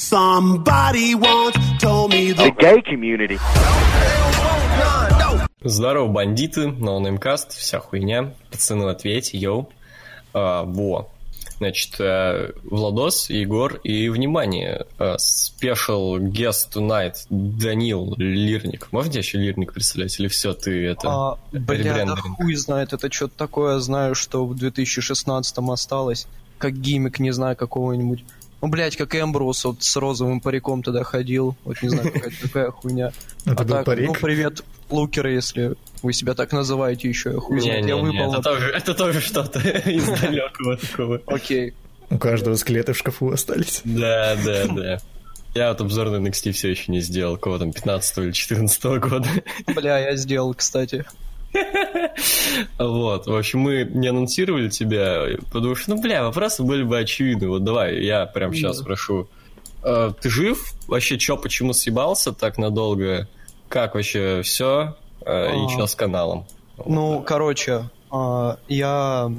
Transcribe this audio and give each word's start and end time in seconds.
Somebody 0.00 1.14
once 1.14 1.56
told 1.78 2.12
me 2.12 2.32
the 2.32 2.50
gay 2.58 2.80
community. 2.80 3.38
Здорово, 5.62 6.08
бандиты, 6.08 6.68
ноунеймкаст, 6.68 7.52
вся 7.52 7.80
хуйня. 7.80 8.32
Пацаны, 8.50 8.88
ответь, 8.88 9.34
yo. 9.34 9.68
А, 10.32 10.64
во. 10.64 11.10
Значит, 11.58 12.00
э, 12.00 12.52
Владос, 12.64 13.28
Егор 13.28 13.74
и, 13.84 14.08
внимание, 14.08 14.86
э, 14.98 15.16
special 15.16 16.18
guest 16.18 16.72
tonight 16.74 17.16
Данил 17.28 18.14
Лирник. 18.16 18.90
Можете 18.92 19.18
еще 19.18 19.36
Лирник 19.36 19.74
представлять? 19.74 20.18
Или 20.18 20.28
все, 20.28 20.54
ты 20.54 20.86
это... 20.86 21.08
А, 21.10 21.38
бля, 21.52 22.06
да 22.06 22.16
хуй 22.16 22.54
знает, 22.54 22.94
это 22.94 23.12
что-то 23.12 23.36
такое, 23.36 23.78
знаю, 23.80 24.14
что 24.14 24.46
в 24.46 24.54
2016-м 24.54 25.70
осталось. 25.70 26.26
Как 26.56 26.72
гиммик, 26.72 27.20
не 27.20 27.32
знаю, 27.32 27.54
какого-нибудь. 27.54 28.24
Ну, 28.60 28.68
блядь, 28.68 28.96
как 28.96 29.14
Эмбрус 29.14 29.64
вот 29.64 29.82
с 29.82 29.96
розовым 29.96 30.40
париком 30.40 30.82
тогда 30.82 31.02
ходил. 31.02 31.56
Вот 31.64 31.82
не 31.82 31.88
знаю, 31.88 32.12
какая 32.12 32.32
такая 32.42 32.70
хуйня. 32.70 33.12
Это 33.46 33.62
а 33.62 33.64
был 33.64 33.74
так, 33.76 33.84
парик? 33.86 34.06
ну, 34.08 34.14
привет, 34.14 34.62
лукеры, 34.90 35.32
если 35.32 35.76
вы 36.02 36.12
себя 36.12 36.34
так 36.34 36.52
называете 36.52 37.08
еще. 37.08 37.32
Я 37.32 37.40
хуй 37.40 37.56
Не, 37.56 37.62
знает, 37.62 37.84
не, 37.84 37.90
я 37.90 37.96
не, 37.96 38.02
выпал. 38.02 38.34
это 38.34 38.42
тоже, 38.42 38.66
это 38.68 38.94
тоже 38.94 39.20
что-то 39.20 39.60
из 39.90 40.06
далекого 40.06 40.76
такого. 40.76 41.22
Окей. 41.26 41.74
У 42.10 42.18
каждого 42.18 42.56
скелеты 42.56 42.92
в 42.92 42.98
шкафу 42.98 43.30
остались. 43.30 43.80
Да, 43.84 44.36
да, 44.44 44.66
да. 44.66 45.00
Я 45.54 45.70
вот 45.70 45.80
обзор 45.80 46.10
на 46.10 46.16
NXT 46.28 46.52
все 46.52 46.70
еще 46.70 46.92
не 46.92 47.00
сделал, 47.00 47.36
кого 47.36 47.58
там, 47.58 47.72
15 47.72 48.18
или 48.18 48.32
14 48.32 48.84
года. 49.00 49.28
Бля, 49.66 49.98
я 49.98 50.16
сделал, 50.16 50.54
кстати. 50.54 51.04
Вот, 52.78 53.26
в 53.26 53.34
общем, 53.34 53.60
мы 53.60 53.84
не 53.84 54.08
анонсировали 54.08 54.68
тебя, 54.68 55.26
потому 55.52 55.74
что, 55.74 55.94
ну, 55.94 56.00
бля, 56.00 56.22
вопросы 56.22 56.62
были 56.62 56.82
бы 56.82 56.98
очевидны. 56.98 57.48
Вот 57.48 57.64
давай, 57.64 58.02
я 58.02 58.26
прям 58.26 58.54
сейчас 58.54 58.78
спрошу. 58.78 59.28
Э, 59.82 60.12
Ты 60.20 60.30
жив? 60.30 60.72
Вообще, 60.86 61.18
чё, 61.18 61.36
почему 61.36 61.72
съебался 61.72 62.32
так 62.32 62.58
надолго? 62.58 63.28
Как 63.68 63.94
вообще 63.94 64.42
все? 64.42 64.96
И 65.22 65.24
А. 65.26 65.68
что 65.68 65.86
с 65.86 65.94
каналом? 65.94 66.46
Ну, 66.84 67.22
короче, 67.22 67.90
а, 68.10 68.58
я 68.68 69.30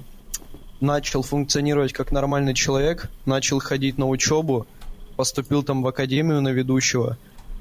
начал 0.80 1.24
функционировать 1.24 1.94
как 1.94 2.12
нормальный 2.12 2.54
человек, 2.54 3.10
начал 3.26 3.60
ходить 3.60 3.98
на 3.98 4.08
учебу, 4.08 4.68
поступил 5.16 5.64
там 5.64 5.82
в 5.84 5.88
академию 5.88 6.42
на 6.42 6.50
ведущего, 6.50 7.18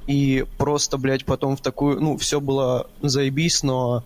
и 0.06 0.45
просто, 0.59 0.97
блядь, 0.98 1.25
потом 1.25 1.56
в 1.56 1.61
такую, 1.61 2.01
ну, 2.01 2.17
все 2.17 2.41
было 2.41 2.89
заебись, 3.03 3.62
но 3.62 4.05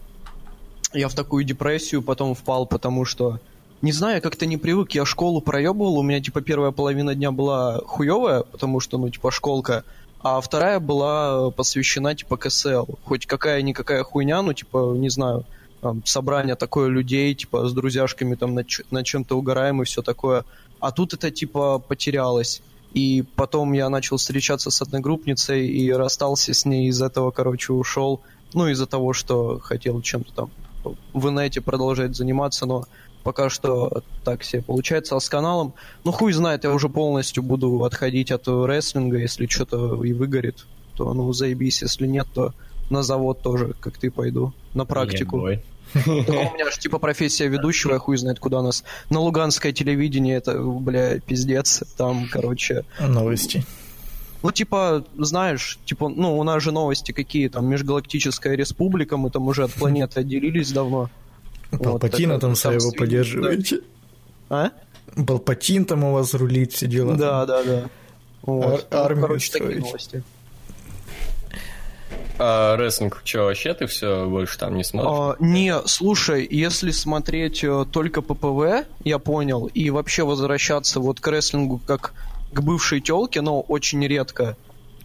я 0.94 1.08
в 1.08 1.14
такую 1.14 1.44
депрессию 1.44 2.02
потом 2.02 2.34
впал, 2.34 2.66
потому 2.66 3.04
что, 3.04 3.40
не 3.82 3.92
знаю, 3.92 4.16
я 4.16 4.20
как-то 4.20 4.46
не 4.46 4.56
привык, 4.56 4.92
я 4.92 5.04
школу 5.04 5.40
проебывал, 5.40 5.98
у 5.98 6.02
меня, 6.02 6.20
типа, 6.20 6.40
первая 6.40 6.70
половина 6.70 7.14
дня 7.14 7.32
была 7.32 7.80
хуевая, 7.84 8.42
потому 8.42 8.80
что, 8.80 8.96
ну, 8.98 9.10
типа, 9.10 9.30
школка, 9.30 9.84
а 10.20 10.40
вторая 10.40 10.80
была 10.80 11.50
посвящена, 11.50 12.14
типа, 12.14 12.36
КСЛ. 12.36 12.86
Хоть 13.04 13.26
какая-никакая 13.26 14.02
хуйня, 14.04 14.40
ну, 14.40 14.54
типа, 14.54 14.94
не 14.96 15.10
знаю, 15.10 15.44
там, 15.82 16.02
собрание 16.06 16.54
такое 16.54 16.88
людей, 16.88 17.34
типа, 17.34 17.68
с 17.68 17.72
друзьяшками 17.74 18.34
там 18.34 18.54
на, 18.54 18.64
на 18.90 19.04
чем-то 19.04 19.36
угораем 19.36 19.82
и 19.82 19.84
все 19.84 20.00
такое. 20.00 20.44
А 20.80 20.92
тут 20.92 21.12
это, 21.12 21.30
типа, 21.30 21.78
потерялось. 21.78 22.62
И 22.94 23.24
потом 23.36 23.72
я 23.72 23.90
начал 23.90 24.16
встречаться 24.16 24.70
с 24.70 24.80
одногруппницей 24.80 25.66
и 25.66 25.92
расстался 25.92 26.54
с 26.54 26.64
ней, 26.64 26.88
из 26.88 27.02
этого, 27.02 27.30
короче, 27.32 27.72
ушел. 27.72 28.22
Ну, 28.54 28.68
из-за 28.68 28.86
того, 28.86 29.12
что 29.12 29.58
хотел 29.58 30.00
чем-то 30.00 30.32
там 30.32 30.50
в 31.12 31.28
инете 31.28 31.60
продолжать 31.60 32.16
заниматься, 32.16 32.66
но 32.66 32.84
пока 33.22 33.48
что 33.48 34.02
так 34.24 34.44
себе 34.44 34.62
получается. 34.62 35.16
А 35.16 35.20
с 35.20 35.28
каналом, 35.28 35.74
ну, 36.04 36.12
хуй 36.12 36.32
знает, 36.32 36.64
я 36.64 36.72
уже 36.72 36.88
полностью 36.88 37.42
буду 37.42 37.84
отходить 37.84 38.30
от 38.30 38.46
рестлинга, 38.46 39.18
если 39.18 39.46
что-то 39.46 40.02
и 40.04 40.12
выгорит, 40.12 40.66
то, 40.94 41.12
ну, 41.14 41.32
заебись, 41.32 41.82
если 41.82 42.06
нет, 42.06 42.26
то 42.34 42.52
на 42.90 43.02
завод 43.02 43.40
тоже, 43.42 43.74
как 43.80 43.98
ты, 43.98 44.10
пойду, 44.10 44.52
на 44.74 44.84
практику. 44.84 45.48
Так 45.92 46.04
у 46.04 46.10
меня 46.10 46.70
же 46.70 46.78
типа 46.78 46.98
профессия 46.98 47.46
ведущего, 47.46 47.92
я 47.92 47.98
хуй 47.98 48.16
знает 48.16 48.40
куда 48.40 48.62
нас. 48.62 48.84
На 49.10 49.20
луганское 49.20 49.72
телевидение 49.72 50.36
это, 50.36 50.60
бля, 50.60 51.20
пиздец. 51.20 51.82
Там, 51.96 52.26
короче... 52.30 52.84
Новости. 52.98 53.64
Ну, 54.44 54.52
типа, 54.52 55.02
знаешь, 55.16 55.78
типа, 55.86 56.10
ну, 56.10 56.38
у 56.38 56.42
нас 56.42 56.62
же 56.62 56.70
новости 56.70 57.12
какие 57.12 57.48
там, 57.48 57.66
Межгалактическая 57.66 58.54
Республика, 58.54 59.16
мы 59.16 59.30
там 59.30 59.48
уже 59.48 59.64
от 59.64 59.72
планеты 59.72 60.20
отделились 60.20 60.70
давно. 60.70 61.08
Палпатина 61.70 62.38
там 62.38 62.54
своего 62.54 62.92
поддерживаете. 62.92 63.80
А? 64.50 64.68
Палпатин 65.26 65.86
там 65.86 66.04
у 66.04 66.12
вас 66.12 66.34
рулит, 66.34 66.74
все 66.74 66.86
дела. 66.86 67.14
Да, 67.14 67.46
да, 67.46 67.64
да. 67.64 67.84
Вот. 68.42 68.86
Ар- 68.92 69.04
армию 69.06 69.28
Короче, 69.28 69.50
такие 69.50 69.80
новости. 69.80 70.22
А 72.38 72.76
рестлинг, 72.76 73.22
что, 73.24 73.44
вообще 73.44 73.72
ты 73.72 73.86
все 73.86 74.28
больше 74.28 74.58
там 74.58 74.76
не 74.76 74.84
смотришь? 74.84 75.10
А, 75.10 75.36
не, 75.42 75.74
слушай, 75.86 76.46
если 76.50 76.90
смотреть 76.90 77.64
э, 77.64 77.86
только 77.90 78.20
ППВ, 78.20 78.86
я 79.04 79.18
понял, 79.18 79.70
и 79.72 79.88
вообще 79.88 80.22
возвращаться 80.22 81.00
вот 81.00 81.18
к 81.18 81.28
рестлингу 81.28 81.80
как 81.86 82.12
к 82.54 82.60
бывшей 82.62 83.00
телке, 83.00 83.40
но 83.40 83.60
очень 83.60 84.06
редко, 84.06 84.56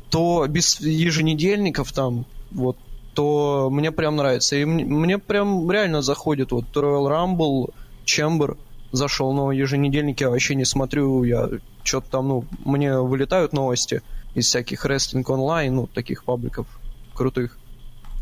то 0.10 0.46
без 0.48 0.80
еженедельников 0.80 1.92
там, 1.92 2.26
вот, 2.52 2.78
то 3.16 3.70
мне 3.72 3.92
прям 3.92 4.16
нравится. 4.16 4.56
И 4.56 4.62
м- 4.62 4.72
мне 5.02 5.18
прям 5.18 5.70
реально 5.72 6.02
заходит 6.02 6.52
вот 6.52 6.66
Royal 6.76 7.08
Rumble, 7.10 7.74
Chamber 8.06 8.58
зашел, 8.92 9.34
но 9.34 9.52
еженедельники 9.52 10.24
я 10.24 10.30
вообще 10.30 10.56
не 10.56 10.66
смотрю, 10.66 11.24
я 11.24 11.50
что-то 11.84 12.10
там, 12.10 12.28
ну, 12.28 12.46
мне 12.66 13.00
вылетают 13.00 13.54
новости 13.54 14.02
из 14.36 14.48
всяких 14.48 14.86
рестлинг 14.86 15.30
онлайн, 15.30 15.76
ну, 15.76 15.88
таких 15.88 16.24
пабликов 16.24 16.68
крутых. 17.14 17.58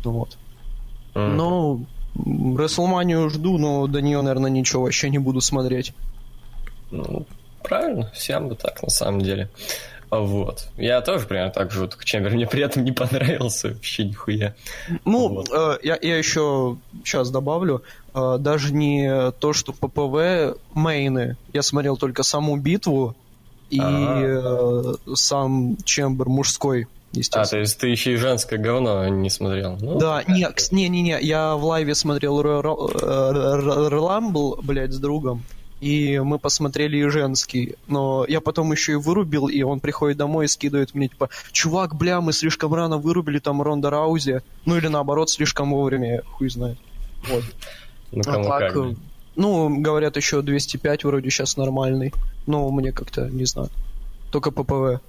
Ну 0.04 0.12
Вот. 0.12 0.36
Ну, 1.36 1.86
м, 2.26 2.58
Рестлманию 2.58 3.28
жду, 3.30 3.58
но 3.58 3.86
до 3.86 4.00
нее, 4.00 4.20
наверное, 4.22 4.50
ничего 4.50 4.82
вообще 4.82 5.10
не 5.10 5.18
буду 5.18 5.40
смотреть. 5.40 5.92
Ну, 6.90 7.26
правильно, 7.62 8.10
всем 8.14 8.48
бы 8.48 8.54
так, 8.54 8.82
на 8.82 8.90
самом 8.90 9.20
деле. 9.20 9.48
А 10.10 10.20
Вот. 10.20 10.68
Я 10.78 11.02
тоже 11.02 11.26
примерно 11.26 11.50
так 11.52 11.70
же, 11.70 11.80
вот, 11.82 11.98
Чембер 12.02 12.32
мне 12.32 12.46
при 12.46 12.62
этом 12.62 12.82
не 12.82 12.92
понравился 12.92 13.68
вообще 13.68 14.04
нихуя. 14.04 14.54
Ну, 15.04 15.28
Вот. 15.28 15.50
э, 15.52 15.78
я, 15.82 15.98
я 16.00 16.16
еще 16.16 16.78
сейчас 17.04 17.30
добавлю, 17.30 17.82
э, 18.14 18.36
даже 18.40 18.72
не 18.72 19.30
то, 19.32 19.52
что 19.52 19.72
ППВ 19.74 20.56
мейны. 20.72 21.36
Я 21.52 21.60
смотрел 21.62 21.98
только 21.98 22.22
саму 22.22 22.56
битву 22.56 23.14
и 23.68 23.78
А. 23.82 24.94
э, 25.06 25.14
сам 25.14 25.76
Чембер 25.84 26.28
мужской, 26.30 26.86
А, 27.32 27.44
то 27.44 27.58
есть 27.58 27.78
ты 27.78 27.88
еще 27.88 28.12
и 28.14 28.16
женское 28.16 28.58
говно 28.58 29.06
не 29.08 29.28
смотрел? 29.30 29.76
Ну, 29.80 29.98
Да, 29.98 30.22
не, 30.26 30.44
кс- 30.44 30.68
не-не-не, 30.72 31.18
я 31.20 31.54
в 31.54 31.64
лайве 31.64 31.94
смотрел 31.94 32.40
Рамбл, 33.90 34.58
блядь, 34.62 34.92
с 34.92 34.98
другом, 34.98 35.42
и 35.80 36.18
мы 36.18 36.38
посмотрели 36.38 36.96
и 36.98 37.08
женский, 37.08 37.76
но 37.86 38.24
я 38.28 38.40
потом 38.40 38.72
еще 38.72 38.92
и 38.92 38.96
вырубил, 38.96 39.48
и 39.48 39.62
он 39.62 39.80
приходит 39.80 40.18
домой 40.18 40.46
и 40.46 40.48
скидывает 40.48 40.94
мне, 40.94 41.08
типа, 41.08 41.28
чувак, 41.52 41.94
бля, 41.94 42.20
мы 42.20 42.32
слишком 42.32 42.74
рано 42.74 42.98
вырубили 42.98 43.38
там 43.38 43.62
Ронда 43.62 43.90
Раузи, 43.90 44.42
ну 44.64 44.76
или 44.76 44.88
наоборот, 44.88 45.30
слишком 45.30 45.70
вовремя, 45.70 46.22
хуй 46.32 46.48
знает. 46.48 46.78
Вот. 47.28 47.44
ну 48.12 48.22
А 48.26 48.42
так, 48.42 48.72
как. 48.72 48.76
э, 48.76 48.94
ну, 49.36 49.80
говорят, 49.80 50.16
еще 50.16 50.42
205 50.42 51.04
вроде 51.04 51.30
сейчас 51.30 51.56
нормальный, 51.56 52.12
но 52.46 52.68
мне 52.70 52.92
как-то, 52.92 53.28
не 53.28 53.44
знаю, 53.44 53.70
только 54.32 54.50
ППВ. 54.50 55.00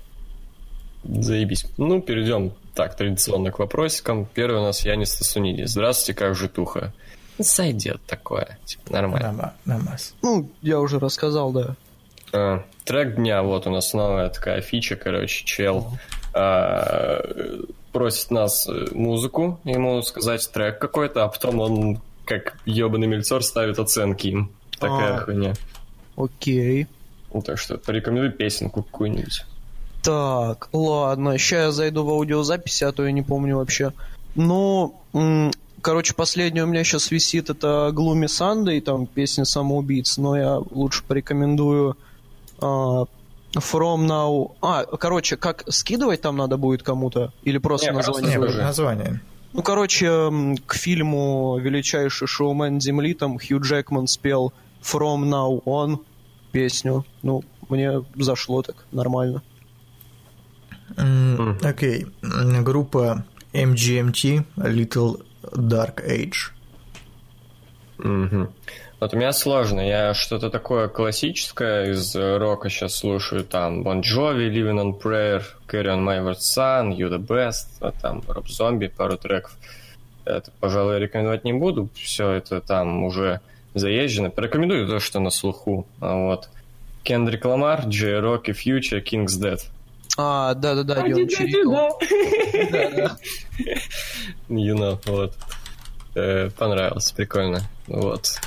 Заебись. 1.03 1.65
Ну, 1.77 2.01
перейдем 2.01 2.53
так, 2.75 2.95
традиционно 2.95 3.51
к 3.51 3.59
вопросикам. 3.59 4.27
Первый 4.33 4.59
у 4.59 4.63
нас 4.63 4.85
Янис 4.85 5.15
Тасунидис. 5.15 5.71
Здравствуйте, 5.71 6.17
как 6.17 6.35
житуха? 6.35 6.93
Ну, 7.07 7.08
Сойдет 7.41 8.01
такое, 8.05 8.57
типа, 8.65 8.91
нормально. 8.93 9.31
Нама- 9.31 9.53
Намаз. 9.65 10.13
Ну, 10.21 10.49
я 10.61 10.79
уже 10.79 10.99
рассказал, 10.99 11.51
да. 11.51 11.75
А, 12.33 12.63
трек 12.85 13.15
дня, 13.15 13.41
вот 13.43 13.65
у 13.67 13.69
нас 13.71 13.93
новая 13.93 14.29
такая 14.29 14.61
фича, 14.61 14.95
короче, 14.95 15.45
чел 15.45 15.87
а, 16.33 17.21
просит 17.91 18.29
нас 18.31 18.67
э, 18.67 18.87
музыку, 18.93 19.59
ему 19.63 20.01
сказать 20.03 20.47
трек 20.51 20.79
какой-то, 20.79 21.23
а 21.23 21.27
потом 21.27 21.59
он, 21.59 22.01
как 22.25 22.57
ебаный 22.65 23.07
мельцор, 23.07 23.43
ставит 23.43 23.79
оценки 23.79 24.27
им. 24.27 24.51
Такая 24.79 25.15
А. 25.15 25.19
хуйня. 25.21 25.53
Окей. 26.15 26.87
Ну, 27.33 27.41
так 27.41 27.57
что 27.57 27.77
порекомендуй 27.77 28.31
песенку 28.31 28.83
какую-нибудь. 28.83 29.45
Так, 30.03 30.69
ладно, 30.71 31.37
сейчас 31.37 31.51
я 31.59 31.71
зайду 31.71 32.03
в 32.05 32.09
аудиозаписи, 32.09 32.83
а 32.83 32.91
то 32.91 33.05
я 33.05 33.11
не 33.11 33.21
помню 33.21 33.57
вообще. 33.57 33.91
Ну, 34.35 34.95
короче, 35.81 36.13
последняя 36.13 36.63
у 36.63 36.67
меня 36.67 36.83
сейчас 36.83 37.11
висит, 37.11 37.49
это 37.49 37.91
Gloomy 37.93 38.25
Sunday, 38.25 38.81
там 38.81 39.05
песня 39.05 39.45
самоубийц, 39.45 40.17
но 40.17 40.37
я 40.37 40.57
лучше 40.57 41.03
порекомендую 41.03 41.97
а, 42.61 43.05
From 43.53 44.05
Now... 44.07 44.51
А, 44.61 44.85
короче, 44.85 45.37
как 45.37 45.63
скидывать 45.69 46.21
там 46.21 46.37
надо 46.37 46.57
будет 46.57 46.83
кому-то? 46.83 47.33
Или 47.43 47.57
просто 47.57 47.87
Не, 47.87 47.93
просто 47.93 48.11
название? 48.11 48.37
Не, 48.37 48.43
Скажи. 48.43 48.61
название. 48.61 49.21
Ну, 49.53 49.63
короче, 49.63 50.31
к 50.67 50.75
фильму 50.75 51.57
«Величайший 51.59 52.27
шоумен 52.27 52.79
Земли» 52.79 53.15
там 53.15 53.39
Хью 53.39 53.59
Джекман 53.59 54.07
спел 54.07 54.53
From 54.83 55.23
Now 55.23 55.63
On 55.65 55.97
песню. 56.51 57.03
Ну, 57.23 57.43
мне 57.67 58.03
зашло 58.15 58.61
так 58.61 58.85
нормально. 58.91 59.41
Окей. 61.63 62.05
М, 62.21 62.63
Группа 62.63 63.25
MGMT 63.53 64.43
Little 64.57 65.21
Dark 65.43 66.05
Age. 66.05 66.51
Мгм. 67.97 68.49
Вот 68.99 69.13
у 69.13 69.17
меня 69.17 69.31
сложно. 69.31 69.79
Я 69.79 70.13
что-то 70.13 70.49
такое 70.49 70.89
классическое 70.89 71.91
из 71.91 72.15
рока 72.15 72.69
сейчас 72.69 72.95
слушаю. 72.95 73.45
Там 73.45 73.83
Bon 73.83 74.01
Jovi, 74.01 74.49
Living 74.49 74.81
on 74.81 75.01
Prayer, 75.01 75.43
Carry 75.67 75.87
on 75.87 76.03
My 76.03 76.21
Wayward 76.21 76.39
Son, 76.39 76.95
You 76.95 77.09
the 77.09 77.17
Best, 77.17 77.67
а 77.79 77.91
там 77.91 78.19
Rob 78.27 78.45
Zombie, 78.45 78.89
пару 78.89 79.17
треков. 79.17 79.57
Это, 80.25 80.51
пожалуй, 80.59 80.99
рекомендовать 80.99 81.45
не 81.45 81.53
буду. 81.53 81.89
Все 81.95 82.31
это 82.31 82.59
там 82.61 83.03
уже 83.03 83.39
заезжено. 83.73 84.29
Порекомендую 84.29 84.87
то, 84.87 84.99
что 84.99 85.19
на 85.19 85.29
слуху. 85.29 85.87
А 86.01 86.15
Вот. 86.15 86.49
Кендрик 87.03 87.45
Ламар, 87.45 87.85
Джей 87.87 88.19
Рок 88.19 88.49
и 88.49 88.51
Future, 88.51 89.01
King's 89.01 89.39
Dead. 89.41 89.59
А, 90.17 90.53
да-да-да, 90.53 91.03
чирикал. 91.27 91.99
Да-да. 92.71 93.17
You 94.49 94.75
know, 94.75 94.99
вот. 95.05 95.33
Э, 96.15 96.49
понравилось, 96.57 97.11
прикольно. 97.11 97.61
Вот. 97.87 98.39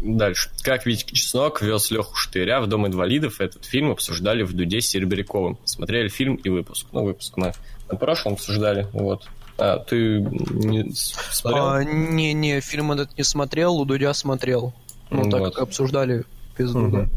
Дальше. 0.00 0.50
Как 0.62 0.86
Витька 0.86 1.14
Чеснок 1.14 1.62
вез 1.62 1.90
Леху 1.90 2.14
Штыря 2.16 2.60
в 2.60 2.66
Дом 2.66 2.86
инвалидов, 2.86 3.40
этот 3.40 3.64
фильм 3.64 3.90
обсуждали 3.90 4.42
в 4.42 4.52
Дуде 4.52 4.80
с 4.80 4.88
Серебряковым. 4.88 5.58
Смотрели 5.64 6.08
фильм 6.08 6.34
и 6.36 6.48
выпуск. 6.48 6.86
Ну, 6.92 7.04
выпуск 7.04 7.34
мы 7.36 7.52
на 7.90 7.96
прошлом 7.96 8.34
обсуждали, 8.34 8.86
вот. 8.92 9.28
А, 9.58 9.78
ты 9.78 10.20
не 10.20 10.90
смотрел? 10.92 11.66
А, 11.68 11.84
Не-не, 11.84 12.60
фильм 12.60 12.92
этот 12.92 13.16
не 13.16 13.24
смотрел, 13.24 13.76
у 13.76 13.84
Дудя 13.84 14.12
смотрел. 14.12 14.74
Ну, 15.10 15.30
так 15.30 15.40
Вот. 15.40 15.54
как 15.54 15.62
обсуждали 15.62 16.24
пизду, 16.56 16.80
Мгм. 16.80 16.90
да. 16.92 17.08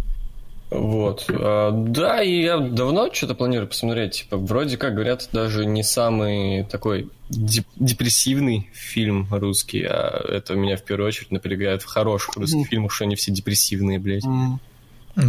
Вот. 0.69 1.25
А, 1.30 1.71
да, 1.71 2.21
и 2.21 2.42
я 2.44 2.60
давно 2.60 3.12
что-то 3.12 3.33
планирую 3.33 3.68
посмотреть. 3.68 4.21
Типа, 4.24 4.38
вроде 4.38 4.77
как 4.77 4.94
говорят, 4.94 5.27
даже 5.33 5.66
не 5.66 5.83
самый 5.83 6.63
такой 6.66 7.10
деп- 7.30 7.66
депрессивный 7.77 8.69
фильм 8.74 9.27
русский, 9.31 9.83
а 9.83 10.24
это 10.30 10.54
меня 10.54 10.77
в 10.77 10.83
первую 10.83 11.07
очередь 11.07 11.31
напрягает 11.31 11.81
в 11.81 11.86
хороших 11.88 12.36
русских 12.36 12.57
Мгм. 12.60 12.66
фильмах, 12.68 12.92
что 12.92 13.06
они 13.06 13.16
все 13.16 13.31
депрессивные, 13.31 13.98
блядь. 14.00 14.24
Ну, 14.25 14.60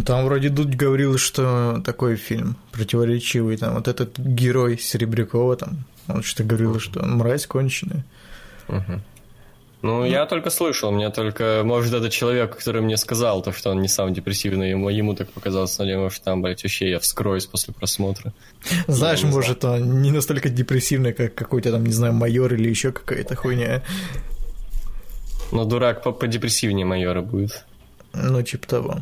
Там 0.05 0.25
вроде 0.25 0.49
Дудь 0.49 0.75
говорил, 0.75 1.17
что 1.17 1.81
такой 1.83 2.15
фильм 2.15 2.55
противоречивый. 2.71 3.57
Там 3.57 3.73
вот 3.73 3.87
этот 3.87 4.19
герой 4.19 4.77
Серебрякова 4.77 5.55
там, 5.57 5.85
он 6.07 6.21
что-то 6.23 6.43
говорил, 6.43 6.79
что 6.79 6.99
он 7.01 7.17
мразь 7.17 7.47
конченая. 7.47 8.05
Мгм. 8.67 9.01
Ну, 9.81 10.05
я 10.05 10.27
только 10.27 10.51
слышал, 10.51 10.91
мне 10.91 11.09
только, 11.09 11.63
может, 11.65 11.93
это 11.93 12.09
человек, 12.09 12.55
который 12.55 12.81
мне 12.81 12.97
сказал, 12.97 13.41
то, 13.41 13.51
что 13.51 13.71
он 13.71 13.81
не 13.81 13.87
сам 13.87 14.13
депрессивный, 14.13 14.69
ему, 14.69 14.89
ему 14.89 15.15
так 15.15 15.31
показалось, 15.31 15.77
но 15.79 15.85
может, 15.97 16.21
там, 16.21 16.41
блядь, 16.43 16.63
вообще 16.63 16.91
я 16.91 16.99
вскроюсь 16.99 17.47
после 17.47 17.73
просмотра. 17.73 18.31
Знаешь, 18.87 19.21
знаю. 19.21 19.33
может, 19.33 19.65
он 19.65 20.01
не 20.03 20.11
настолько 20.11 20.49
депрессивный, 20.49 21.13
как 21.13 21.33
какой-то 21.33 21.71
там, 21.71 21.83
не 21.83 21.93
знаю, 21.93 22.13
майор 22.13 22.53
или 22.53 22.69
еще 22.69 22.91
какая-то 22.91 23.35
хуйня. 23.35 23.81
Но 25.51 25.65
дурак 25.65 26.03
по 26.03 26.11
подепрессивнее 26.11 26.85
майора 26.85 27.21
будет. 27.21 27.65
Ну, 28.13 28.41
типа 28.43 28.67
того. 28.67 28.97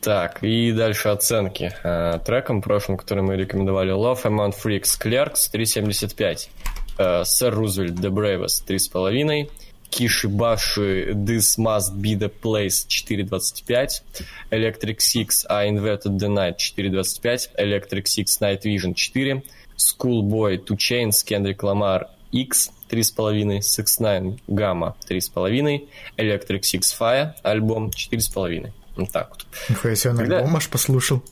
Так, 0.00 0.42
и 0.42 0.72
дальше 0.72 1.08
оценки. 1.08 1.72
А, 1.82 2.18
треком 2.18 2.60
прошлым, 2.60 2.98
который 2.98 3.22
мы 3.22 3.36
рекомендовали, 3.36 3.92
Love 3.92 4.24
Among 4.24 4.52
Freaks, 4.62 5.00
Clerks 5.00 5.50
3.75, 5.52 6.48
а, 6.98 7.22
Sir 7.24 7.52
Roosevelt 7.54 7.94
The 8.00 8.10
Bravest 8.10 8.66
3.5, 8.66 9.50
Киши 9.90 10.28
Баши 10.28 11.12
This 11.14 11.58
Must 11.58 11.94
Be 12.00 12.16
The 12.16 12.30
Place 12.42 12.86
4.25, 12.88 14.02
Electric 14.50 15.00
Six 15.00 15.46
I 15.48 15.68
Inverted 15.68 16.18
The 16.18 16.28
Night 16.28 16.56
4.25, 16.58 17.48
Electric 17.58 18.06
Six 18.06 18.40
Night 18.40 18.62
Vision 18.64 18.94
4, 18.94 19.42
Schoolboy 19.76 20.58
Two 20.58 20.76
Chains 20.76 21.22
Kendrick 21.24 21.62
Lamar 21.62 22.06
X 22.32 22.70
3.5, 22.88 23.60
Six 23.62 24.00
Nine 24.00 24.38
Gamma 24.48 24.94
3.5, 25.08 25.88
Electric 26.16 26.60
Six 26.62 26.92
Fire 26.98 27.32
альбом 27.42 27.88
4.5. 27.90 28.70
Вот 28.96 29.10
так 29.12 29.30
вот. 29.30 29.46
Нихуя 29.68 29.94
себе, 29.96 30.14
Когда- 30.16 30.38
альбом 30.38 30.56
аж 30.56 30.68
послушал. 30.68 31.22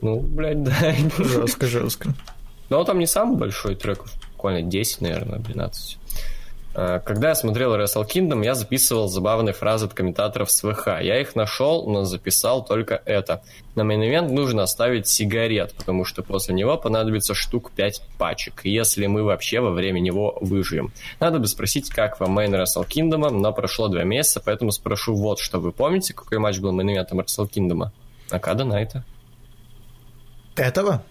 Ну, 0.00 0.20
блядь, 0.20 0.62
да. 0.64 0.94
Жестко, 1.18 1.66
жестко. 1.66 2.14
Но 2.70 2.80
он 2.80 2.86
там 2.86 2.98
не 2.98 3.06
самый 3.06 3.36
большой 3.38 3.74
трек, 3.76 4.04
буквально 4.42 4.62
10, 4.62 5.00
наверное, 5.02 5.38
12. 5.38 5.98
А, 6.74 6.98
Когда 6.98 7.28
я 7.28 7.34
смотрел 7.36 7.76
Wrestle 7.76 8.04
Kingdom, 8.04 8.44
я 8.44 8.56
записывал 8.56 9.06
забавные 9.06 9.52
фразы 9.52 9.86
от 9.86 9.94
комментаторов 9.94 10.50
с 10.50 10.62
ВХ. 10.62 11.00
Я 11.00 11.20
их 11.20 11.36
нашел, 11.36 11.88
но 11.88 12.02
записал 12.02 12.64
только 12.64 13.00
это. 13.04 13.42
На 13.76 13.84
main 13.84 14.34
нужно 14.34 14.64
оставить 14.64 15.06
сигарет, 15.06 15.74
потому 15.74 16.04
что 16.04 16.24
после 16.24 16.56
него 16.56 16.76
понадобится 16.76 17.34
штук 17.34 17.70
5 17.70 18.02
пачек, 18.18 18.62
если 18.64 19.06
мы 19.06 19.22
вообще 19.22 19.60
во 19.60 19.70
время 19.70 20.00
него 20.00 20.36
выживем. 20.40 20.92
Надо 21.20 21.38
бы 21.38 21.46
спросить, 21.46 21.88
как 21.88 22.18
вам 22.18 22.32
main 22.32 22.52
Wrestle 22.52 22.84
Kingdom, 22.88 23.30
но 23.30 23.52
прошло 23.52 23.86
2 23.86 24.02
месяца, 24.02 24.42
поэтому 24.44 24.72
спрошу 24.72 25.14
вот 25.14 25.38
что. 25.38 25.60
Вы 25.60 25.70
помните, 25.70 26.14
какой 26.14 26.38
матч 26.38 26.58
был 26.58 26.72
main 26.72 26.90
event 26.90 27.11
ом 27.11 27.20
Wrestle 27.20 27.48
Kingdom? 27.48 27.90
Акада 28.28 28.64
Найта. 28.64 29.04
Этого? 30.56 31.04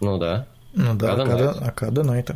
Ну 0.00 0.18
да. 0.18 0.46
Ну 0.74 0.94
да, 0.94 1.12
Акада 1.14 1.50
Акада, 1.50 2.02
Найт. 2.02 2.30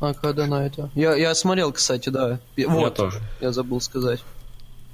Акада 0.00 0.46
Найта. 0.46 0.90
Я, 0.94 1.14
я 1.14 1.34
смотрел, 1.34 1.72
кстати, 1.72 2.08
да. 2.08 2.38
Я 2.56 2.68
Вот, 2.68 2.94
тоже. 2.94 3.20
я 3.40 3.52
забыл 3.52 3.80
сказать. 3.80 4.20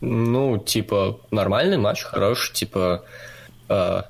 Ну, 0.00 0.58
типа, 0.58 1.20
нормальный 1.30 1.78
матч, 1.78 2.02
хороший, 2.02 2.52
типа... 2.54 3.04
э, 3.68 4.02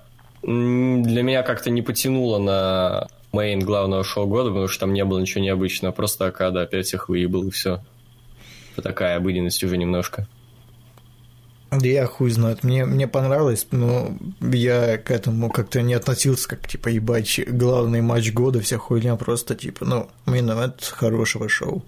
для 0.42 1.22
меня 1.22 1.42
как-то 1.42 1.70
не 1.70 1.82
потянуло 1.82 2.38
на 2.38 3.08
мейн 3.32 3.60
главного 3.60 4.04
шоу 4.04 4.26
года, 4.26 4.50
потому 4.50 4.68
что 4.68 4.80
там 4.80 4.92
не 4.92 5.04
было 5.04 5.18
ничего 5.18 5.42
необычного. 5.42 5.92
Просто 5.92 6.26
Акада 6.26 6.62
опять 6.62 6.92
их 6.92 7.08
выебал, 7.08 7.46
и 7.46 7.50
все. 7.50 7.80
Такая 8.82 9.16
обыденность 9.16 9.62
уже 9.64 9.76
немножко. 9.76 10.26
Да 11.70 11.86
я 11.86 12.06
хуй 12.06 12.30
знает. 12.30 12.62
Мне, 12.62 12.84
мне 12.84 13.08
понравилось, 13.08 13.66
но 13.72 14.16
я 14.40 14.98
к 14.98 15.10
этому 15.10 15.50
как-то 15.50 15.82
не 15.82 15.94
относился, 15.94 16.48
как, 16.48 16.68
типа, 16.68 16.88
ебать, 16.88 17.40
главный 17.48 18.00
матч 18.02 18.32
года, 18.32 18.60
вся 18.60 18.78
хуйня, 18.78 19.16
просто, 19.16 19.54
типа, 19.54 19.84
ну, 19.84 20.08
main 20.26 20.52
event 20.52 20.84
хорошего 20.92 21.48
шоу. 21.48 21.82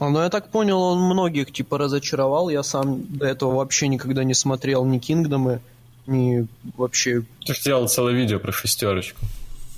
А, 0.00 0.08
Ну, 0.08 0.20
я 0.20 0.30
так 0.30 0.50
понял, 0.50 0.80
он 0.80 1.00
многих, 1.02 1.52
типа, 1.52 1.78
разочаровал. 1.78 2.48
Я 2.48 2.64
сам 2.64 3.04
до 3.08 3.26
этого 3.26 3.54
вообще 3.54 3.86
никогда 3.86 4.24
не 4.24 4.34
смотрел 4.34 4.84
ни 4.84 4.98
Кингдомы, 4.98 5.60
ни 6.06 6.46
вообще... 6.76 7.22
Ты 7.46 7.54
же 7.54 7.62
делал 7.62 7.88
целое 7.88 8.14
видео 8.14 8.40
про 8.40 8.50
шестерочку. 8.50 9.20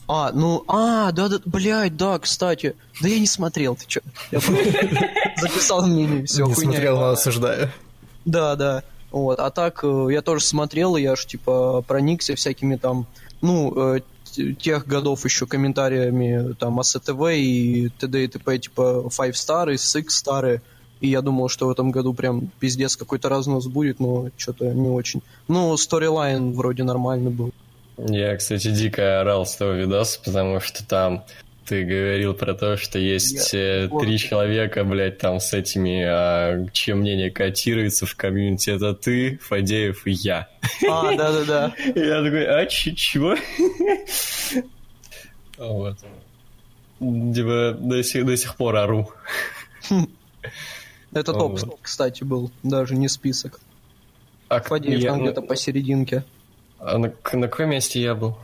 А, 0.08 0.30
ну, 0.32 0.64
а, 0.68 1.12
да-да, 1.12 1.40
блядь, 1.44 1.96
да, 1.96 2.18
кстати. 2.18 2.74
Да 3.02 3.08
я 3.08 3.18
не 3.18 3.26
смотрел, 3.26 3.76
ты 3.76 3.84
чё? 3.86 4.00
Я 4.30 4.40
записал 5.36 5.86
мнение, 5.86 6.24
все, 6.24 6.46
не 6.46 6.54
смотрел, 6.54 6.96
но 6.96 7.08
осуждаю. 7.08 7.70
Да, 8.26 8.56
да. 8.56 8.82
Вот. 9.10 9.40
А 9.40 9.50
так, 9.50 9.80
э, 9.82 10.08
я 10.10 10.20
тоже 10.20 10.44
смотрел, 10.44 10.96
я 10.96 11.16
ж 11.16 11.24
типа 11.24 11.82
проникся 11.86 12.34
всякими 12.34 12.76
там, 12.76 13.06
ну, 13.40 13.94
э, 13.94 14.00
тех 14.58 14.86
годов 14.86 15.24
еще 15.24 15.46
комментариями 15.46 16.54
там 16.58 16.78
АСТВ 16.78 17.22
и 17.30 17.88
т.д. 17.98 18.24
и 18.24 18.28
т.п. 18.28 18.58
типа 18.58 19.08
Five 19.08 19.32
Star 19.32 19.72
и 19.72 19.76
Six 19.76 20.08
Star. 20.08 20.60
И 21.00 21.08
я 21.08 21.22
думал, 21.22 21.48
что 21.48 21.66
в 21.66 21.70
этом 21.70 21.90
году 21.90 22.14
прям 22.14 22.50
пиздец 22.58 22.96
какой-то 22.96 23.28
разнос 23.28 23.66
будет, 23.66 24.00
но 24.00 24.30
что-то 24.36 24.72
не 24.72 24.88
очень. 24.88 25.22
Ну, 25.46 25.76
сторилайн 25.76 26.52
вроде 26.52 26.84
нормальный 26.84 27.30
был. 27.30 27.52
Я, 27.98 28.36
кстати, 28.36 28.70
дико 28.70 29.20
орал 29.20 29.46
с 29.46 29.56
того 29.56 29.72
видоса, 29.72 30.20
потому 30.24 30.60
что 30.60 30.86
там 30.86 31.24
ты 31.66 31.84
говорил 31.84 32.34
про 32.34 32.54
то, 32.54 32.76
что 32.76 32.98
есть 32.98 33.52
э, 33.52 33.88
вот. 33.88 34.02
три 34.02 34.18
человека, 34.18 34.84
блядь, 34.84 35.18
там 35.18 35.40
с 35.40 35.52
этими, 35.52 36.02
а, 36.04 36.66
чье 36.72 36.94
мнение 36.94 37.30
котируется 37.30 38.06
в 38.06 38.14
комьюнити. 38.14 38.70
Это 38.70 38.94
ты, 38.94 39.38
Фадеев 39.38 40.06
и 40.06 40.12
я. 40.12 40.48
А, 40.88 41.16
да-да-да. 41.16 41.74
Я 41.94 42.22
такой, 42.22 42.46
а 42.46 42.66
чего? 42.66 43.34
Вот. 45.58 45.96
Типа 46.98 47.76
до 47.78 48.02
сих, 48.02 48.26
до 48.26 48.36
сих 48.36 48.56
пор 48.56 48.76
ору. 48.76 49.10
Это 51.12 51.32
топ, 51.32 51.58
кстати, 51.80 52.24
был, 52.24 52.50
даже 52.62 52.94
не 52.94 53.08
список. 53.08 53.58
А, 54.48 54.60
Фадеев 54.60 55.00
я- 55.00 55.10
там 55.12 55.22
где-то 55.22 55.40
посерединке. 55.42 56.24
а 56.78 56.98
на, 56.98 57.12
на 57.32 57.48
каком 57.48 57.70
месте 57.70 58.02
я 58.02 58.14
был? 58.14 58.36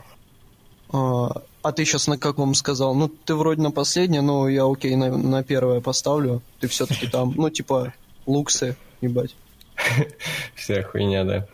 А, 0.93 1.41
а 1.63 1.71
ты 1.71 1.85
сейчас 1.85 2.07
на 2.07 2.17
каком 2.17 2.53
сказал? 2.53 2.93
Ну, 2.93 3.07
ты 3.09 3.35
вроде 3.35 3.61
на 3.61 3.71
последнее, 3.71 4.21
но 4.21 4.47
я 4.47 4.65
окей, 4.65 4.95
на, 4.95 5.15
на 5.17 5.43
первое 5.43 5.81
поставлю. 5.81 6.41
Ты 6.59 6.67
все-таки 6.67 7.07
там, 7.07 7.33
ну, 7.35 7.49
типа, 7.49 7.93
луксы, 8.25 8.77
ебать. 9.01 9.35
Вся 10.55 10.83
хуйня, 10.83 11.23
да. 11.23 11.47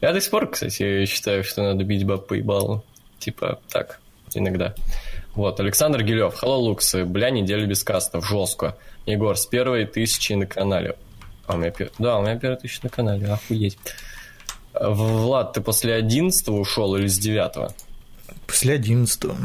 Я 0.00 0.12
до 0.12 0.20
сих 0.20 0.30
пор, 0.30 0.50
кстати, 0.50 1.04
считаю, 1.06 1.44
что 1.44 1.62
надо 1.62 1.84
бить 1.84 2.04
баб 2.04 2.26
по 2.26 2.34
ебалу. 2.34 2.84
Типа, 3.18 3.60
так, 3.68 4.00
иногда. 4.34 4.74
Вот, 5.34 5.60
Александр 5.60 6.02
Гилев. 6.02 6.42
Hello, 6.42 6.56
Луксы. 6.56 7.04
Бля, 7.04 7.30
неделю 7.30 7.68
без 7.68 7.84
кастов. 7.84 8.26
Жестко. 8.26 8.76
Егор, 9.06 9.36
с 9.36 9.46
первой 9.46 9.86
тысячи 9.86 10.32
на 10.32 10.46
канале. 10.46 10.96
А, 11.46 11.54
у 11.54 11.58
меня 11.58 11.70
пер- 11.70 11.92
Да, 11.98 12.18
у 12.18 12.22
меня 12.22 12.36
первая 12.36 12.58
тысяча 12.58 12.80
на 12.82 12.88
канале. 12.90 13.26
Охуеть. 13.26 13.78
Влад, 14.74 15.52
ты 15.52 15.60
после 15.60 15.94
одиннадцатого 15.94 16.58
ушел 16.58 16.96
или 16.96 17.06
с 17.06 17.18
девятого? 17.18 17.72
После 18.46 18.74
одиннадцатого. 18.74 19.36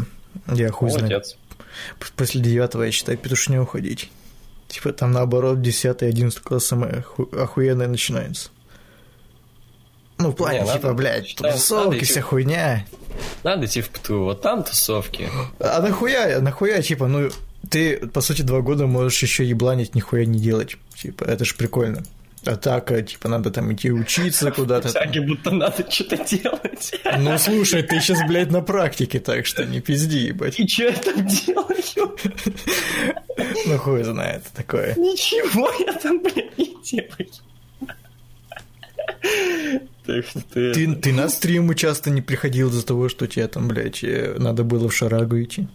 Я 0.54 0.72
хуй. 0.72 0.90
Молодец. 0.90 1.38
После 2.16 2.42
девятого, 2.42 2.84
я 2.84 2.92
считаю, 2.92 3.18
петушню 3.18 3.62
уходить. 3.64 4.10
Типа 4.68 4.92
там 4.94 5.12
наоборот 5.12 5.62
10 5.62 6.02
11 6.04 6.40
класс 6.40 6.66
самое 6.66 7.04
оху- 7.18 7.34
охуенное 7.40 7.88
начинается. 7.88 8.50
Ну, 10.18 10.30
в 10.32 10.36
плане, 10.36 10.60
Не, 10.62 10.66
типа, 10.66 10.88
надо- 10.88 10.94
блядь, 10.94 11.28
считаю, 11.28 11.52
надо 11.54 11.62
тусовки, 11.62 11.98
идти- 11.98 12.06
вся 12.06 12.22
хуйня. 12.22 12.86
Надо 13.44 13.66
идти 13.66 13.82
в 13.82 13.90
ПТУ, 13.90 14.24
вот 14.24 14.42
там 14.42 14.64
тусовки. 14.64 15.30
А 15.60 15.82
нахуя, 15.82 16.40
нахуя, 16.40 16.82
типа, 16.82 17.08
ну, 17.08 17.30
ты, 17.70 17.98
по 18.08 18.22
сути, 18.22 18.42
два 18.42 18.62
года 18.62 18.88
можешь 18.88 19.22
еще 19.22 19.44
ебланить, 19.46 19.94
нихуя 19.94 20.26
не 20.26 20.40
делать. 20.40 20.78
Типа, 20.96 21.26
это 21.26 21.44
ж 21.44 21.56
прикольно. 21.56 22.04
А 22.46 22.56
так, 22.56 22.92
а, 22.92 23.02
типа, 23.02 23.28
надо 23.28 23.50
там 23.50 23.74
идти 23.74 23.92
учиться 23.92 24.52
куда-то. 24.56 24.90
Всякие 24.90 25.24
будто 25.24 25.52
надо 25.52 25.90
что-то 25.90 26.18
делать. 26.18 26.94
Ну, 27.18 27.38
слушай, 27.38 27.82
ты 27.82 28.00
сейчас, 28.00 28.20
блядь, 28.28 28.52
на 28.52 28.62
практике, 28.62 29.20
так 29.20 29.46
что 29.46 29.66
не 29.66 29.82
пизди, 29.82 30.28
ебать. 30.28 30.60
И 30.60 30.68
что 30.68 30.84
я 30.84 30.94
там 30.94 31.26
делаю? 31.26 31.76
Ну, 33.68 33.78
хуй 33.78 34.04
знает 34.04 34.44
такое. 34.54 34.96
Ничего 34.96 35.70
я 35.86 35.94
там, 35.94 36.22
блядь, 36.22 36.58
не 36.58 36.76
делаю. 36.84 37.30
Так 40.06 40.26
что 40.26 40.42
ты... 40.42 40.74
Ты, 40.74 40.96
ты 40.96 41.14
на 41.14 41.30
стримы 41.30 41.76
часто 41.76 42.10
не 42.10 42.22
приходил 42.22 42.70
из-за 42.70 42.86
того, 42.86 43.10
что 43.10 43.28
тебе 43.28 43.48
там, 43.48 43.68
блядь, 43.68 44.04
э, 44.04 44.36
надо 44.38 44.64
было 44.64 44.88
в 44.88 44.96
шарагу 44.96 45.42
идти. 45.42 45.68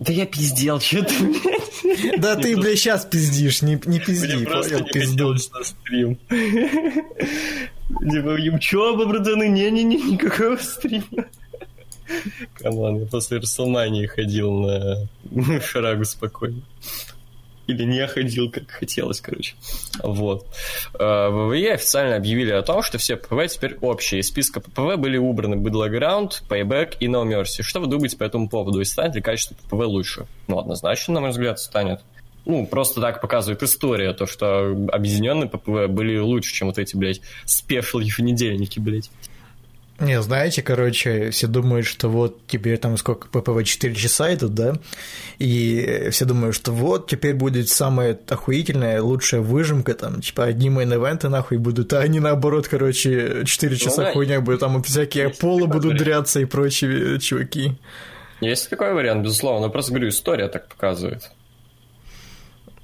Да 0.00 0.12
я 0.12 0.26
пиздел, 0.26 0.80
что 0.80 1.02
ты, 1.02 1.14
блядь? 1.24 2.20
Да 2.20 2.36
ты, 2.36 2.56
блядь, 2.56 2.78
сейчас 2.78 3.04
пиздишь, 3.04 3.62
не, 3.62 3.72
не 3.72 3.80
Мне 3.86 4.00
пизди, 4.00 4.44
просто 4.44 4.78
понял, 4.78 4.86
не 4.94 5.00
хотелось 5.00 5.50
на 5.50 5.64
стрим. 5.64 6.18
Типа, 7.88 8.54
учеба, 8.54 9.06
братаны, 9.06 9.48
не-не-не, 9.48 9.96
никакого 9.96 10.56
стрима. 10.56 11.26
Come 12.58 12.82
on, 12.82 13.00
я 13.00 13.06
после 13.06 13.38
Рестлмании 13.38 14.06
ходил 14.06 14.52
на 14.52 15.08
шарагу 15.60 16.04
спокойно. 16.04 16.62
Или 17.68 17.84
не 17.84 18.06
ходил, 18.06 18.50
как 18.50 18.70
хотелось, 18.70 19.20
короче. 19.20 19.54
Вот. 20.02 20.46
Э, 20.98 21.28
ВВЕ 21.28 21.74
официально 21.74 22.16
объявили 22.16 22.50
о 22.50 22.62
том, 22.62 22.82
что 22.82 22.96
все 22.96 23.16
ППВ 23.16 23.46
теперь 23.48 23.76
общие. 23.82 24.20
Из 24.20 24.28
списка 24.28 24.60
ППВ 24.60 24.96
были 24.96 25.18
убраны 25.18 25.54
Battleground, 25.54 26.42
Payback 26.48 26.96
и 26.98 27.06
No 27.06 27.24
Mercy. 27.24 27.62
Что 27.62 27.80
вы 27.80 27.86
думаете 27.86 28.16
по 28.16 28.24
этому 28.24 28.48
поводу? 28.48 28.80
И 28.80 28.84
станет 28.86 29.16
ли 29.16 29.20
качество 29.20 29.54
ППВ 29.54 29.84
лучше? 29.84 30.26
Ну, 30.46 30.58
однозначно, 30.58 31.14
на 31.14 31.20
мой 31.20 31.30
взгляд, 31.30 31.60
станет. 31.60 32.00
Ну, 32.46 32.66
просто 32.66 33.02
так 33.02 33.20
показывает 33.20 33.62
история, 33.62 34.14
то, 34.14 34.24
что 34.24 34.74
объединенные 34.90 35.50
ППВ 35.50 35.88
были 35.88 36.16
лучше, 36.16 36.54
чем 36.54 36.68
вот 36.68 36.78
эти, 36.78 36.96
блядь, 36.96 37.20
special 37.44 37.98
еженедельники, 37.98 38.78
блядь. 38.78 39.10
Не, 40.00 40.22
знаете, 40.22 40.62
короче, 40.62 41.30
все 41.30 41.48
думают, 41.48 41.84
что 41.84 42.08
вот 42.08 42.46
теперь 42.46 42.78
там 42.78 42.96
сколько, 42.96 43.26
ППВ 43.28 43.64
4 43.64 43.94
часа 43.96 44.32
идут, 44.32 44.54
да? 44.54 44.74
И 45.38 46.08
все 46.12 46.24
думают, 46.24 46.54
что 46.54 46.70
вот 46.70 47.08
теперь 47.08 47.34
будет 47.34 47.68
самая 47.68 48.16
охуительная, 48.28 49.02
лучшая 49.02 49.40
выжимка, 49.40 49.94
там, 49.94 50.20
типа, 50.20 50.44
одни 50.44 50.68
main 50.68 50.92
event 50.92 51.22
ы 51.22 51.28
нахуй 51.28 51.58
будут, 51.58 51.92
а 51.94 51.98
они 51.98 52.20
наоборот, 52.20 52.68
короче, 52.68 53.42
4 53.44 53.76
часа 53.76 54.04
да, 54.04 54.12
хуйня 54.12 54.40
будет, 54.40 54.60
там 54.60 54.80
всякие 54.84 55.30
Аполло 55.30 55.66
будут 55.66 55.84
вариант. 55.86 56.04
дряться 56.04 56.40
и 56.40 56.44
прочие 56.44 57.18
чуваки. 57.18 57.72
Есть 58.40 58.70
такой 58.70 58.94
вариант, 58.94 59.24
безусловно. 59.24 59.64
Я 59.64 59.70
просто 59.70 59.90
говорю, 59.90 60.10
история 60.10 60.46
так 60.46 60.68
показывает. 60.68 61.32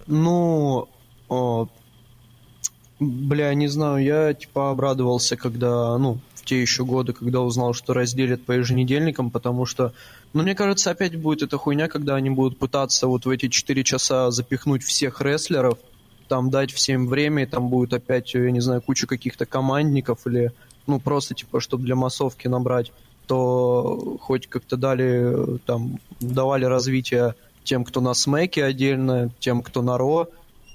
Ну, 0.09 0.89
о, 1.29 1.69
бля, 2.99 3.55
не 3.55 3.69
знаю, 3.69 4.03
я 4.05 4.35
типа 4.35 4.71
обрадовался, 4.73 5.37
когда, 5.37 5.97
ну, 5.97 6.19
те 6.45 6.61
еще 6.61 6.85
годы, 6.85 7.13
когда 7.13 7.41
узнал, 7.41 7.75
что 7.75 7.95
разделят 7.95 8.45
по 8.45 8.53
еженедельникам, 8.53 9.31
потому 9.31 9.67
что, 9.67 9.93
ну, 10.33 10.43
мне 10.43 10.55
кажется, 10.55 10.91
опять 10.91 11.17
будет 11.17 11.43
эта 11.43 11.59
хуйня, 11.59 11.89
когда 11.89 12.15
они 12.15 12.31
будут 12.31 12.59
пытаться 12.59 13.07
вот 13.07 13.27
в 13.27 13.31
эти 13.31 13.49
4 13.49 13.85
часа 13.85 14.31
запихнуть 14.31 14.83
всех 14.83 15.21
рестлеров, 15.21 15.79
там 16.29 16.51
дать 16.51 16.73
всем 16.73 17.07
время, 17.07 17.43
и 17.43 17.47
там 17.47 17.69
будет 17.69 17.93
опять, 17.93 18.35
я 18.35 18.51
не 18.51 18.61
знаю, 18.61 18.83
куча 18.83 19.07
каких-то 19.07 19.47
командников 19.47 20.27
или, 20.27 20.53
ну, 20.87 21.01
просто 21.01 21.35
типа, 21.35 21.61
чтобы 21.61 21.85
для 21.85 21.97
массовки 21.97 22.49
набрать, 22.49 22.93
то 23.27 24.19
хоть 24.21 24.47
как-то 24.49 24.77
дали, 24.77 25.59
там, 25.67 25.99
давали 26.21 26.65
развитие 26.65 27.35
тем, 27.63 27.85
кто 27.85 28.01
на 28.01 28.15
смеке 28.15 28.65
отдельно, 28.65 29.31
тем, 29.39 29.63
кто 29.63 29.83
на 29.83 29.97
ро, 29.97 30.29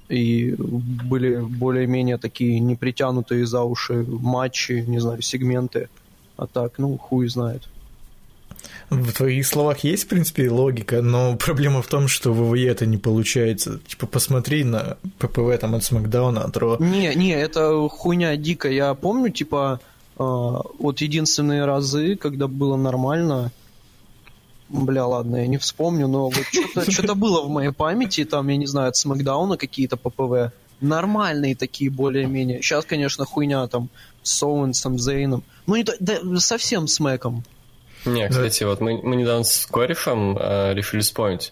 и 0.09 0.55
были 0.57 1.37
более-менее 1.37 2.17
такие 2.17 2.59
не 2.59 2.75
притянутые 2.75 3.45
за 3.45 3.61
уши 3.61 4.05
матчи, 4.07 4.83
не 4.87 4.99
знаю, 4.99 5.21
сегменты. 5.21 5.89
А 6.35 6.47
так, 6.47 6.79
ну, 6.79 6.97
хуй 6.97 7.27
знает. 7.29 7.69
В 8.89 9.11
твоих 9.13 9.45
словах 9.45 9.83
есть, 9.83 10.05
в 10.05 10.07
принципе, 10.07 10.49
логика, 10.49 11.01
но 11.01 11.35
проблема 11.45 11.81
в 11.81 11.87
том, 11.87 12.07
что 12.07 12.33
в 12.33 12.49
ВВЕ 12.49 12.69
это 12.69 12.85
не 12.85 12.97
получается. 12.97 13.79
Типа, 13.87 14.07
посмотри 14.07 14.63
на 14.63 14.97
ППВ 15.19 15.57
там 15.59 15.75
от 15.75 15.83
Смакдауна, 15.83 16.43
от 16.43 16.57
Ро. 16.57 16.77
Не, 16.79 17.13
не, 17.15 17.31
это 17.31 17.87
хуйня 17.89 18.35
дикая. 18.35 18.73
Я 18.73 18.93
помню, 18.95 19.29
типа, 19.29 19.79
э, 20.17 20.23
вот 20.23 21.01
единственные 21.01 21.65
разы, 21.65 22.15
когда 22.15 22.47
было 22.47 22.77
нормально, 22.77 23.51
бля, 24.69 25.05
ладно, 25.05 25.37
я 25.37 25.47
не 25.47 25.57
вспомню, 25.57 26.07
но 26.07 26.29
вот 26.29 26.45
что-то, 26.89 27.15
было 27.15 27.41
в 27.41 27.49
моей 27.49 27.71
памяти, 27.71 28.25
там, 28.25 28.47
я 28.47 28.57
не 28.57 28.67
знаю, 28.67 28.89
от 28.89 28.95
Смакдауна 28.95 29.57
какие-то 29.57 29.97
ППВ. 29.97 30.53
Нормальные 30.81 31.55
такие 31.55 31.89
более-менее. 31.89 32.61
Сейчас, 32.61 32.85
конечно, 32.85 33.25
хуйня 33.25 33.67
там 33.67 33.89
с 34.23 34.41
Оуэнсом, 34.41 34.97
Зейном. 34.97 35.43
Ну, 35.67 35.75
не 35.75 35.83
то, 35.83 35.93
да, 35.99 36.19
совсем 36.37 36.87
с 36.87 36.99
Мэком. 36.99 37.43
Не, 38.05 38.29
кстати, 38.29 38.63
вот 38.63 38.79
мы, 38.79 39.01
мы 39.01 39.17
недавно 39.17 39.43
с 39.43 39.65
корешем 39.65 40.37
э, 40.37 40.73
решили 40.73 41.01
вспомнить. 41.01 41.51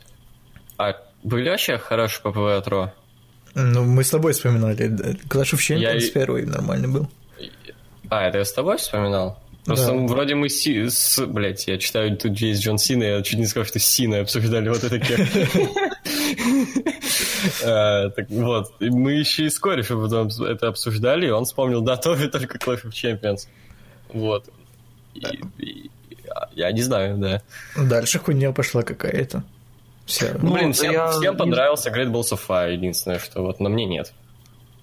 А 0.78 0.96
были 1.24 1.50
вообще 1.50 1.78
хорошие 1.78 2.22
ППВ 2.22 2.58
от 2.58 2.68
Ро? 2.68 2.94
Ну, 3.54 3.84
мы 3.84 4.04
с 4.04 4.10
тобой 4.10 4.34
вспоминали. 4.34 4.78
Clash 5.28 5.54
of 5.54 5.76
Я 5.76 5.96
Champions 5.96 6.12
первый 6.12 6.46
нормальный 6.46 6.88
был. 6.88 7.08
А, 8.10 8.28
это 8.28 8.38
я 8.38 8.46
с 8.46 8.54
тобой 8.54 8.78
вспоминал? 8.78 9.40
Просто 9.68 9.92
Да. 9.92 9.98
вроде 10.08 10.34
мы 10.36 10.48
си, 10.50 10.90
с, 10.90 11.24
блять, 11.26 11.68
я 11.68 11.78
читаю, 11.78 12.16
тут 12.18 12.40
есть 12.40 12.64
Джон 12.64 12.78
Сина, 12.78 13.04
я 13.04 13.22
чуть 13.22 13.38
не 13.38 13.46
сказал, 13.46 13.66
что 13.68 13.80
с 13.80 13.86
Синой 13.86 14.22
обсуждали 14.22 14.70
вот 14.70 14.84
это 14.84 14.98
Э, 17.62 18.10
Так 18.16 18.30
вот, 18.30 18.72
мы 18.80 19.12
еще 19.14 19.46
и 19.46 19.50
с 19.50 19.60
корешем 19.60 20.02
потом 20.02 20.28
это 20.46 20.70
обсуждали, 20.70 21.28
и 21.28 21.30
он 21.30 21.46
вспомнил, 21.46 21.82
да, 21.82 21.98
тоже 21.98 22.30
только 22.30 22.58
Clash 22.58 22.86
of 22.86 22.92
Champions. 22.92 23.48
Вот. 24.14 24.46
Я 26.54 26.72
не 26.72 26.82
знаю, 26.82 27.18
да. 27.18 27.42
Дальше 27.76 28.20
хуйня 28.20 28.52
пошла 28.52 28.84
какая-то. 28.84 29.44
Ну, 30.22 30.28
Ну, 30.42 30.54
блин, 30.56 30.72
всем, 30.74 30.92
я 30.94 31.12
всем 31.12 31.36
понравился 31.36 31.90
Great 31.90 32.10
Balls 32.12 32.32
of 32.32 32.40
Fire, 32.48 32.72
единственное, 32.72 33.20
что 33.20 33.42
вот, 33.42 33.60
но 33.60 33.68
мне 33.70 33.86
нет. 33.86 34.14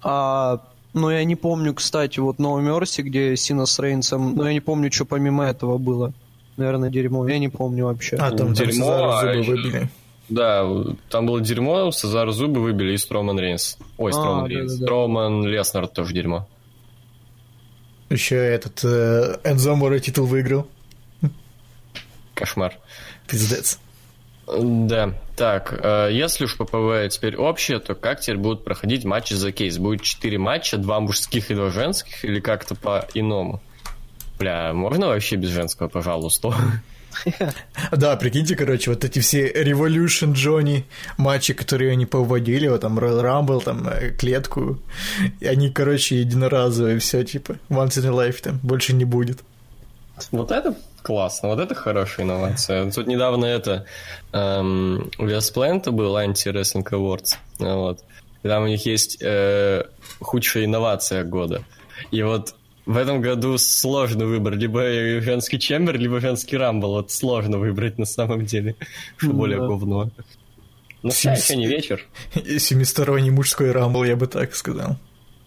А, 0.02 0.60
ну, 0.94 1.10
я 1.10 1.24
не 1.24 1.36
помню, 1.36 1.74
кстати, 1.74 2.18
вот 2.20 2.38
No 2.38 2.58
Mercy, 2.60 3.02
где 3.02 3.36
Сина 3.36 3.66
с 3.66 3.78
Рейнсом, 3.78 4.34
но 4.36 4.46
я 4.48 4.52
не 4.54 4.60
помню, 4.60 4.90
что 4.90 5.04
помимо 5.04 5.44
этого 5.44 5.76
было. 5.78 6.12
Наверное, 6.56 6.88
дерьмо. 6.90 7.28
Я 7.28 7.38
не 7.38 7.48
помню 7.48 7.84
вообще. 7.86 8.16
А, 8.16 8.30
там, 8.30 8.54
там 8.54 8.54
Дерьмо, 8.54 9.10
а 9.12 9.20
зубы 9.20 9.36
ещё- 9.38 9.50
выбили. 9.50 9.88
Да, 10.30 10.64
там 11.10 11.26
было 11.26 11.40
дерьмо, 11.40 11.90
Сезар 11.90 12.30
зубы 12.30 12.60
выбили 12.62 12.92
и 12.94 12.96
Строман 12.96 13.38
Рейнс. 13.38 13.76
Ой, 13.98 14.10
А, 14.10 14.14
Строман 14.14 14.44
да-да-да. 14.44 14.54
Рейнс. 14.60 14.72
Строман 14.76 15.46
Леснер 15.46 15.86
тоже 15.88 16.14
дерьмо. 16.14 16.46
Еще 18.10 18.36
этот 18.36 18.80
э, 18.84 19.38
Энзо 19.44 19.74
Море 19.74 19.98
титул 20.00 20.26
выиграл. 20.26 20.66
Кошмар. 22.34 22.74
Пиздец. 23.28 23.78
Да, 24.46 25.14
так, 25.36 25.80
э, 25.82 26.10
если 26.12 26.44
уж 26.44 26.56
ППВ 26.56 27.08
теперь 27.10 27.36
общее, 27.36 27.80
то 27.80 27.94
как 27.94 28.20
теперь 28.20 28.36
будут 28.36 28.64
проходить 28.64 29.04
матчи 29.04 29.34
за 29.34 29.52
кейс? 29.52 29.78
Будет 29.78 30.02
4 30.02 30.38
матча, 30.38 30.76
два 30.76 31.00
мужских 31.00 31.50
и 31.50 31.54
два 31.54 31.70
женских, 31.70 32.24
или 32.24 32.40
как-то 32.40 32.74
по-иному? 32.74 33.60
Бля, 34.38 34.72
можно 34.72 35.08
вообще 35.08 35.36
без 35.36 35.50
женского, 35.50 35.88
пожалуйста? 35.88 36.54
Да, 37.92 38.16
прикиньте, 38.16 38.56
короче, 38.56 38.90
вот 38.90 39.04
эти 39.04 39.20
все 39.20 39.48
Revolution 39.48 40.32
Джонни 40.32 40.84
матчи, 41.16 41.54
которые 41.54 41.92
они 41.92 42.06
поводили, 42.06 42.66
вот 42.66 42.80
там 42.80 42.98
Royal 42.98 43.22
Rumble, 43.22 43.62
там 43.62 43.86
э, 43.88 44.10
клетку, 44.10 44.80
они, 45.40 45.70
короче, 45.70 46.18
единоразовые, 46.18 46.98
все 46.98 47.22
типа 47.22 47.56
once 47.68 48.00
in 48.00 48.06
a 48.06 48.28
lifetime, 48.28 48.58
больше 48.64 48.94
не 48.94 49.04
будет. 49.04 49.44
Вот 50.32 50.50
это 50.50 50.76
классно, 51.04 51.50
вот 51.50 51.60
это 51.60 51.74
хорошая 51.74 52.26
инновация. 52.26 52.90
Тут 52.90 53.06
недавно 53.06 53.44
это 53.44 53.84
эм, 54.32 55.10
у 55.18 55.26
Весплента 55.26 55.92
был 55.92 56.16
анти-рестлинг 56.16 56.92
Awards, 56.92 57.36
вот. 57.58 58.00
И 58.42 58.48
там 58.48 58.64
у 58.64 58.66
них 58.66 58.84
есть 58.86 59.18
э, 59.22 59.84
худшая 60.20 60.64
инновация 60.64 61.22
года. 61.24 61.62
И 62.10 62.22
вот 62.22 62.54
в 62.86 62.96
этом 62.96 63.20
году 63.22 63.56
сложно 63.58 64.26
выбрать 64.26 64.58
либо 64.58 64.82
женский 65.22 65.58
чембер, 65.58 65.98
либо 65.98 66.20
женский 66.20 66.56
рамбл. 66.58 66.88
Вот 66.92 67.10
сложно 67.10 67.58
выбрать 67.58 67.98
на 67.98 68.04
самом 68.06 68.44
деле, 68.44 68.74
что 69.16 69.28
Ну 69.28 69.34
более 69.34 69.58
да. 69.60 69.66
говно. 69.66 70.10
Но 71.02 71.10
Семь- 71.10 71.34
все 71.34 71.54
еще 71.54 71.56
не 71.56 71.66
вечер. 71.66 72.04
И 72.34 72.58
Семисторонний 72.58 73.30
мужской 73.30 73.72
рамбл, 73.72 74.04
я 74.04 74.16
бы 74.16 74.26
так 74.26 74.54
сказал. 74.54 74.96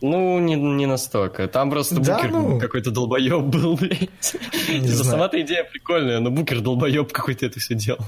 Ну, 0.02 0.40
не, 0.40 0.56
не 0.56 0.86
настолько. 0.86 1.48
Там 1.48 1.72
просто 1.72 2.00
Да, 2.00 2.16
Букер 2.16 2.32
ну. 2.32 2.60
какой-то 2.60 2.92
долбоеб 2.92 3.44
был, 3.44 3.76
блядь. 3.76 4.10
Типа. 4.20 5.04
Сама-то 5.04 5.42
идея 5.42 5.64
прикольная, 5.64 6.20
но 6.20 6.30
Букер 6.30 6.62
долбоеб 6.62 7.12
какой-то 7.12 7.46
это 7.46 7.60
все 7.60 7.74
делал. 7.76 8.06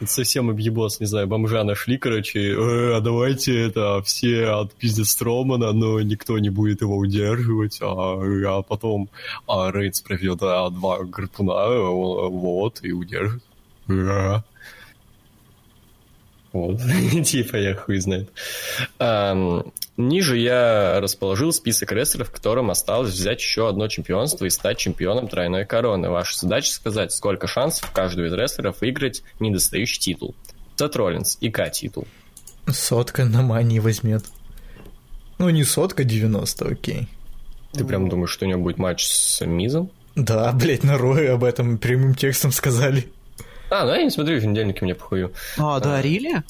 Это 0.00 0.10
совсем 0.10 0.50
объебос, 0.50 0.98
не 0.98 1.06
знаю, 1.06 1.28
бомжа 1.28 1.62
нашли, 1.62 1.96
короче, 1.96 2.40
«Э, 2.40 2.96
а 2.96 3.00
давайте 3.00 3.56
это 3.56 4.02
все 4.02 4.46
отпиздят 4.48 5.06
Стромана, 5.06 5.70
но 5.72 6.00
никто 6.00 6.40
не 6.40 6.50
будет 6.50 6.80
его 6.80 6.96
удерживать, 6.96 7.78
а, 7.80 8.18
а 8.18 8.62
потом 8.62 9.10
а 9.46 9.70
Рейдс 9.70 10.00
проведет 10.00 10.42
а, 10.42 10.70
два 10.70 11.04
гарпуна, 11.04 11.68
вот, 11.68 12.80
и 12.82 12.90
удержит. 12.90 13.44
Вот, 16.52 16.80
типа 17.24 17.56
я 17.56 17.74
хуй 17.74 17.98
знает. 17.98 18.30
Ниже 19.98 20.38
я 20.38 21.00
расположил 21.00 21.52
список 21.52 21.92
рестлеров, 21.92 22.30
которым 22.30 22.70
осталось 22.70 23.12
взять 23.12 23.40
еще 23.40 23.68
одно 23.68 23.88
чемпионство 23.88 24.46
и 24.46 24.50
стать 24.50 24.78
чемпионом 24.78 25.28
тройной 25.28 25.66
короны. 25.66 26.08
Ваша 26.08 26.38
задача 26.38 26.72
сказать, 26.72 27.12
сколько 27.12 27.46
шансов 27.46 27.90
каждого 27.90 28.26
из 28.26 28.32
рестлеров 28.32 28.80
выиграть 28.80 29.22
недостающий 29.38 30.00
титул. 30.00 30.34
Сет 30.76 30.96
Роллинс, 30.96 31.36
ИК 31.40 31.70
титул. 31.70 32.06
Сотка 32.66 33.24
на 33.24 33.42
мании 33.42 33.78
возьмет. 33.80 34.24
Ну, 35.38 35.50
не 35.50 35.64
сотка, 35.64 36.04
90, 36.04 36.68
окей. 36.68 37.08
Ты 37.72 37.84
прям 37.84 38.08
думаешь, 38.08 38.30
что 38.30 38.46
у 38.46 38.48
него 38.48 38.60
будет 38.60 38.78
матч 38.78 39.06
с 39.06 39.44
Мизом? 39.44 39.90
Да, 40.14 40.52
блядь, 40.52 40.84
на 40.84 40.98
Рое 40.98 41.32
об 41.32 41.44
этом 41.44 41.78
прямым 41.78 42.14
текстом 42.14 42.52
сказали. 42.52 43.08
А, 43.72 43.84
ну 43.86 43.94
я 43.94 44.02
не 44.02 44.10
смотрю 44.10 44.38
в 44.38 44.44
недельнике, 44.44 44.84
мне 44.84 44.94
похую. 44.94 45.32
А, 45.56 45.80
да, 45.80 46.02
Рили? 46.02 46.42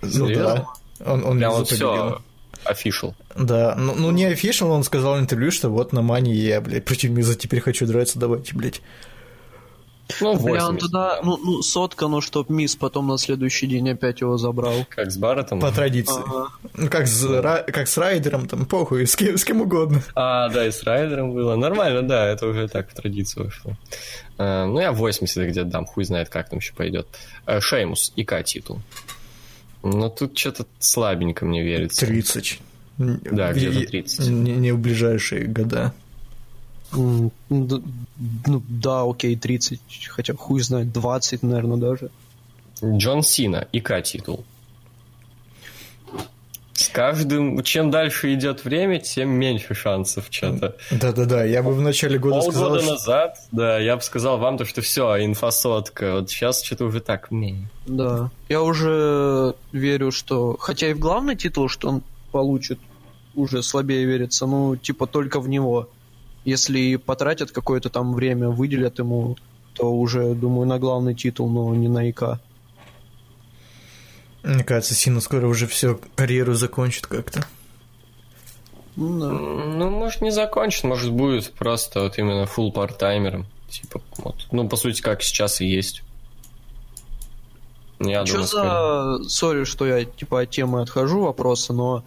Ну 0.00 0.08
Серьезно? 0.28 0.66
да. 0.98 1.12
Он, 1.12 1.24
он 1.24 1.38
Прям 1.38 1.52
вот 1.52 1.68
все, 1.68 2.22
official. 2.64 3.14
Да, 3.36 3.74
ну, 3.76 3.94
ну 3.94 4.10
не 4.10 4.24
офишал, 4.24 4.70
он 4.70 4.82
сказал 4.82 5.16
в 5.16 5.20
интервью, 5.20 5.50
что 5.50 5.68
вот 5.68 5.92
на 5.92 6.00
мании 6.00 6.34
я, 6.34 6.60
блядь, 6.60 6.84
против 6.84 7.10
Миза 7.10 7.34
теперь 7.34 7.60
хочу 7.60 7.86
драться, 7.86 8.18
давайте, 8.18 8.54
блядь. 8.56 8.80
Ну, 10.20 10.36
Бля, 10.38 10.66
он 10.66 10.74
80. 10.76 10.80
туда, 10.80 11.20
ну, 11.22 11.38
ну, 11.42 11.62
сотка, 11.62 12.08
ну, 12.08 12.20
чтоб 12.20 12.50
мисс 12.50 12.76
потом 12.76 13.08
на 13.08 13.16
следующий 13.16 13.66
день 13.66 13.88
опять 13.88 14.20
его 14.20 14.36
забрал. 14.36 14.86
Как 14.90 15.10
с 15.10 15.16
Барреттом. 15.16 15.60
По 15.60 15.72
традиции. 15.72 16.22
Ага. 16.26 16.48
Ну, 16.74 16.88
как 16.90 17.06
с, 17.06 17.24
Ра- 17.24 17.64
как 17.72 17.88
с 17.88 17.96
Райдером, 17.96 18.46
там, 18.46 18.66
похуй, 18.66 19.06
с 19.06 19.16
кем, 19.16 19.38
с 19.38 19.44
кем 19.44 19.62
угодно. 19.62 20.02
А, 20.14 20.50
да, 20.50 20.66
и 20.66 20.70
с 20.70 20.82
Райдером 20.82 21.32
было. 21.32 21.56
Нормально, 21.56 22.02
да, 22.02 22.26
это 22.26 22.46
уже 22.46 22.68
так 22.68 22.90
в 22.90 22.94
традицию 22.94 23.46
вошло. 23.46 23.72
А, 24.38 24.66
ну, 24.66 24.80
я 24.80 24.92
80 24.92 25.48
где-то 25.48 25.68
дам, 25.70 25.86
хуй 25.86 26.04
знает, 26.04 26.28
как 26.28 26.48
там 26.48 26.58
еще 26.58 26.72
пойдет. 26.74 27.06
А, 27.46 27.60
Шеймус, 27.60 28.12
ИК 28.16 28.42
титул. 28.44 28.80
Но 29.82 30.08
тут 30.08 30.36
что-то 30.38 30.66
слабенько 30.78 31.44
мне 31.44 31.62
верится. 31.62 32.06
30. 32.06 32.60
Да, 32.98 33.52
где-то 33.52 33.80
И- 33.80 33.86
30. 33.86 34.28
Не, 34.28 34.52
не 34.56 34.72
в 34.72 34.78
ближайшие 34.78 35.46
года. 35.46 35.92
Д- 36.92 37.30
Ну, 37.50 38.62
да, 38.68 39.02
окей, 39.02 39.36
30, 39.36 39.80
хотя 40.08 40.34
хуй 40.34 40.60
знает, 40.62 40.92
20, 40.92 41.42
наверное, 41.42 41.76
даже. 41.76 42.10
Джон 42.82 43.22
Сина, 43.22 43.66
ИК 43.72 44.02
титул. 44.02 44.44
С 46.74 46.88
каждым, 46.88 47.62
чем 47.62 47.90
дальше 47.90 48.34
идет 48.34 48.64
время, 48.64 48.98
тем 48.98 49.30
меньше 49.30 49.74
шансов 49.74 50.26
что-то. 50.28 50.76
Да-да-да, 50.90 51.44
я 51.44 51.62
бы 51.62 51.72
в 51.72 51.80
начале 51.80 52.18
года 52.18 52.40
сказал, 52.40 52.70
Полгода 52.70 52.82
что... 52.82 52.92
назад, 52.92 53.36
да, 53.52 53.78
я 53.78 53.96
бы 53.96 54.02
сказал 54.02 54.38
вам 54.38 54.58
то, 54.58 54.64
что 54.64 54.80
все, 54.82 55.24
инфосотка. 55.24 56.14
Вот 56.14 56.30
сейчас 56.30 56.62
что-то 56.64 56.86
уже 56.86 57.00
так. 57.00 57.28
Да. 57.86 58.30
Я 58.48 58.62
уже 58.62 59.54
верю, 59.72 60.10
что... 60.10 60.56
Хотя 60.58 60.88
и 60.88 60.94
в 60.94 60.98
главный 60.98 61.36
титул, 61.36 61.68
что 61.68 61.88
он 61.88 62.02
получит, 62.32 62.80
уже 63.36 63.62
слабее 63.62 64.04
верится. 64.04 64.46
Ну, 64.46 64.74
типа, 64.76 65.06
только 65.06 65.38
в 65.40 65.48
него. 65.48 65.88
Если 66.44 66.96
потратят 66.96 67.52
какое-то 67.52 67.88
там 67.88 68.14
время, 68.14 68.48
выделят 68.48 68.98
ему, 68.98 69.36
то 69.74 69.92
уже, 69.92 70.34
думаю, 70.34 70.66
на 70.66 70.78
главный 70.78 71.14
титул, 71.14 71.48
но 71.48 71.72
не 71.74 71.88
на 71.88 72.10
ИК. 72.10 72.40
Мне 74.44 74.62
кажется, 74.62 74.94
Сина 74.94 75.20
скоро 75.20 75.46
уже 75.46 75.66
все 75.66 75.98
карьеру 76.16 76.54
закончит 76.54 77.06
как-то. 77.06 77.46
Ну, 78.96 79.18
да. 79.18 79.28
Ну, 79.28 79.90
может, 79.90 80.20
не 80.20 80.30
закончит, 80.30 80.84
может, 80.84 81.10
будет 81.10 81.52
просто 81.52 82.02
вот 82.02 82.18
именно 82.18 82.44
full 82.44 82.72
part-таймером. 82.72 83.46
Типа, 83.68 84.00
вот. 84.18 84.46
Ну, 84.52 84.68
по 84.68 84.76
сути, 84.76 85.00
как 85.00 85.22
сейчас 85.22 85.60
и 85.60 85.66
есть. 85.66 86.02
Я 87.98 88.24
думаю, 88.24 88.46
скорее. 88.46 89.18
за... 89.24 89.28
Сори, 89.28 89.64
что 89.64 89.86
я, 89.86 90.04
типа, 90.04 90.42
от 90.42 90.50
темы 90.50 90.82
отхожу 90.82 91.22
вопроса, 91.22 91.72
но... 91.72 92.04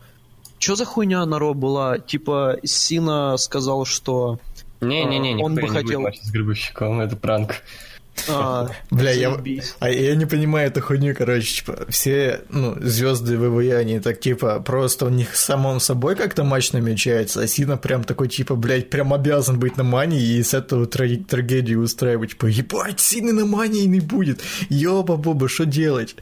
Что 0.59 0.75
за 0.75 0.85
хуйня 0.85 1.25
на 1.25 1.39
Ро 1.39 1.53
была? 1.53 1.97
Типа, 1.99 2.57
Сина 2.63 3.35
сказал, 3.37 3.85
что... 3.85 4.39
Не-не-не, 4.79 5.43
он 5.43 5.55
бы 5.55 5.67
хотел- 5.67 6.05
с 6.13 6.31
Гробовщиком, 6.31 7.01
это 7.01 7.15
пранк. 7.15 7.63
А, 8.27 8.69
Бля, 8.91 9.11
я, 9.11 9.37
а 9.79 9.89
я 9.89 10.15
не 10.15 10.25
понимаю 10.25 10.67
эту 10.67 10.81
хуйню, 10.81 11.15
короче, 11.15 11.61
типа, 11.61 11.85
все, 11.89 12.41
ну, 12.49 12.75
звезды 12.81 13.37
ВВЕ, 13.37 13.77
они 13.77 13.99
так, 13.99 14.19
типа, 14.19 14.59
просто 14.59 15.05
у 15.05 15.09
них 15.09 15.35
самом 15.35 15.79
собой 15.79 16.15
как-то 16.15 16.43
матч 16.43 16.71
намечается, 16.71 17.41
а 17.41 17.47
Сина 17.47 17.77
прям 17.77 18.03
такой, 18.03 18.27
типа, 18.27 18.55
блядь, 18.55 18.89
прям 18.89 19.13
обязан 19.13 19.59
быть 19.59 19.77
на 19.77 19.83
мании 19.83 20.37
и 20.37 20.43
с 20.43 20.53
этого 20.53 20.85
тра- 20.85 21.23
трагедию 21.27 21.81
устраивать, 21.81 22.31
типа, 22.31 22.47
ебать, 22.47 22.99
Сины 22.99 23.33
на 23.33 23.45
мании 23.45 23.85
не 23.85 23.99
будет, 23.99 24.41
ёба-боба, 24.69 25.47
что 25.47 25.65
делать? 25.65 26.15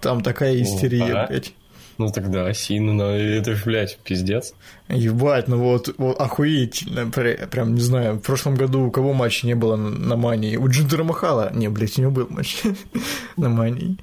Там 0.00 0.22
такая 0.22 0.60
истерия, 0.62 1.04
Опа. 1.04 1.26
блядь. 1.28 1.52
Ну, 1.98 2.10
тогда 2.10 2.52
Сина, 2.52 2.92
ну, 2.92 3.04
это 3.04 3.54
ж, 3.54 3.64
блядь, 3.64 3.98
пиздец. 3.98 4.52
Ебать, 4.88 5.48
ну 5.48 5.58
вот, 5.58 5.94
вот 5.96 6.20
охуительно, 6.20 7.10
прям 7.10 7.74
не 7.74 7.80
знаю, 7.80 8.16
в 8.16 8.20
прошлом 8.20 8.54
году 8.54 8.86
у 8.86 8.90
кого 8.90 9.14
матча 9.14 9.46
не 9.46 9.54
было 9.54 9.76
на, 9.76 9.90
на 9.90 10.16
мании? 10.16 10.56
У 10.56 10.68
Джиндера 10.68 11.04
Махала? 11.04 11.50
Не, 11.54 11.68
блядь, 11.68 11.98
у 11.98 12.02
него 12.02 12.10
был 12.12 12.26
матч 12.28 12.62
на 13.36 13.48
мании. 13.48 13.96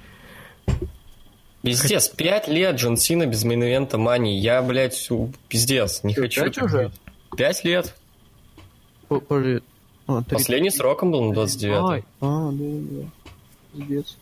Пиздец, 1.62 2.10
пять 2.10 2.47
лет 2.49 2.75
Джон 2.75 2.97
Сина 2.97 3.25
без 3.25 3.45
main 3.45 3.66
event 3.66 3.92
а 3.92 3.97
Мани. 3.97 4.38
Я, 4.38 4.62
блядь, 4.62 5.10
пиздец, 5.47 6.03
не 6.03 6.13
хочу. 6.13 6.43
пять 6.43 6.62
уже? 6.62 6.91
Пять 7.38 7.63
лет. 7.63 7.95
А, 9.10 10.21
Последний 10.23 10.71
сроком 10.71 11.12
был 11.12 11.23
на 11.23 11.34
29 11.34 11.77
Ай, 11.89 12.03
а, 12.19 12.51
да, 12.51 12.65
да. 12.65 13.10
Пиздец. 13.71 14.17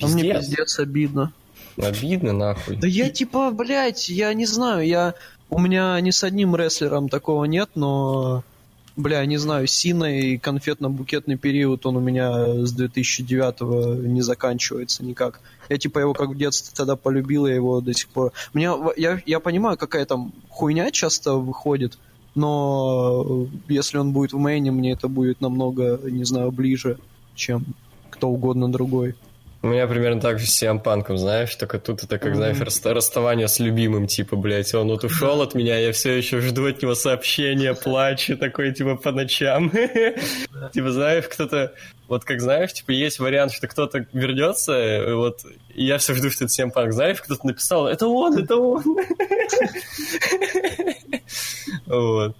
А 0.00 0.06
мне 0.08 0.22
Пиздец. 0.22 0.46
пиздец 0.46 0.78
обидно. 0.80 1.32
Обидно, 1.76 2.32
нахуй. 2.32 2.76
Да 2.76 2.86
я 2.86 3.10
типа, 3.10 3.50
блядь, 3.50 4.08
я 4.08 4.32
не 4.34 4.46
знаю, 4.46 4.86
я... 4.86 5.14
У 5.48 5.58
меня 5.58 6.00
ни 6.00 6.10
с 6.10 6.22
одним 6.22 6.54
рестлером 6.54 7.08
такого 7.08 7.44
нет, 7.44 7.70
но... 7.74 8.44
Бля, 8.96 9.24
не 9.24 9.38
знаю, 9.38 9.66
Сина 9.66 10.18
и 10.18 10.36
конфетно-букетный 10.36 11.36
период, 11.36 11.86
он 11.86 11.96
у 11.96 12.00
меня 12.00 12.66
с 12.66 12.72
2009 12.72 14.04
не 14.04 14.20
заканчивается 14.20 15.04
никак. 15.04 15.40
Я 15.68 15.78
типа 15.78 16.00
его 16.00 16.12
как 16.12 16.30
в 16.30 16.36
детстве 16.36 16.72
тогда 16.76 16.96
полюбил, 16.96 17.46
я 17.46 17.54
его 17.54 17.80
до 17.80 17.94
сих 17.94 18.08
пор... 18.08 18.32
Мне, 18.52 18.70
я, 18.96 19.22
я 19.24 19.40
понимаю, 19.40 19.78
какая 19.78 20.04
там 20.04 20.32
хуйня 20.48 20.90
часто 20.90 21.34
выходит, 21.34 21.98
но 22.34 23.46
если 23.68 23.98
он 23.98 24.12
будет 24.12 24.32
в 24.32 24.38
мейне, 24.38 24.70
мне 24.70 24.92
это 24.92 25.08
будет 25.08 25.40
намного, 25.40 25.98
не 26.02 26.24
знаю, 26.24 26.50
ближе, 26.50 26.98
чем 27.34 27.64
кто 28.10 28.28
угодно 28.28 28.70
другой. 28.70 29.14
У 29.62 29.66
меня 29.66 29.86
примерно 29.86 30.22
так 30.22 30.38
же 30.38 30.46
с 30.46 30.62
CM 30.62 30.80
Панком, 30.80 31.18
знаешь, 31.18 31.54
только 31.54 31.78
тут 31.78 32.02
это 32.02 32.18
как, 32.18 32.34
знаешь, 32.34 32.58
расста- 32.58 32.94
расставание 32.94 33.46
с 33.46 33.58
любимым, 33.60 34.06
типа, 34.06 34.34
блядь, 34.34 34.72
он 34.74 34.88
вот 34.88 35.04
ушел 35.04 35.42
от 35.42 35.54
меня, 35.54 35.78
я 35.78 35.92
все 35.92 36.16
еще 36.16 36.40
жду 36.40 36.66
от 36.66 36.80
него 36.80 36.94
сообщения, 36.94 37.74
плачу, 37.74 38.38
такой, 38.38 38.72
типа, 38.72 38.96
по 38.96 39.12
ночам. 39.12 39.70
Типа, 40.72 40.90
знаешь, 40.92 41.26
кто-то, 41.28 41.74
вот 42.08 42.24
как 42.24 42.40
знаешь, 42.40 42.72
типа, 42.72 42.92
есть 42.92 43.18
вариант, 43.18 43.52
что 43.52 43.68
кто-то 43.68 44.06
вернется, 44.14 45.08
и 45.08 45.12
вот, 45.12 45.40
и 45.74 45.84
я 45.84 45.98
все 45.98 46.14
жду, 46.14 46.30
что 46.30 46.44
это 46.44 46.54
CM 46.54 46.70
Панк, 46.70 46.92
знаешь, 46.92 47.20
кто-то 47.20 47.46
написал, 47.46 47.86
это 47.86 48.06
он, 48.06 48.38
это 48.38 48.56
он. 48.56 48.82
Вот. 51.86 52.36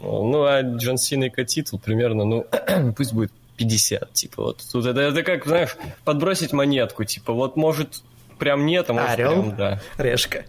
Ну, 0.00 0.44
а 0.44 0.62
Джон 0.62 0.96
Сина 0.96 1.24
и 1.24 1.44
титул 1.44 1.78
примерно, 1.78 2.24
ну, 2.24 2.46
пусть 2.96 3.12
будет 3.12 3.32
50, 3.58 4.12
типа, 4.12 4.42
вот. 4.42 4.64
Тут 4.72 4.86
это, 4.86 5.00
это 5.00 5.22
как, 5.22 5.44
знаешь, 5.44 5.76
подбросить 6.04 6.52
монетку, 6.52 7.04
типа, 7.04 7.32
вот, 7.32 7.56
может, 7.56 8.02
прям 8.38 8.64
нет, 8.64 8.88
а 8.88 8.94
может, 8.94 9.10
Орел? 9.10 9.42
прям 9.42 9.56
да. 9.56 9.80
Решка. 9.98 10.44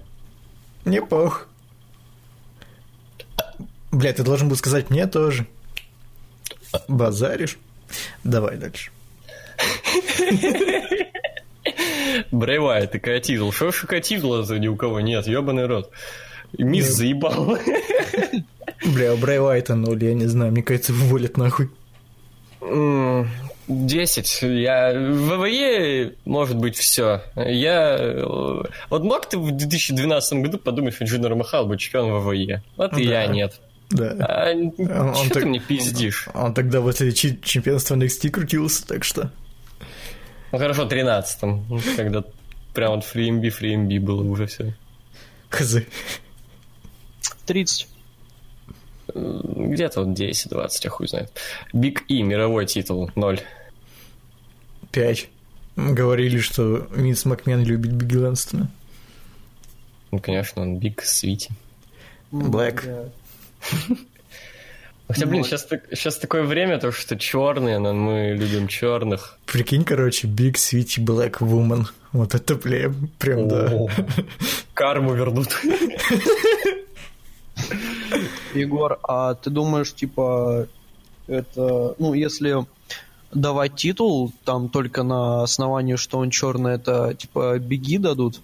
Не 0.85 1.01
пох. 1.01 1.47
Бля, 3.91 4.13
ты 4.13 4.23
должен 4.23 4.47
был 4.47 4.55
сказать 4.55 4.89
мне 4.91 5.07
тоже. 5.07 5.47
Базаришь? 6.87 7.57
Давай 8.23 8.57
дальше. 8.57 8.91
Уайт 12.31 12.95
и 12.95 13.21
титул. 13.21 13.51
Что 13.51 13.71
ж 13.71 13.85
титула-то 14.01 14.57
ни 14.59 14.67
у 14.67 14.75
кого 14.75 14.99
нет, 14.99 15.27
ебаный 15.27 15.65
рот. 15.65 15.91
Мисс 16.57 16.87
заебал. 16.87 17.57
Бля, 18.85 19.13
у 19.13 19.17
Брэй 19.17 19.39
Уайта 19.39 19.75
ноль, 19.75 20.03
я 20.03 20.13
не 20.13 20.25
знаю, 20.25 20.51
мне 20.51 20.63
кажется, 20.63 20.93
вывалит 20.93 21.37
нахуй. 21.37 21.69
М, 22.61 23.29
10. 23.67 24.41
Я 24.41 24.91
в 24.93 25.37
ВВЕ 25.37 26.15
может 26.25 26.57
быть 26.57 26.75
все. 26.75 27.21
Я 27.35 27.95
э, 27.99 28.23
вот 28.89 29.03
мог 29.03 29.27
ты 29.29 29.37
в 29.37 29.51
2012 29.51 30.33
году 30.41 30.57
подумать, 30.57 30.93
что 30.95 31.05
Джиннер 31.05 31.35
Махал 31.35 31.65
будет 31.67 31.79
чемпион 31.79 32.11
ВВЕ. 32.21 32.61
Вот 32.77 32.97
и 32.97 33.05
Да. 33.05 33.21
я 33.23 33.27
нет. 33.27 33.59
Да. 33.91 34.15
А, 34.19 34.51
Он 34.51 35.15
что 35.15 35.33
так- 35.33 35.43
ты 35.43 35.49
мне 35.49 35.59
пиздишь? 35.59 36.27
Он 36.33 36.53
тогда 36.53 36.79
возле 36.81 37.11
чи- 37.11 37.39
чемпионства 37.41 37.95
NXT 37.95 38.29
крутился, 38.29 38.85
так 38.87 39.03
что... 39.03 39.31
Ну 40.51 40.57
хорошо, 40.57 40.85
13-м, 40.87 41.79
когда 41.95 42.23
прям 42.73 42.95
вот 42.95 43.05
3MB, 43.05 43.41
3MB 43.59 43.99
было 43.99 44.23
уже 44.23 44.47
все. 44.47 44.73
Хз. 45.49 45.77
30. 47.45 47.87
Где-то 49.13 50.03
вот 50.03 50.17
10-20, 50.17 50.69
я 50.83 50.89
хуй 50.89 51.07
знает. 51.07 51.31
Биг 51.73 52.03
И, 52.07 52.21
мировой 52.21 52.65
титул, 52.65 53.11
0. 53.15 53.39
Пять. 54.91 55.29
Говорили, 55.75 56.39
что 56.39 56.87
Винс 56.91 57.25
Макмен 57.25 57.63
любит 57.63 57.93
Бигги 57.93 58.17
Лэнгстона. 58.17 58.69
Ну, 60.11 60.19
конечно, 60.19 60.61
он 60.61 60.77
big 60.77 61.03
sweaty. 61.03 61.51
Black. 62.31 62.85
Да. 62.85 63.95
Хотя, 65.09 65.25
блин, 65.25 65.43
сейчас, 65.43 65.67
сейчас 65.89 66.17
такое 66.19 66.43
время, 66.43 66.77
то, 66.77 66.91
что 66.91 67.17
черные, 67.17 67.79
но 67.79 67.93
мы 67.93 68.35
любим 68.37 68.67
черных. 68.67 69.39
Прикинь, 69.47 69.83
короче, 69.83 70.27
Big 70.27 70.53
Sweetie 70.53 71.03
Black 71.03 71.39
Woman. 71.39 71.87
Вот 72.11 72.35
это 72.35 72.55
прям, 72.55 73.09
прям 73.17 73.47
да. 73.47 73.87
Карму 74.75 75.15
вернут. 75.15 75.47
Егор, 78.53 78.99
а 79.03 79.35
ты 79.35 79.49
думаешь, 79.49 79.93
типа, 79.93 80.67
это, 81.27 81.95
ну, 81.99 82.13
если 82.13 82.65
давать 83.31 83.75
титул 83.75 84.31
там 84.43 84.69
только 84.69 85.03
на 85.03 85.43
основании, 85.43 85.95
что 85.95 86.17
он 86.17 86.29
черный, 86.31 86.73
это 86.73 87.13
типа 87.13 87.59
беги 87.59 87.97
дадут? 87.97 88.41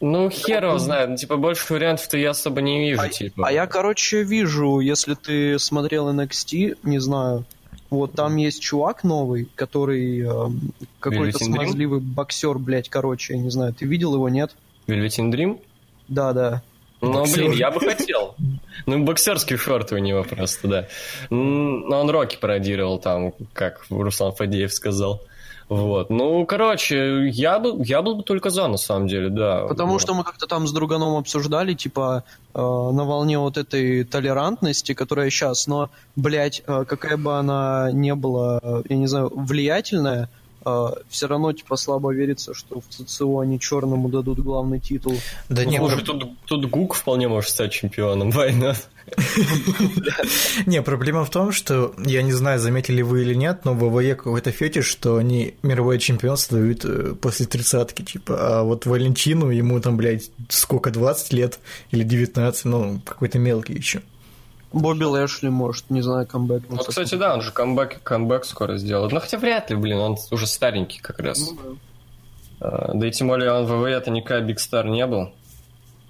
Ну, 0.00 0.28
хер 0.28 0.64
его 0.66 0.78
знает. 0.78 1.10
Ну, 1.10 1.16
Типа, 1.16 1.36
больше 1.36 1.72
вариантов-то 1.72 2.18
я 2.18 2.30
особо 2.30 2.60
не 2.60 2.80
вижу, 2.90 3.00
А, 3.00 3.08
типа. 3.08 3.46
а 3.48 3.52
я, 3.52 3.66
короче, 3.66 4.22
вижу, 4.22 4.80
если 4.80 5.14
ты 5.14 5.58
смотрел 5.58 6.10
NXT, 6.10 6.78
не 6.82 6.98
знаю, 6.98 7.44
вот 7.88 8.12
там 8.12 8.36
есть 8.36 8.60
чувак 8.60 9.04
новый, 9.04 9.48
который 9.54 10.20
эм, 10.20 10.72
какой-то 11.00 11.38
смазливый 11.38 12.00
боксер, 12.00 12.58
блядь, 12.58 12.90
короче, 12.90 13.34
я 13.34 13.40
не 13.40 13.50
знаю, 13.50 13.72
ты 13.72 13.86
видел 13.86 14.14
его, 14.14 14.28
нет? 14.28 14.54
Velveteen 14.86 15.30
Dream? 15.30 15.60
Да, 16.08 16.32
да. 16.34 16.62
Ну, 17.04 17.12
Боксер. 17.20 17.36
блин, 17.38 17.52
я 17.52 17.70
бы 17.70 17.80
хотел. 17.80 18.34
Ну, 18.86 19.04
боксерские 19.04 19.58
шорты 19.58 19.94
у 19.94 19.98
него 19.98 20.24
просто, 20.24 20.68
да. 20.68 20.86
Но 21.30 22.00
он 22.00 22.10
Рокки 22.10 22.36
пародировал 22.36 22.98
там, 22.98 23.32
как 23.52 23.84
Руслан 23.90 24.32
Фадеев 24.32 24.72
сказал. 24.72 25.22
Вот. 25.70 26.10
Ну, 26.10 26.44
короче, 26.44 27.26
я 27.30 27.58
бы, 27.58 27.82
я 27.84 28.02
был 28.02 28.16
бы 28.16 28.22
только 28.22 28.50
за, 28.50 28.68
на 28.68 28.76
самом 28.76 29.08
деле, 29.08 29.30
да. 29.30 29.66
Потому 29.66 29.92
Вот. 29.94 30.02
что 30.02 30.12
мы 30.12 30.22
как-то 30.22 30.46
там 30.46 30.66
с 30.66 30.72
друганом 30.72 31.16
обсуждали, 31.16 31.72
типа, 31.72 32.24
э, 32.52 32.58
на 32.60 33.04
волне 33.04 33.38
вот 33.38 33.56
этой 33.56 34.04
толерантности, 34.04 34.92
которая 34.92 35.30
сейчас, 35.30 35.66
но, 35.66 35.88
блядь, 36.16 36.62
э, 36.66 36.84
какая 36.86 37.16
бы 37.16 37.38
она 37.38 37.90
не 37.92 38.14
была, 38.14 38.60
я 38.90 38.96
не 38.96 39.06
знаю, 39.06 39.32
влиятельная, 39.34 40.28
все 41.08 41.26
равно, 41.26 41.52
типа, 41.52 41.76
слабо 41.76 42.12
верится, 42.12 42.54
что 42.54 42.80
в 42.80 42.84
ЦЦУ 42.88 43.38
они 43.40 43.60
черному 43.60 44.08
дадут 44.08 44.38
главный 44.40 44.80
титул. 44.80 45.14
Да 45.48 45.62
Ну, 45.64 45.70
не, 45.70 45.76
слушай, 45.78 45.96
про- 45.96 46.04
тут, 46.04 46.38
тут 46.46 46.70
Гук 46.70 46.94
вполне 46.94 47.28
может 47.28 47.50
стать 47.50 47.72
чемпионом, 47.72 48.30
война. 48.32 48.74
не, 50.66 50.82
проблема 50.82 51.24
в 51.24 51.30
том, 51.30 51.52
что, 51.52 51.94
я 52.04 52.22
не 52.22 52.32
знаю, 52.32 52.58
заметили 52.58 53.02
вы 53.02 53.22
или 53.22 53.34
нет, 53.34 53.64
но 53.64 53.74
в 53.74 53.78
ВВЕ 53.90 54.14
какой-то 54.14 54.50
фетиш, 54.50 54.86
что 54.86 55.16
они 55.16 55.54
мировое 55.62 55.98
чемпионство 55.98 56.58
дают 56.58 56.84
э, 56.84 57.14
после 57.20 57.46
тридцатки, 57.46 58.02
типа, 58.02 58.60
а 58.60 58.62
вот 58.62 58.86
Валентину, 58.86 59.50
ему 59.50 59.80
там, 59.80 59.96
блядь, 59.96 60.30
сколько, 60.48 60.90
20 60.90 61.32
лет 61.32 61.58
или 61.90 62.02
19, 62.02 62.64
ну, 62.64 63.00
какой-то 63.04 63.38
мелкий 63.38 63.74
еще. 63.74 64.02
Бобби 64.74 65.04
Лэшли, 65.04 65.48
может, 65.48 65.88
не 65.88 66.02
знаю, 66.02 66.26
камбэк. 66.26 66.64
Вот, 66.68 66.88
кстати, 66.88 67.14
да, 67.14 67.34
он 67.34 67.42
же 67.42 67.52
камбэк, 67.52 68.02
камбэк 68.02 68.44
скоро 68.44 68.76
сделает. 68.76 69.12
Ну, 69.12 69.20
хотя 69.20 69.38
вряд 69.38 69.70
ли, 69.70 69.76
блин, 69.76 69.98
он 69.98 70.16
уже 70.32 70.46
старенький 70.46 71.00
как 71.00 71.20
раз. 71.20 71.52
А, 72.60 72.90
Да 72.92 73.06
и 73.06 73.10
тем 73.12 73.28
более 73.28 73.52
он 73.52 73.66
в 73.66 73.70
ВВЕ-то 73.82 74.10
никакая 74.10 74.40
Биг 74.42 74.58
Стар 74.58 74.86
не 74.86 75.06
был. 75.06 75.32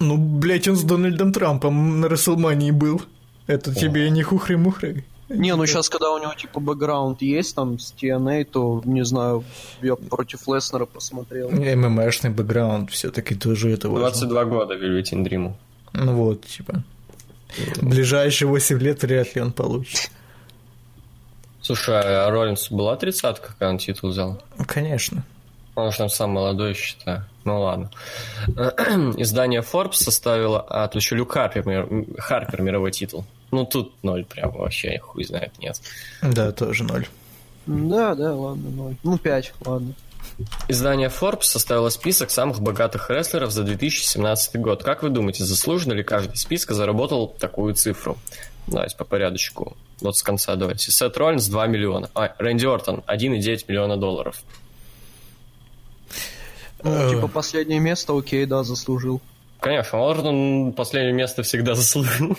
Ну, 0.00 0.16
блядь, 0.16 0.66
он 0.66 0.76
с 0.76 0.82
Дональдом 0.82 1.32
Трампом 1.32 2.00
на 2.00 2.08
Расселмании 2.08 2.70
был. 2.70 3.02
Это 3.46 3.74
тебе 3.74 4.08
не 4.10 4.22
хухры-мухры. 4.22 5.04
Не, 5.28 5.54
ну 5.56 5.66
сейчас, 5.66 5.88
когда 5.88 6.10
у 6.10 6.18
него, 6.18 6.34
типа, 6.34 6.60
бэкграунд 6.60 7.22
есть, 7.22 7.54
там, 7.54 7.78
с 7.78 7.94
TNA, 7.94 8.44
то, 8.44 8.82
не 8.84 9.04
знаю, 9.04 9.44
я 9.82 9.96
против 9.96 10.46
Леснера 10.48 10.86
посмотрел. 10.86 11.50
ММАшный 11.50 12.30
бэкграунд 12.30 12.90
все-таки 12.90 13.34
тоже 13.34 13.70
это 13.70 13.88
важно. 13.88 14.08
22 14.10 14.44
года 14.44 14.74
Velveteen 14.74 15.24
Dream. 15.24 15.52
Ну 15.92 16.12
вот, 16.14 16.46
типа. 16.46 16.82
Ближайшие 17.80 18.48
8 18.48 18.78
лет 18.78 19.02
вряд 19.02 19.34
ли 19.34 19.42
он 19.42 19.52
получит. 19.52 20.10
Слушай, 21.60 21.94
а 21.96 22.30
Роллинсу 22.30 22.74
была 22.74 22.96
тридцатка, 22.96 23.48
когда 23.48 23.70
он 23.70 23.78
титул 23.78 24.10
взял? 24.10 24.42
Ну, 24.58 24.64
Конечно. 24.66 25.24
Он 25.74 25.90
же 25.90 25.98
там 25.98 26.08
сам 26.08 26.30
молодой, 26.30 26.74
считаю. 26.74 27.24
Ну 27.44 27.60
ладно. 27.62 27.90
Издание 29.16 29.60
Forbes 29.60 29.94
составило... 29.94 30.60
А, 30.68 30.86
тут 30.88 31.02
еще 31.02 31.16
Люк 31.16 31.32
Харпер, 31.32 31.64
Харпер 32.18 32.62
мировой 32.62 32.92
титул. 32.92 33.24
Ну 33.50 33.64
тут 33.64 33.92
ноль 34.02 34.24
прям 34.24 34.50
вообще, 34.52 34.98
хуй 34.98 35.24
знает, 35.24 35.52
нет. 35.58 35.80
Да, 36.22 36.52
тоже 36.52 36.84
ноль. 36.84 37.06
Да, 37.66 38.14
да, 38.14 38.34
ладно, 38.34 38.70
ноль. 38.70 38.96
Ну, 39.02 39.18
пять, 39.18 39.52
ладно. 39.64 39.94
Издание 40.68 41.08
Forbes 41.08 41.42
составило 41.44 41.88
список 41.90 42.30
самых 42.30 42.60
богатых 42.60 43.08
рестлеров 43.10 43.52
за 43.52 43.62
2017 43.62 44.56
год. 44.56 44.82
Как 44.82 45.02
вы 45.02 45.10
думаете, 45.10 45.44
заслуженно 45.44 45.92
ли 45.92 46.02
каждый 46.02 46.34
из 46.34 46.40
списка 46.40 46.74
заработал 46.74 47.28
такую 47.28 47.74
цифру? 47.74 48.18
Давайте 48.66 48.96
по 48.96 49.04
порядочку. 49.04 49.76
Вот 50.00 50.16
с 50.16 50.22
конца 50.22 50.56
давайте. 50.56 50.90
Сет 50.90 51.16
Роллинс 51.16 51.46
2 51.46 51.66
миллиона. 51.66 52.10
А, 52.14 52.34
Рэнди 52.38 52.66
Ортон 52.66 53.02
1,9 53.06 53.64
миллиона 53.68 53.96
долларов. 53.96 54.42
Ну, 56.82 56.90
Э. 56.92 57.10
типа, 57.10 57.28
последнее 57.28 57.80
место, 57.80 58.16
окей, 58.16 58.44
да, 58.46 58.62
заслужил. 58.64 59.20
Конечно, 59.60 59.98
Ортон 60.10 60.72
последнее 60.72 61.14
место 61.14 61.42
всегда 61.42 61.74
заслужил. 61.74 62.36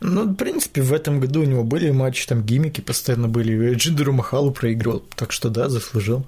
Ну, 0.00 0.24
в 0.24 0.34
принципе, 0.34 0.82
в 0.82 0.92
этом 0.92 1.20
году 1.20 1.40
у 1.42 1.44
него 1.44 1.64
были 1.64 1.90
матчи, 1.90 2.26
там 2.26 2.42
гиммики 2.42 2.80
постоянно 2.80 3.28
были. 3.28 3.74
Джиндеру 3.74 4.12
Махалу 4.12 4.52
проиграл, 4.52 5.02
так 5.16 5.32
что 5.32 5.48
да, 5.50 5.68
заслужил. 5.68 6.24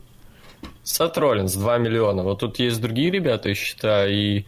Сет 0.83 1.18
Роллинс 1.18 1.55
2 1.55 1.79
миллиона. 1.79 2.22
Вот 2.22 2.40
тут 2.40 2.59
есть 2.59 2.81
другие 2.81 3.11
ребята, 3.11 3.49
я 3.49 3.55
считаю, 3.55 4.12
и 4.14 4.44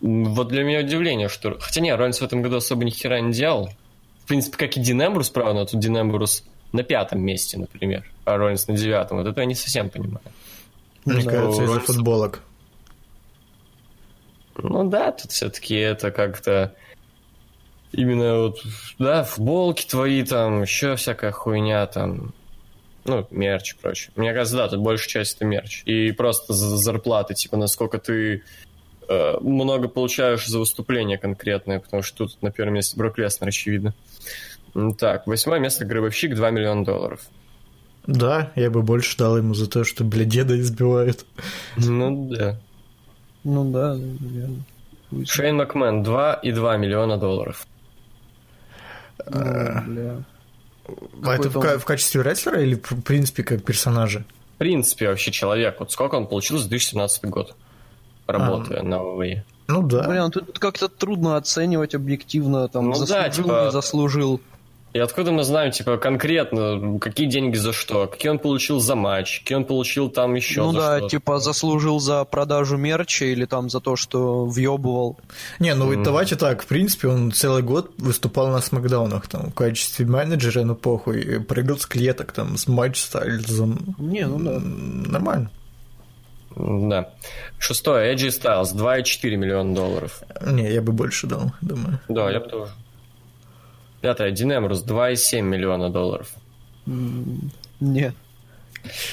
вот 0.00 0.48
для 0.48 0.64
меня 0.64 0.80
удивление, 0.80 1.28
что... 1.28 1.56
Хотя 1.60 1.80
не, 1.80 1.94
Роллинс 1.94 2.20
в 2.20 2.24
этом 2.24 2.42
году 2.42 2.56
особо 2.56 2.84
ни 2.84 2.90
хера 2.90 3.20
не 3.20 3.32
делал. 3.32 3.70
В 4.24 4.28
принципе, 4.28 4.56
как 4.56 4.76
и 4.76 4.80
Дин 4.80 5.00
Эмбрус, 5.02 5.30
правда, 5.30 5.54
но 5.60 5.64
тут 5.66 5.80
Дин 5.80 5.96
Эмбрус 5.98 6.44
на 6.72 6.82
пятом 6.82 7.20
месте, 7.20 7.58
например, 7.58 8.04
а 8.24 8.36
Роллинс 8.36 8.66
на 8.68 8.76
девятом. 8.76 9.18
Вот 9.18 9.26
это 9.26 9.40
я 9.40 9.46
не 9.46 9.54
совсем 9.54 9.88
понимаю. 9.88 10.20
Мне 11.04 11.22
Да, 11.22 11.30
кажется, 11.30 11.62
из-за 11.62 11.74
Роллинс- 11.76 11.84
футболок. 11.84 12.40
Ну 14.58 14.88
да, 14.88 15.12
тут 15.12 15.30
все-таки 15.32 15.74
это 15.74 16.10
как-то 16.10 16.74
именно 17.96 18.38
вот, 18.38 18.62
да, 18.98 19.24
футболки 19.24 19.86
твои, 19.86 20.22
там, 20.24 20.62
еще 20.62 20.96
всякая 20.96 21.32
хуйня, 21.32 21.86
там, 21.86 22.32
ну, 23.04 23.26
мерч 23.30 23.72
и 23.72 23.76
прочее. 23.76 24.12
Мне 24.16 24.32
кажется, 24.32 24.56
да, 24.56 24.68
тут 24.68 24.80
большая 24.80 25.08
часть 25.08 25.36
это 25.36 25.44
мерч. 25.44 25.82
И 25.84 26.12
просто 26.12 26.52
за 26.52 26.76
зарплаты, 26.76 27.34
типа, 27.34 27.56
насколько 27.56 27.98
ты 27.98 28.42
э, 29.08 29.38
много 29.40 29.88
получаешь 29.88 30.46
за 30.46 30.58
выступление 30.58 31.18
конкретное, 31.18 31.80
потому 31.80 32.02
что 32.02 32.26
тут 32.26 32.42
на 32.42 32.50
первом 32.50 32.74
месте 32.74 32.96
Брок 32.96 33.18
Леснер, 33.18 33.48
очевидно. 33.48 33.94
Так, 34.98 35.26
восьмое 35.26 35.58
место 35.58 35.86
Гробовщик, 35.86 36.34
2 36.34 36.50
миллиона 36.50 36.84
долларов. 36.84 37.20
Да, 38.06 38.52
я 38.54 38.70
бы 38.70 38.82
больше 38.82 39.16
дал 39.16 39.36
ему 39.38 39.54
за 39.54 39.68
то, 39.68 39.84
что, 39.84 40.04
бля, 40.04 40.24
деда 40.24 40.58
избивают. 40.60 41.24
Ну 41.76 42.28
да. 42.30 42.60
Ну 43.42 43.70
да, 43.70 43.94
наверное. 43.94 44.64
Шейн 45.24 45.56
Макмен, 45.56 46.02
2,2 46.02 46.78
миллиона 46.78 47.16
долларов. 47.16 47.66
А, 49.24 49.82
бля. 49.86 50.22
А 51.24 51.34
это 51.34 51.48
в, 51.78 51.84
качестве 51.84 52.22
рестлера 52.22 52.62
или, 52.62 52.74
в 52.74 53.02
принципе, 53.02 53.42
как 53.42 53.64
персонажа? 53.64 54.24
В 54.54 54.58
принципе, 54.58 55.08
вообще 55.08 55.32
человек, 55.32 55.80
вот 55.80 55.92
сколько 55.92 56.14
он 56.14 56.26
получил 56.26 56.58
за 56.58 56.68
2017 56.68 57.24
год, 57.24 57.54
работая 58.26 58.82
на 58.82 59.02
ВВЕ. 59.02 59.44
Ну 59.68 59.82
да. 59.82 60.08
Блин, 60.08 60.30
тут 60.30 60.58
как-то 60.58 60.88
трудно 60.88 61.36
оценивать 61.36 61.94
объективно, 61.94 62.68
там, 62.68 62.86
Ну 62.86 62.92
да, 62.92 62.98
заслужил, 62.98 63.44
типа- 63.44 63.64
не 63.64 63.70
заслужил. 63.72 64.40
И 64.96 64.98
откуда 64.98 65.30
мы 65.30 65.44
знаем, 65.44 65.72
типа, 65.72 65.98
конкретно, 65.98 66.98
какие 66.98 67.26
деньги 67.26 67.56
за 67.56 67.74
что, 67.74 68.06
какие 68.06 68.30
он 68.30 68.38
получил 68.38 68.80
за 68.80 68.94
матч, 68.94 69.40
какие 69.40 69.56
он 69.56 69.66
получил 69.66 70.08
там 70.08 70.32
еще 70.32 70.62
ну 70.62 70.72
за 70.72 70.78
да, 70.78 70.98
что. 71.00 71.08
типа 71.10 71.38
заслужил 71.38 72.00
за 72.00 72.24
продажу 72.24 72.78
мерча 72.78 73.26
или 73.26 73.44
там 73.44 73.68
за 73.68 73.80
то, 73.80 73.96
что 73.96 74.46
въебывал. 74.46 75.18
Не, 75.58 75.74
ну 75.74 75.92
mm. 75.92 76.02
давайте 76.02 76.36
так, 76.36 76.62
в 76.62 76.66
принципе, 76.66 77.08
он 77.08 77.30
целый 77.30 77.62
год 77.62 77.90
выступал 77.98 78.48
на 78.48 78.62
смакдаунах 78.62 79.28
там 79.28 79.50
в 79.50 79.54
качестве 79.54 80.06
менеджера, 80.06 80.64
ну 80.64 80.74
похуй, 80.74 81.40
прыгал 81.40 81.76
с 81.76 81.84
клеток 81.84 82.32
там, 82.32 82.56
с 82.56 82.66
матч 82.66 82.98
стайльзом. 82.98 83.78
Не, 83.98 84.26
ну 84.26 84.38
да. 84.38 84.58
Нормально. 85.10 85.50
Да. 86.56 87.10
Шестое, 87.58 88.14
Эджи 88.14 88.30
Стайлз, 88.30 88.72
2,4 88.72 89.36
миллиона 89.36 89.74
долларов. 89.74 90.22
Не, 90.40 90.72
я 90.72 90.80
бы 90.80 90.92
больше 90.92 91.26
дал, 91.26 91.52
думаю. 91.60 92.00
Да, 92.08 92.30
я 92.30 92.40
бы 92.40 92.48
тоже. 92.48 92.72
Пятое, 94.06 94.30
Дин 94.30 94.52
Эмбрус, 94.52 94.84
2,7 94.84 95.40
миллиона 95.40 95.90
долларов. 95.90 96.32
Не. 96.86 98.12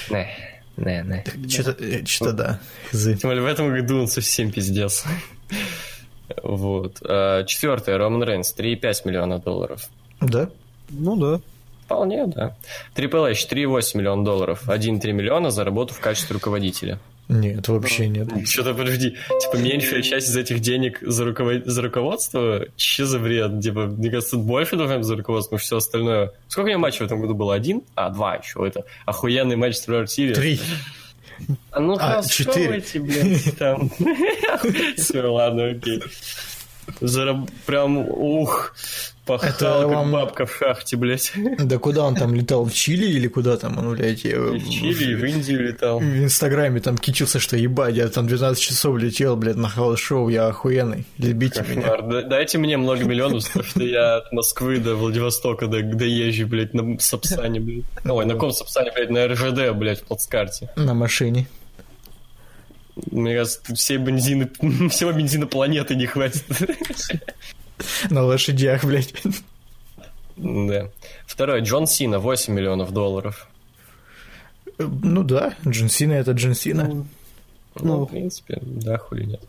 Не, 0.08 0.28
не, 0.76 1.24
не. 1.36 1.48
Что-то, 1.48 2.06
что 2.06 2.32
да. 2.32 2.60
Тем 2.92 3.18
более 3.22 3.42
в 3.42 3.46
этом 3.46 3.74
году 3.74 4.02
он 4.02 4.06
совсем 4.06 4.52
пиздец. 4.52 5.04
Вот. 6.44 7.02
А, 7.02 7.42
Четвертое, 7.42 7.98
Роман 7.98 8.22
Рейнс, 8.22 8.54
3,5 8.56 8.94
миллиона 9.04 9.40
долларов. 9.40 9.88
Да? 10.20 10.48
Ну 10.90 11.16
да. 11.16 11.40
Вполне, 11.86 12.28
да. 12.28 12.54
Triple 12.94 13.32
H, 13.32 13.48
3,8 13.50 13.98
миллиона 13.98 14.24
долларов. 14.24 14.68
1,3 14.68 15.10
миллиона 15.10 15.50
за 15.50 15.64
работу 15.64 15.92
в 15.92 15.98
качестве 15.98 16.34
руководителя. 16.34 17.00
Нет, 17.28 17.66
вообще 17.68 18.08
нет. 18.08 18.28
Что-то 18.46 18.74
подожди, 18.74 19.16
типа 19.40 19.56
меньшая 19.56 20.02
часть 20.02 20.28
из 20.28 20.36
этих 20.36 20.60
денег 20.60 20.98
за, 21.00 21.24
руковод... 21.24 21.64
за 21.64 21.82
руководство? 21.82 22.66
Че 22.76 23.06
за 23.06 23.18
бред? 23.18 23.60
Типа, 23.62 23.86
мне 23.86 24.10
кажется, 24.10 24.36
больше 24.36 24.76
должно 24.76 24.98
быть 24.98 25.06
за 25.06 25.16
руководство, 25.16 25.56
все 25.56 25.78
остальное. 25.78 26.32
Сколько 26.48 26.66
у 26.66 26.70
него 26.70 26.80
матчей 26.80 26.98
в 26.98 27.02
этом 27.02 27.20
году 27.20 27.34
было? 27.34 27.54
Один? 27.54 27.82
А, 27.94 28.10
два 28.10 28.36
еще. 28.36 28.66
Это 28.66 28.84
охуенный 29.06 29.56
матч 29.56 29.76
с 29.76 29.88
Survivor 29.88 30.04
Series. 30.04 30.34
Три. 30.34 30.60
А 31.70 31.80
ну 31.80 31.96
А, 31.98 32.22
четыре. 32.22 32.82
блядь, 32.94 33.58
там. 33.58 33.90
Все, 34.96 35.20
ладно, 35.22 35.70
окей. 35.70 36.02
Зараб... 37.00 37.48
Прям, 37.66 37.96
ух, 37.98 38.74
пахал, 39.26 39.48
Это 39.50 39.58
как 39.82 39.88
вам- 39.88 40.12
бабка 40.12 40.46
в 40.46 40.54
шахте, 40.54 40.96
блядь. 40.96 41.32
Да 41.58 41.78
куда 41.78 42.04
он 42.04 42.14
там 42.14 42.34
летал? 42.34 42.64
В 42.64 42.72
Чили 42.74 43.06
или 43.06 43.26
куда 43.28 43.56
там 43.56 43.78
он, 43.78 43.94
блядь? 43.94 44.24
я- 44.24 44.38
в 44.38 44.68
Чили, 44.70 45.12
и 45.12 45.14
в 45.14 45.24
Индию 45.24 45.62
летал. 45.62 45.98
В 46.00 46.02
Инстаграме 46.04 46.80
там 46.80 46.96
кичился, 46.98 47.40
что 47.40 47.56
ебать, 47.56 47.94
я 47.96 48.08
там 48.08 48.26
12 48.26 48.62
часов 48.62 48.98
летел, 48.98 49.36
блядь, 49.36 49.56
на 49.56 49.68
house 49.68 49.98
show, 49.98 50.28
я 50.28 50.46
охуенный, 50.48 51.04
любите 51.18 51.64
меня. 51.68 51.82
Кошмар. 51.82 52.02
Да- 52.08 52.22
Дайте 52.22 52.58
мне 52.58 52.76
много 52.76 53.04
миллионов, 53.04 53.44
потому 53.46 53.64
что 53.64 53.82
я 53.82 54.16
от 54.16 54.32
Москвы 54.32 54.78
до 54.78 54.94
Владивостока 54.96 55.66
до, 55.66 55.82
доезжу, 55.82 56.46
блядь, 56.46 56.74
на 56.74 56.98
Сапсане, 56.98 57.60
блядь. 57.60 57.84
Ой, 58.04 58.26
на 58.26 58.34
ком 58.34 58.50
Сапсане, 58.52 58.92
блядь, 58.94 59.10
на 59.10 59.26
РЖД, 59.28 59.72
блядь, 59.76 60.00
в 60.00 60.04
плацкарте. 60.04 60.70
На 60.76 60.94
машине. 60.94 61.46
Мне 63.10 63.34
кажется, 63.36 63.74
всей 63.74 63.96
бензины, 63.98 64.48
всего 64.90 65.12
бензина 65.12 65.46
планеты 65.46 65.96
не 65.96 66.06
хватит. 66.06 66.44
На 68.10 68.22
лошадях, 68.22 68.84
блядь. 68.84 69.12
Да. 70.36 70.90
Второе, 71.26 71.60
Джон 71.60 71.86
Сина, 71.86 72.18
8 72.18 72.52
миллионов 72.54 72.92
долларов. 72.92 73.48
Ну 74.78 75.22
да, 75.22 75.54
Джон 75.66 75.88
Сина 75.88 76.12
это 76.14 76.32
Джон 76.32 76.54
Сина. 76.54 76.84
Ну, 76.88 77.06
Ну. 77.76 78.04
в 78.06 78.10
принципе, 78.10 78.58
да, 78.62 78.98
хули 78.98 79.24
нет. 79.24 79.40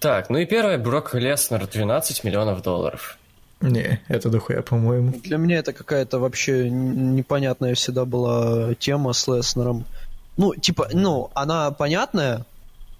Так, 0.00 0.30
ну 0.30 0.38
и 0.38 0.46
первое, 0.46 0.78
Брок 0.78 1.14
Леснер, 1.14 1.66
12 1.66 2.22
миллионов 2.22 2.62
долларов. 2.62 3.18
Не, 3.60 4.00
это 4.06 4.28
дохуя, 4.30 4.62
по-моему. 4.62 5.12
Для 5.24 5.36
меня 5.38 5.58
это 5.58 5.72
какая-то 5.72 6.20
вообще 6.20 6.70
непонятная 6.70 7.74
всегда 7.74 8.04
была 8.04 8.74
тема 8.76 9.12
с 9.12 9.26
Леснером. 9.26 9.84
Ну, 10.38 10.54
типа, 10.54 10.88
ну, 10.92 11.30
она 11.34 11.72
понятная, 11.72 12.46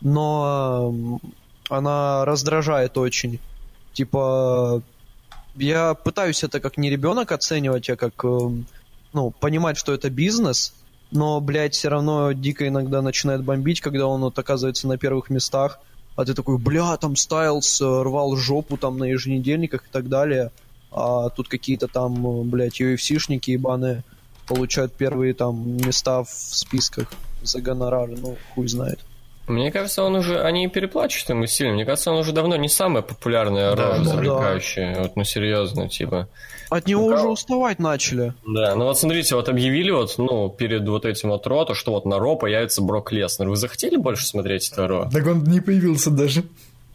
но 0.00 1.20
она 1.70 2.24
раздражает 2.24 2.98
очень. 2.98 3.38
Типа, 3.92 4.82
я 5.54 5.94
пытаюсь 5.94 6.42
это 6.42 6.58
как 6.58 6.76
не 6.76 6.90
ребенок 6.90 7.30
оценивать, 7.30 7.88
а 7.90 7.96
как, 7.96 8.24
эм, 8.24 8.66
ну, 9.12 9.30
понимать, 9.30 9.78
что 9.78 9.94
это 9.94 10.10
бизнес, 10.10 10.74
но, 11.12 11.40
блядь, 11.40 11.74
все 11.74 11.88
равно 11.88 12.32
дико 12.32 12.66
иногда 12.66 13.02
начинает 13.02 13.44
бомбить, 13.44 13.80
когда 13.80 14.08
он 14.08 14.20
вот 14.22 14.36
оказывается 14.36 14.88
на 14.88 14.98
первых 14.98 15.30
местах, 15.30 15.78
а 16.16 16.24
ты 16.24 16.34
такой, 16.34 16.58
бля, 16.58 16.96
там 16.96 17.14
Стайлз 17.14 17.80
э, 17.80 17.84
рвал 17.84 18.36
жопу 18.36 18.76
там 18.76 18.98
на 18.98 19.04
еженедельниках 19.04 19.86
и 19.86 19.90
так 19.92 20.08
далее, 20.08 20.50
а 20.90 21.28
тут 21.30 21.46
какие-то 21.46 21.86
там, 21.86 22.26
э, 22.26 22.42
блядь, 22.42 22.80
UFC-шники 22.80 23.52
ебаные 23.52 24.02
получают 24.48 24.92
первые 24.94 25.34
там 25.34 25.76
места 25.76 26.22
в 26.24 26.28
списках 26.30 27.10
за 27.42 27.60
гонорары, 27.60 28.16
ну, 28.20 28.36
хуй 28.54 28.66
знает. 28.68 28.98
Мне 29.46 29.72
кажется, 29.72 30.02
он 30.02 30.14
уже, 30.16 30.42
они 30.42 30.68
переплачивают 30.68 31.30
ему 31.30 31.46
сильно. 31.46 31.72
Мне 31.72 31.86
кажется, 31.86 32.10
он 32.10 32.18
уже 32.18 32.32
давно 32.32 32.56
не 32.56 32.68
самая 32.68 33.02
популярная 33.02 33.74
Да, 33.74 33.90
рожа 33.92 34.04
да, 34.04 34.10
завлекающая. 34.10 34.98
Вот, 35.00 35.16
ну, 35.16 35.24
серьезно, 35.24 35.88
типа. 35.88 36.28
От 36.68 36.86
него 36.86 37.08
Ну, 37.08 37.14
уже 37.14 37.22
да. 37.22 37.28
уставать 37.30 37.78
начали. 37.78 38.34
Да, 38.46 38.74
ну 38.74 38.84
вот 38.84 38.98
смотрите, 38.98 39.34
вот 39.36 39.48
объявили 39.48 39.90
вот, 39.90 40.16
ну, 40.18 40.50
перед 40.50 40.86
вот 40.86 41.06
этим 41.06 41.30
вот 41.30 41.46
Ро, 41.46 41.64
то, 41.64 41.72
что 41.72 41.92
вот 41.92 42.04
на 42.04 42.18
Ро 42.18 42.36
появится 42.36 42.82
Брок 42.82 43.10
Леснер. 43.10 43.48
Вы 43.48 43.56
захотели 43.56 43.96
больше 43.96 44.26
смотреть 44.26 44.70
это 44.70 44.86
Ро? 44.86 45.08
Так 45.10 45.26
он 45.26 45.44
не 45.44 45.60
появился 45.60 46.10
даже. 46.10 46.42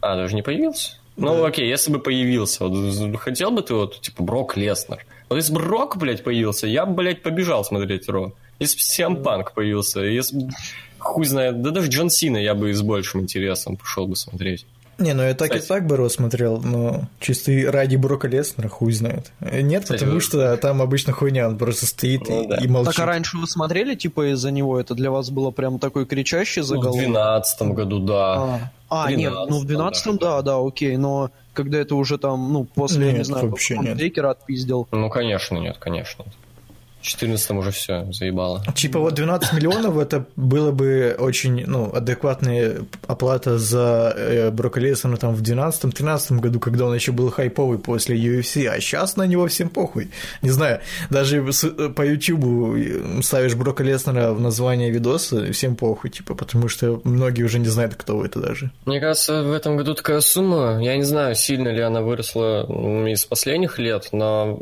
А, 0.00 0.14
даже 0.14 0.36
не 0.36 0.42
появился? 0.42 0.92
Ну, 1.16 1.44
окей, 1.44 1.68
если 1.68 1.90
бы 1.92 1.98
появился, 1.98 2.68
вот, 2.68 3.16
хотел 3.18 3.50
бы 3.50 3.62
ты 3.62 3.74
вот, 3.74 4.00
типа, 4.00 4.22
Брок 4.22 4.56
Леснер? 4.56 5.04
Если 5.36 5.52
бы 5.52 5.60
Рок, 5.60 5.96
блядь, 5.96 6.22
появился, 6.22 6.66
я 6.66 6.86
бы, 6.86 6.94
блядь, 6.94 7.22
побежал 7.22 7.64
смотреть 7.64 8.08
Ро. 8.08 8.32
Если 8.58 8.76
бы 8.76 8.82
Сиам 8.82 9.22
Панк 9.22 9.52
появился, 9.52 10.00
если 10.00 10.38
бы, 10.38 10.50
хуй 10.98 11.24
знает, 11.26 11.62
да 11.62 11.70
даже 11.70 11.88
Джон 11.88 12.10
Сина 12.10 12.36
я 12.36 12.54
бы 12.54 12.72
с 12.72 12.82
большим 12.82 13.22
интересом 13.22 13.76
пошел 13.76 14.06
бы 14.06 14.16
смотреть. 14.16 14.66
Не, 14.98 15.12
ну 15.14 15.22
я 15.22 15.34
так 15.34 15.48
и 15.54 15.58
Кстати. 15.58 15.68
так 15.80 15.86
бы 15.86 15.96
Ро 15.96 16.08
смотрел, 16.08 16.60
но 16.62 17.02
чисто 17.20 17.50
и 17.52 17.64
ради 17.64 17.96
Брока 17.96 18.28
Леснера 18.28 18.68
хуй 18.68 18.92
знает. 18.92 19.32
Нет, 19.40 19.82
Кстати, 19.82 19.98
потому 20.00 20.14
вы- 20.16 20.20
что 20.20 20.56
там 20.56 20.80
обычно 20.82 21.12
хуйня, 21.12 21.48
он 21.48 21.58
просто 21.58 21.86
стоит 21.86 22.28
Ну 22.28 22.44
и, 22.44 22.46
да. 22.46 22.56
и 22.56 22.68
молчит. 22.68 22.94
Так 22.94 23.04
а 23.04 23.06
раньше 23.06 23.36
вы 23.36 23.46
смотрели, 23.46 23.94
типа, 23.94 24.32
из-за 24.32 24.50
него? 24.50 24.78
Это 24.78 24.94
для 24.94 25.10
вас 25.10 25.30
было 25.30 25.50
прям 25.50 25.78
такой 25.78 26.06
кричащий 26.06 26.60
Ну, 26.60 26.66
в 26.66 26.68
заголовок? 26.68 26.94
2012 27.00 27.62
году, 27.74 27.98
да. 28.00 28.70
А, 28.88 29.04
а, 29.06 29.12
нет, 29.12 29.32
ну 29.48 29.58
в 29.60 29.64
12-м, 29.64 30.16
12-м, 30.16 30.18
да, 30.18 30.42
да, 30.42 30.58
окей, 30.58 30.96
но 30.96 31.30
когда 31.52 31.78
это 31.78 31.94
уже 31.96 32.18
там, 32.18 32.52
ну, 32.52 32.64
после, 32.64 33.06
я 33.06 33.12
не 33.12 33.18
Нет, 33.18 33.26
знаю, 33.26 33.48
вообще 33.50 33.78
нет. 33.78 33.98
Отпиздил. 34.18 34.86
Ну, 34.92 35.08
конечно, 35.10 35.56
нет, 35.56 35.76
конечно. 35.78 36.24
Нет. 37.04 37.06
В 37.06 37.06
14 37.06 37.50
уже 37.52 37.70
все, 37.70 38.06
заебало. 38.12 38.62
Типа 38.74 38.98
вот 38.98 39.14
12 39.14 39.52
миллионов 39.52 39.98
это 39.98 40.24
было 40.36 40.72
бы 40.72 41.14
очень, 41.18 41.64
ну, 41.66 41.92
адекватная 41.94 42.76
оплата 43.06 43.58
за 43.58 44.14
э, 44.16 44.50
Брока 44.50 44.80
Леснера 44.80 45.16
там 45.16 45.34
в 45.34 45.42
12-13 45.42 46.40
году, 46.40 46.60
когда 46.60 46.86
он 46.86 46.94
еще 46.94 47.12
был 47.12 47.30
хайповый 47.30 47.78
после 47.78 48.16
UFC, 48.16 48.66
а 48.66 48.80
сейчас 48.80 49.16
на 49.16 49.26
него 49.26 49.46
всем 49.48 49.68
похуй. 49.68 50.10
Не 50.42 50.50
знаю, 50.50 50.80
даже 51.10 51.52
с- 51.52 51.68
по 51.94 52.02
Ютубу 52.02 52.74
ставишь 53.22 53.54
Брока 53.54 53.82
Леснера 53.84 54.32
в 54.32 54.40
название 54.40 54.90
видоса, 54.90 55.52
всем 55.52 55.76
похуй, 55.76 56.10
типа, 56.10 56.34
потому 56.34 56.68
что 56.68 57.00
многие 57.04 57.42
уже 57.42 57.58
не 57.58 57.68
знают, 57.68 57.94
кто 57.96 58.24
это 58.24 58.40
даже. 58.40 58.70
Мне 58.86 59.00
кажется, 59.00 59.42
в 59.42 59.52
этом 59.52 59.76
году 59.76 59.94
такая 59.94 60.20
сумма, 60.20 60.78
я 60.82 60.96
не 60.96 61.04
знаю, 61.04 61.34
сильно 61.34 61.68
ли 61.68 61.80
она 61.80 62.00
выросла 62.00 62.64
из 63.08 63.24
последних 63.26 63.78
лет, 63.78 64.08
но 64.12 64.58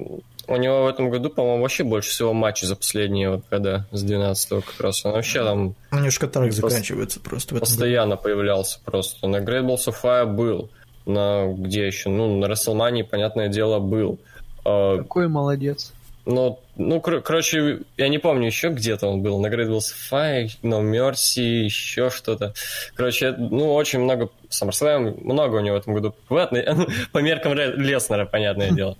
у 0.52 0.56
него 0.56 0.84
в 0.84 0.88
этом 0.88 1.10
году, 1.10 1.30
по-моему, 1.30 1.62
вообще 1.62 1.84
больше 1.84 2.10
всего 2.10 2.32
матчей 2.32 2.66
за 2.66 2.76
последние 2.76 3.30
вот 3.30 3.42
года, 3.50 3.86
с 3.92 4.02
12 4.02 4.64
как 4.64 4.80
раз. 4.80 5.04
Он 5.04 5.12
вообще 5.12 5.42
там 5.44 5.74
У 5.90 5.96
него 5.96 6.10
Пос- 6.50 6.70
заканчивается 6.70 7.20
просто 7.20 7.54
этом 7.54 7.56
году. 7.56 7.66
постоянно 7.66 8.16
появлялся 8.16 8.78
просто. 8.84 9.26
На 9.26 9.36
Great 9.38 9.64
Balls 9.66 9.86
of 9.88 9.94
Fire 10.02 10.26
был, 10.26 10.70
на 11.06 11.46
где 11.52 11.86
еще? 11.86 12.08
Ну, 12.10 12.38
на 12.38 12.46
WrestleMania, 12.46 13.04
понятное 13.04 13.48
дело, 13.48 13.78
был. 13.80 14.18
А, 14.64 14.98
Какой 14.98 15.28
молодец. 15.28 15.92
Ну, 16.24 16.60
ну, 16.76 17.00
кор- 17.00 17.20
короче, 17.20 17.80
я 17.96 18.08
не 18.08 18.18
помню 18.18 18.46
еще 18.46 18.68
где-то 18.68 19.08
он 19.08 19.22
был. 19.22 19.40
На 19.40 19.48
Great 19.48 19.68
Balls 19.68 19.90
of 19.92 20.12
Fire, 20.12 20.48
No 20.62 20.80
Mercy, 20.80 21.64
еще 21.64 22.10
что-то. 22.10 22.54
Короче, 22.94 23.32
ну, 23.32 23.74
очень 23.74 23.98
много 23.98 24.28
SummerSlam, 24.48 25.20
много 25.24 25.56
у 25.56 25.60
него 25.60 25.74
в 25.74 25.78
этом 25.80 25.94
году. 25.94 26.14
Ну, 26.30 26.86
по 27.12 27.18
меркам 27.18 27.54
Леснера, 27.54 28.24
понятное 28.24 28.70
дело. 28.76 28.96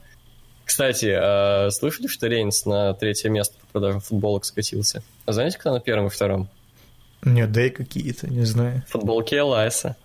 Кстати, 0.64 1.12
а 1.14 1.70
слышали, 1.70 2.07
что 2.07 2.29
Рейнс 2.29 2.64
на 2.66 2.94
третье 2.94 3.29
место 3.29 3.55
по 3.61 3.66
продажам 3.72 4.01
футболок 4.01 4.44
скатился? 4.44 5.03
А 5.27 5.33
знаете, 5.33 5.59
кто 5.59 5.72
на 5.72 5.81
первом 5.81 6.07
и 6.07 6.11
втором? 6.11 6.48
Нет, 7.25 7.53
дай 7.53 7.70
какие-то, 7.70 8.29
не 8.29 8.44
знаю. 8.44 8.83
Футболки 8.88 9.35
Элайса. 9.35 9.96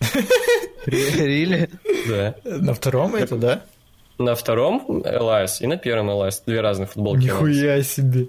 Рили? 0.86 1.70
Да. 2.08 2.34
На 2.44 2.74
втором 2.74 3.14
это, 3.14 3.36
да? 3.36 3.62
На 4.18 4.34
втором 4.34 5.02
Элайс 5.04 5.60
и 5.60 5.66
на 5.66 5.76
первом 5.76 6.10
Элайс. 6.10 6.42
Две 6.46 6.60
разные 6.60 6.86
футболки. 6.86 7.24
Нихуя 7.24 7.82
себе. 7.82 8.28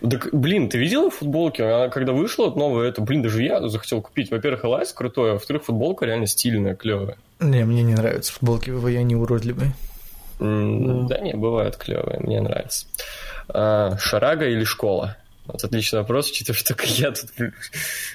Так, 0.00 0.28
блин, 0.32 0.68
ты 0.68 0.78
видел 0.78 1.10
футболки? 1.10 1.62
Она, 1.62 1.88
когда 1.88 2.12
вышла 2.12 2.50
новая, 2.50 2.88
это, 2.88 3.00
блин, 3.00 3.22
даже 3.22 3.42
я 3.42 3.66
захотел 3.68 4.02
купить. 4.02 4.30
Во-первых, 4.30 4.64
Элайс 4.64 4.92
крутой, 4.92 5.30
а 5.30 5.32
во-вторых, 5.34 5.64
футболка 5.64 6.04
реально 6.04 6.26
стильная, 6.26 6.74
клевая. 6.74 7.16
Не, 7.40 7.64
мне 7.64 7.82
не 7.82 7.94
нравятся 7.94 8.32
футболки 8.32 8.70
ВВ, 8.70 8.84
они 8.86 9.16
уродливые. 9.16 9.72
М, 10.42 11.06
Да 11.06 11.18
не, 11.18 11.34
бывают 11.34 11.76
клевые, 11.76 12.18
мне 12.20 12.40
нравится. 12.40 12.86
А, 13.48 13.96
Шарага 13.98 14.46
или 14.48 14.64
школа? 14.64 15.16
Вот 15.46 15.64
отличный 15.64 16.00
вопрос, 16.00 16.30
учитывая, 16.30 16.56
что 16.58 16.68
только 16.74 16.86
я 16.86 17.10
тут... 17.12 17.30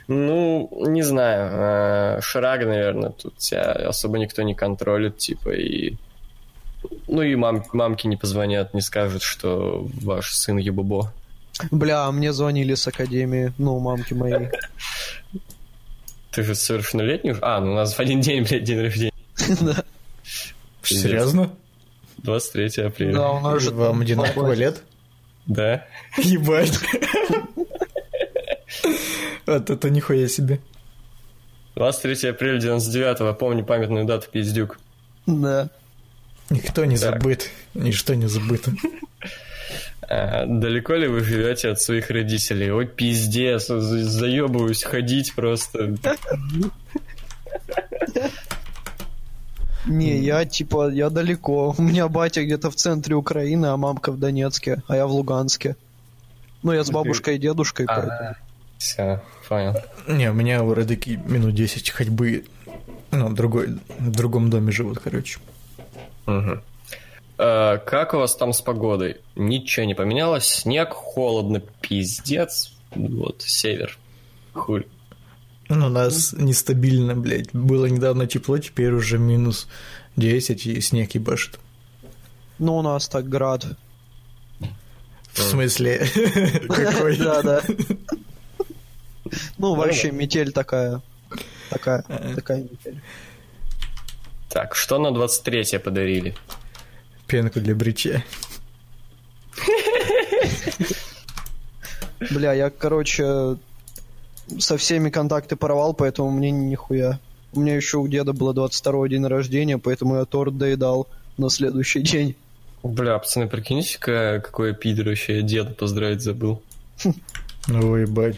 Ну, 0.07 0.69
не 0.87 1.01
знаю. 1.03 1.49
а, 1.53 2.21
Шарага, 2.21 2.65
наверное, 2.65 3.09
тут 3.11 3.37
тебя 3.37 3.71
особо 3.71 4.17
никто 4.17 4.41
не 4.43 4.55
контролит, 4.55 5.17
типа, 5.17 5.49
и... 5.49 5.95
Ну 7.07 7.21
и 7.21 7.35
мам, 7.35 7.65
мамки 7.73 8.07
не 8.07 8.15
позвонят, 8.17 8.73
не 8.73 8.81
скажут, 8.81 9.23
что 9.23 9.85
ваш 10.01 10.33
сын 10.33 10.57
ебобо. 10.57 11.11
Бля, 11.71 12.09
мне 12.11 12.31
звонили 12.33 12.75
с 12.75 12.87
академии, 12.87 13.51
ну, 13.57 13.79
мамки 13.79 14.13
моей. 14.13 14.49
Ты 16.31 16.43
же 16.43 16.55
совершеннолетний 16.55 17.31
уже? 17.31 17.39
А, 17.41 17.59
ну 17.59 17.71
у 17.71 17.75
нас 17.75 17.93
в 17.95 17.99
один 17.99 18.21
день, 18.21 18.43
блядь, 18.43 18.63
день 18.63 18.81
рождения. 18.81 19.13
Да. 19.61 19.83
Серьезно? 20.83 21.49
23 22.19 22.83
апреля. 22.85 23.13
Да, 23.13 23.31
у 23.31 23.39
нас 23.39 23.61
же 23.61 23.71
Вам 23.71 24.01
одинаково 24.01 24.53
лет? 24.53 24.81
Да. 25.45 25.85
Ебать. 26.17 26.77
Вот 29.45 29.69
это 29.69 29.89
нихуя 29.89 30.27
себе. 30.27 30.59
23 31.75 32.29
апреля 32.31 32.59
99-го, 32.59 33.33
помню 33.33 33.63
памятную 33.63 34.05
дату, 34.05 34.27
пиздюк. 34.31 34.79
Да. 35.25 35.69
Никто 36.49 36.85
не 36.85 36.97
Так. 36.97 37.13
забыт, 37.21 37.49
ничто 37.73 38.13
не 38.15 38.27
забыто. 38.27 38.71
А, 40.09 40.45
далеко 40.45 40.93
ли 40.95 41.07
вы 41.07 41.21
живете 41.21 41.69
от 41.69 41.81
своих 41.81 42.09
родителей? 42.09 42.71
Ой, 42.71 42.87
пиздец, 42.87 43.67
за- 43.67 43.79
заебываюсь 44.03 44.83
ходить 44.83 45.33
просто. 45.35 45.95
Не, 49.87 50.17
я 50.17 50.45
типа, 50.45 50.89
я 50.89 51.09
далеко. 51.09 51.73
У 51.77 51.81
меня 51.81 52.07
батя 52.07 52.43
где-то 52.43 52.69
в 52.69 52.75
центре 52.75 53.15
Украины, 53.15 53.67
а 53.67 53.77
мамка 53.77 54.11
в 54.11 54.19
Донецке, 54.19 54.83
а 54.87 54.95
я 54.95 55.07
в 55.07 55.11
Луганске. 55.11 55.75
Ну, 56.63 56.73
я 56.73 56.83
с 56.83 56.91
бабушкой 56.91 57.35
и 57.35 57.39
дедушкой, 57.39 57.85
поэтому. 57.85 58.35
Все, 58.77 59.21
понял. 59.47 59.75
Не, 60.07 60.29
у 60.29 60.33
меня 60.33 60.63
у 60.63 60.73
родики 60.73 61.17
минут 61.25 61.55
10 61.55 61.89
ходьбы, 61.89 62.45
ну, 63.11 63.33
другой, 63.33 63.79
в 63.99 64.11
другом 64.11 64.49
доме 64.49 64.71
живут, 64.71 64.99
короче. 64.99 65.39
Мгм. 66.25 66.61
А, 67.37 67.77
как 67.77 68.13
у 68.13 68.17
вас 68.17 68.35
там 68.35 68.53
с 68.53 68.61
погодой? 68.61 69.17
Ничего 69.35 69.85
не 69.85 69.95
поменялось? 69.95 70.45
Снег, 70.45 70.93
холодно, 70.93 71.61
пиздец. 71.81 72.73
Вот, 72.91 73.41
север. 73.41 73.97
Хуй. 74.53 74.87
Ну, 75.69 75.87
у 75.87 75.89
нас 75.89 76.33
нестабильно, 76.33 77.15
блядь. 77.15 77.53
Было 77.53 77.87
недавно 77.87 78.27
тепло, 78.27 78.57
теперь 78.57 78.91
уже 78.91 79.17
минус 79.17 79.67
10 80.15 80.65
и 80.65 80.81
снег 80.81 81.15
ебашит. 81.15 81.59
Ну, 82.59 82.77
у 82.77 82.81
нас 82.81 83.07
так 83.07 83.27
град. 83.27 83.65
В 85.33 85.41
смысле, 85.41 85.99
какой? 86.67 87.17
Да, 87.17 87.43
да. 87.43 87.61
Ну, 89.57 89.75
вообще, 89.75 90.11
метель 90.11 90.51
такая. 90.51 91.01
Такая, 91.69 92.03
такая 92.35 92.63
метель. 92.63 93.01
Так, 94.49 94.75
что 94.75 94.97
на 94.97 95.11
23 95.11 95.79
подарили? 95.79 96.35
Пенку 97.27 97.59
для 97.59 97.75
бритья. 97.75 98.23
Бля, 102.31 102.53
я, 102.53 102.69
короче, 102.69 103.57
со 104.59 104.77
всеми 104.77 105.09
контакты 105.09 105.55
порвал, 105.55 105.93
поэтому 105.93 106.29
мне 106.31 106.51
нихуя. 106.51 107.19
У 107.53 107.59
меня 107.61 107.75
еще 107.75 107.97
у 107.97 108.07
деда 108.07 108.33
было 108.33 108.53
22 108.53 109.07
день 109.09 109.25
рождения, 109.25 109.77
поэтому 109.77 110.17
я 110.17 110.25
торт 110.25 110.57
доедал 110.57 111.07
на 111.37 111.49
следующий 111.49 112.01
день. 112.01 112.35
Бля, 112.83 113.17
пацаны, 113.17 113.47
прикиньте, 113.47 113.97
какой 113.99 114.73
пидор 114.75 115.07
вообще 115.07 115.37
я 115.37 115.41
деда 115.41 115.71
поздравить 115.73 116.21
забыл. 116.21 116.61
Ну, 117.69 117.97
ебать. 117.97 118.37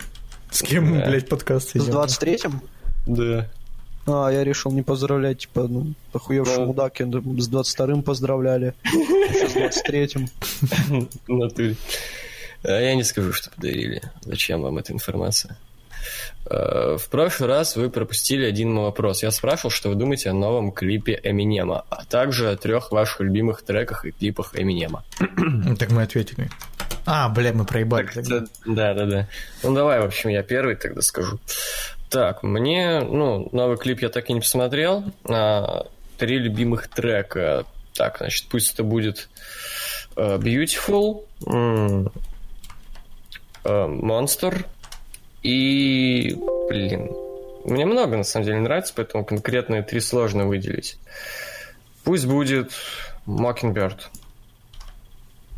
С 0.49 0.63
кем 0.63 0.91
Да. 0.99 1.05
блядь, 1.05 1.29
подкаст 1.29 1.69
С 1.69 1.75
идем? 1.75 1.93
23-м? 1.93 2.61
Да. 3.05 3.47
А, 4.07 4.29
я 4.31 4.43
решил 4.43 4.71
не 4.71 4.81
поздравлять, 4.81 5.39
типа, 5.41 5.67
ну, 5.67 5.93
охуевший 6.13 6.57
Ну. 6.57 6.65
мудак, 6.67 6.97
с 6.97 7.01
22-м 7.03 8.01
поздравляли. 8.01 8.73
Еще 8.85 9.71
с 9.71 9.83
23-м. 9.85 10.29
В 11.27 11.31
натуре. 11.37 11.75
А 12.63 12.71
Я 12.71 12.95
не 12.95 13.03
скажу, 13.03 13.31
что 13.33 13.51
подарили. 13.51 14.01
Зачем 14.23 14.61
вам 14.63 14.79
эта 14.79 14.93
информация? 14.93 15.55
Э, 16.49 16.97
В 16.99 17.09
прошлый 17.09 17.49
раз 17.49 17.75
вы 17.75 17.89
пропустили 17.89 18.45
один 18.45 18.71
мой 18.73 18.85
вопрос. 18.85 19.23
Я 19.23 19.31
спрашивал, 19.31 19.69
что 19.71 19.89
вы 19.89 19.95
думаете 19.95 20.29
о 20.29 20.33
новом 20.33 20.71
клипе 20.71 21.19
Эминема, 21.23 21.85
а 21.89 22.05
также 22.05 22.49
о 22.49 22.55
трех 22.57 22.91
ваших 22.91 23.19
любимых 23.21 23.61
треках 23.63 24.05
и 24.05 24.11
клипах 24.11 24.51
Эминема. 24.59 25.03
Ну, 25.37 25.75
Так 25.75 25.91
мы 25.91 26.03
ответили. 26.03 26.49
А, 27.05 27.29
бля, 27.29 27.53
мы 27.53 27.65
проебали. 27.65 28.07
тогда. 28.07 28.41
Да, 28.65 28.93
да, 28.93 29.05
да. 29.05 29.27
Ну 29.63 29.73
давай, 29.73 29.99
в 30.01 30.05
общем, 30.05 30.29
я 30.29 30.43
первый 30.43 30.75
тогда 30.75 31.01
скажу. 31.01 31.39
Так, 32.09 32.41
мне, 32.43 33.01
ну, 33.01 33.49
новый 33.51 33.77
клип 33.77 34.01
я 34.01 34.09
так 34.09 34.29
и 34.29 34.33
не 34.33 34.39
посмотрел. 34.41 35.03
А, 35.25 35.85
три 36.17 36.37
любимых 36.39 36.87
трека. 36.87 37.65
Так, 37.93 38.17
значит, 38.19 38.47
пусть 38.49 38.73
это 38.73 38.83
будет 38.83 39.29
э, 40.15 40.37
Beautiful, 40.37 41.25
э, 41.45 42.05
Monster 43.65 44.65
и, 45.43 46.37
блин, 46.69 47.11
мне 47.65 47.85
много 47.85 48.17
на 48.17 48.23
самом 48.23 48.45
деле 48.45 48.59
нравится, 48.59 48.93
поэтому 48.95 49.25
конкретные 49.25 49.83
три 49.83 49.99
сложно 49.99 50.45
выделить. 50.45 50.97
Пусть 52.03 52.25
будет 52.25 52.71
Mockingbird. 53.25 53.99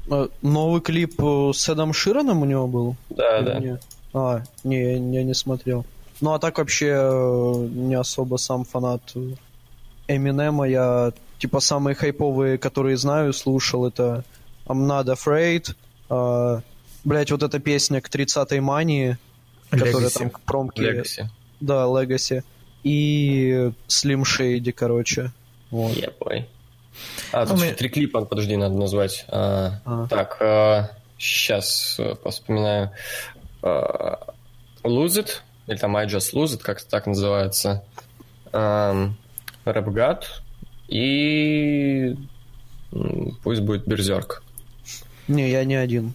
А, 0.09 0.29
Новый 0.41 0.81
клип 0.81 1.21
э, 1.21 1.51
с 1.53 1.69
Эдом 1.69 1.93
Шираном 1.93 2.41
у 2.41 2.45
него 2.45 2.67
был? 2.67 2.95
Да, 3.09 3.39
Или 3.39 3.45
да. 3.45 3.59
не? 3.59 3.79
А, 4.13 4.43
не, 4.63 4.81
я, 4.81 4.91
я 4.93 5.23
не 5.23 5.33
смотрел. 5.33 5.85
Ну, 6.19 6.33
а 6.33 6.39
так 6.39 6.57
вообще 6.57 6.89
э, 6.89 7.67
не 7.71 7.95
особо 7.95 8.37
сам 8.37 8.65
фанат 8.65 9.01
Эминема. 10.07 10.67
Я, 10.67 11.13
типа, 11.39 11.59
самые 11.59 11.95
хайповые, 11.95 12.57
которые 12.57 12.97
знаю, 12.97 13.33
слушал, 13.33 13.87
это 13.87 14.23
I'm 14.67 14.87
Not 14.87 15.05
Afraid, 15.05 15.75
э, 16.09 16.61
блять, 17.03 17.31
вот 17.31 17.43
эта 17.43 17.59
песня 17.59 18.01
к 18.01 18.09
30-й 18.09 18.59
мании, 18.59 19.17
Legacy. 19.71 20.17
там 20.19 20.29
к 20.29 20.39
промке... 20.41 20.81
Legacy. 20.83 21.25
Да, 21.59 21.85
Legacy. 21.85 22.43
И 22.83 23.71
Slim 23.87 24.23
Shady, 24.23 24.71
короче. 24.71 25.31
Вот. 25.69 25.95
Я 25.95 26.09
бой. 26.19 26.47
А, 27.31 27.45
тут 27.45 27.57
Ну, 27.57 27.63
еще 27.63 27.71
мы- 27.71 27.77
три 27.77 27.89
клипа, 27.89 28.25
подожди, 28.25 28.55
надо 28.57 28.75
назвать. 28.75 29.25
А, 29.29 29.79
А. 29.85 30.07
Так, 30.07 30.37
сейчас 31.17 31.97
вспоминаю. 32.25 32.91
А, 33.61 34.33
Lose 34.83 35.23
It, 35.23 35.29
или 35.67 35.77
там 35.77 35.95
I 35.95 36.07
Just 36.07 36.33
Lose 36.33 36.57
It, 36.57 36.61
как 36.61 36.81
так 36.83 37.05
называется. 37.07 37.83
Ам, 38.51 39.15
Rap 39.65 40.23
и 40.87 42.17
пусть 43.43 43.61
будет 43.61 43.87
Берзерк. 43.87 44.43
Не, 45.27 45.49
я 45.49 45.63
не 45.63 45.75
один. 45.75 46.13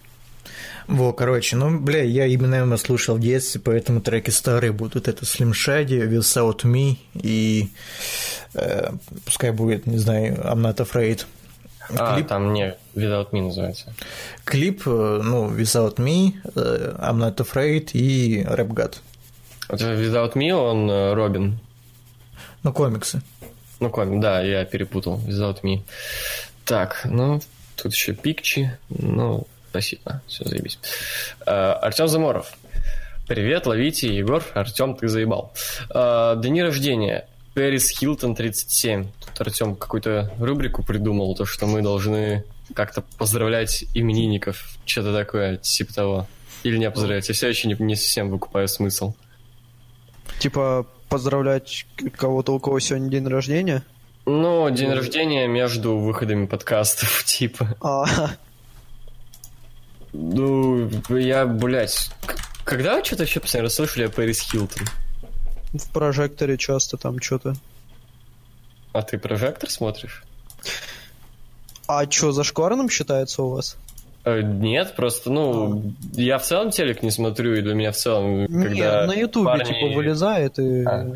Во, 0.88 1.12
короче, 1.12 1.56
ну, 1.56 1.80
бля, 1.80 2.02
я 2.02 2.26
именно 2.26 2.54
его 2.56 2.76
слушал 2.76 3.16
в 3.16 3.20
детстве, 3.20 3.60
поэтому 3.60 4.00
треки 4.00 4.30
старые 4.30 4.72
будут. 4.72 5.08
Это 5.08 5.24
Slim 5.24 5.50
Shady, 5.50 6.08
Without 6.08 6.62
Me 6.64 6.96
и 7.14 7.70
э, 8.54 8.92
пускай 9.24 9.50
будет, 9.50 9.86
не 9.86 9.98
знаю, 9.98 10.34
I'm 10.36 10.60
Not 10.62 10.76
Afraid. 10.76 11.24
А, 11.88 12.14
Клип, 12.14 12.28
там 12.28 12.52
не 12.52 12.76
Without 12.94 13.30
Me 13.32 13.42
называется. 13.42 13.92
клип, 14.44 14.82
э, 14.86 15.20
ну, 15.22 15.50
Without 15.50 15.96
Me, 15.96 16.34
э, 16.54 16.94
I'm 16.98 17.18
Not 17.18 17.36
Afraid 17.36 17.90
и 17.92 18.42
Rap 18.44 18.68
God. 18.68 18.96
Вот 19.68 19.80
Without 19.80 20.34
Me, 20.34 20.52
он 20.52 20.88
э, 20.88 21.14
Робин. 21.14 21.58
Ну, 22.62 22.72
комиксы. 22.72 23.22
Ну, 23.80 23.90
комик, 23.90 24.20
да, 24.20 24.40
я 24.42 24.64
перепутал. 24.64 25.20
Without 25.26 25.62
Me. 25.62 25.82
Так, 26.64 27.02
ну, 27.04 27.40
тут 27.76 27.92
еще 27.92 28.14
Пикчи. 28.14 28.70
Ну, 28.88 29.46
спасибо. 29.80 30.22
Все, 30.26 30.44
заебись. 30.44 30.78
Артем 31.44 32.08
Заморов. 32.08 32.52
Привет, 33.26 33.66
ловите, 33.66 34.14
Егор. 34.14 34.42
Артем, 34.54 34.94
ты 34.94 35.08
заебал. 35.08 35.52
А, 35.90 36.36
Дни 36.36 36.62
рождения. 36.62 37.26
Пэрис 37.54 37.90
Хилтон 37.90 38.34
37. 38.34 39.06
Тут 39.24 39.40
Артем 39.40 39.74
какую-то 39.74 40.30
рубрику 40.38 40.84
придумал, 40.84 41.34
то, 41.34 41.44
что 41.44 41.66
мы 41.66 41.82
должны 41.82 42.44
как-то 42.74 43.02
поздравлять 43.18 43.84
именинников. 43.94 44.76
Что-то 44.84 45.12
такое, 45.12 45.56
типа 45.56 45.94
того. 45.94 46.26
Или 46.62 46.78
не 46.78 46.90
поздравлять. 46.90 47.28
Я 47.28 47.34
все 47.34 47.48
еще 47.48 47.68
не, 47.68 47.76
не 47.78 47.96
совсем 47.96 48.30
выкупаю 48.30 48.68
смысл. 48.68 49.14
Типа, 50.38 50.86
поздравлять 51.08 51.86
кого-то, 52.16 52.52
у 52.54 52.60
кого 52.60 52.78
сегодня 52.78 53.10
день 53.10 53.26
рождения. 53.26 53.82
Ну, 54.24 54.68
день 54.70 54.92
рождения 54.92 55.46
между 55.46 55.96
выходами 55.96 56.46
подкастов, 56.46 57.24
типа. 57.26 57.76
А, 57.80 58.04
Ну, 60.18 60.88
я, 61.10 61.46
блядь, 61.46 62.10
когда 62.64 62.96
вы 62.96 63.04
что-то 63.04 63.22
вообще 63.22 63.40
постоянно 63.40 63.68
слышали 63.70 64.04
о 64.04 64.08
Пэрис 64.08 64.40
Хилтон? 64.40 64.86
в 65.78 65.90
прожекторе 65.90 66.56
часто 66.56 66.96
там 66.96 67.20
что-то. 67.20 67.54
А 68.92 69.02
ты 69.02 69.18
прожектор 69.18 69.70
смотришь? 69.70 70.22
А 71.86 72.10
что, 72.10 72.32
зашкварным 72.32 72.88
считается 72.88 73.42
у 73.42 73.50
вас? 73.50 73.76
Э, 74.24 74.40
Нет, 74.42 74.94
просто, 74.96 75.30
ну, 75.30 75.92
я 76.14 76.38
в 76.38 76.42
целом 76.44 76.70
телек 76.70 77.02
не 77.02 77.10
смотрю, 77.10 77.54
и 77.54 77.60
для 77.60 77.74
меня 77.74 77.92
в 77.92 77.96
целом, 77.96 78.46
когда 78.48 79.02
Не, 79.02 79.06
на 79.06 79.12
ютубе 79.12 79.46
парни- 79.46 79.64
типа 79.64 79.94
вылезает 79.94 80.58
и... 80.58 80.82
А. 80.84 81.14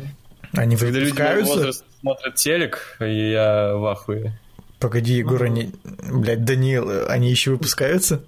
Они 0.53 0.75
Когда 0.75 0.99
люди 1.33 1.71
смотрят 2.01 2.35
телек, 2.35 2.97
и 2.99 3.31
я 3.31 3.73
в 3.75 3.85
ахуе. 3.85 4.33
Погоди, 4.79 5.13
Егор, 5.13 5.43
они... 5.43 5.71
Блядь, 5.83 6.43
Данил, 6.43 7.07
они 7.07 7.29
еще 7.29 7.51
выпускаются? 7.51 8.21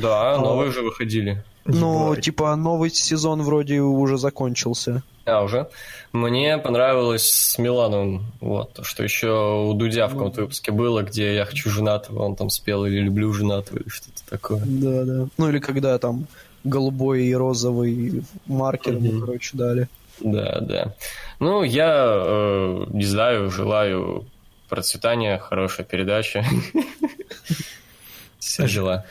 Да, 0.00 0.38
новые 0.38 0.70
уже 0.70 0.82
выходили. 0.82 1.42
Ну, 1.64 2.12
Ебать. 2.12 2.24
типа, 2.24 2.56
новый 2.56 2.88
сезон 2.90 3.42
вроде 3.42 3.80
уже 3.80 4.16
закончился. 4.16 5.02
А, 5.26 5.42
уже? 5.42 5.68
Мне 6.12 6.56
понравилось 6.56 7.28
с 7.28 7.58
Миланом, 7.58 8.24
вот, 8.40 8.72
то, 8.72 8.84
что 8.84 9.02
еще 9.04 9.66
у 9.66 9.74
Дудя 9.74 10.08
в 10.08 10.12
каком-то 10.12 10.40
выпуске 10.42 10.72
было, 10.72 11.02
где 11.02 11.34
я 11.34 11.44
хочу 11.44 11.68
женатого, 11.68 12.22
он 12.22 12.36
там 12.36 12.48
спел, 12.48 12.86
или 12.86 13.00
люблю 13.00 13.30
женатого, 13.34 13.78
или 13.80 13.88
что-то 13.90 14.22
такое. 14.30 14.62
Да, 14.64 15.04
да. 15.04 15.26
Ну 15.36 15.50
или 15.50 15.58
когда 15.58 15.98
там 15.98 16.26
голубой 16.64 17.24
и 17.26 17.34
розовый 17.34 18.22
маркер, 18.46 18.94
Мгм. 18.94 19.20
короче, 19.20 19.50
дали. 19.56 19.88
Да, 20.20 20.60
да. 20.60 20.94
Ну, 21.38 21.62
я 21.62 21.92
э, 22.16 22.84
не 22.88 23.04
знаю, 23.04 23.50
желаю 23.50 24.24
процветания, 24.70 25.38
хорошей 25.38 25.84
передачи. 25.84 26.42
Все 28.38 28.66
дела. 28.68 29.04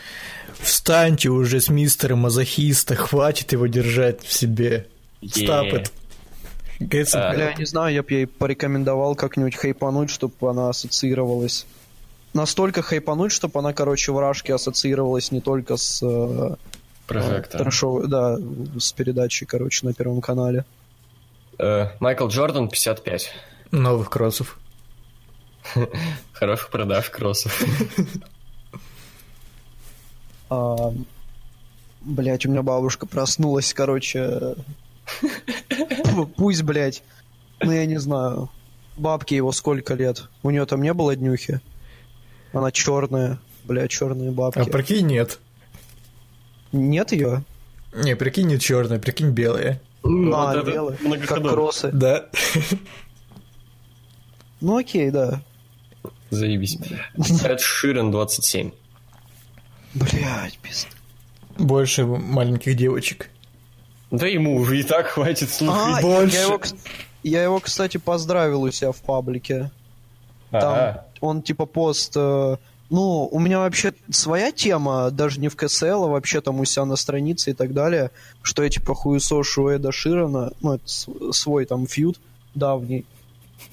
Встаньте 0.59 1.29
уже 1.29 1.59
с 1.59 1.69
мистера 1.69 2.15
мазохиста, 2.15 2.95
хватит 2.95 3.51
его 3.51 3.67
держать 3.67 4.23
в 4.23 4.31
себе. 4.33 4.87
Stop 5.21 5.71
it. 5.71 5.91
А, 7.13 7.33
Бля, 7.33 7.53
не 7.55 7.65
знаю, 7.65 7.93
я 7.93 8.03
бы 8.03 8.11
ей 8.11 8.27
порекомендовал 8.27 9.15
как-нибудь 9.15 9.55
хайпануть, 9.55 10.09
чтобы 10.09 10.49
она 10.49 10.69
ассоциировалась. 10.69 11.65
Настолько 12.33 12.81
хайпануть, 12.81 13.31
чтобы 13.31 13.59
она, 13.59 13.73
короче, 13.73 14.11
в 14.11 14.19
Рашке 14.19 14.53
ассоциировалась 14.53 15.31
не 15.31 15.41
только 15.41 15.77
с 15.77 16.03
э, 16.03 16.55
Прожектор. 17.07 18.07
да, 18.07 18.37
с 18.79 18.91
передачей, 18.91 19.45
короче, 19.45 19.87
на 19.87 19.93
Первом 19.93 20.21
канале. 20.21 20.65
Э, 21.57 21.87
Майкл 21.99 22.27
Джордан, 22.27 22.69
55. 22.69 23.31
новых 23.71 24.09
кроссов. 24.09 24.59
Хороших 26.33 26.69
продаж 26.69 27.09
кроссов. 27.09 27.59
А, 30.49 30.93
блять, 32.01 32.45
у 32.45 32.49
меня 32.49 32.61
бабушка 32.63 33.05
проснулась, 33.05 33.73
короче. 33.73 34.55
Пу- 35.69 36.27
Пусть, 36.35 36.63
блять. 36.63 37.03
Ну, 37.61 37.71
я 37.71 37.85
не 37.85 37.97
знаю. 37.99 38.49
Бабке 38.97 39.35
его 39.35 39.51
сколько 39.51 39.93
лет? 39.93 40.27
У 40.43 40.49
нее 40.49 40.65
там 40.65 40.81
не 40.81 40.93
было 40.93 41.15
днюхи? 41.15 41.61
Она 42.53 42.71
черная. 42.71 43.39
Бля, 43.65 43.87
черные 43.87 44.31
бабки. 44.31 44.59
А 44.59 44.65
прикинь, 44.65 45.07
нет. 45.07 45.39
Нет 46.71 47.11
ее? 47.11 47.43
Не, 47.93 48.15
прикинь, 48.15 48.47
не 48.47 48.59
черная, 48.59 48.99
прикинь, 48.99 49.29
белая. 49.31 49.81
Ну, 50.03 50.33
а, 50.33 50.53
вот 50.55 50.65
белые. 50.65 50.97
Как 51.25 51.41
кроссы. 51.43 51.89
Да. 51.91 52.27
Ну 54.61 54.77
окей, 54.77 55.11
да. 55.11 55.41
Заебись. 56.29 56.77
Эд 57.43 57.59
Ширен, 57.59 58.11
27. 58.11 58.71
Блять, 59.93 60.57
пизд. 60.59 60.87
Больше 61.57 62.05
маленьких 62.05 62.75
девочек. 62.75 63.29
Да 64.11 64.27
ему 64.27 64.55
уже 64.57 64.79
и 64.79 64.83
так 64.83 65.07
хватит 65.07 65.49
А, 65.49 65.51
слушать. 65.51 66.01
больше. 66.01 66.35
Я 66.37 66.41
его, 66.43 66.59
я 67.23 67.43
его, 67.43 67.59
кстати, 67.59 67.97
поздравил 67.97 68.61
у 68.63 68.71
себя 68.71 68.91
в 68.91 69.01
паблике. 69.01 69.71
Там 70.51 70.73
Ага. 70.73 71.05
он 71.19 71.41
типа 71.41 71.65
пост... 71.65 72.13
э, 72.15 72.57
ну, 72.89 73.27
у 73.29 73.39
меня 73.39 73.59
вообще 73.59 73.93
своя 74.09 74.53
тема, 74.53 75.11
даже 75.11 75.41
не 75.41 75.49
в 75.49 75.57
КСЛ, 75.57 76.05
а 76.05 76.07
вообще 76.07 76.39
там 76.39 76.59
у 76.61 76.65
себя 76.65 76.85
на 76.85 76.95
странице 76.95 77.51
и 77.51 77.53
так 77.53 77.73
далее, 77.73 78.11
что 78.43 78.63
я 78.63 78.69
типа 78.69 78.93
хуесошу 78.95 79.67
Эда 79.67 79.91
Ширана, 79.91 80.53
ну, 80.61 80.75
это 80.75 80.87
свой 81.33 81.65
там 81.65 81.85
фьюд 81.85 82.17
давний, 82.55 83.03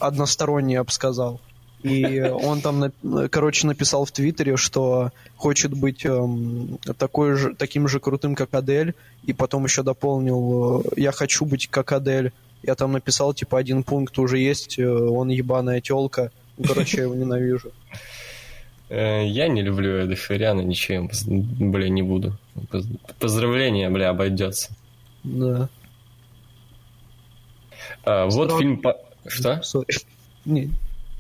односторонний, 0.01 0.75
я 0.75 0.83
бы 0.85 0.91
сказал. 0.91 1.41
И 1.85 2.19
он 2.21 2.61
там, 2.63 2.93
короче, 3.31 3.67
написал 3.67 4.07
в 4.07 4.11
Твиттере, 4.11 4.57
что 4.57 5.11
хочет 5.37 5.73
быть 5.77 6.05
эм, 6.07 6.79
такой 6.99 7.35
же, 7.37 7.55
таким 7.55 7.89
же 7.89 8.01
крутым, 8.01 8.35
как 8.35 8.55
Адель, 8.55 8.95
и 9.25 9.33
потом 9.35 9.65
еще 9.65 9.83
дополнил 9.83 10.81
э, 10.81 10.85
«Я 10.97 11.13
хочу 11.13 11.45
быть 11.45 11.69
как 11.69 11.93
Адель». 11.93 12.33
Я 12.63 12.75
там 12.75 12.93
написал, 12.93 13.35
типа, 13.35 13.59
один 13.59 13.83
пункт 13.83 14.19
уже 14.19 14.39
есть, 14.39 14.79
э, 14.79 14.89
он 14.89 15.29
ебаная 15.29 15.83
телка. 15.83 16.33
Ну, 16.57 16.65
Короче, 16.69 16.97
я 16.97 17.03
его 17.03 17.15
ненавижу. 17.15 17.71
Э, 18.89 19.27
Я 19.27 19.49
не 19.49 19.61
люблю 19.61 19.91
им, 20.95 21.09
поз- 21.09 21.25
бля, 21.27 21.91
не 21.91 22.01
буду. 22.03 22.33
Поз- 22.71 22.87
Поздравления, 23.19 23.91
бля, 23.91 24.09
обойдется. 24.09 24.73
Да. 25.23 25.69
А, 28.05 28.25
вот 28.27 28.49
Срок. 28.49 28.61
фильм... 28.61 28.79
по- 28.79 28.97
Что? 29.27 29.63
Сори. 29.63 29.87
Не, 30.47 30.71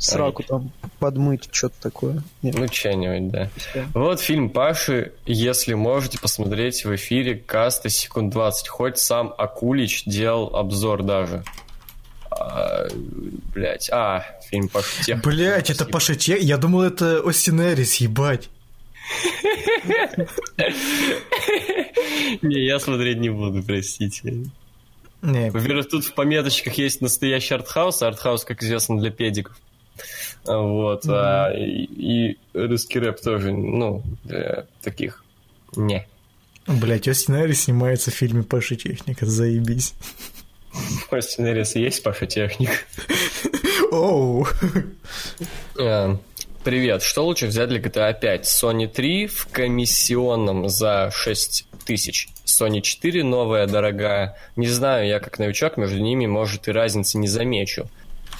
сраку 0.04 0.42
там 0.42 0.70
подмыть, 0.98 1.48
что-то 1.50 1.74
такое. 1.80 2.22
Нет, 2.42 2.54
Ну, 2.56 2.66
что-нибудь, 2.68 3.30
да. 3.30 3.50
Вот 3.94 4.20
фильм 4.20 4.50
Паши, 4.50 5.12
если 5.26 5.74
можете 5.74 6.18
посмотреть 6.18 6.84
в 6.84 6.94
эфире 6.94 7.34
каста 7.36 7.88
секунд 7.88 8.32
20. 8.32 8.68
Хоть 8.68 8.98
сам 8.98 9.32
Акулич 9.36 10.04
делал 10.04 10.54
обзор 10.56 11.02
даже. 11.02 11.42
А, 12.30 12.86
блять, 13.54 13.88
а, 13.92 14.24
фильм 14.50 14.68
Паши 14.68 15.04
Тех. 15.04 15.22
Блять, 15.22 15.70
это 15.70 15.84
Паша 15.84 16.16
Че- 16.16 16.38
Я 16.40 16.56
думал, 16.58 16.82
это 16.82 17.20
Остин 17.20 17.60
Эрис, 17.60 17.96
ебать. 17.96 18.50
Не, 22.42 22.64
я 22.66 22.78
смотреть 22.78 23.18
не 23.18 23.28
буду, 23.30 23.62
простите. 23.62 24.34
Не, 25.22 25.50
Во-первых, 25.50 25.88
тут 25.88 26.04
в 26.04 26.12
пометочках 26.14 26.74
есть 26.74 27.00
настоящий 27.00 27.54
артхаус, 27.54 28.02
а 28.02 28.08
артхаус, 28.08 28.44
как 28.44 28.62
известно, 28.62 28.98
для 29.00 29.10
педиков. 29.10 29.56
А, 30.46 30.58
Вот. 30.58 31.04
а, 31.08 31.52
и, 31.52 31.84
и 32.32 32.38
русский 32.52 32.98
рэп 32.98 33.20
тоже, 33.20 33.52
ну, 33.52 34.02
для 34.24 34.66
таких. 34.82 35.24
Не. 35.76 36.06
блять, 36.66 37.08
Остин 37.08 37.36
Эрис 37.36 37.64
снимается 37.64 38.10
в 38.10 38.14
фильме 38.14 38.42
Паша 38.42 38.76
Техника, 38.76 39.26
заебись. 39.26 39.94
В 41.10 41.20
сценарисе 41.20 41.80
есть 41.82 42.02
Паша 42.02 42.26
Техник. 42.26 42.70
Оу. 43.92 44.46
Э, 45.78 46.16
Привет, 46.64 47.02
что 47.02 47.26
лучше 47.26 47.46
взять 47.46 47.68
для 47.68 47.78
GTA 47.78 48.18
5? 48.18 48.44
Sony 48.46 48.86
3 48.88 49.26
в 49.26 49.48
комиссионном 49.52 50.70
за 50.70 51.10
6 51.12 51.66
тысяч. 51.84 52.28
Sony 52.46 52.80
4 52.80 53.22
новая, 53.22 53.66
дорогая. 53.66 54.36
Не 54.56 54.66
знаю, 54.68 55.06
я 55.06 55.20
как 55.20 55.38
новичок, 55.38 55.76
между 55.76 55.98
ними, 56.00 56.24
может, 56.26 56.66
и 56.66 56.72
разницы 56.72 57.18
не 57.18 57.28
замечу. 57.28 57.86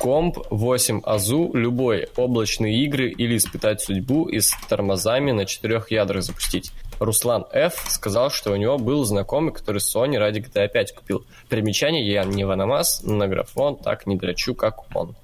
Комп 0.05 0.37
8 0.51 1.01
АЗУ, 1.03 1.53
любой, 1.55 2.09
облачные 2.17 2.85
игры 2.85 3.09
или 3.09 3.39
испытать 3.39 3.81
судьбу 3.81 4.27
и 4.27 4.39
с 4.39 4.51
тормозами 4.69 5.31
на 5.31 5.47
четырех 5.47 5.91
ядрах 5.91 6.25
запустить. 6.25 6.73
Руслан 7.01 7.47
Ф. 7.51 7.87
сказал, 7.89 8.31
что 8.31 8.53
у 8.53 8.57
него 8.57 8.77
был 8.77 9.07
знакомый, 9.07 9.55
который 9.55 9.79
Sony 9.79 10.19
ради 10.19 10.41
GTA 10.41 10.69
5 10.69 10.95
купил. 10.95 11.25
Примечание, 11.49 12.07
я 12.07 12.25
не 12.25 12.45
ваномас, 12.45 13.03
на 13.03 13.27
графон 13.29 13.77
так 13.77 14.07
не 14.07 14.17
дрочу, 14.17 14.55
как 14.55 14.95
он. 14.95 15.17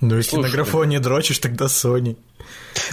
Ну, 0.00 0.18
если 0.18 0.36
Слушай, 0.36 0.50
на 0.50 0.52
графоне 0.52 1.00
дрочишь, 1.00 1.40
тогда 1.40 1.64
Sony. 1.64 2.16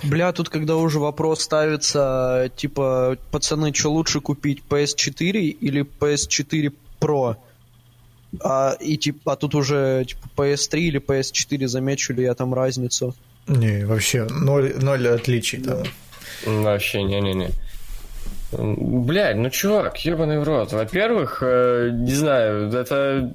Бля, 0.02 0.32
тут 0.32 0.50
когда 0.50 0.78
уже 0.78 0.98
вопрос 0.98 1.42
ставится, 1.42 2.50
типа, 2.56 3.18
пацаны, 3.30 3.72
что 3.72 3.92
лучше 3.92 4.20
купить, 4.20 4.64
PS4 4.68 5.42
или 5.42 5.86
PS4 6.00 6.74
Pro? 7.00 7.36
А, 8.40 8.78
и 8.80 8.98
типа, 8.98 9.34
а 9.34 9.36
тут 9.36 9.56
уже 9.56 10.06
типа, 10.06 10.28
PS3 10.38 10.80
или 10.80 11.02
PS4, 11.02 11.68
замечу 11.68 12.14
ли 12.14 12.24
я 12.24 12.34
там 12.34 12.54
разницу? 12.54 13.14
Не, 13.48 13.86
вообще, 13.86 14.28
ноль, 14.30 14.74
ноль 14.80 15.08
отличий 15.08 15.62
там. 15.62 15.84
Вообще, 16.46 17.04
не-не-не. 17.04 17.50
Блядь, 18.52 19.38
ну 19.38 19.50
чувак, 19.50 19.98
ебаный 20.06 20.40
в 20.40 20.44
рот. 20.44 20.74
Во-первых, 20.74 21.42
э, 21.42 21.90
не 21.94 22.14
знаю, 22.14 22.72
это 22.72 23.34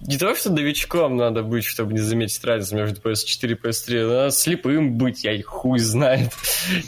не 0.00 0.16
то, 0.16 0.34
что 0.34 0.50
новичком 0.50 1.16
надо 1.16 1.42
быть, 1.42 1.64
чтобы 1.64 1.92
не 1.92 1.98
заметить 1.98 2.42
разницу 2.44 2.76
между 2.76 3.00
PS4 3.00 3.52
и 3.52 3.54
PS3. 3.54 4.06
Надо 4.06 4.30
слепым 4.30 4.96
быть, 4.96 5.24
я 5.24 5.32
и 5.32 5.42
хуй 5.42 5.78
знает. 5.78 6.30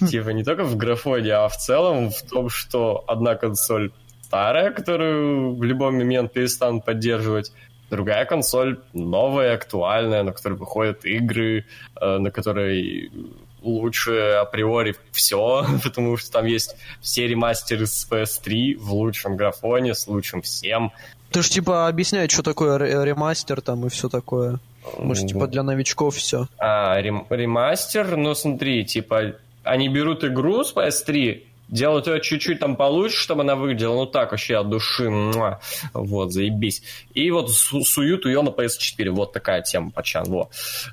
Типа 0.10 0.30
не 0.30 0.44
только 0.44 0.64
в 0.64 0.76
графоне, 0.76 1.32
а 1.32 1.48
в 1.48 1.56
целом 1.56 2.10
в 2.10 2.22
том, 2.22 2.48
что 2.48 3.04
одна 3.06 3.34
консоль 3.34 3.92
старая, 4.32 4.70
которую 4.70 5.54
в 5.56 5.62
любой 5.62 5.90
момент 5.90 6.32
перестанут 6.32 6.86
поддерживать, 6.86 7.52
другая 7.90 8.24
консоль 8.24 8.80
новая, 8.94 9.56
актуальная, 9.56 10.22
на 10.22 10.32
которой 10.32 10.54
выходят 10.54 11.04
игры, 11.04 11.66
э, 12.00 12.18
на 12.18 12.30
которой 12.30 13.12
лучше 13.60 14.38
априори 14.40 14.96
все, 15.10 15.66
потому 15.84 16.16
что 16.16 16.32
там 16.32 16.46
есть 16.46 16.76
все 17.02 17.28
ремастеры 17.28 17.86
с 17.86 18.08
PS3 18.10 18.76
в 18.78 18.94
лучшем 18.94 19.36
графоне, 19.36 19.94
с 19.94 20.06
лучшим 20.06 20.40
всем. 20.40 20.92
Ты 21.30 21.42
ж 21.42 21.50
типа 21.50 21.86
объясняй, 21.86 22.26
что 22.30 22.42
такое 22.42 22.78
ре- 22.78 23.04
ремастер 23.04 23.60
там 23.60 23.84
и 23.84 23.90
все 23.90 24.08
такое. 24.08 24.60
Может, 24.98 25.28
типа 25.28 25.46
для 25.46 25.62
новичков 25.62 26.16
все. 26.16 26.46
А, 26.56 26.98
рем- 26.98 27.26
ремастер, 27.28 28.16
ну 28.16 28.34
смотри, 28.34 28.86
типа, 28.86 29.34
они 29.62 29.90
берут 29.90 30.24
игру 30.24 30.64
с 30.64 30.74
PS3, 30.74 31.42
делают 31.72 32.06
ее 32.06 32.20
чуть-чуть 32.20 32.60
там 32.60 32.76
получше, 32.76 33.16
чтобы 33.16 33.40
она 33.42 33.56
выглядела, 33.56 33.94
ну 33.94 34.06
так, 34.06 34.30
вообще 34.30 34.58
от 34.58 34.68
души, 34.70 35.10
муа. 35.10 35.58
вот, 35.94 36.32
заебись. 36.32 36.82
И 37.14 37.28
вот 37.32 37.50
су- 37.50 37.82
суют 37.84 38.26
ее 38.26 38.42
на 38.42 38.50
PS4, 38.50 39.10
вот 39.10 39.32
такая 39.32 39.62
тема, 39.62 39.90
пачан, 39.90 40.24
во. 40.26 40.50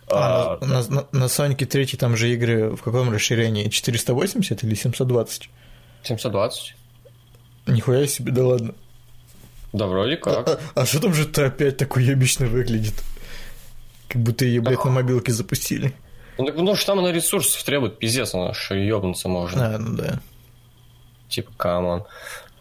А, 0.07 0.57
А, 0.59 0.65
на, 0.65 0.82
на, 0.88 1.05
на 1.11 1.23
Sonic 1.25 1.65
3 1.65 1.86
там 1.97 2.17
же 2.17 2.34
игры 2.34 2.75
в 2.75 2.82
каком 2.82 3.11
расширении? 3.11 3.67
480 3.69 4.63
или 4.63 4.73
720? 4.73 5.49
720? 6.03 6.75
Нихуя 7.67 8.07
себе, 8.07 8.32
да 8.32 8.45
ладно. 8.47 8.73
Да, 9.73 9.86
вроде 9.86 10.15
как. 10.17 10.47
А, 10.47 10.59
а 10.82 10.86
что 10.86 10.99
там 11.01 11.13
же 11.13 11.25
ты 11.27 11.43
опять 11.43 11.77
такой 11.77 12.03
ебично 12.03 12.47
выглядит? 12.47 12.95
Как 14.07 14.21
будто 14.23 14.45
ее, 14.45 14.61
блядь, 14.61 14.84
на 14.86 14.91
мобилке 14.91 15.32
запустили. 15.32 15.93
Ну, 16.39 16.45
так, 16.45 16.55
ну, 16.55 16.73
что 16.75 16.88
там 16.88 16.99
она 16.99 17.11
ресурсов 17.11 17.61
требует, 17.63 17.99
пиздец, 17.99 18.34
она 18.34 18.53
что 18.53 18.73
ебнуться 18.75 19.27
можно. 19.27 19.75
А, 19.75 19.77
ну 19.77 19.97
да. 19.97 20.19
Типа, 21.30 21.51
come 21.55 21.84
on. 21.84 22.05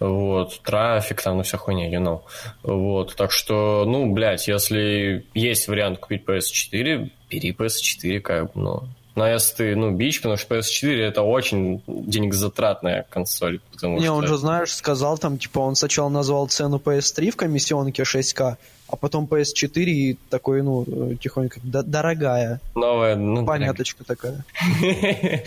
Вот, 0.01 0.61
трафик 0.63 1.23
там, 1.23 1.39
ну, 1.39 1.43
вся 1.43 1.59
хуйня, 1.59 1.91
you 1.91 2.01
know. 2.01 2.21
Вот, 2.63 3.17
так 3.17 3.33
что, 3.33 3.85
ну, 3.85 4.13
блядь, 4.13 4.47
если 4.47 5.27
есть 5.35 5.67
вариант 5.67 5.99
купить 5.99 6.25
PS4, 6.25 7.11
бери 7.29 7.53
PS4, 7.53 8.21
как 8.21 8.53
бы, 8.53 8.61
ну. 8.61 8.83
Но 9.17 9.27
если 9.27 9.57
ты, 9.57 9.77
ну, 9.77 9.91
бич, 9.91 10.21
потому 10.21 10.37
что 10.37 10.55
PS4 10.55 11.01
это 11.01 11.23
очень 11.23 11.83
денегозатратная 11.89 13.05
консоль, 13.11 13.59
потому 13.73 13.97
Не, 13.97 14.05
что... 14.05 14.13
он 14.15 14.27
же, 14.29 14.37
знаешь, 14.37 14.73
сказал 14.73 15.19
там, 15.19 15.39
типа, 15.39 15.59
он 15.59 15.75
сначала 15.75 16.09
назвал 16.09 16.47
цену 16.47 16.77
PS3 16.77 17.33
в 17.33 17.37
комиссионке 17.37 18.05
6К, 18.05 18.57
а 18.89 18.97
потом 18.97 19.27
PS4 19.27 19.85
и 19.85 20.19
такой, 20.31 20.63
ну, 20.63 21.15
тихонько, 21.21 21.61
«Да- 21.63 21.83
дорогая. 21.83 22.61
Новая, 22.75 23.17
ну, 23.17 23.45
Поняточка 23.45 24.05
такая. 24.05 24.45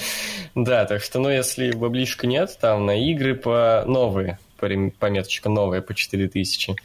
Да, 0.56 0.86
так 0.86 1.02
что, 1.02 1.20
ну, 1.20 1.30
если 1.30 1.72
баблишка 1.72 2.28
нет, 2.28 2.58
там 2.60 2.86
на 2.86 2.92
игры 3.10 3.36
по 3.36 3.84
новые, 3.88 4.38
пометочка 4.58 5.50
новая 5.50 5.82
по 5.82 5.94
4000. 5.94 6.76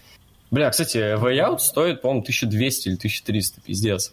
Бля, 0.51 0.71
кстати, 0.71 0.99
Way 0.99 1.39
Out 1.45 1.59
стоит, 1.59 2.01
по-моему, 2.01 2.23
1200 2.23 2.89
или 2.89 2.97
1300, 2.97 3.61
пиздец. 3.61 4.13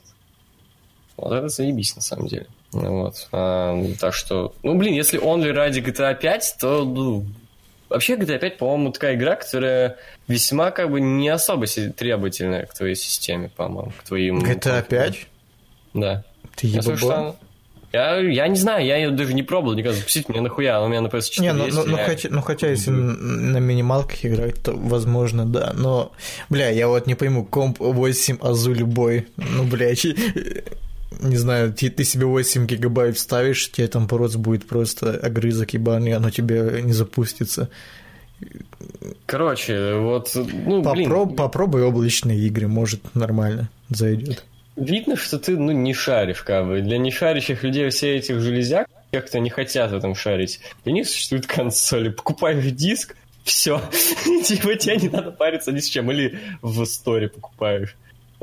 Вот 1.16 1.32
это 1.32 1.48
заебись, 1.48 1.96
на 1.96 2.02
самом 2.02 2.28
деле. 2.28 2.48
Вот. 2.72 3.28
А, 3.32 3.80
так 4.00 4.16
что, 4.16 4.54
ну, 4.64 4.76
блин, 4.76 4.96
если 4.96 5.22
only 5.22 5.52
ради 5.52 5.80
GTA 5.80 6.20
5, 6.20 6.56
то, 6.60 6.84
ну, 6.84 7.26
вообще 7.94 8.16
GTA 8.16 8.40
5, 8.40 8.58
по-моему, 8.58 8.92
такая 8.92 9.16
игра, 9.16 9.36
которая 9.36 9.96
весьма, 10.28 10.72
как 10.72 10.92
бы, 10.92 11.00
не 11.00 11.30
особо 11.30 11.66
требовательная 11.68 12.66
к 12.66 12.74
твоей 12.74 12.96
системе, 12.96 13.50
по-моему, 13.56 13.92
к 13.98 14.04
твоим... 14.04 14.40
GTA 14.44 14.86
5? 14.88 15.28
Да. 15.94 16.24
Ты 16.56 16.68
ебаба? 16.68 16.98
что- 16.98 17.36
Я, 17.94 18.18
я 18.18 18.48
не 18.48 18.56
знаю, 18.58 18.86
я 18.86 18.98
ее 18.98 19.12
даже 19.12 19.34
не 19.34 19.44
пробовал 19.44 19.76
никогда 19.76 19.96
запустить, 19.98 20.28
мне 20.30 20.42
нахуя, 20.42 20.78
она 20.78 20.86
у 20.88 20.90
меня 20.90 21.02
на 21.02 21.08
PS4 21.08 21.42
Не, 21.42 21.54
ну, 21.54 21.66
есть. 21.66 21.78
ну, 21.78 21.84
ну, 21.86 21.98
я- 21.98 22.04
хотя, 22.06 22.30
ну 22.32 22.42
хотя 22.42 22.68
если 22.68 22.90
на 22.92 23.58
минималках 23.60 24.26
играть, 24.26 24.62
то 24.64 24.72
возможно, 24.74 25.46
да. 25.46 25.74
Но, 25.76 26.12
бля, 26.50 26.70
я 26.70 26.88
вот 26.88 27.06
не 27.08 27.14
пойму, 27.16 27.46
комп 27.46 27.80
8 27.80 28.38
азу 28.42 28.74
любой. 28.74 29.28
Ну, 29.38 29.64
бля, 29.64 29.96
чи- 29.96 30.16
не 31.22 31.38
знаю, 31.38 31.74
ты, 31.74 31.90
ты 31.90 32.04
себе 32.04 32.26
8 32.26 32.66
гигабайт 32.66 33.18
вставишь, 33.18 33.72
тебе 33.72 33.88
там 33.88 34.08
просто 34.08 34.38
будет 34.38 34.66
просто 34.66 35.12
огрызок 35.18 35.74
ебаный, 35.74 36.14
оно 36.14 36.30
тебе 36.30 36.82
не 36.84 36.94
запустится. 36.94 37.70
Короче, 39.26 39.96
вот, 39.96 40.32
ну, 40.36 40.82
блин, 40.82 41.10
Попроб- 41.10 41.36
попробуй 41.36 41.84
облачные 41.84 42.40
игры, 42.40 42.68
может 42.68 43.16
нормально 43.16 43.70
зайдет. 43.90 44.44
видно, 44.76 45.16
что 45.16 45.40
ты, 45.40 45.58
ну, 45.58 45.72
не 45.72 45.94
шаришь, 45.94 46.44
как 46.44 46.68
бы. 46.68 46.82
Для 46.82 46.98
нешарящих 46.98 47.64
людей 47.64 47.90
все 47.90 48.18
этих 48.18 48.42
железяк, 48.42 48.88
тех, 49.12 49.26
кто 49.26 49.38
не 49.40 49.50
хотят 49.50 49.92
в 49.92 49.96
этом 49.96 50.16
шарить, 50.16 50.60
для 50.84 50.94
них 50.94 51.08
существуют 51.08 51.46
консоли. 51.46 52.10
Покупаешь 52.10 52.66
диск, 52.72 53.16
все. 53.44 53.82
Типа 54.44 54.76
тебе 54.76 54.98
не 54.98 55.10
надо 55.10 55.32
париться 55.32 55.72
ни 55.72 55.80
с 55.80 55.88
чем. 55.88 56.12
Или 56.12 56.38
в 56.62 56.84
сторе 56.86 57.30
покупаешь. 57.30 57.96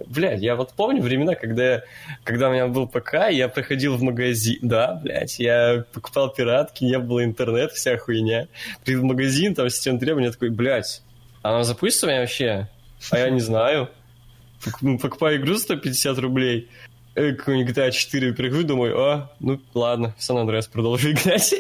Блядь, 0.06 0.40
я 0.40 0.56
вот 0.56 0.72
помню 0.74 1.02
времена, 1.02 1.34
когда, 1.34 1.82
когда 2.24 2.48
у 2.48 2.52
меня 2.52 2.68
был 2.68 2.86
ПК, 2.86 3.30
я 3.30 3.48
приходил 3.48 3.96
в 3.96 4.02
магазин, 4.02 4.58
да, 4.62 5.00
блядь, 5.02 5.38
я 5.38 5.84
покупал 5.92 6.32
пиратки, 6.32 6.84
не 6.84 6.98
было 6.98 7.24
интернета, 7.24 7.74
вся 7.74 7.96
хуйня. 7.96 8.48
Приду 8.84 9.00
в 9.00 9.04
магазин, 9.04 9.54
там 9.54 9.68
система 9.70 9.98
требования, 9.98 10.26
я 10.26 10.32
такой, 10.32 10.50
блядь, 10.50 11.02
она 11.42 11.64
запустится 11.64 12.06
меня 12.06 12.20
вообще? 12.20 12.68
А 13.10 13.18
я 13.18 13.30
не 13.30 13.40
знаю. 13.40 13.88
Ну, 14.82 14.98
Покупаю 14.98 15.38
игру 15.40 15.54
за 15.54 15.62
150 15.62 16.18
рублей, 16.18 16.68
э, 17.14 17.32
какой-нибудь 17.32 17.74
GTA 17.74 17.90
4 17.90 18.34
прихожу, 18.34 18.62
думаю, 18.64 19.00
а, 19.00 19.30
ну 19.40 19.58
ладно, 19.72 20.14
в 20.18 20.22
Сан-Андреас 20.22 20.66
продолжу 20.66 21.10
играть. 21.12 21.54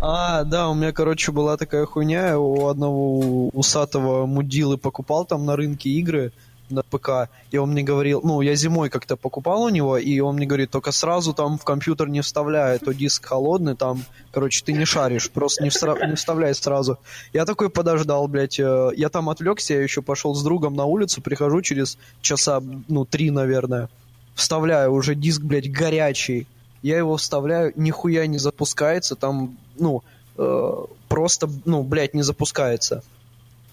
А, 0.00 0.44
да, 0.44 0.68
у 0.68 0.74
меня, 0.74 0.92
короче, 0.92 1.32
была 1.32 1.56
такая 1.58 1.84
хуйня, 1.84 2.28
я 2.28 2.38
у 2.38 2.68
одного 2.68 3.48
усатого 3.48 4.24
мудилы 4.24 4.78
покупал 4.78 5.26
там 5.26 5.44
на 5.44 5.54
рынке 5.54 5.90
игры 5.90 6.32
на 6.70 6.82
ПК, 6.82 7.30
и 7.50 7.56
он 7.56 7.70
мне 7.70 7.82
говорил, 7.82 8.20
ну, 8.22 8.40
я 8.40 8.54
зимой 8.54 8.90
как-то 8.90 9.16
покупал 9.16 9.62
у 9.62 9.68
него, 9.68 9.96
и 9.98 10.20
он 10.20 10.36
мне 10.36 10.46
говорит, 10.46 10.70
только 10.70 10.92
сразу 10.92 11.32
там 11.32 11.58
в 11.58 11.64
компьютер 11.64 12.08
не 12.08 12.20
вставляй, 12.20 12.78
то 12.78 12.92
диск 12.92 13.26
холодный, 13.26 13.74
там, 13.74 14.02
короче, 14.30 14.62
ты 14.64 14.72
не 14.72 14.84
шаришь, 14.84 15.30
просто 15.30 15.62
не, 15.62 15.70
встра- 15.70 16.06
не 16.06 16.16
вставляй 16.16 16.54
сразу. 16.54 16.98
Я 17.32 17.44
такой 17.44 17.70
подождал, 17.70 18.28
блядь, 18.28 18.58
э, 18.60 18.90
я 18.96 19.08
там 19.08 19.28
отвлекся, 19.28 19.74
я 19.74 19.82
еще 19.82 20.02
пошел 20.02 20.34
с 20.34 20.42
другом 20.42 20.74
на 20.74 20.84
улицу, 20.84 21.20
прихожу 21.20 21.62
через 21.62 21.98
часа, 22.20 22.62
ну, 22.88 23.04
три, 23.04 23.30
наверное, 23.30 23.88
вставляю, 24.34 24.92
уже 24.92 25.14
диск, 25.14 25.42
блядь, 25.42 25.70
горячий, 25.70 26.46
я 26.82 26.96
его 26.96 27.16
вставляю, 27.16 27.72
нихуя 27.76 28.26
не 28.26 28.38
запускается, 28.38 29.16
там, 29.16 29.56
ну, 29.78 30.02
э, 30.36 30.74
просто, 31.08 31.48
ну, 31.64 31.82
блядь, 31.82 32.14
не 32.14 32.22
запускается. 32.22 33.02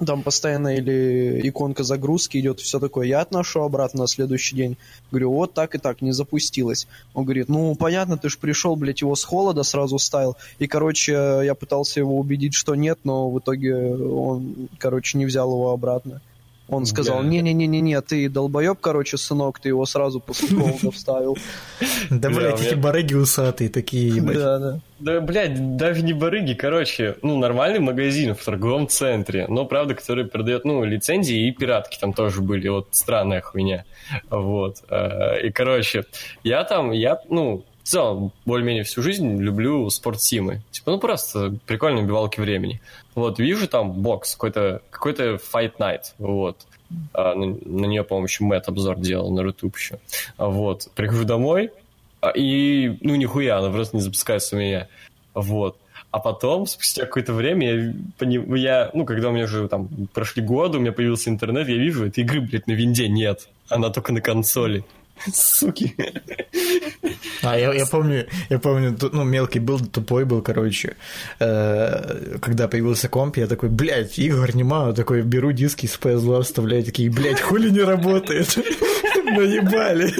Там 0.04 0.24
постоянно 0.24 0.76
или 0.76 1.39
иконка 1.48 1.84
загрузки 1.84 2.38
идет, 2.38 2.60
все 2.60 2.80
такое. 2.80 3.08
Я 3.08 3.22
отношу 3.22 3.62
обратно 3.62 4.02
на 4.02 4.08
следующий 4.08 4.56
день. 4.56 4.78
Говорю, 5.10 5.32
вот 5.32 5.54
так 5.54 5.74
и 5.74 5.78
так, 5.78 6.02
не 6.02 6.12
запустилось. 6.12 6.88
Он 7.14 7.24
говорит, 7.24 7.48
ну, 7.48 7.74
понятно, 7.76 8.18
ты 8.18 8.28
ж 8.28 8.38
пришел, 8.38 8.76
блядь, 8.76 9.02
его 9.02 9.16
с 9.16 9.24
холода 9.24 9.64
сразу 9.64 9.98
ставил. 9.98 10.36
И, 10.60 10.68
короче, 10.68 11.14
я 11.14 11.56
пытался 11.56 12.02
его 12.02 12.20
убедить, 12.20 12.56
что 12.56 12.76
нет, 12.76 13.00
но 13.06 13.30
в 13.30 13.39
итоге 13.39 13.96
он, 13.96 14.68
короче, 14.80 15.18
не 15.18 15.26
взял 15.26 15.50
его 15.50 15.72
обратно. 15.72 16.22
Он 16.68 16.86
сказал, 16.86 17.20
Бля. 17.20 17.41
не-не-не-не, 17.41 18.01
ты 18.01 18.28
долбоеб, 18.28 18.80
короче, 18.82 19.18
сынок, 19.18 19.59
ты 19.59 19.70
его 19.70 19.86
сразу 19.86 20.20
после 20.20 20.49
холода 20.57 20.91
вставил. 20.93 21.38
Да, 22.09 22.30
Бля, 22.30 22.38
блядь, 22.38 22.61
эти 22.61 22.76
барыги 22.76 23.13
усатые 23.13 23.70
такие, 23.70 24.16
ебать. 24.16 24.38
Да, 24.38 24.59
да. 24.59 24.80
Да, 24.97 25.22
блядь, 25.22 25.78
даже 25.78 26.01
не 26.03 26.13
барыги, 26.13 26.53
короче, 26.53 27.18
ну, 27.22 27.38
нормальный 27.38 27.80
магазин 27.80 28.34
в 28.34 28.43
торговом 28.43 28.88
центре, 28.88 29.45
но, 29.47 29.66
правда, 29.66 29.93
который 29.93 30.26
продает, 30.26 30.66
ну, 30.66 30.84
лицензии 30.84 31.47
и 31.47 31.51
пиратки 31.51 31.99
там 31.99 32.13
тоже 32.13 32.41
были, 32.41 32.68
вот, 32.70 32.88
странная 32.91 33.41
хуйня, 33.41 33.86
вот, 34.30 34.78
э, 34.89 35.47
и, 35.47 35.51
короче, 35.51 36.05
я 36.43 36.63
там, 36.63 36.91
я, 36.91 37.20
ну, 37.30 37.63
в 37.86 37.88
целом, 37.88 38.32
более-менее 38.46 38.84
всю 38.84 39.04
жизнь 39.04 39.40
люблю 39.40 39.88
спортсимы, 39.92 40.64
типа, 40.72 40.90
ну, 40.90 40.98
просто 40.98 41.56
прикольные 41.68 42.04
убивалки 42.04 42.40
времени, 42.42 42.82
вот, 43.14 43.38
вижу 43.38 43.68
там 43.68 43.92
бокс, 43.92 44.34
какой-то, 44.34 44.82
какой-то 44.90 45.36
Fight 45.36 45.74
Night, 45.78 46.02
вот, 46.18 46.58
А, 47.14 47.36
на, 47.36 47.46
на 47.46 47.86
нее, 47.86 48.04
по-моему, 48.04 48.26
еще 48.26 48.44
Мэтт 48.44 48.68
обзор 48.70 48.98
делал 49.00 49.32
на 49.32 49.44
Рутуб 49.44 49.78
еще, 49.78 50.00
А, 50.38 50.48
вот, 50.48 50.90
прихожу 50.96 51.26
домой, 51.26 51.70
а, 52.22 52.32
И, 52.32 52.98
ну, 53.02 53.14
нихуя, 53.14 53.60
она 53.60 53.70
просто 53.70 53.98
не 53.98 54.02
запускается 54.02 54.56
у 54.56 54.60
меня. 54.60 54.88
Вот. 55.36 55.78
А 56.10 56.18
потом, 56.18 56.66
спустя 56.66 57.06
какое-то 57.06 57.34
время, 57.34 57.94
я, 58.20 58.44
я, 58.56 58.92
ну, 58.96 59.06
когда 59.06 59.30
у 59.30 59.32
меня 59.32 59.44
уже 59.44 59.68
там 59.68 59.90
прошли 60.12 60.42
годы, 60.42 60.80
у 60.80 60.82
меня 60.82 60.92
появился 60.92 61.30
интернет, 61.30 61.68
я 61.68 61.76
вижу, 61.76 62.08
этой 62.08 62.24
игры, 62.24 62.42
блядь, 62.42 62.66
на 62.66 62.72
винде 62.72 63.08
нет. 63.10 63.48
Она 63.70 63.92
только 63.92 64.12
на 64.12 64.22
консоли. 64.22 64.84
Суки. 65.34 65.95
А, 67.41 67.57
я, 67.57 67.74
я 67.74 67.86
помню, 67.86 68.26
я 68.49 68.59
помню, 68.59 68.95
тут, 68.95 69.13
ну, 69.13 69.24
мелкий 69.24 69.59
был, 69.59 69.80
тупой 69.80 70.26
был, 70.26 70.41
короче. 70.41 70.95
Э, 71.39 72.38
когда 72.41 72.68
появился 72.68 73.09
комп, 73.09 73.38
я 73.38 73.47
такой, 73.47 73.70
блядь, 73.70 74.20
игр 74.20 74.55
нема, 74.55 74.93
такой, 74.93 75.22
беру 75.22 75.51
диски 75.51 75.88
с 75.88 75.97
PS2, 75.99 76.41
вставляю, 76.41 76.84
такие, 76.84 77.09
блядь, 77.09 77.41
хули 77.41 77.70
не 77.70 77.82
работает? 77.82 78.57
Наебали. 79.26 80.13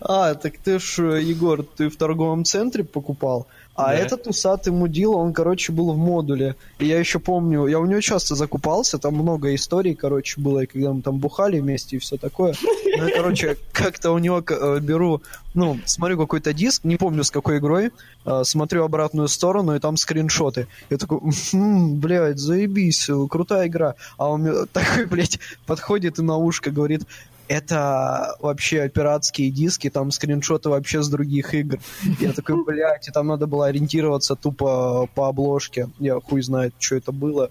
А, 0.00 0.34
так 0.34 0.58
ты 0.58 0.78
ж, 0.78 0.98
э, 0.98 1.22
Егор, 1.22 1.62
ты 1.62 1.88
в 1.88 1.96
торговом 1.96 2.44
центре 2.44 2.84
покупал, 2.84 3.46
а 3.78 3.92
Да. 3.92 3.94
этот 3.94 4.26
усатый 4.26 4.72
мудил, 4.72 5.12
он, 5.14 5.32
короче, 5.32 5.72
был 5.72 5.92
в 5.92 5.96
модуле. 5.96 6.56
И 6.80 6.86
я 6.86 6.98
еще 6.98 7.20
помню, 7.20 7.66
я 7.68 7.78
у 7.78 7.86
него 7.86 8.00
часто 8.00 8.34
закупался, 8.34 8.98
там 8.98 9.14
много 9.14 9.54
историй, 9.54 9.94
короче, 9.94 10.40
было, 10.40 10.60
и 10.60 10.66
когда 10.66 10.92
мы 10.92 11.00
там 11.02 11.18
бухали 11.18 11.60
вместе 11.60 11.96
и 11.96 11.98
все 12.00 12.16
такое. 12.16 12.54
Ну, 12.62 13.06
я, 13.06 13.14
короче, 13.16 13.56
как-то 13.72 14.10
у 14.10 14.18
него 14.18 14.42
э, 14.48 14.80
беру, 14.80 15.22
ну, 15.54 15.78
смотрю 15.84 16.18
какой-то 16.18 16.52
диск, 16.52 16.82
не 16.82 16.96
помню 16.96 17.22
с 17.22 17.30
какой 17.30 17.58
игрой, 17.58 17.92
э, 18.26 18.42
смотрю 18.44 18.82
обратную 18.84 19.28
сторону, 19.28 19.76
и 19.76 19.78
там 19.78 19.96
скриншоты. 19.96 20.66
Я 20.90 20.96
такой, 20.96 21.20
«Мгм, 21.52 22.00
блядь, 22.00 22.38
заебись, 22.38 23.08
э, 23.08 23.26
крутая 23.30 23.68
игра. 23.68 23.94
А 24.16 24.28
он 24.28 24.66
такой, 24.72 25.06
блядь, 25.10 25.38
подходит 25.66 26.18
и 26.18 26.22
на 26.22 26.36
ушко 26.36 26.72
говорит, 26.72 27.02
это 27.48 28.36
вообще 28.40 28.88
пиратские 28.88 29.50
диски, 29.50 29.90
там 29.90 30.10
скриншоты 30.10 30.68
вообще 30.68 31.02
с 31.02 31.08
других 31.08 31.54
игр. 31.54 31.78
Я 32.20 32.32
такой, 32.32 32.62
блядь, 32.64 33.08
и 33.08 33.10
там 33.10 33.26
надо 33.26 33.46
было 33.46 33.66
ориентироваться 33.66 34.36
тупо 34.36 35.08
по 35.14 35.28
обложке. 35.28 35.88
Я 35.98 36.20
хуй 36.20 36.42
знает, 36.42 36.74
что 36.78 36.96
это 36.96 37.12
было. 37.12 37.50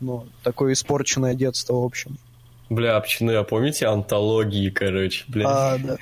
Ну, 0.00 0.26
такое 0.42 0.72
испорченное 0.72 1.34
детство, 1.34 1.74
в 1.74 1.84
общем. 1.84 2.18
Бля, 2.68 2.98
пчины, 3.00 3.32
а 3.32 3.44
помните 3.44 3.86
антологии, 3.86 4.70
короче, 4.70 5.24
блядь? 5.28 5.46
А, 5.48 5.78
да. 5.78 5.96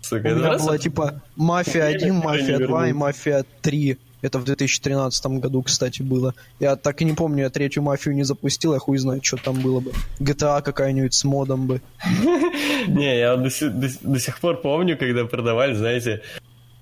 Сука, 0.00 0.28
У 0.28 0.36
меня 0.36 0.58
была 0.58 0.78
типа 0.78 1.22
Мафия 1.36 1.86
1, 1.86 2.16
никогда 2.16 2.36
не 2.36 2.52
Мафия 2.52 2.66
2 2.66 2.88
и. 2.88 2.92
Мафия 2.92 3.44
3. 3.62 3.98
Это 4.22 4.38
в 4.38 4.44
2013 4.44 5.26
году, 5.26 5.62
кстати, 5.62 6.02
было. 6.02 6.34
Я 6.60 6.76
так 6.76 7.02
и 7.02 7.04
не 7.04 7.12
помню, 7.12 7.42
я 7.42 7.50
третью 7.50 7.82
мафию 7.82 8.14
не 8.14 8.22
запустил, 8.22 8.72
я 8.72 8.78
хуй 8.78 8.98
знает, 8.98 9.24
что 9.24 9.36
там 9.36 9.60
было 9.60 9.80
бы. 9.80 9.92
GTA 10.20 10.62
какая-нибудь 10.62 11.12
с 11.12 11.24
модом 11.24 11.66
бы. 11.66 11.80
Не, 12.86 13.18
я 13.18 13.36
до 13.36 13.50
сих 13.50 14.40
пор 14.40 14.60
помню, 14.60 14.96
когда 14.96 15.24
продавали, 15.24 15.74
знаете, 15.74 16.22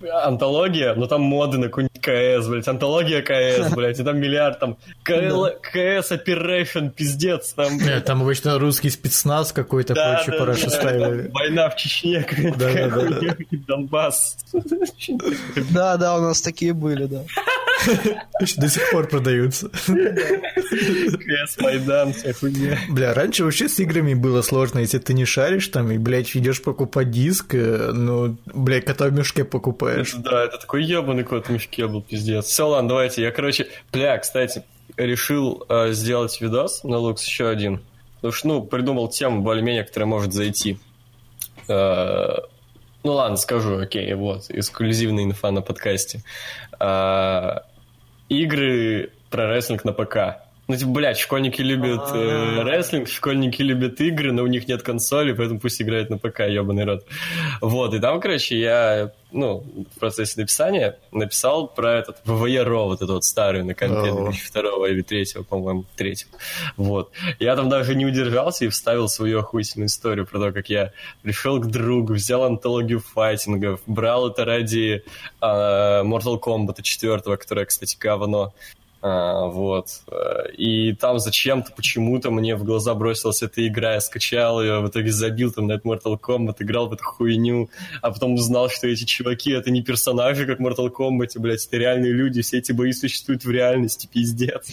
антология, 0.08 0.94
но 0.94 1.06
там 1.06 1.22
моды 1.22 1.58
на 1.58 1.66
какой-нибудь 1.66 2.00
КС, 2.00 2.46
блядь, 2.48 2.68
антология 2.68 3.22
КС, 3.22 3.72
блядь, 3.74 3.98
и 3.98 4.04
там 4.04 4.18
миллиард, 4.18 4.58
там 4.58 4.76
КС 5.02 6.12
Operation, 6.12 6.90
пиздец, 6.90 7.52
там, 7.52 7.78
блядь, 7.78 8.04
Там 8.04 8.22
обычно 8.22 8.58
русский 8.58 8.90
спецназ 8.90 9.52
какой-то 9.52 9.94
параша 9.94 10.64
да, 10.64 10.70
ставили. 10.70 11.28
Война 11.28 11.68
в 11.70 11.76
Чечне, 11.76 12.22
какая-то 12.22 13.36
Донбасс. 13.66 14.36
Да, 15.70 15.96
да, 15.96 16.16
у 16.16 16.20
нас 16.20 16.40
такие 16.40 16.72
были, 16.72 17.04
да. 17.04 17.22
До 18.56 18.68
сих 18.68 18.90
пор 18.90 19.08
продаются. 19.08 19.68
КС, 19.68 21.58
Майдан, 21.58 22.12
вся 22.12 22.32
хуйня. 22.32 22.78
Бля, 22.88 23.14
раньше 23.14 23.44
вообще 23.44 23.68
с 23.68 23.78
играми 23.78 24.14
было 24.14 24.42
сложно, 24.42 24.80
если 24.80 24.98
ты 24.98 25.14
не 25.14 25.24
шаришь 25.24 25.68
там 25.68 25.90
и, 25.90 25.98
блядь, 25.98 26.34
идешь 26.36 26.62
покупать 26.62 27.10
диск, 27.10 27.54
э, 27.54 27.90
ну, 27.92 28.36
блядь, 28.46 28.84
кота 28.84 29.06
в 29.06 29.12
мешке 29.12 29.44
покупаешь. 29.44 30.14
Да, 30.14 30.44
это 30.44 30.58
такой 30.58 30.84
ебаный 30.84 31.24
кот 31.24 31.46
в 31.46 31.50
мешке 31.50 31.86
был, 31.86 32.02
пиздец. 32.02 32.46
Все, 32.46 32.68
ладно, 32.68 32.90
давайте. 32.90 33.22
Я, 33.22 33.30
короче, 33.30 33.68
бля, 33.92 34.18
кстати, 34.18 34.64
решил 34.96 35.64
э, 35.68 35.92
сделать 35.92 36.40
видос 36.40 36.84
на 36.84 36.98
Лукс 36.98 37.24
еще 37.24 37.48
один. 37.48 37.82
Потому 38.16 38.32
что, 38.32 38.48
ну, 38.48 38.62
придумал 38.62 39.08
тему 39.08 39.40
более-менее, 39.42 39.84
которая 39.84 40.06
может 40.06 40.32
зайти. 40.32 40.78
Э, 41.68 42.36
ну 43.02 43.12
ладно, 43.12 43.36
скажу, 43.36 43.78
окей, 43.78 44.12
вот, 44.14 44.50
эксклюзивная 44.50 45.24
инфа 45.24 45.50
на 45.50 45.62
подкасте. 45.62 46.22
Э, 46.78 47.60
игры 48.30 49.12
про 49.28 49.48
рестлинг 49.48 49.84
на 49.84 49.92
ПК. 49.92 50.49
Ну, 50.70 50.76
типа, 50.76 50.90
блядь, 50.92 51.18
школьники 51.18 51.60
любят 51.62 52.12
э, 52.14 52.62
рестлинг, 52.62 53.08
школьники 53.08 53.60
любят 53.60 54.00
игры, 54.00 54.30
но 54.30 54.44
у 54.44 54.46
них 54.46 54.68
нет 54.68 54.84
консоли, 54.84 55.32
поэтому 55.32 55.58
пусть 55.58 55.82
играют 55.82 56.10
на 56.10 56.16
ПК, 56.16 56.42
ебаный 56.42 56.84
рот. 56.84 57.04
Вот, 57.60 57.92
и 57.92 57.98
там, 57.98 58.20
короче, 58.20 58.56
я, 58.56 59.10
ну, 59.32 59.64
в 59.96 59.98
процессе 59.98 60.34
написания 60.40 60.96
написал 61.10 61.66
про 61.66 61.98
этот 61.98 62.18
ВВЕ 62.24 62.62
РО, 62.62 62.84
вот 62.84 62.98
этот 62.98 63.10
вот 63.10 63.24
старый 63.24 63.64
на 63.64 63.74
компе 63.74 64.12
О. 64.12 64.30
2002 64.30 64.88
или 64.90 65.02
3, 65.02 65.42
по-моему, 65.48 65.86
3. 65.96 66.14
Вот. 66.76 67.10
Я 67.40 67.56
там 67.56 67.68
даже 67.68 67.96
не 67.96 68.06
удержался 68.06 68.66
и 68.66 68.68
вставил 68.68 69.08
свою 69.08 69.40
охуительную 69.40 69.88
историю 69.88 70.24
про 70.24 70.38
то, 70.38 70.52
как 70.52 70.70
я 70.70 70.92
пришел 71.22 71.58
к 71.58 71.66
другу, 71.66 72.12
взял 72.12 72.44
антологию 72.44 73.00
файтингов, 73.00 73.80
брал 73.86 74.30
это 74.30 74.44
ради 74.44 75.02
а, 75.40 76.04
Mortal 76.04 76.38
Kombat 76.40 76.80
4, 76.80 77.36
которая, 77.36 77.64
кстати, 77.64 77.96
говно. 77.98 78.54
А, 79.02 79.46
вот. 79.46 79.86
Э, 80.10 80.50
И 80.58 80.92
там 80.94 81.18
зачем-то, 81.18 81.72
почему-то 81.74 82.30
мне 82.30 82.54
в 82.54 82.64
глаза 82.64 82.94
бросилась 82.94 83.42
эта 83.42 83.66
игра, 83.66 83.94
я 83.94 84.00
скачал 84.00 84.62
ее, 84.62 84.80
в 84.80 84.88
итоге 84.88 85.10
забил 85.10 85.50
там 85.52 85.68
на 85.68 85.72
этот 85.74 85.86
Mortal 85.86 86.18
Kombat, 86.20 86.56
играл 86.58 86.88
в 86.88 86.92
эту 86.92 87.04
хуйню, 87.04 87.70
а 88.02 88.10
потом 88.10 88.34
узнал, 88.34 88.68
что 88.68 88.86
эти 88.88 89.04
чуваки 89.04 89.52
это 89.52 89.70
не 89.70 89.82
персонажи, 89.82 90.44
как 90.46 90.58
в 90.58 90.62
Mortal 90.62 90.90
Kombat, 90.90 91.38
блядь, 91.38 91.66
это 91.66 91.76
реальные 91.78 92.12
люди, 92.12 92.42
все 92.42 92.58
эти 92.58 92.72
бои 92.72 92.92
существуют 92.92 93.44
в 93.44 93.50
реальности, 93.50 94.06
пиздец. 94.12 94.66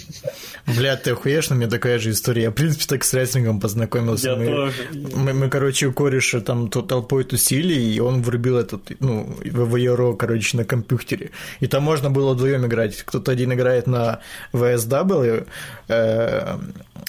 Бля, 0.66 0.98
ты 0.98 1.12
охуешь, 1.12 1.50
но 1.50 1.56
у 1.56 1.60
меня 1.60 1.70
такая 1.70 1.98
же 2.00 2.12
история. 2.12 2.44
Я, 2.44 2.52
в 2.52 2.54
принципе, 2.56 2.84
так 2.86 3.04
с 3.06 3.14
рестлингом 3.14 3.62
познакомился. 3.62 4.32
Я 4.32 4.36
Мы- 4.36 4.46
тоже. 4.48 4.74
Мы, 5.16 5.34
мы, 5.34 5.50
короче, 5.50 5.88
у 5.88 5.94
кореша 5.94 6.42
там 6.42 6.70
то- 6.70 6.82
толпой 6.82 7.24
тусили, 7.24 7.74
и 7.74 8.00
он 8.02 8.22
врубил 8.24 8.58
этот, 8.58 8.92
ну, 9.00 9.34
ВВЕРО, 9.46 10.14
короче, 10.14 10.58
на 10.58 10.66
компьютере. 10.66 11.32
И 11.62 11.68
там 11.68 11.84
можно 11.84 12.10
было 12.10 12.34
вдвоем 12.34 12.66
играть. 12.66 12.98
Кто-то 13.04 13.32
один 13.32 13.54
играет 13.54 13.88
на 13.88 14.17
VSW, 14.54 15.48
э, 15.88 16.58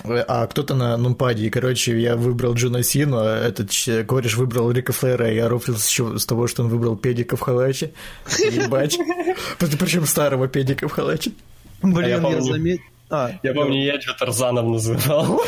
а 0.05 0.47
кто-то 0.47 0.75
на 0.75 0.97
нумпаде. 0.97 1.47
И, 1.47 1.51
короче, 1.51 1.99
я 2.01 2.17
выбрал 2.17 2.55
Джона 2.55 2.83
Сину, 2.83 3.19
а 3.19 3.39
этот 3.39 3.71
кореш 4.07 4.37
выбрал 4.37 4.71
Рика 4.71 4.93
Флэра, 4.93 5.31
и 5.31 5.37
я 5.37 5.49
рофлился 5.49 5.89
еще 5.89 6.19
с 6.19 6.27
того, 6.27 6.47
что 6.47 6.63
он 6.63 6.69
выбрал 6.69 6.97
педика 6.97 7.37
в 7.37 7.41
халаче. 7.41 7.93
Ебать. 8.39 8.99
Причем 9.59 10.07
старого 10.07 10.49
педика 10.49 10.89
в 10.89 10.93
халаче. 10.93 11.33
Блин, 11.83 12.09
я 12.09 12.17
я, 12.17 12.21
помню. 12.21 12.41
заметил... 12.43 12.83
А, 13.11 13.31
Я 13.43 13.55
помню, 13.55 13.83
я 13.85 14.01
что 14.01 14.13
Тарзаном 14.15 14.73
называл. 14.73 15.41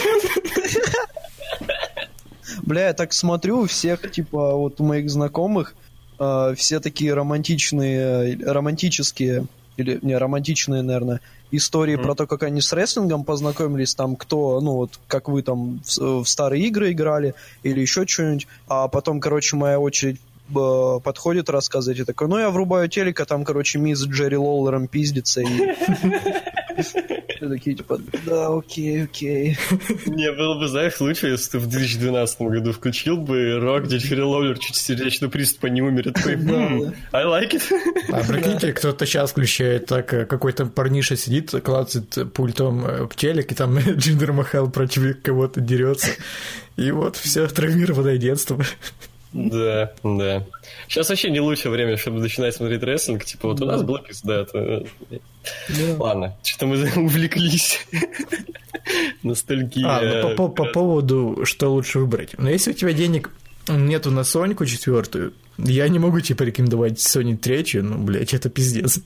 Бля, 2.62 2.86
я 2.88 2.92
так 2.94 3.12
смотрю, 3.12 3.60
у 3.60 3.66
всех, 3.66 4.10
типа, 4.10 4.54
вот 4.54 4.80
у 4.80 4.84
моих 4.84 5.10
знакомых, 5.10 5.74
э, 6.18 6.54
все 6.56 6.80
такие 6.80 7.14
романтичные, 7.14 8.34
э, 8.34 8.52
романтические, 8.52 9.46
или 9.80 9.98
не 10.02 10.16
романтичные, 10.16 10.82
наверное, 10.82 11.20
истории 11.50 11.96
про 11.96 12.14
то, 12.14 12.26
как 12.26 12.42
они 12.42 12.60
с 12.60 12.72
рестлингом 12.72 13.24
познакомились, 13.24 13.94
там, 13.94 14.16
кто, 14.16 14.60
ну, 14.60 14.74
вот, 14.74 15.00
как 15.06 15.28
вы 15.28 15.42
там 15.42 15.80
в, 15.84 16.22
в 16.22 16.28
старые 16.28 16.66
игры 16.66 16.92
играли, 16.92 17.34
или 17.62 17.80
еще 17.80 18.06
что-нибудь, 18.06 18.46
а 18.68 18.88
потом, 18.88 19.20
короче, 19.20 19.56
моя 19.56 19.80
очередь 19.80 20.20
э, 20.54 21.00
подходит 21.02 21.50
рассказывать, 21.50 22.00
и 22.00 22.04
такой, 22.04 22.28
ну, 22.28 22.38
я 22.38 22.50
врубаю 22.50 22.88
телек, 22.88 23.20
а 23.20 23.24
там, 23.24 23.44
короче, 23.44 23.78
мисс 23.78 24.02
Джерри 24.04 24.36
Лоулером 24.36 24.86
пиздится, 24.86 25.40
и... 25.40 25.46
Все 26.82 27.48
такие, 27.48 27.76
типа, 27.76 27.98
да, 28.26 28.48
окей, 28.48 29.04
окей. 29.04 29.58
Не, 30.06 30.32
было 30.32 30.58
бы, 30.58 30.68
знаешь, 30.68 31.00
лучше, 31.00 31.28
если 31.28 31.52
ты 31.52 31.58
в 31.58 31.68
2012 31.68 32.40
году 32.42 32.72
включил 32.72 33.16
бы 33.16 33.58
рок, 33.58 33.84
где 33.84 33.96
Джерри 33.96 34.22
Лоулер 34.22 34.58
чуть 34.58 34.76
сердечного 34.76 35.30
приступа 35.30 35.66
не 35.66 35.82
умер, 35.82 36.08
и 36.08 36.12
такой, 36.12 36.36
«Хм, 36.36 36.92
I 37.12 37.24
like 37.24 37.52
it. 37.52 37.62
А 38.10 38.24
прикиньте, 38.24 38.72
кто-то 38.72 39.06
сейчас 39.06 39.30
включает 39.30 39.86
так, 39.86 40.12
э, 40.12 40.26
какой-то 40.26 40.66
парниша 40.66 41.16
сидит, 41.16 41.50
клацает 41.62 42.32
пультом 42.32 42.84
э, 42.86 43.04
в 43.04 43.14
телек, 43.16 43.52
и 43.52 43.54
там 43.54 43.78
Джиндер 43.78 44.32
Махал 44.32 44.70
против 44.70 45.22
кого-то 45.22 45.60
дерется. 45.60 46.10
И 46.76 46.90
вот 46.90 47.16
все 47.16 47.46
травмированное 47.46 48.16
детство. 48.16 48.58
Да, 49.32 49.92
да. 50.02 50.44
Сейчас 50.88 51.08
вообще 51.08 51.30
не 51.30 51.40
лучшее 51.40 51.70
время, 51.70 51.96
чтобы 51.96 52.18
начинать 52.20 52.54
смотреть 52.54 52.82
рестлинг. 52.82 53.24
Типа, 53.24 53.48
вот 53.48 53.60
у 53.60 53.64
нас 53.64 53.82
было 53.82 54.00
пиздато. 54.00 54.84
Ладно, 55.98 56.36
что-то 56.42 56.66
мы 56.66 56.90
увлеклись. 56.96 57.86
Ностальгия. 59.22 59.86
А, 59.88 60.00
ну, 60.02 60.34
по, 60.36 60.48
по- 60.48 60.64
по 60.64 60.72
поводу, 60.72 61.40
что 61.44 61.72
лучше 61.72 61.98
выбрать. 62.00 62.34
Но 62.38 62.50
если 62.50 62.70
у 62.72 62.74
тебя 62.74 62.92
денег 62.92 63.30
нету 63.68 64.10
на 64.10 64.24
Соньку 64.24 64.66
четвертую, 64.66 65.32
я 65.58 65.86
не 65.88 65.98
могу 65.98 66.20
тебе 66.20 66.36
порекомендовать 66.36 66.94
Sony 66.98 67.36
третью, 67.36 67.84
ну, 67.84 67.98
блядь, 67.98 68.34
это 68.34 68.48
пиздец. 68.48 69.00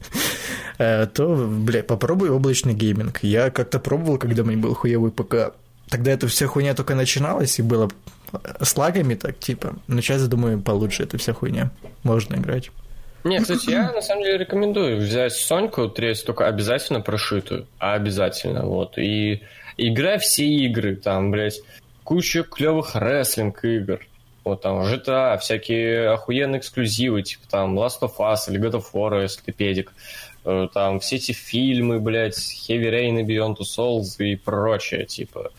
Э, 0.79 1.07
То, 1.07 1.35
блядь, 1.37 1.87
попробуй 1.87 2.31
облачный 2.31 2.75
гейминг. 2.75 3.23
Я 3.23 3.51
как-то 3.51 3.79
пробовал, 3.79 4.19
когда 4.19 4.43
меня 4.43 4.59
был 4.59 4.75
хуевый 4.75 5.11
ПК. 5.11 5.53
Тогда 5.89 6.13
эта 6.13 6.29
вся 6.29 6.47
хуйня 6.47 6.75
только 6.75 6.95
начиналась, 6.95 7.59
и 7.59 7.63
было 7.63 7.91
с 8.61 8.77
лагами 8.77 9.15
так, 9.15 9.39
типа. 9.39 9.77
Но 9.87 10.01
сейчас, 10.01 10.27
думаю, 10.29 10.61
получше 10.61 11.03
эта 11.05 11.19
вся 11.19 11.33
хуйня. 11.33 11.71
Можно 12.03 12.37
играть. 12.37 12.71
Не, 13.25 13.41
кстати, 13.41 13.71
я 13.71 13.91
на 13.93 14.03
самом 14.03 14.23
деле 14.23 14.39
рекомендую 14.39 14.99
взять 14.99 15.33
Соньку 15.33 15.89
третью, 15.89 16.27
только 16.27 16.47
обязательно 16.47 17.01
прошитую. 17.01 17.67
А 17.79 17.95
обязательно, 17.95 18.67
вот. 18.67 18.99
И 18.99 19.43
играй 19.79 20.19
все 20.19 20.45
игры, 20.45 20.97
там, 20.97 21.31
блядь, 21.31 21.61
куча 22.05 22.43
клевых 22.43 22.95
рестлинг 22.95 23.65
игр. 23.65 24.01
Вот 24.45 24.61
там 24.61 24.83
GTA, 24.83 25.39
всякие 25.39 26.11
охуенные 26.11 26.59
эксклюзивы, 26.59 27.23
типа 27.23 27.45
там 27.49 27.79
Last 27.79 28.01
of 28.03 28.13
Us 28.19 28.41
или 28.49 28.61
God 28.61 28.73
of 28.75 28.85
War, 28.93 29.23
если 29.23 29.41
ты 29.41 29.53
педик. 29.53 29.95
Э, 30.45 30.69
Там 30.75 31.01
все 31.01 31.17
эти 31.17 31.33
фильмы, 31.33 32.01
блядь, 32.01 32.37
Heavy 32.37 32.91
Rain 32.91 33.21
и 33.21 33.25
Beyond 33.25 33.57
Two 33.57 33.65
Souls 33.79 34.17
и 34.19 34.37
прочее, 34.37 35.07
типа 35.07 35.51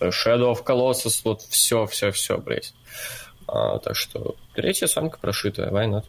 Shadow 0.00 0.52
of 0.52 0.64
Colossus, 0.64 1.20
вот 1.24 1.42
все, 1.42 1.86
все, 1.86 2.10
все, 2.10 2.38
блядь. 2.38 2.74
А, 3.48 3.78
так 3.78 3.96
что 3.96 4.36
третья 4.54 4.86
Сонька 4.86 5.18
прошитая, 5.18 5.70
why 5.70 5.88
not? 5.88 6.04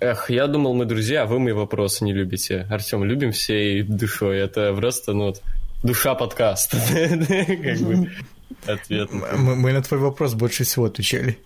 Эх, 0.00 0.30
я 0.30 0.46
думал, 0.46 0.74
мы 0.74 0.84
друзья, 0.84 1.22
а 1.22 1.26
вы 1.26 1.38
мои 1.38 1.52
вопросы 1.52 2.04
не 2.04 2.12
любите. 2.12 2.66
Артем, 2.70 3.04
любим 3.04 3.32
всей 3.32 3.82
душой. 3.82 4.38
Это 4.38 4.74
просто, 4.74 5.12
ну, 5.12 5.26
вот, 5.26 5.42
душа 5.82 6.14
подкаста. 6.14 6.78
Как 6.90 7.78
бы 7.78 8.10
ответ. 8.66 9.10
Мы, 9.12 9.72
на 9.72 9.82
твой 9.82 10.00
вопрос 10.00 10.34
больше 10.34 10.64
всего 10.64 10.86
отвечали. 10.86 11.38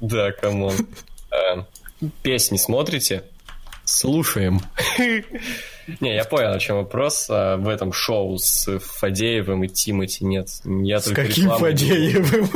Да, 0.00 0.30
come 0.30 0.55
on. 0.55 0.74
Э, 1.30 1.62
Песни 2.22 2.56
смотрите? 2.58 3.24
Слушаем. 3.84 4.60
Не, 6.00 6.14
я 6.14 6.24
понял, 6.24 6.52
о 6.52 6.58
чем 6.58 6.76
вопрос. 6.76 7.26
А, 7.30 7.56
В 7.56 7.68
этом 7.68 7.92
шоу 7.92 8.38
с 8.38 8.78
Фадеевым 8.78 9.64
и 9.64 9.68
Тимати 9.68 10.24
нет. 10.24 10.48
Я 10.64 11.00
С 11.00 11.04
только 11.04 11.26
каким. 11.26 11.50
Фадеевым? 11.50 12.48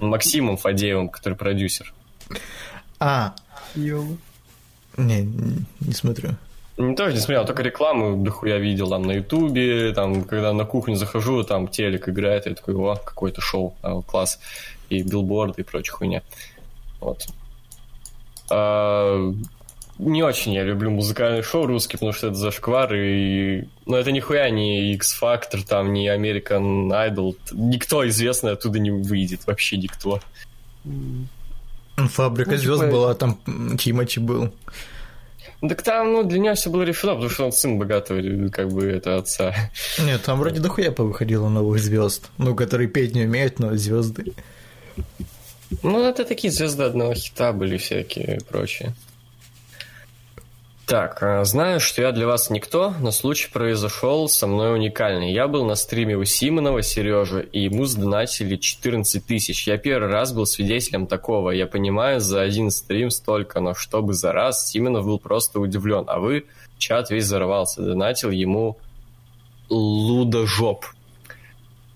Максимом 0.00 0.56
Фадеевым, 0.56 1.08
который 1.08 1.34
продюсер. 1.34 1.92
А, 2.98 3.34
Ёлы. 3.74 4.16
не, 4.96 5.22
не, 5.80 5.92
смотрю. 5.92 6.30
Не 6.76 6.94
тоже 6.94 7.12
не 7.14 7.20
смотрел, 7.20 7.44
только 7.44 7.62
рекламу 7.62 8.16
дохуя 8.24 8.56
видел 8.58 8.88
там 8.88 9.02
на 9.02 9.12
Ютубе, 9.12 9.92
там, 9.92 10.24
когда 10.24 10.52
на 10.54 10.64
кухню 10.64 10.96
захожу, 10.96 11.42
там 11.44 11.68
телек 11.68 12.08
играет, 12.08 12.46
я 12.46 12.54
такой, 12.54 12.74
о, 12.74 12.96
какое-то 12.96 13.40
шоу, 13.42 13.74
а, 13.82 14.00
класс, 14.00 14.38
и 14.88 15.02
билборды 15.02 15.60
и 15.60 15.64
прочая 15.64 15.94
хуйня. 15.94 16.22
Вот. 17.00 17.26
А, 18.50 19.32
не 20.00 20.22
очень 20.22 20.52
я 20.54 20.64
люблю 20.64 20.90
музыкальные 20.90 21.42
шоу 21.42 21.66
русские, 21.66 21.98
потому 21.98 22.12
что 22.12 22.28
это 22.28 22.36
зашквар, 22.36 22.94
и... 22.94 23.64
Ну, 23.86 23.96
это 23.96 24.12
нихуя 24.12 24.48
не 24.50 24.94
X-Factor, 24.94 25.62
там, 25.66 25.92
не 25.92 26.08
American 26.08 26.88
Idol. 26.90 27.36
Никто 27.52 28.08
известный 28.08 28.52
оттуда 28.52 28.78
не 28.78 28.90
выйдет, 28.90 29.46
вообще 29.46 29.76
никто. 29.76 30.20
Фабрика 31.96 32.52
Ну, 32.52 32.56
звезд 32.56 32.80
типа- 32.80 32.90
была, 32.92 33.14
там 33.14 33.38
Тимати 33.78 34.20
был. 34.20 34.50
Так 35.68 35.82
там, 35.82 36.12
ну, 36.12 36.22
для 36.24 36.38
него 36.38 36.54
все 36.54 36.70
было 36.70 36.82
решено, 36.82 37.12
потому 37.12 37.30
что 37.30 37.44
он 37.44 37.52
сын 37.52 37.78
богатого, 37.78 38.48
как 38.48 38.70
бы, 38.70 38.86
это 38.86 39.18
отца. 39.18 39.54
Нет, 39.98 40.22
там 40.22 40.38
вроде 40.40 40.60
дохуя 40.60 40.90
повыходило 40.90 41.50
новых 41.50 41.78
звезд. 41.80 42.30
Ну, 42.38 42.54
которые 42.54 42.88
петь 42.88 43.14
не 43.14 43.24
умеют, 43.24 43.58
но 43.58 43.76
звезды. 43.76 44.32
Ну, 45.82 46.02
это 46.08 46.24
такие 46.24 46.50
звезды 46.50 46.84
одного 46.84 47.12
хита 47.14 47.52
были 47.52 47.76
всякие 47.76 48.38
и 48.38 48.44
прочие. 48.44 48.94
Так, 50.90 51.22
а, 51.22 51.44
знаю, 51.44 51.78
что 51.78 52.02
я 52.02 52.10
для 52.10 52.26
вас 52.26 52.50
никто, 52.50 52.92
но 52.98 53.12
случай 53.12 53.48
произошел 53.48 54.28
со 54.28 54.48
мной 54.48 54.74
уникальный. 54.74 55.32
Я 55.32 55.46
был 55.46 55.64
на 55.64 55.76
стриме 55.76 56.16
у 56.16 56.24
Симонова 56.24 56.82
Сережи, 56.82 57.48
и 57.52 57.60
ему 57.60 57.84
сдонатили 57.84 58.56
14 58.56 59.24
тысяч. 59.24 59.68
Я 59.68 59.78
первый 59.78 60.10
раз 60.10 60.32
был 60.32 60.46
свидетелем 60.46 61.06
такого. 61.06 61.52
Я 61.52 61.68
понимаю, 61.68 62.18
за 62.18 62.40
один 62.40 62.72
стрим 62.72 63.10
столько, 63.10 63.60
но 63.60 63.72
чтобы 63.72 64.14
за 64.14 64.32
раз, 64.32 64.68
Симонов 64.68 65.04
был 65.04 65.20
просто 65.20 65.60
удивлен. 65.60 66.06
А 66.08 66.18
вы, 66.18 66.46
чат 66.76 67.10
весь 67.10 67.26
взорвался, 67.26 67.82
донатил 67.82 68.30
ему 68.30 68.76
лудожоп. 69.68 70.86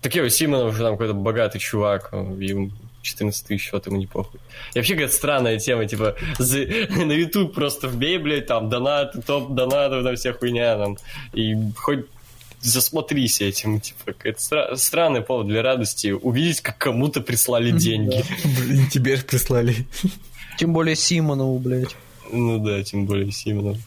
Так 0.01 0.15
я, 0.15 0.29
Симонов 0.29 0.73
уже 0.73 0.83
там 0.83 0.93
какой-то 0.93 1.15
богатый 1.15 1.59
чувак, 1.59 2.13
ему 2.13 2.71
14 3.05 3.45
тысяч, 3.47 3.71
вот 3.71 3.85
ему 3.87 3.97
не 3.97 4.07
похуй. 4.07 4.39
И 4.73 4.79
вообще 4.79 4.93
какая-то 4.95 5.13
странная 5.13 5.59
тема, 5.59 5.85
типа, 5.85 6.15
за- 6.37 6.65
на 7.05 7.11
YouTube 7.13 7.53
просто 7.53 7.87
вбей, 7.87 8.17
блядь, 8.17 8.47
там, 8.47 8.69
донаты, 8.69 9.21
топ 9.21 9.53
донатов, 9.53 10.03
там 10.03 10.15
вся 10.15 10.33
хуйня, 10.33 10.77
там, 10.77 10.97
и 11.33 11.55
хоть 11.77 12.05
засмотрись 12.61 13.41
этим, 13.41 13.79
типа, 13.79 14.13
какой-то 14.13 14.39
стра- 14.39 14.75
странный 14.75 15.21
повод 15.21 15.47
для 15.47 15.61
радости 15.61 16.07
увидеть, 16.11 16.61
как 16.61 16.77
кому-то 16.77 17.21
прислали 17.21 17.71
деньги. 17.71 18.23
Блин, 18.59 18.87
тебе 18.89 19.17
же 19.17 19.23
прислали. 19.23 19.85
Тем 20.57 20.73
более 20.73 20.95
Симонову, 20.95 21.59
блядь. 21.59 21.95
Ну 22.31 22.57
да, 22.57 22.81
тем 22.83 23.05
более 23.05 23.31
Симонов. 23.31 23.77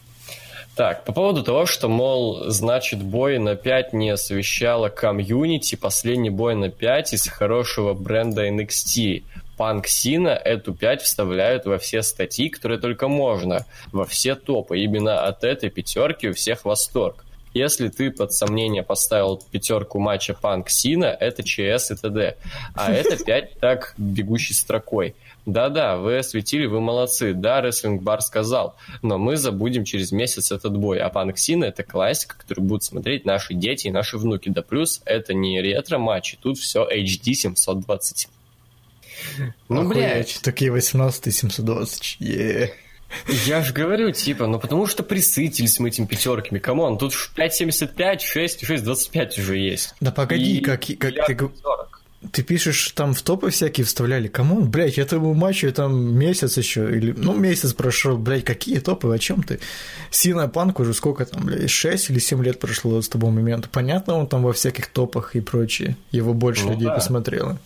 Так, 0.79 1.03
по 1.03 1.11
поводу 1.11 1.43
того, 1.43 1.65
что, 1.65 1.89
мол, 1.89 2.45
значит, 2.49 3.03
бой 3.03 3.37
на 3.37 3.57
5 3.57 3.91
не 3.91 4.11
освещала 4.11 4.87
комьюнити, 4.87 5.75
последний 5.75 6.29
бой 6.29 6.55
на 6.55 6.69
5 6.69 7.15
из 7.15 7.27
хорошего 7.27 7.93
бренда 7.93 8.47
NXT. 8.47 9.23
Панк 9.57 9.87
Сина 9.87 10.29
эту 10.29 10.73
5 10.73 11.01
вставляют 11.01 11.65
во 11.65 11.79
все 11.79 12.01
статьи, 12.01 12.47
которые 12.47 12.79
только 12.79 13.09
можно, 13.09 13.65
во 13.91 14.05
все 14.05 14.35
топы. 14.35 14.79
Именно 14.79 15.27
от 15.27 15.43
этой 15.43 15.69
пятерки 15.69 16.29
у 16.29 16.33
всех 16.33 16.63
восторг. 16.63 17.25
Если 17.53 17.89
ты 17.89 18.09
под 18.09 18.31
сомнение 18.31 18.83
поставил 18.83 19.41
пятерку 19.51 19.99
матча 19.99 20.33
Панк 20.33 20.69
Сина, 20.69 21.07
это 21.07 21.43
ЧС 21.43 21.91
и 21.91 21.95
т.д. 21.95 22.37
А 22.73 22.93
это 22.93 23.21
5 23.21 23.59
так 23.59 23.95
бегущей 23.97 24.55
строкой. 24.55 25.13
Да-да, 25.51 25.97
вы 25.97 26.17
осветили, 26.17 26.65
вы 26.65 26.79
молодцы. 26.81 27.33
Да, 27.33 27.61
Рестлинг 27.61 28.01
Бар 28.03 28.21
сказал, 28.21 28.75
но 29.01 29.17
мы 29.17 29.35
забудем 29.37 29.83
через 29.83 30.11
месяц 30.11 30.51
этот 30.51 30.77
бой. 30.77 30.99
А 30.99 31.09
Панк 31.09 31.37
Сина 31.37 31.65
это 31.65 31.83
классика, 31.83 32.37
которую 32.37 32.65
будут 32.67 32.83
смотреть 32.83 33.25
наши 33.25 33.53
дети 33.53 33.87
и 33.87 33.91
наши 33.91 34.17
внуки. 34.17 34.49
Да 34.49 34.61
плюс 34.61 35.01
это 35.05 35.33
не 35.33 35.61
ретро-матчи, 35.61 36.37
тут 36.41 36.57
все 36.57 36.87
HD 36.87 37.33
720. 37.33 38.27
Ну, 39.67 39.87
блядь, 39.87 40.39
Такие 40.41 40.71
HD 40.71 41.33
720. 41.33 42.17
Е. 42.19 42.73
я 43.45 43.61
же 43.63 43.73
говорю, 43.73 44.11
типа, 44.11 44.45
ну 44.47 44.59
потому 44.59 44.85
что 44.87 45.03
присытились 45.03 45.79
мы 45.79 45.89
этими 45.89 46.05
пятерками. 46.05 46.59
Come 46.59 46.81
on, 46.81 46.97
тут 46.97 47.13
ж 47.13 47.31
5.75, 47.35 48.19
6, 48.19 48.63
6.25 48.63 49.39
уже 49.39 49.57
есть. 49.57 49.95
Да 49.99 50.11
погоди, 50.11 50.57
И 50.57 50.61
как, 50.61 50.81
как 50.99 51.25
ты, 51.25 51.33
г- 51.33 51.49
40. 51.61 51.98
Ты 52.31 52.43
пишешь, 52.43 52.91
там 52.91 53.13
в 53.13 53.21
топы 53.21 53.49
всякие 53.49 53.85
вставляли. 53.85 54.27
Кому? 54.27 54.61
Блять, 54.61 54.97
этому 54.97 55.33
матчу 55.33 55.71
там 55.71 56.17
месяц 56.17 56.57
еще, 56.57 56.89
или, 56.93 57.13
ну, 57.15 57.33
месяц 57.33 57.73
прошел, 57.73 58.17
блять, 58.17 58.43
какие 58.43 58.79
топы, 58.79 59.13
о 59.13 59.17
чем 59.17 59.41
ты? 59.41 59.59
Сина 60.11 60.49
Панк 60.49 60.79
уже 60.81 60.93
сколько 60.93 61.25
там, 61.25 61.45
блядь, 61.45 61.69
6 61.69 62.09
или 62.09 62.19
7 62.19 62.43
лет 62.43 62.59
прошло 62.59 63.01
с 63.01 63.07
того 63.07 63.29
момента. 63.29 63.69
Понятно, 63.71 64.15
он 64.15 64.27
там 64.27 64.43
во 64.43 64.51
всяких 64.51 64.87
топах 64.87 65.35
и 65.35 65.41
прочее. 65.41 65.95
Его 66.11 66.33
больше 66.33 66.65
Ну 66.65 66.71
людей 66.73 66.87
да. 66.87 66.95
посмотрело. 66.95 67.57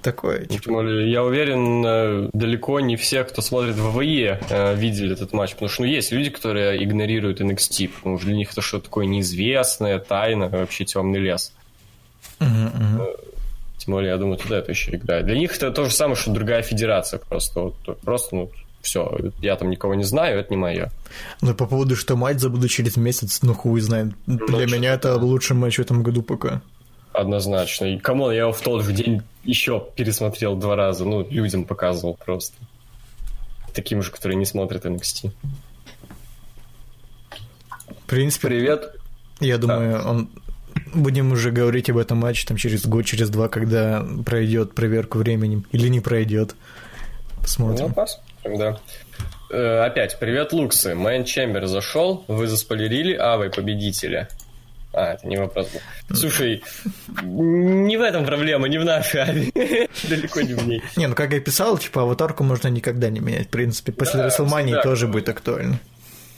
Такое, 0.00 0.40
Ну, 0.40 0.46
типа, 0.46 0.64
Тем 0.64 0.74
более, 0.74 1.10
я 1.12 1.22
уверен, 1.22 1.84
э, 1.86 2.30
далеко 2.32 2.80
не 2.80 2.96
все, 2.96 3.22
кто 3.22 3.40
смотрит 3.40 3.76
ВВЕ, 3.76 4.40
э, 4.48 4.74
видели 4.74 5.12
этот 5.12 5.32
матч. 5.32 5.52
Потому 5.52 5.68
что 5.68 5.82
ну, 5.82 5.88
есть 5.88 6.10
люди, 6.10 6.30
которые 6.30 6.82
игнорируют 6.82 7.40
NXT, 7.40 7.88
потому 7.88 8.18
что 8.18 8.26
для 8.26 8.36
них 8.36 8.50
это 8.52 8.62
что-то 8.62 8.86
такое 8.86 9.06
неизвестное, 9.06 9.98
тайна, 10.00 10.48
вообще 10.48 10.84
темный 10.84 11.20
лес. 11.20 11.52
Мгм. 12.42 13.06
Тем 13.78 13.94
более, 13.94 14.10
я 14.10 14.16
думаю, 14.16 14.38
туда 14.38 14.58
это 14.58 14.70
еще 14.70 14.94
играет. 14.94 15.26
Для 15.26 15.36
них 15.36 15.56
это 15.56 15.72
то 15.72 15.84
же 15.84 15.90
самое, 15.90 16.16
что 16.16 16.30
другая 16.30 16.62
федерация 16.62 17.18
просто. 17.18 17.60
Вот, 17.60 18.00
просто, 18.00 18.36
ну, 18.36 18.50
все, 18.80 19.18
я 19.40 19.56
там 19.56 19.70
никого 19.70 19.94
не 19.94 20.04
знаю, 20.04 20.38
это 20.38 20.50
не 20.50 20.56
мое. 20.56 20.90
Ну, 21.40 21.54
по 21.54 21.66
поводу, 21.66 21.96
что 21.96 22.16
матч 22.16 22.38
забуду 22.38 22.68
через 22.68 22.96
месяц, 22.96 23.40
ну, 23.42 23.54
хуй 23.54 23.80
знает. 23.80 24.12
Для 24.26 24.46
что-то 24.46 24.66
меня 24.66 24.94
это 24.94 25.16
лучший 25.16 25.56
матч 25.56 25.78
в 25.78 25.80
этом 25.80 26.02
году 26.02 26.22
пока. 26.22 26.60
Однозначно. 27.12 27.86
И, 27.86 27.98
come 27.98 28.17
on, 28.17 28.32
я 28.32 28.40
его 28.40 28.52
в 28.52 28.60
тот 28.60 28.84
же 28.84 28.92
день 28.92 29.22
еще 29.44 29.84
пересмотрел 29.96 30.56
два 30.56 30.76
раза. 30.76 31.04
Ну, 31.04 31.26
людям 31.28 31.64
показывал 31.64 32.14
просто. 32.14 32.56
Таким 33.74 34.02
же, 34.02 34.10
которые 34.10 34.36
не 34.36 34.46
смотрят 34.46 34.84
NXT. 34.84 35.30
В 37.88 38.06
принципе, 38.06 38.48
Привет. 38.48 38.96
Я 39.40 39.58
думаю, 39.58 40.06
он 40.06 40.28
будем 40.94 41.32
уже 41.32 41.50
говорить 41.50 41.90
об 41.90 41.98
этом 41.98 42.18
матче 42.18 42.46
там 42.46 42.56
через 42.56 42.86
год, 42.86 43.04
через 43.04 43.30
два, 43.30 43.48
когда 43.48 44.04
пройдет 44.24 44.74
проверку 44.74 45.18
временем 45.18 45.64
или 45.72 45.88
не 45.88 46.00
пройдет. 46.00 46.54
Ну, 46.54 47.42
Посмотрим. 47.42 47.92
посмотрим, 47.92 48.58
да. 48.58 48.80
Э, 49.50 49.84
опять, 49.86 50.18
привет, 50.18 50.52
Луксы. 50.52 50.94
Мэн 50.94 51.24
Чембер 51.24 51.66
зашел, 51.66 52.24
вы 52.28 52.46
заспойлерили 52.46 53.14
Авой 53.14 53.50
победителя. 53.50 54.28
А, 54.94 55.14
это 55.14 55.26
не 55.26 55.38
вопрос 55.38 55.68
был. 55.70 56.16
Слушай, 56.16 56.62
не 57.22 57.96
в 57.96 58.02
этом 58.02 58.26
проблема, 58.26 58.68
не 58.68 58.76
в 58.78 58.84
нашей 58.84 59.22
Аве. 59.22 59.50
Далеко 60.08 60.42
не 60.42 60.52
в 60.54 60.66
ней. 60.68 60.82
Не, 60.96 61.06
ну 61.06 61.14
как 61.14 61.32
я 61.32 61.40
писал, 61.40 61.78
типа 61.78 62.02
аватарку 62.02 62.44
можно 62.44 62.68
никогда 62.68 63.08
не 63.08 63.20
менять. 63.20 63.46
В 63.46 63.50
принципе, 63.50 63.90
после 63.92 64.20
Да, 64.20 64.26
Расселмании 64.26 64.72
всегда. 64.72 64.82
тоже 64.82 65.08
будет 65.08 65.28
актуально. 65.30 65.78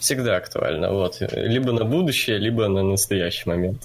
Всегда 0.05 0.36
актуально, 0.36 0.92
вот. 0.92 1.16
Либо 1.32 1.72
на 1.72 1.84
будущее, 1.84 2.36
либо 2.38 2.68
на 2.68 2.82
настоящий 2.82 3.48
момент. 3.48 3.82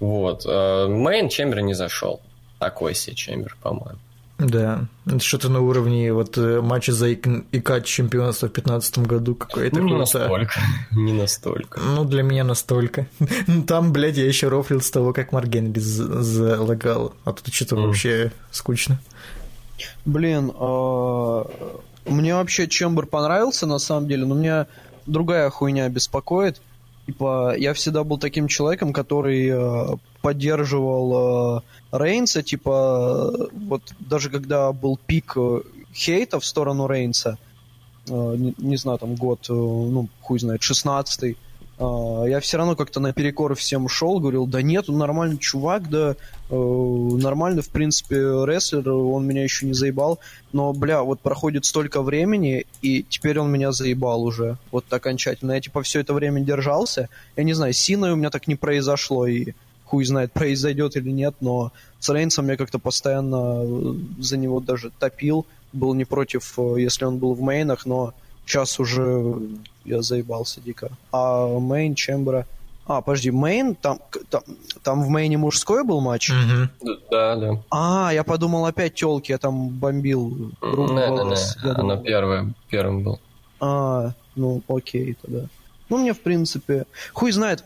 Вот. 0.00 0.46
Э, 0.46 0.86
Мейн 0.88 1.28
Чембер 1.28 1.60
не 1.60 1.74
зашел. 1.74 2.20
Такой 2.58 2.94
себе 2.94 3.14
Чембер, 3.14 3.56
по-моему. 3.62 3.98
Да, 4.38 4.86
это 5.06 5.18
что-то 5.20 5.50
на 5.50 5.60
уровне 5.60 6.14
вот 6.14 6.38
э, 6.38 6.62
матча 6.62 6.92
за 6.92 7.08
ик- 7.12 7.44
ИК 7.52 7.84
чемпионства 7.84 8.46
в 8.48 8.52
2015 8.54 8.98
году 9.00 9.34
какое-то 9.34 9.76
Ну, 9.76 9.82
не 9.82 9.88
круто. 9.90 10.18
настолько. 10.18 10.60
Не 10.92 11.12
настолько. 11.12 11.78
Ну, 11.80 12.04
для 12.06 12.22
меня 12.22 12.42
настолько. 12.44 13.06
Ну, 13.46 13.62
Там, 13.64 13.92
блядь, 13.92 14.16
я 14.16 14.24
еще 14.24 14.48
рофлил 14.48 14.80
с 14.80 14.90
того, 14.90 15.12
как 15.12 15.32
Марк 15.32 15.46
Генри 15.48 15.78
залагал. 15.78 17.12
А 17.26 17.32
тут 17.34 17.52
что-то 17.52 17.76
Мгм. 17.76 17.86
вообще 17.88 18.32
скучно. 18.50 18.98
Блин, 20.06 20.52
а, 20.58 21.44
мне 22.06 22.34
вообще 22.34 22.66
Чембер 22.66 23.04
понравился, 23.06 23.66
на 23.66 23.78
самом 23.78 24.08
деле, 24.08 24.24
но 24.24 24.34
меня 24.34 24.66
другая 25.06 25.50
хуйня 25.50 25.88
беспокоит. 25.88 26.60
Типа, 27.06 27.54
я 27.56 27.72
всегда 27.74 28.04
был 28.04 28.18
таким 28.18 28.46
человеком, 28.46 28.92
который 28.92 29.48
э, 29.48 29.96
поддерживал 30.22 31.58
э, 31.58 31.60
Рейнса, 31.92 32.42
типа, 32.42 33.48
вот 33.52 33.82
даже 33.98 34.30
когда 34.30 34.72
был 34.72 34.98
пик 35.06 35.32
э, 35.36 35.60
хейта 35.92 36.38
в 36.38 36.44
сторону 36.44 36.86
Рейнса, 36.86 37.38
э, 38.08 38.34
не, 38.36 38.54
не 38.58 38.76
знаю, 38.76 38.98
там 38.98 39.16
год, 39.16 39.46
э, 39.48 39.52
ну, 39.52 40.08
хуй 40.20 40.38
знает, 40.38 40.60
16-й, 40.60 41.32
э, 41.32 41.34
я 41.80 42.40
все 42.40 42.58
равно 42.58 42.76
как-то 42.76 43.00
наперекор 43.00 43.54
всем 43.54 43.88
шел, 43.88 44.20
говорил, 44.20 44.46
да 44.46 44.60
нет, 44.60 44.90
он 44.90 44.98
нормальный 44.98 45.38
чувак, 45.38 45.88
да, 45.88 46.14
э, 46.50 46.54
нормально, 46.54 47.62
в 47.62 47.70
принципе, 47.70 48.16
рестлер, 48.16 48.86
он 48.90 49.26
меня 49.26 49.42
еще 49.42 49.64
не 49.64 49.72
заебал, 49.72 50.18
но, 50.52 50.74
бля, 50.74 51.02
вот 51.02 51.20
проходит 51.20 51.64
столько 51.64 52.02
времени, 52.02 52.66
и 52.82 53.02
теперь 53.08 53.38
он 53.38 53.50
меня 53.50 53.72
заебал 53.72 54.24
уже, 54.24 54.58
вот 54.70 54.84
окончательно. 54.92 55.52
Я, 55.52 55.60
типа, 55.62 55.82
все 55.82 56.00
это 56.00 56.12
время 56.12 56.42
держался, 56.42 57.08
я 57.36 57.44
не 57.44 57.54
знаю, 57.54 57.72
с 57.72 57.78
Синой 57.78 58.12
у 58.12 58.16
меня 58.16 58.28
так 58.28 58.46
не 58.46 58.56
произошло, 58.56 59.26
и 59.26 59.52
хуй 59.86 60.04
знает, 60.04 60.32
произойдет 60.32 60.96
или 60.96 61.10
нет, 61.10 61.34
но 61.40 61.72
с 61.98 62.08
Рейнсом 62.10 62.48
я 62.48 62.58
как-то 62.58 62.78
постоянно 62.78 63.62
э, 63.64 63.94
за 64.18 64.36
него 64.36 64.60
даже 64.60 64.90
топил, 64.98 65.46
был 65.72 65.94
не 65.94 66.04
против, 66.04 66.58
э, 66.58 66.74
если 66.78 67.06
он 67.06 67.16
был 67.16 67.32
в 67.32 67.40
main 67.40 67.63
ах, 67.63 67.86
но 67.86 68.12
сейчас 68.44 68.78
уже 68.78 69.34
я 69.84 70.02
заебался 70.02 70.60
дико. 70.60 70.90
А 71.12 71.46
main 71.58 71.94
Chamber 71.94 72.27
а... 72.27 72.46
А, 72.86 73.02
подожди, 73.02 73.30
main, 73.30 73.76
там, 73.76 74.00
там, 74.30 74.42
там 74.82 75.04
в 75.04 75.08
main 75.08 75.32
е 75.32 75.38
мужской 75.38 75.84
был 75.84 76.00
матч? 76.00 76.32
Да, 77.10 77.36
да. 77.36 77.62
А, 77.70 78.10
я 78.12 78.24
подумал 78.24 78.66
опять 78.66 78.94
телки, 78.94 79.30
я 79.30 79.38
там 79.38 79.68
бомбил 79.68 80.28
Не, 80.60 80.86
не, 80.86 81.64
не. 81.64 81.70
Оно 81.70 81.96
первое, 81.98 82.52
первым 82.68 83.04
был. 83.04 83.20
А, 83.60 84.12
ну 84.34 84.62
окей 84.66 85.16
тогда. 85.22 85.46
Ну, 85.88 85.98
мне, 85.98 86.14
в 86.14 86.20
принципе, 86.20 86.86
хуй 87.12 87.32
знает. 87.32 87.64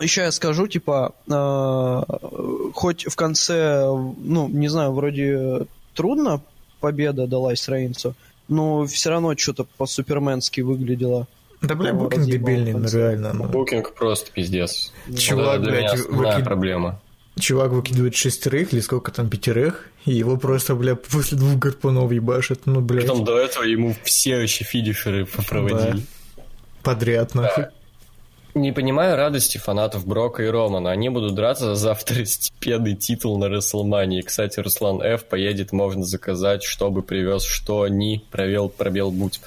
Еще 0.00 0.22
я 0.22 0.32
скажу, 0.32 0.66
типа, 0.66 1.14
э, 1.26 2.70
хоть 2.74 3.06
в 3.06 3.16
конце, 3.16 3.84
ну, 3.86 4.48
не 4.48 4.68
знаю, 4.68 4.92
вроде 4.92 5.66
трудно 5.94 6.40
победа 6.80 7.26
далась 7.26 7.68
Рейнсу, 7.68 8.14
но 8.48 8.86
все 8.86 9.10
равно 9.10 9.36
что-то 9.36 9.64
по-суперменски 9.76 10.60
выглядело. 10.62 11.26
Да, 11.60 11.74
бля, 11.74 11.92
букинг 11.92 12.24
дебильный, 12.26 12.72
ну 12.72 12.88
реально. 12.88 13.32
ну. 13.32 13.44
Букинг 13.44 13.94
просто 13.94 14.30
пиздец. 14.30 14.92
Чувак, 15.16 15.62
для 15.62 15.72
блядь, 15.72 15.98
выкид- 16.08 16.44
проблема. 16.44 17.00
Чувак 17.38 17.70
выкидывает 17.72 18.14
шестерых 18.16 18.72
или 18.72 18.80
сколько 18.80 19.12
там, 19.12 19.28
пятерых, 19.30 19.86
и 20.04 20.12
его 20.12 20.36
просто, 20.36 20.74
бля, 20.74 20.96
после 20.96 21.38
двух 21.38 21.56
гарпунов 21.58 22.10
ебашит, 22.10 22.62
ну, 22.66 22.80
блядь, 22.80 23.06
Потом 23.06 23.24
до 23.24 23.38
этого 23.38 23.62
ему 23.64 23.94
все 24.04 24.38
вообще 24.40 24.64
финишеры 24.64 25.24
попроводили. 25.26 26.02
подряд, 26.82 27.34
нахуй. 27.34 27.66
Не 28.54 28.72
понимаю 28.72 29.16
радости 29.16 29.58
фанатов 29.58 30.06
Брока 30.06 30.42
и 30.42 30.46
Романа. 30.46 30.90
Они 30.90 31.08
будут 31.08 31.34
драться 31.34 31.74
за 31.74 31.94
второстепенный 31.94 32.94
титул 32.96 33.38
на 33.38 33.48
Расселмании. 33.48 34.22
Кстати, 34.22 34.60
Руслан 34.60 35.02
Ф. 35.02 35.26
поедет, 35.26 35.72
можно 35.72 36.04
заказать, 36.04 36.64
чтобы 36.64 37.02
привез, 37.02 37.44
что 37.44 37.86
ни 37.88 38.22
провел, 38.30 38.68
пробел 38.68 39.10
будь. 39.10 39.40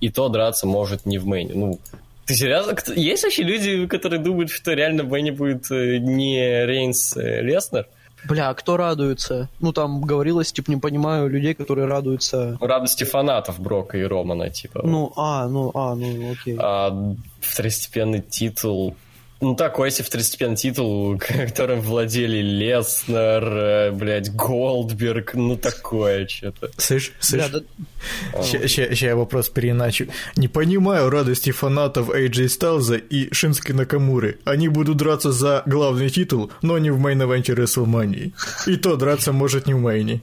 И 0.00 0.10
то 0.10 0.28
драться 0.28 0.66
может 0.66 1.06
не 1.06 1.18
в 1.18 1.26
мейне. 1.26 1.54
Ну, 1.54 1.80
ты 2.26 2.34
серьезно? 2.34 2.76
Есть 2.94 3.24
вообще 3.24 3.42
люди, 3.42 3.86
которые 3.86 4.20
думают, 4.20 4.50
что 4.50 4.74
реально 4.74 5.04
в 5.04 5.08
мейне 5.08 5.32
будет 5.32 5.70
э, 5.70 5.96
не 5.98 6.66
Рейнс 6.66 7.16
э, 7.16 7.40
Леснер? 7.40 7.86
Бля, 8.24 8.50
а 8.50 8.54
кто 8.54 8.76
радуется? 8.76 9.48
Ну, 9.60 9.72
там 9.72 10.00
говорилось, 10.00 10.52
типа, 10.52 10.70
не 10.70 10.76
понимаю 10.76 11.28
людей, 11.28 11.54
которые 11.54 11.86
радуются. 11.86 12.56
Радости 12.60 13.04
фанатов 13.04 13.60
Брока 13.60 13.98
и 13.98 14.02
Романа, 14.02 14.50
типа. 14.50 14.80
Ну, 14.84 15.12
а, 15.16 15.46
ну, 15.48 15.70
а, 15.74 15.94
ну, 15.94 16.32
окей. 16.32 16.56
А 16.58 17.14
второстепенный 17.40 18.20
титул... 18.20 18.96
Ну, 19.40 19.54
такой 19.54 19.92
себе 19.92 20.04
второстепенный 20.04 20.56
титул, 20.56 21.16
которым 21.46 21.80
владели 21.80 22.38
Леснер, 22.38 23.44
э, 23.44 23.90
блядь, 23.92 24.34
Голдберг, 24.34 25.34
ну, 25.34 25.56
такое 25.56 26.26
что-то. 26.26 26.70
Слышь, 26.76 27.12
слышь, 27.20 27.48
Бля, 27.48 27.60
да- 27.60 28.42
Сейчас 28.42 29.00
я 29.00 29.14
вопрос 29.14 29.48
переиначу. 29.48 30.06
Не 30.36 30.48
понимаю 30.48 31.08
радости 31.08 31.52
фанатов 31.52 32.10
AJ 32.10 32.48
Стайлза 32.48 32.96
и 32.96 33.32
Шинске 33.32 33.70
Накамуры. 33.72 34.38
Они 34.44 34.68
будут 34.68 34.96
драться 34.96 35.30
за 35.30 35.62
главный 35.66 36.10
титул, 36.10 36.50
но 36.62 36.78
не 36.78 36.90
в 36.90 36.98
main 36.98 37.20
event 37.20 37.48
е 37.48 37.54
WrestleMania. 37.54 38.32
И 38.66 38.76
то 38.76 38.96
драться 38.96 39.32
может 39.32 39.66
не 39.66 39.74
в 39.74 39.78
main 39.80 40.07
е. 40.07 40.20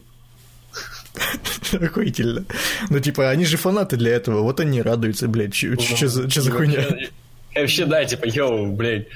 Охуительно. 1.72 2.44
Ну, 2.90 3.00
типа, 3.00 3.30
они 3.30 3.46
же 3.46 3.56
фанаты 3.56 3.96
для 3.96 4.12
этого, 4.12 4.42
вот 4.42 4.60
они 4.60 4.82
радуются, 4.82 5.30
блядь. 5.30 5.56
Что 5.56 6.08
за 6.10 6.30
чё 6.30 6.42
за 6.42 6.52
хуйня? 6.52 6.86
Вообще, 7.56 7.84
Вообще, 7.84 7.86
да, 7.86 8.06
типа, 8.06 8.26
yo, 8.26 8.72
блядь. 8.74 9.08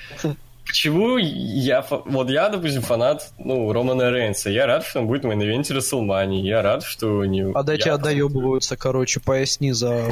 Почему 0.65 1.17
я, 1.17 1.83
вот 1.89 2.29
я, 2.29 2.47
допустим, 2.49 2.83
фанат, 2.83 3.31
ну, 3.39 3.73
Романа 3.73 4.11
Рейнса, 4.11 4.51
я 4.51 4.67
рад, 4.67 4.85
что 4.85 4.99
он 4.99 5.07
будет 5.07 5.23
в 5.23 5.27
main 5.27 5.48
event 5.48 5.73
е 5.73 5.79
Рестлмании, 5.79 6.45
я 6.45 6.61
рад, 6.61 6.83
что 6.83 7.25
него... 7.25 7.57
А 7.57 7.63
до 7.63 7.71
я- 7.71 7.77
тебя 7.79 7.97
доебываются, 7.97 8.77
короче, 8.77 9.19
поясни 9.19 9.71
за... 9.71 10.11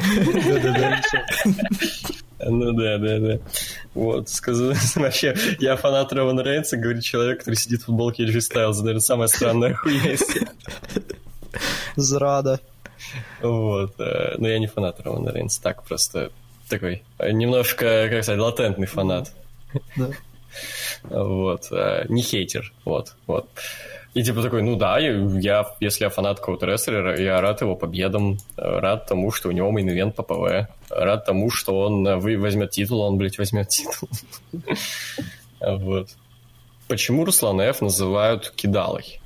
Ну 2.40 2.72
да, 2.72 2.98
да, 2.98 3.18
да. 3.18 3.38
Вот, 3.94 4.28
скажу, 4.28 4.72
вообще, 4.96 5.36
я 5.58 5.76
фанат 5.76 6.12
Романа 6.12 6.42
Рейнса, 6.42 6.76
говорит 6.76 7.02
человек, 7.02 7.40
который 7.40 7.56
сидит 7.56 7.82
в 7.82 7.86
футболке 7.86 8.24
AJ 8.24 8.38
Styles, 8.52 8.78
наверное, 8.78 9.00
самая 9.00 9.28
странная 9.28 9.74
хуйня 9.74 10.12
из. 10.12 10.22
Зрада. 11.96 12.60
Вот, 13.42 13.94
э, 13.98 14.34
но 14.38 14.48
я 14.48 14.58
не 14.58 14.66
фанат 14.66 15.00
Романа 15.00 15.30
Рейнса, 15.32 15.60
так 15.62 15.82
просто 15.84 16.30
такой, 16.68 17.02
э, 17.18 17.30
немножко, 17.32 18.08
как 18.10 18.22
сказать, 18.24 18.40
латентный 18.40 18.86
фанат. 18.86 19.32
Да. 19.96 20.08
Вот, 21.04 21.68
э, 21.70 22.04
не 22.08 22.22
хейтер, 22.22 22.72
вот, 22.84 23.14
вот. 23.26 23.48
И 24.14 24.22
типа 24.22 24.42
такой, 24.42 24.62
ну 24.62 24.74
да, 24.76 24.98
я, 24.98 25.66
если 25.80 26.04
я 26.04 26.10
фанат 26.10 26.40
какого-то 26.40 26.66
рестлера, 26.66 27.20
я 27.20 27.40
рад 27.40 27.60
его 27.60 27.76
победам, 27.76 28.38
э, 28.56 28.78
рад 28.80 29.06
тому, 29.06 29.30
что 29.30 29.48
у 29.50 29.52
него 29.52 29.70
main 29.70 30.12
event 30.14 30.22
PPV, 30.22 30.66
рад 30.88 31.24
тому, 31.26 31.50
что 31.50 31.78
он 31.80 32.18
вы- 32.18 32.38
возьмет 32.38 32.70
титул, 32.70 33.00
он, 33.02 33.18
блядь, 33.18 33.38
возьмет 33.38 33.68
титул. 33.68 34.08
Вот. 35.60 36.08
Почему 36.86 37.24
Руслан 37.24 37.60
Ф. 37.60 37.80
называют 37.80 38.50
кидалой? 38.56 39.20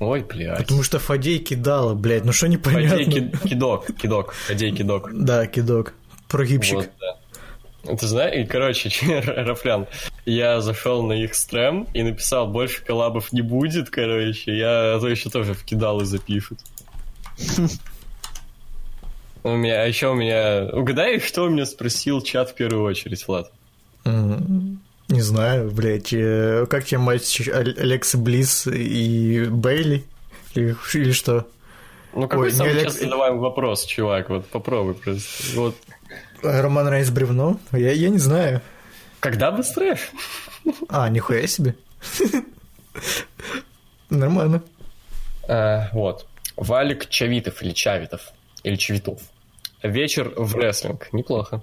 Ой, 0.00 0.22
блядь. 0.22 0.58
Потому 0.58 0.82
что 0.82 0.98
Фадей 0.98 1.38
кидала, 1.38 1.94
блядь, 1.94 2.24
ну 2.24 2.32
что 2.32 2.46
Фадей 2.46 2.56
непонятно. 2.56 3.04
ки- 3.04 3.48
кидок, 3.48 3.86
кидок, 3.96 4.32
Фадей 4.32 4.72
кидок. 4.72 5.10
Да, 5.12 5.46
кидок. 5.46 5.94
Прогибчик. 6.28 6.76
Вот, 6.76 6.90
да. 7.00 7.96
Ты 7.96 8.06
знаешь, 8.06 8.36
и, 8.36 8.46
короче, 8.46 8.90
Рафлян, 9.20 9.86
я 10.24 10.60
зашел 10.60 11.02
на 11.04 11.12
их 11.12 11.34
стрем 11.34 11.86
и 11.94 12.02
написал, 12.02 12.48
больше 12.48 12.84
коллабов 12.84 13.32
не 13.32 13.42
будет, 13.42 13.90
короче, 13.90 14.56
я 14.56 14.96
а 14.96 15.00
то 15.00 15.08
еще 15.08 15.30
тоже 15.30 15.54
вкидал 15.54 16.00
и 16.00 16.04
запишут. 16.04 16.58
У 19.44 19.50
меня, 19.50 19.82
а 19.82 19.86
еще 19.86 20.08
у 20.08 20.14
меня... 20.14 20.68
Угадай, 20.72 21.20
что 21.20 21.44
у 21.44 21.48
меня 21.48 21.66
спросил 21.66 22.20
чат 22.20 22.50
в 22.50 22.54
первую 22.54 22.82
очередь, 22.82 23.26
Влад? 23.28 23.52
Не 24.04 25.20
знаю, 25.20 25.70
блядь. 25.70 26.12
э, 26.12 26.66
Как 26.68 26.84
тебе 26.84 26.98
матч 26.98 27.48
Алекса 27.48 28.18
Близ 28.18 28.66
и 28.66 29.46
Бейли? 29.48 30.04
Или, 30.54 30.76
или 30.94 31.12
что? 31.12 31.46
Ну, 32.12 32.26
какой 32.26 32.46
Ой, 32.46 32.52
самый 32.52 32.82
часто 32.82 33.04
задаваемый 33.04 33.40
вопрос, 33.40 33.84
чувак? 33.84 34.30
Вот 34.30 34.46
попробуй 34.46 34.94
просто. 34.94 35.44
Вот. 35.54 35.76
Роман 36.42 36.88
Рейнс 36.88 37.10
бревно? 37.10 37.58
Я, 37.72 37.92
я 37.92 38.08
не 38.08 38.18
знаю. 38.18 38.60
Когда 39.20 39.50
быстрее? 39.50 39.98
А, 40.88 41.08
нихуя 41.08 41.46
себе. 41.46 41.74
Нормально. 44.10 44.62
А, 45.48 45.88
вот. 45.92 46.26
Валик 46.56 47.08
Чавитов 47.08 47.62
или 47.62 47.72
Чавитов. 47.72 48.32
Или 48.62 48.76
Чавитов. 48.76 49.20
Вечер 49.82 50.32
в 50.36 50.56
рестлинг. 50.56 51.12
Неплохо. 51.12 51.60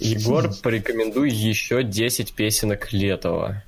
Егор, 0.00 0.52
порекомендуй 0.62 1.30
еще 1.30 1.82
10 1.82 2.32
песенок 2.34 2.92
Летова. 2.92 3.62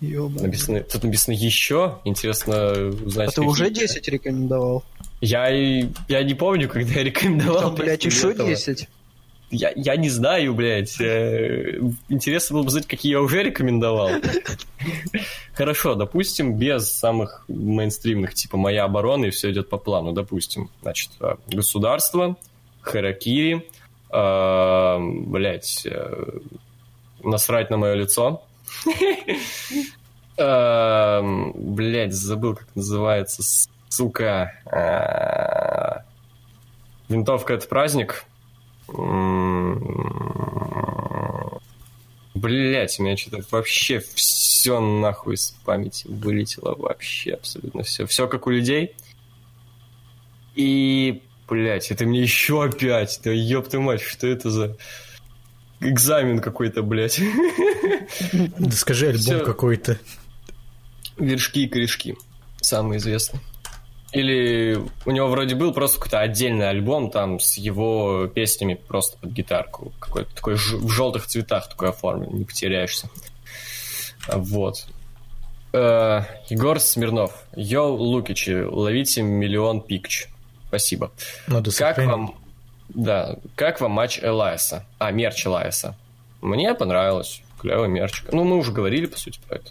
Написано, 0.00 0.80
тут 0.80 1.04
написано 1.04 1.34
еще. 1.34 2.00
Интересно 2.04 2.72
узнать. 3.04 3.28
А 3.28 3.32
ты 3.32 3.40
уже 3.42 3.68
какие. 3.68 3.86
10 3.86 4.08
рекомендовал? 4.08 4.84
Я, 5.20 5.48
я 5.48 6.22
не 6.24 6.34
помню, 6.34 6.68
когда 6.68 6.94
я 6.94 7.04
рекомендовал. 7.04 7.60
Там, 7.62 7.74
блядь, 7.76 8.04
еще 8.04 8.30
Летова. 8.30 8.48
10? 8.48 8.88
Я, 9.52 9.70
я 9.76 9.96
не 9.96 10.08
знаю, 10.08 10.54
блядь. 10.54 10.98
Э, 10.98 11.78
Интересно 12.08 12.54
было 12.54 12.62
бы 12.64 12.70
знать, 12.70 12.86
какие 12.86 13.12
я 13.12 13.20
уже 13.20 13.42
рекомендовал. 13.42 14.08
Хорошо, 15.54 15.94
допустим, 15.94 16.56
без 16.56 16.90
самых 16.90 17.44
мейнстримных, 17.48 18.32
типа 18.32 18.56
«Моя 18.56 18.84
оборона» 18.84 19.26
и 19.26 19.30
все 19.30 19.50
идет 19.50 19.68
по 19.68 19.76
плану. 19.76 20.12
Допустим, 20.12 20.70
значит, 20.80 21.10
э, 21.20 21.36
государство, 21.48 22.38
Харакири, 22.80 23.68
э, 24.10 24.98
блядь, 25.26 25.84
э, 25.84 26.38
насрать 27.22 27.68
на 27.68 27.76
мое 27.76 27.92
лицо. 27.94 28.42
Блядь, 30.38 32.14
забыл, 32.14 32.54
как 32.56 32.74
называется, 32.74 33.42
сука. 33.90 34.50
Винтовка— 37.10 37.52
это 37.54 37.68
праздник. 37.68 38.24
Блять, 42.34 42.98
у 42.98 43.02
меня 43.02 43.16
что-то 43.16 43.44
вообще 43.50 44.00
все 44.00 44.80
нахуй 44.80 45.34
из 45.34 45.50
памяти 45.64 46.06
вылетело 46.08 46.74
вообще 46.74 47.34
абсолютно 47.34 47.82
все. 47.84 48.06
Все 48.06 48.26
как 48.26 48.46
у 48.46 48.50
людей. 48.50 48.94
И, 50.54 51.22
блять, 51.48 51.90
это 51.90 52.04
мне 52.04 52.20
еще 52.22 52.64
опять. 52.64 53.20
Да 53.22 53.30
ёб 53.30 53.68
твою 53.68 53.84
мать, 53.84 54.02
что 54.02 54.26
это 54.26 54.50
за 54.50 54.76
экзамен 55.80 56.40
какой-то, 56.40 56.82
блядь. 56.82 57.20
Да 58.58 58.72
скажи 58.72 59.08
альбом 59.08 59.44
какой-то. 59.44 59.98
Вершки 61.16 61.64
и 61.64 61.68
корешки. 61.68 62.16
Самый 62.60 62.98
известный. 62.98 63.40
Или 64.12 64.78
у 65.06 65.10
него 65.10 65.28
вроде 65.28 65.54
был 65.54 65.72
просто 65.72 65.96
какой-то 65.98 66.20
отдельный 66.20 66.68
альбом 66.68 67.10
там 67.10 67.40
с 67.40 67.56
его 67.56 68.26
песнями 68.26 68.74
просто 68.74 69.16
под 69.18 69.30
гитарку. 69.30 69.92
Какой-то 69.98 70.34
такой 70.34 70.56
ж- 70.56 70.74
в 70.76 70.88
желтых 70.90 71.26
цветах 71.26 71.68
такой 71.68 71.88
оформлен, 71.90 72.36
не 72.36 72.44
потеряешься. 72.44 73.08
А 74.28 74.36
Вот. 74.38 74.86
Э, 75.72 76.22
Егор 76.50 76.78
Смирнов. 76.78 77.44
Йоу, 77.56 77.96
Лукичи, 77.96 78.64
ловите 78.64 79.22
миллион 79.22 79.80
пикч. 79.80 80.28
Спасибо. 80.68 81.10
Надо 81.46 81.70
Как 81.70 81.96
сохранить. 81.96 82.10
вам... 82.12 82.34
Да, 82.90 83.36
как 83.56 83.80
вам 83.80 83.92
матч 83.92 84.18
Элайса? 84.22 84.84
А, 84.98 85.10
мерч 85.10 85.46
Элайса. 85.46 85.96
Мне 86.42 86.74
понравилось. 86.74 87.40
Клевый 87.58 87.88
мерч. 87.88 88.22
Ну, 88.30 88.44
мы 88.44 88.56
уже 88.58 88.72
говорили, 88.72 89.06
по 89.06 89.16
сути, 89.16 89.40
про 89.48 89.56
это. 89.56 89.70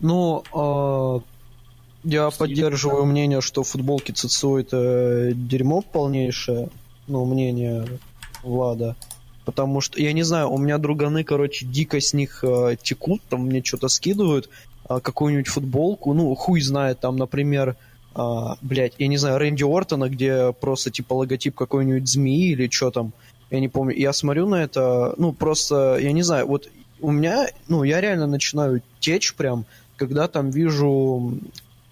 Ну, 0.00 1.22
я 2.04 2.30
поддерживаю 2.30 3.04
мнение, 3.04 3.40
что 3.40 3.62
футболки 3.62 4.12
ЦЦУ 4.12 4.56
это 4.56 5.32
дерьмо 5.34 5.82
полнейшее. 5.82 6.68
Ну, 7.06 7.24
мнение 7.24 7.86
Влада. 8.42 8.96
Потому 9.44 9.80
что, 9.80 10.00
я 10.00 10.12
не 10.12 10.22
знаю, 10.22 10.50
у 10.50 10.58
меня 10.58 10.78
друганы, 10.78 11.24
короче, 11.24 11.66
дико 11.66 12.00
с 12.00 12.12
них 12.12 12.44
э, 12.44 12.76
текут, 12.80 13.22
там 13.28 13.46
мне 13.46 13.62
что-то 13.62 13.88
скидывают, 13.88 14.48
а, 14.88 15.00
какую-нибудь 15.00 15.48
футболку, 15.48 16.14
ну, 16.14 16.32
хуй 16.34 16.60
знает, 16.60 17.00
там, 17.00 17.16
например, 17.16 17.76
а, 18.14 18.56
блядь, 18.62 18.94
я 18.98 19.08
не 19.08 19.16
знаю, 19.16 19.38
Рэнди 19.38 19.64
Ортона, 19.64 20.08
где 20.08 20.52
просто, 20.52 20.90
типа, 20.90 21.14
логотип 21.14 21.54
какой-нибудь 21.54 22.08
змеи 22.08 22.52
или 22.52 22.68
что 22.70 22.90
там, 22.90 23.12
я 23.50 23.58
не 23.58 23.68
помню. 23.68 23.96
Я 23.96 24.12
смотрю 24.12 24.48
на 24.48 24.62
это, 24.62 25.14
ну, 25.16 25.32
просто, 25.32 25.98
я 26.00 26.12
не 26.12 26.22
знаю, 26.22 26.46
вот 26.46 26.68
у 27.00 27.10
меня, 27.10 27.48
ну, 27.68 27.82
я 27.82 28.00
реально 28.00 28.26
начинаю 28.26 28.82
течь 29.00 29.34
прям, 29.34 29.64
когда 29.96 30.28
там 30.28 30.50
вижу 30.50 31.38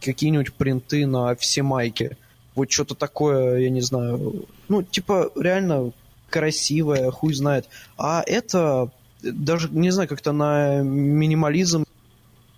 какие-нибудь 0.01 0.53
принты 0.55 1.07
на 1.07 1.35
все 1.37 1.63
майки. 1.63 2.17
Вот 2.55 2.71
что-то 2.71 2.95
такое, 2.95 3.59
я 3.59 3.71
не 3.71 3.81
знаю, 3.81 4.47
ну, 4.69 4.83
типа, 4.83 5.31
реально 5.37 5.93
красивое, 6.29 7.11
хуй 7.11 7.35
знает. 7.35 7.69
А 7.97 8.23
это 8.27 8.91
даже, 9.23 9.69
не 9.71 9.91
знаю, 9.91 10.09
как-то 10.09 10.33
на 10.33 10.83
минимализм 10.83 11.85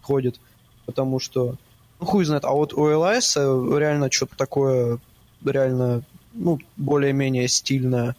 ходит, 0.03 0.40
потому 0.86 1.18
что, 1.18 1.57
ну, 2.01 2.07
хуй 2.07 2.24
знает. 2.24 2.45
А 2.45 2.51
вот 2.51 2.72
у 2.74 2.90
Элайса 2.90 3.40
реально 3.76 4.11
что-то 4.11 4.36
такое, 4.36 4.99
реально, 5.45 6.03
ну, 6.32 6.59
более-менее 6.76 7.49
стильное, 7.49 8.16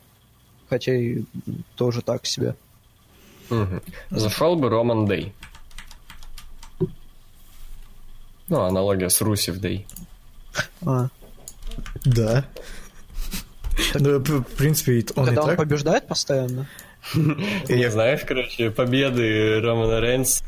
хотя 0.70 0.96
и 0.96 1.24
тоже 1.76 2.02
так 2.02 2.26
себе. 2.26 2.56
Мгм. 3.50 3.82
Зашел 4.10 4.56
бы 4.56 4.70
Роман 4.70 5.06
Дэй. 5.06 5.34
Ну, 8.54 8.62
аналогия 8.62 9.10
с 9.10 9.20
Русев 9.20 9.58
Дэй. 9.58 9.88
А, 10.86 11.08
Да. 12.06 12.46
Ну, 13.96 14.20
в 14.20 14.44
принципе, 14.44 15.04
он 15.16 15.24
и 15.24 15.28
когда 15.30 15.44
он 15.46 15.56
побеждает 15.56 16.08
постоянно? 16.08 16.68
Не 17.16 17.90
знаешь, 17.90 18.22
короче, 18.28 18.70
победы 18.70 19.60
Романа 19.60 20.00
Рейнс. 20.00 20.44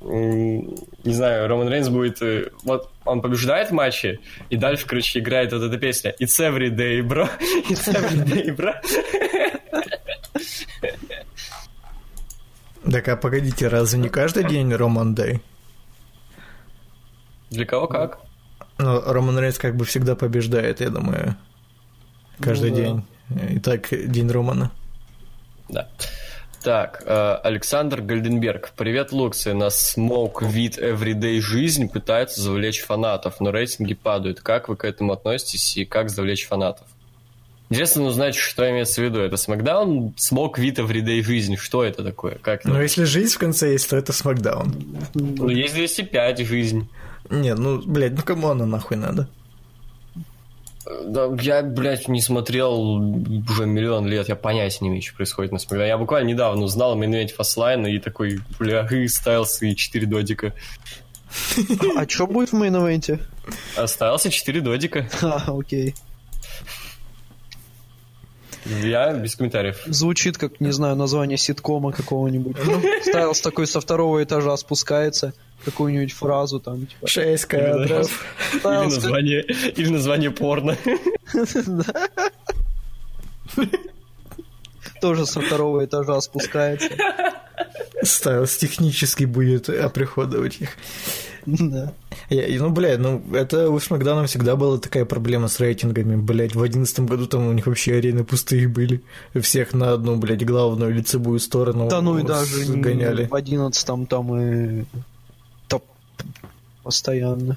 Не 0.00 1.12
знаю, 1.12 1.46
Роман 1.46 1.68
Рейнс 1.68 1.90
будет... 1.90 2.22
э, 2.22 2.48
Вот 2.64 2.90
он 3.04 3.20
побеждает 3.20 3.68
в 3.68 3.72
матче, 3.74 4.18
и 4.48 4.56
дальше, 4.56 4.86
короче, 4.86 5.18
играет 5.18 5.52
вот 5.52 5.62
эта 5.62 5.76
песня 5.76 6.14
It's 6.18 6.40
every 6.40 6.70
day, 6.70 7.02
bro. 7.06 7.28
It's 7.68 7.86
every 7.86 8.24
day, 8.24 8.56
bro. 8.56 8.72
Так, 12.90 13.08
а 13.08 13.16
погодите, 13.16 13.68
разве 13.68 13.98
не 14.00 14.08
каждый 14.08 14.44
день 14.44 14.72
Роман 14.74 15.14
Дэй? 15.14 15.42
Для 17.50 17.64
кого 17.66 17.86
как? 17.88 18.18
Ну, 18.78 19.00
Роман 19.00 19.38
Рейнс 19.38 19.58
как 19.58 19.76
бы 19.76 19.84
всегда 19.84 20.14
побеждает, 20.16 20.80
я 20.80 20.90
думаю. 20.90 21.36
Каждый 22.40 22.70
Ну 22.70 22.76
да. 22.76 22.82
день. 22.82 23.04
Итак, 23.58 23.88
день 23.90 24.30
Романа. 24.30 24.70
Да. 25.68 25.88
Так, 26.62 27.02
э, 27.06 27.34
Александр 27.42 28.02
Гальденберг. 28.02 28.72
Привет, 28.76 29.12
Луксы. 29.12 29.54
На 29.54 29.68
Smoke 29.68 30.40
With 30.42 30.78
Everyday 30.78 31.40
жизнь 31.40 31.88
пытаются 31.88 32.40
завлечь 32.42 32.80
фанатов, 32.82 33.40
но 33.40 33.50
рейтинги 33.50 33.94
падают. 33.94 34.40
Как 34.40 34.68
вы 34.68 34.76
к 34.76 34.84
этому 34.84 35.12
относитесь 35.12 35.76
и 35.76 35.84
как 35.86 36.10
завлечь 36.10 36.46
фанатов? 36.46 36.86
Интересно 37.70 38.02
узнать, 38.04 38.34
что 38.34 38.68
имеется 38.68 39.00
в 39.00 39.04
виду. 39.04 39.20
Это 39.20 39.36
Смакдаун, 39.36 40.12
Smoke 40.18 40.54
With 40.56 40.76
Everyday 40.76 41.22
жизнь. 41.22 41.56
Что 41.56 41.84
это 41.84 42.02
такое? 42.02 42.34
Как 42.42 42.60
это? 42.60 42.68
Но 42.68 42.82
если 42.82 43.04
жизнь 43.04 43.34
в 43.34 43.38
конце 43.38 43.72
есть, 43.72 43.88
то 43.88 43.96
это 43.96 44.12
Смакдаун. 44.12 44.74
Ну, 45.14 45.48
есть 45.48 45.74
205 45.74 46.40
жизнь. 46.40 46.88
Не, 47.30 47.54
ну, 47.54 47.80
блядь, 47.80 48.12
ну 48.12 48.22
кому 48.22 48.48
она 48.48 48.66
нахуй 48.66 48.96
надо? 48.96 49.28
Да, 51.04 51.28
я, 51.40 51.62
блядь, 51.62 52.08
не 52.08 52.20
смотрел 52.20 52.80
уже 52.80 53.66
миллион 53.66 54.06
лет, 54.06 54.28
я 54.28 54.34
понятия 54.34 54.78
не 54.80 54.88
имею, 54.88 55.02
что 55.02 55.14
происходит 55.14 55.52
на 55.52 55.58
Смакдауне. 55.58 55.88
Я 55.88 55.98
буквально 55.98 56.28
недавно 56.28 56.62
узнал 56.62 56.96
Медведь 56.96 57.32
Фаслайн 57.32 57.86
и 57.86 57.98
такой, 57.98 58.40
бля, 58.58 58.86
и 58.90 59.06
ставился 59.06 59.66
и 59.66 59.76
4 59.76 60.06
додика. 60.06 60.52
А 61.96 62.08
что 62.08 62.26
будет 62.26 62.50
в 62.50 62.54
мейн-эвенте? 62.54 63.20
Остался 63.76 64.30
4 64.30 64.60
додика. 64.60 65.08
А, 65.22 65.44
окей. 65.46 65.94
Я 68.64 69.12
без 69.14 69.36
комментариев. 69.36 69.80
Звучит 69.86 70.36
как, 70.38 70.60
не 70.60 70.72
знаю, 70.72 70.96
название 70.96 71.38
ситкома 71.38 71.92
какого-нибудь. 71.92 72.56
Стайлс 73.02 73.40
такой 73.40 73.66
со 73.66 73.80
второго 73.80 74.22
этажа 74.22 74.56
спускается, 74.56 75.32
какую-нибудь 75.64 76.12
фразу 76.12 76.60
там, 76.60 76.86
типа. 76.86 77.06
Шесть 77.06 77.46
кадров. 77.46 78.24
Или 78.52 78.64
название, 78.64 79.42
или 79.42 79.88
название 79.88 80.30
порно. 80.30 80.76
тоже 85.00 85.26
со 85.26 85.40
второго 85.40 85.84
этажа 85.84 86.20
спускается. 86.20 86.88
Стайлс 88.02 88.56
технически 88.56 89.24
будет 89.24 89.68
оприходовать 89.68 90.60
их. 90.60 90.70
Да. 91.46 91.92
Я- 92.28 92.60
ну, 92.62 92.70
блядь, 92.70 92.98
ну, 92.98 93.22
это 93.32 93.70
у 93.70 93.78
Смакдауна 93.78 94.26
всегда 94.26 94.56
была 94.56 94.78
такая 94.78 95.04
проблема 95.04 95.48
с 95.48 95.58
рейтингами, 95.60 96.16
блядь. 96.16 96.54
В 96.54 96.62
одиннадцатом 96.62 97.06
году 97.06 97.26
там 97.26 97.46
у 97.46 97.52
них 97.52 97.66
вообще 97.66 97.94
арены 97.94 98.24
пустые 98.24 98.68
были. 98.68 99.02
Всех 99.40 99.72
на 99.74 99.92
одну, 99.92 100.16
блядь, 100.16 100.44
главную 100.44 100.92
лицевую 100.94 101.38
сторону 101.40 101.88
Да 101.88 102.00
ну 102.00 102.18
и 102.18 102.22
даже 102.22 102.66
не 102.66 102.80
гоняли. 102.80 103.26
в 103.26 103.34
одиннадцатом 103.34 104.06
там 104.06 104.34
и 104.40 104.84
топ 105.68 105.84
постоянно. 106.82 107.56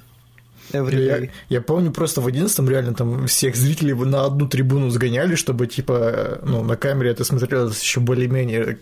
Я, 0.72 1.28
я 1.50 1.60
помню, 1.60 1.92
просто 1.92 2.22
в 2.22 2.26
одиннадцатом 2.26 2.70
реально 2.70 2.94
там 2.94 3.26
всех 3.26 3.54
зрителей 3.54 3.92
на 3.92 4.24
одну 4.24 4.48
трибуну 4.48 4.88
сгоняли, 4.88 5.34
чтобы, 5.34 5.66
типа, 5.66 6.40
ну, 6.42 6.62
на 6.64 6.76
камере 6.76 7.10
это 7.10 7.22
смотрелось 7.24 7.82
еще 7.82 8.00
более-менее. 8.00 8.78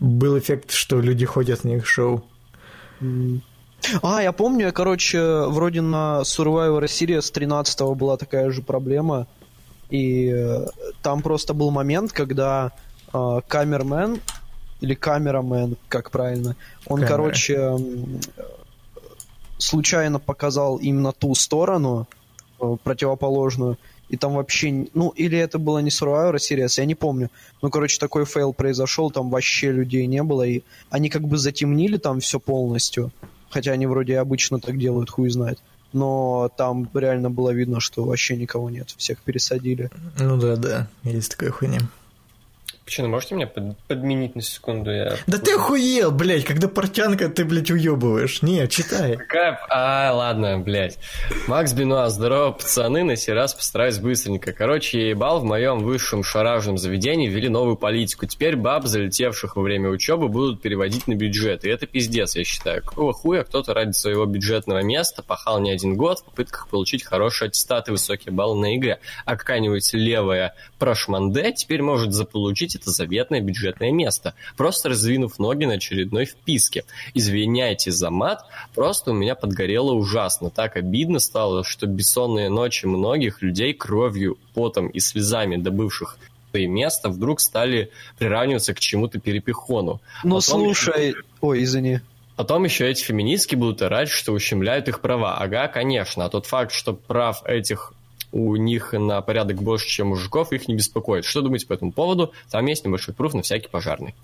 Был 0.00 0.36
эффект, 0.36 0.72
что 0.72 1.00
люди 1.00 1.24
ходят 1.24 1.62
на 1.62 1.76
их 1.76 1.86
шоу. 1.86 2.24
А, 4.02 4.22
я 4.22 4.32
помню, 4.32 4.66
я, 4.66 4.72
короче, 4.72 5.46
вроде 5.46 5.80
на 5.80 6.20
Survivor 6.22 6.84
Series 6.84 7.32
13 7.32 7.80
была 7.96 8.16
такая 8.16 8.50
же 8.50 8.62
проблема. 8.62 9.26
И 9.90 10.30
э, 10.34 10.66
там 11.02 11.20
просто 11.20 11.52
был 11.52 11.70
момент, 11.70 12.12
когда 12.12 12.72
э, 13.12 13.40
камермен, 13.46 14.20
или 14.80 14.94
камерамен, 14.94 15.76
как 15.88 16.10
правильно, 16.10 16.56
он, 16.86 17.00
Камера. 17.00 17.08
короче, 17.08 17.54
м, 17.54 18.20
случайно 19.58 20.18
показал 20.18 20.76
именно 20.78 21.12
ту 21.12 21.34
сторону, 21.34 22.08
э, 22.60 22.76
противоположную, 22.82 23.78
и 24.08 24.16
там 24.16 24.34
вообще, 24.34 24.86
ну, 24.92 25.10
или 25.10 25.38
это 25.38 25.58
было 25.58 25.78
не 25.78 25.90
Survivor 25.90 26.34
Series, 26.36 26.74
я 26.78 26.84
не 26.84 26.94
помню. 26.94 27.30
Ну, 27.62 27.70
короче, 27.70 27.98
такой 27.98 28.24
fail 28.26 28.52
произошел, 28.52 29.10
там 29.10 29.30
вообще 29.30 29.72
людей 29.72 30.06
не 30.06 30.22
было, 30.22 30.42
и 30.42 30.62
они 30.90 31.08
как 31.08 31.22
бы 31.22 31.38
затемнили 31.38 31.96
там 31.96 32.20
все 32.20 32.40
полностью, 32.40 33.10
хотя 33.52 33.72
они 33.72 33.86
вроде 33.86 34.18
обычно 34.18 34.58
так 34.58 34.78
делают, 34.78 35.10
хуй 35.10 35.28
знает. 35.30 35.58
Но 35.92 36.50
там 36.56 36.88
реально 36.94 37.30
было 37.30 37.50
видно, 37.50 37.78
что 37.78 38.04
вообще 38.04 38.36
никого 38.36 38.70
нет, 38.70 38.94
всех 38.96 39.20
пересадили. 39.20 39.90
Ну 40.18 40.38
да, 40.38 40.56
да, 40.56 40.88
есть 41.04 41.32
такая 41.32 41.50
хуйня. 41.50 41.80
Почему, 42.92 43.08
можете 43.08 43.36
меня 43.36 43.46
под- 43.46 43.78
подменить 43.88 44.36
на 44.36 44.42
секунду? 44.42 44.90
Я... 44.90 45.16
Да 45.26 45.38
ты 45.38 45.54
охуел, 45.54 46.10
блядь, 46.10 46.44
когда 46.44 46.68
портянка 46.68 47.30
ты, 47.30 47.46
блядь, 47.46 47.70
уебываешь. 47.70 48.42
Не, 48.42 48.68
читай. 48.68 49.16
Какая... 49.16 49.58
А, 49.70 50.12
ладно, 50.12 50.58
блядь. 50.58 50.98
Макс 51.46 51.72
Бенуа, 51.72 52.10
здорово, 52.10 52.52
пацаны, 52.52 53.02
на 53.02 53.16
сей 53.16 53.32
раз 53.32 53.54
постараюсь 53.54 53.96
быстренько. 53.96 54.52
Короче, 54.52 55.00
я 55.00 55.08
ебал 55.08 55.40
в 55.40 55.44
моем 55.44 55.78
высшем 55.78 56.22
шаражном 56.22 56.76
заведении 56.76 57.30
ввели 57.30 57.48
новую 57.48 57.76
политику. 57.76 58.26
Теперь 58.26 58.56
баб, 58.56 58.84
залетевших 58.84 59.56
во 59.56 59.62
время 59.62 59.88
учебы, 59.88 60.28
будут 60.28 60.60
переводить 60.60 61.06
на 61.06 61.14
бюджет. 61.14 61.64
И 61.64 61.70
это 61.70 61.86
пиздец, 61.86 62.36
я 62.36 62.44
считаю. 62.44 62.82
Какого 62.82 63.14
хуя 63.14 63.42
кто-то 63.42 63.72
ради 63.72 63.92
своего 63.92 64.26
бюджетного 64.26 64.82
места 64.82 65.22
пахал 65.22 65.60
не 65.60 65.70
один 65.70 65.96
год 65.96 66.18
в 66.18 66.24
попытках 66.24 66.68
получить 66.68 67.04
хорошие 67.04 67.48
аттестаты, 67.48 67.90
высокие 67.90 68.34
баллы 68.34 68.60
на 68.60 68.76
игре. 68.76 69.00
А 69.24 69.36
какая-нибудь 69.36 69.94
левая 69.94 70.54
прошманде 70.78 71.54
теперь 71.54 71.80
может 71.80 72.12
заполучить 72.12 72.81
это 72.82 72.90
заветное 72.90 73.40
бюджетное 73.40 73.90
место, 73.90 74.34
просто 74.56 74.90
раздвинув 74.90 75.38
ноги 75.38 75.64
на 75.64 75.74
очередной 75.74 76.26
вписке. 76.26 76.84
Извиняйте 77.14 77.90
за 77.90 78.10
мат, 78.10 78.44
просто 78.74 79.12
у 79.12 79.14
меня 79.14 79.34
подгорело 79.34 79.92
ужасно. 79.92 80.50
Так 80.50 80.76
обидно 80.76 81.18
стало, 81.18 81.64
что 81.64 81.86
бессонные 81.86 82.50
ночи 82.50 82.86
многих 82.86 83.42
людей 83.42 83.72
кровью, 83.72 84.36
потом 84.54 84.88
и 84.88 85.00
слезами 85.00 85.56
добывших 85.56 86.18
свои 86.50 86.66
места 86.66 87.08
вдруг 87.08 87.40
стали 87.40 87.90
приравниваться 88.18 88.74
к 88.74 88.80
чему-то 88.80 89.18
перепихону. 89.18 90.00
Ну, 90.22 90.36
Потом- 90.36 90.40
слушай... 90.74 91.14
Ой, 91.40 91.62
извини. 91.62 92.00
Потом 92.36 92.64
еще 92.64 92.90
эти 92.90 93.02
феминистки 93.02 93.54
будут 93.54 93.82
орать, 93.82 94.08
что 94.08 94.32
ущемляют 94.32 94.88
их 94.88 95.00
права. 95.00 95.36
Ага, 95.38 95.68
конечно. 95.68 96.24
А 96.24 96.28
тот 96.28 96.46
факт, 96.46 96.72
что 96.72 96.92
прав 96.94 97.42
этих 97.46 97.92
у 98.32 98.56
них 98.56 98.92
на 98.92 99.20
порядок 99.20 99.62
больше, 99.62 99.86
чем 99.86 100.08
мужиков, 100.08 100.52
их 100.52 100.66
не 100.68 100.74
беспокоит. 100.74 101.24
Что 101.24 101.42
думаете 101.42 101.66
по 101.66 101.74
этому 101.74 101.92
поводу? 101.92 102.32
Там 102.50 102.66
есть 102.66 102.84
небольшой 102.84 103.14
пруф 103.14 103.34
на 103.34 103.42
всякий 103.42 103.68
пожарный. 103.68 104.14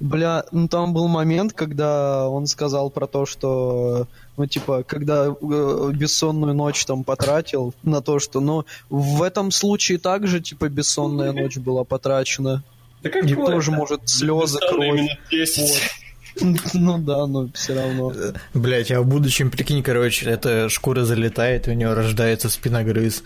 Бля, 0.00 0.44
ну 0.52 0.68
там 0.68 0.94
был 0.94 1.06
момент, 1.06 1.52
когда 1.52 2.28
он 2.28 2.46
сказал 2.46 2.88
про 2.88 3.06
то, 3.06 3.26
что, 3.26 4.06
ну, 4.38 4.46
типа, 4.46 4.84
когда 4.84 5.26
э, 5.26 5.90
бессонную 5.92 6.54
ночь 6.54 6.84
там 6.86 7.04
потратил 7.04 7.74
на 7.82 8.00
то, 8.00 8.18
что, 8.18 8.40
ну, 8.40 8.64
в 8.88 9.22
этом 9.22 9.50
случае 9.50 9.98
также, 9.98 10.40
типа, 10.40 10.70
бессонная 10.70 11.32
ночь 11.32 11.58
была 11.58 11.84
потрачена. 11.84 12.62
Да 13.02 13.10
как 13.10 13.24
И 13.24 13.34
тоже, 13.34 13.70
может, 13.70 14.08
слезы, 14.08 14.58
кровь. 14.60 15.10
Ну 16.74 16.98
да, 16.98 17.26
но 17.26 17.48
все 17.54 17.74
равно. 17.74 18.12
Блять, 18.54 18.90
а 18.90 19.00
в 19.00 19.06
будущем, 19.06 19.50
прикинь, 19.50 19.82
короче, 19.82 20.26
эта 20.26 20.68
шкура 20.68 21.04
залетает, 21.04 21.68
и 21.68 21.70
у 21.70 21.74
нее 21.74 21.92
рождается 21.94 22.48
спиногрыз. 22.48 23.22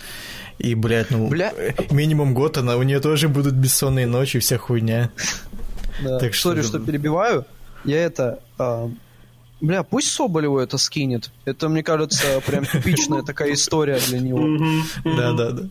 И, 0.59 0.75
блядь, 0.75 1.11
ну, 1.11 1.29
Бля. 1.29 1.53
минимум 1.91 2.35
год 2.35 2.59
она, 2.59 2.77
у 2.77 2.83
нее 2.83 3.01
тоже 3.01 3.29
будут 3.29 3.55
бессонные 3.55 4.07
ночи, 4.07 4.39
вся 4.39 4.59
хуйня. 4.59 5.11
Да. 6.03 6.19
Так 6.19 6.35
что 6.35 6.51
Сори, 6.51 6.61
же- 6.61 6.69
что 6.69 6.79
перебиваю. 6.79 7.47
Я 7.85 8.05
это... 8.05 8.41
а, 8.59 8.91
Бля, 9.63 9.83
пусть 9.83 10.11
Соболеву 10.13 10.59
это 10.59 10.79
скинет. 10.79 11.31
Это, 11.45 11.69
мне 11.69 11.83
кажется, 11.83 12.41
прям 12.47 12.65
типичная 12.65 13.23
такая 13.23 13.53
история 13.55 13.99
для 14.09 14.19
него. 14.21 14.41
Да, 15.05 15.33
да, 15.33 15.51
да. 15.51 15.63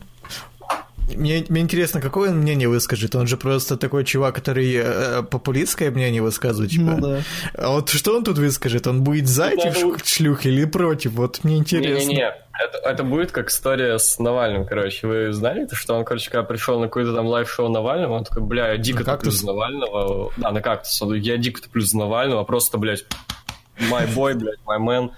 Мне, 1.16 1.44
мне 1.48 1.60
интересно, 1.60 2.00
какое 2.00 2.30
он 2.30 2.38
мнение 2.38 2.68
выскажет? 2.68 3.14
Он 3.14 3.26
же 3.26 3.36
просто 3.36 3.76
такой 3.76 4.04
чувак, 4.04 4.34
который 4.34 4.72
э, 4.74 5.22
популистское 5.22 5.90
мнение 5.90 6.22
высказывает. 6.22 6.70
Типа. 6.70 6.84
Ну 6.84 7.00
да. 7.00 7.20
А 7.54 7.70
вот 7.70 7.88
что 7.90 8.16
он 8.16 8.24
тут 8.24 8.38
выскажет? 8.38 8.86
Он 8.86 9.02
будет 9.02 9.26
за 9.28 9.48
этих 9.48 9.82
надо- 9.82 9.98
ш- 9.98 10.04
шлюх 10.04 10.46
или 10.46 10.64
против? 10.64 11.12
Вот 11.12 11.40
мне 11.44 11.56
интересно. 11.58 12.08
Не-не-не, 12.08 12.32
это, 12.62 12.78
это 12.84 13.04
будет 13.04 13.32
как 13.32 13.48
история 13.50 13.98
с 13.98 14.18
Навальным, 14.18 14.66
короче. 14.66 15.06
Вы 15.06 15.32
знали 15.32 15.66
что 15.72 15.94
он, 15.94 16.04
короче, 16.04 16.30
когда 16.30 16.42
пришел 16.44 16.78
на 16.78 16.86
какое-то 16.86 17.14
там 17.14 17.26
live 17.26 17.47
шоу 17.47 17.68
Навального, 17.68 18.14
он 18.14 18.24
такой, 18.24 18.42
бля, 18.42 18.72
я 18.72 18.76
дико 18.78 19.04
На 19.04 19.04
за 19.30 19.46
Навального. 19.46 20.32
Да, 20.36 20.50
на 20.52 20.60
кактус. 20.60 21.00
Я 21.16 21.36
дико 21.36 21.62
топлю 21.62 21.82
за 21.82 21.96
Навального, 21.98 22.44
просто, 22.44 22.78
блядь, 22.78 23.04
my 23.88 24.06
boy, 24.14 24.34
блядь, 24.34 24.58
my 24.66 24.78
man. 24.78 25.10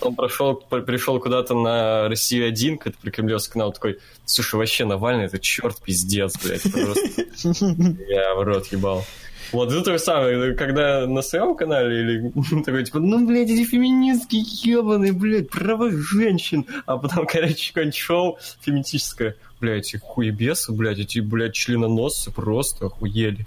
Он 0.00 0.14
прошел, 0.14 0.54
при- 0.54 0.80
пришел 0.82 1.18
куда-то 1.20 1.54
на 1.54 2.08
Россию 2.08 2.48
один, 2.48 2.78
какой-то 2.78 2.98
прикремлевский 3.00 3.52
канал, 3.54 3.72
такой, 3.72 3.98
слушай, 4.24 4.54
вообще 4.56 4.84
Навальный, 4.84 5.24
это 5.24 5.38
черт 5.38 5.80
пиздец, 5.82 6.34
блядь, 6.42 6.62
просто. 6.62 7.24
Я 8.08 8.34
в 8.34 8.42
рот 8.42 8.66
ебал. 8.72 9.04
Вот 9.52 9.70
это 9.70 9.82
то 9.82 9.92
же 9.92 9.98
самое, 10.00 10.54
когда 10.54 11.06
на 11.06 11.22
своем 11.22 11.54
канале 11.54 12.00
или 12.00 12.62
такой, 12.64 12.84
типа, 12.84 12.98
ну, 12.98 13.26
блядь, 13.26 13.48
эти 13.48 13.64
феминистки 13.64 14.36
ебаные, 14.66 15.12
блядь, 15.12 15.50
права 15.50 15.90
женщин. 15.90 16.66
А 16.86 16.96
потом, 16.96 17.26
короче, 17.32 17.68
какое-нибудь 17.68 17.96
шоу 17.96 18.38
феминистическое. 18.60 19.36
Блядь, 19.60 19.86
эти 19.86 19.98
хуебесы, 19.98 20.72
блядь, 20.72 20.98
эти, 20.98 21.20
блядь, 21.20 21.54
членоносцы 21.54 22.30
просто 22.30 22.86
охуели. 22.86 23.46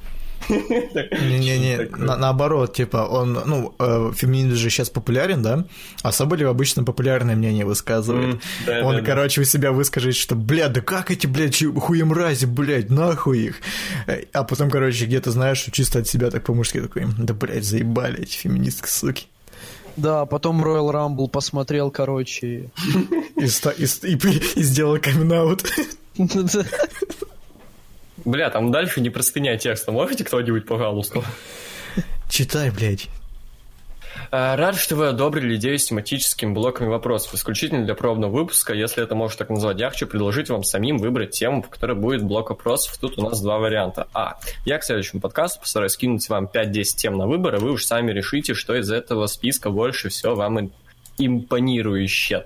Не-не-не, 0.49 1.77
Такое. 1.77 2.05
на- 2.05 2.17
наоборот, 2.17 2.73
типа, 2.75 2.97
он, 3.09 3.33
ну, 3.45 3.75
э, 3.79 4.11
феминизм 4.15 4.55
же 4.55 4.69
сейчас 4.69 4.89
популярен, 4.89 5.41
да? 5.41 5.65
А 6.01 6.11
Соболев 6.11 6.49
обычно 6.49 6.83
популярное 6.83 7.35
мнение 7.35 7.65
высказывает. 7.65 8.39
Да, 8.65 8.81
он, 8.83 8.95
да, 8.95 9.01
да. 9.01 9.05
короче, 9.05 9.41
у 9.41 9.43
себя 9.43 9.71
выскажет, 9.71 10.15
что, 10.15 10.35
бля, 10.35 10.69
да 10.69 10.81
как 10.81 11.11
эти, 11.11 11.27
блядь, 11.27 11.55
чу- 11.55 11.73
хуемрази, 11.79 12.45
блядь, 12.45 12.89
нахуй 12.89 13.39
их. 13.39 13.55
Э, 14.07 14.23
А 14.33 14.43
потом, 14.43 14.69
короче, 14.69 15.05
где-то, 15.05 15.31
знаешь, 15.31 15.65
чисто 15.71 15.99
от 15.99 16.07
себя 16.07 16.29
так 16.31 16.43
по-мужски 16.43 16.81
такой, 16.81 17.05
да, 17.17 17.33
блядь, 17.33 17.63
заебали 17.65 18.21
эти 18.23 18.35
феминистки, 18.37 18.87
суки. 18.87 19.27
Да, 19.97 20.25
потом 20.25 20.63
Royal 20.63 20.91
Rumble 20.93 21.29
посмотрел, 21.29 21.91
короче. 21.91 22.69
И, 23.35 23.47
ста- 23.47 23.71
и, 23.71 23.83
и, 23.83 24.15
и 24.55 24.63
сделал 24.63 24.97
камин-аут. 24.97 25.63
Бля, 28.25 28.49
там 28.49 28.71
дальше 28.71 29.01
не 29.01 29.09
простыня 29.09 29.57
текста. 29.57 29.91
Можете 29.91 30.23
кто-нибудь, 30.23 30.65
пожалуйста? 30.65 31.21
Читай, 32.29 32.71
блядь. 32.71 33.07
А, 34.31 34.55
Рад, 34.55 34.75
что 34.75 34.95
вы 34.95 35.07
одобрили 35.07 35.55
идею 35.55 35.79
с 35.79 35.85
тематическими 35.85 36.53
блоками 36.53 36.87
вопросов, 36.87 37.33
исключительно 37.33 37.85
для 37.85 37.95
пробного 37.95 38.31
выпуска, 38.31 38.73
если 38.73 39.03
это 39.03 39.15
можно 39.15 39.37
так 39.39 39.49
назвать. 39.49 39.79
Я 39.79 39.89
хочу 39.89 40.07
предложить 40.07 40.49
вам 40.49 40.63
самим 40.63 40.97
выбрать 40.97 41.31
тему, 41.31 41.63
по 41.63 41.69
которой 41.69 41.95
будет 41.95 42.23
блок 42.23 42.49
вопросов. 42.49 42.97
Тут 42.97 43.17
у 43.17 43.23
нас 43.23 43.41
два 43.41 43.57
варианта. 43.57 44.07
А. 44.13 44.37
Я 44.65 44.77
к 44.77 44.83
следующему 44.83 45.21
подкасту 45.21 45.61
постараюсь 45.61 45.93
скинуть 45.93 46.27
вам 46.29 46.45
5-10 46.45 46.83
тем 46.97 47.17
на 47.17 47.27
выбор, 47.27 47.55
и 47.55 47.59
вы 47.59 47.71
уж 47.71 47.85
сами 47.85 48.11
решите, 48.11 48.53
что 48.53 48.75
из 48.75 48.91
этого 48.91 49.25
списка 49.27 49.69
больше 49.69 50.09
всего 50.09 50.35
вам 50.35 50.59
им- 50.59 50.71
импонирует. 51.17 52.09
Э, 52.31 52.43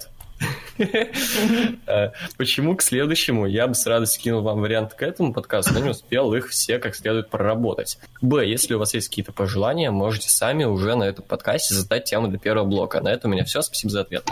Почему 2.38 2.76
к 2.76 2.82
следующему 2.82 3.46
я 3.46 3.68
бы 3.68 3.76
с 3.76 3.86
радостью 3.86 4.22
кинул 4.22 4.42
вам 4.42 4.62
вариант 4.62 4.94
к 4.94 5.02
этому 5.02 5.34
подкасту, 5.34 5.74
но 5.74 5.80
не 5.80 5.90
успел 5.90 6.34
их 6.34 6.50
все 6.50 6.80
как 6.80 6.96
следует 6.96 7.30
проработать. 7.30 7.98
Б, 8.22 8.48
если 8.48 8.74
у 8.74 8.80
вас 8.80 8.94
есть 8.94 9.10
какие-то 9.10 9.32
пожелания, 9.32 9.92
можете 9.92 10.30
сами 10.30 10.64
уже 10.64 10.96
на 10.96 11.04
этом 11.04 11.24
подкасте 11.26 11.74
задать 11.76 12.06
тему 12.06 12.28
для 12.28 12.40
первого 12.40 12.66
блока. 12.66 13.02
На 13.02 13.10
этом 13.10 13.32
у 13.32 13.34
меня 13.34 13.44
все. 13.46 13.62
Спасибо 13.62 13.92
за 13.92 14.02
ответ. 14.02 14.28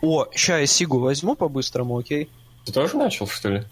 О, 0.00 0.26
ща 0.34 0.58
я 0.58 0.66
Сигу 0.66 0.98
возьму 0.98 1.34
по-быстрому, 1.36 1.98
окей? 1.98 2.28
Ты 2.64 2.72
тоже 2.72 2.96
начал, 2.96 3.26
что 3.26 3.48
ли? 3.48 3.62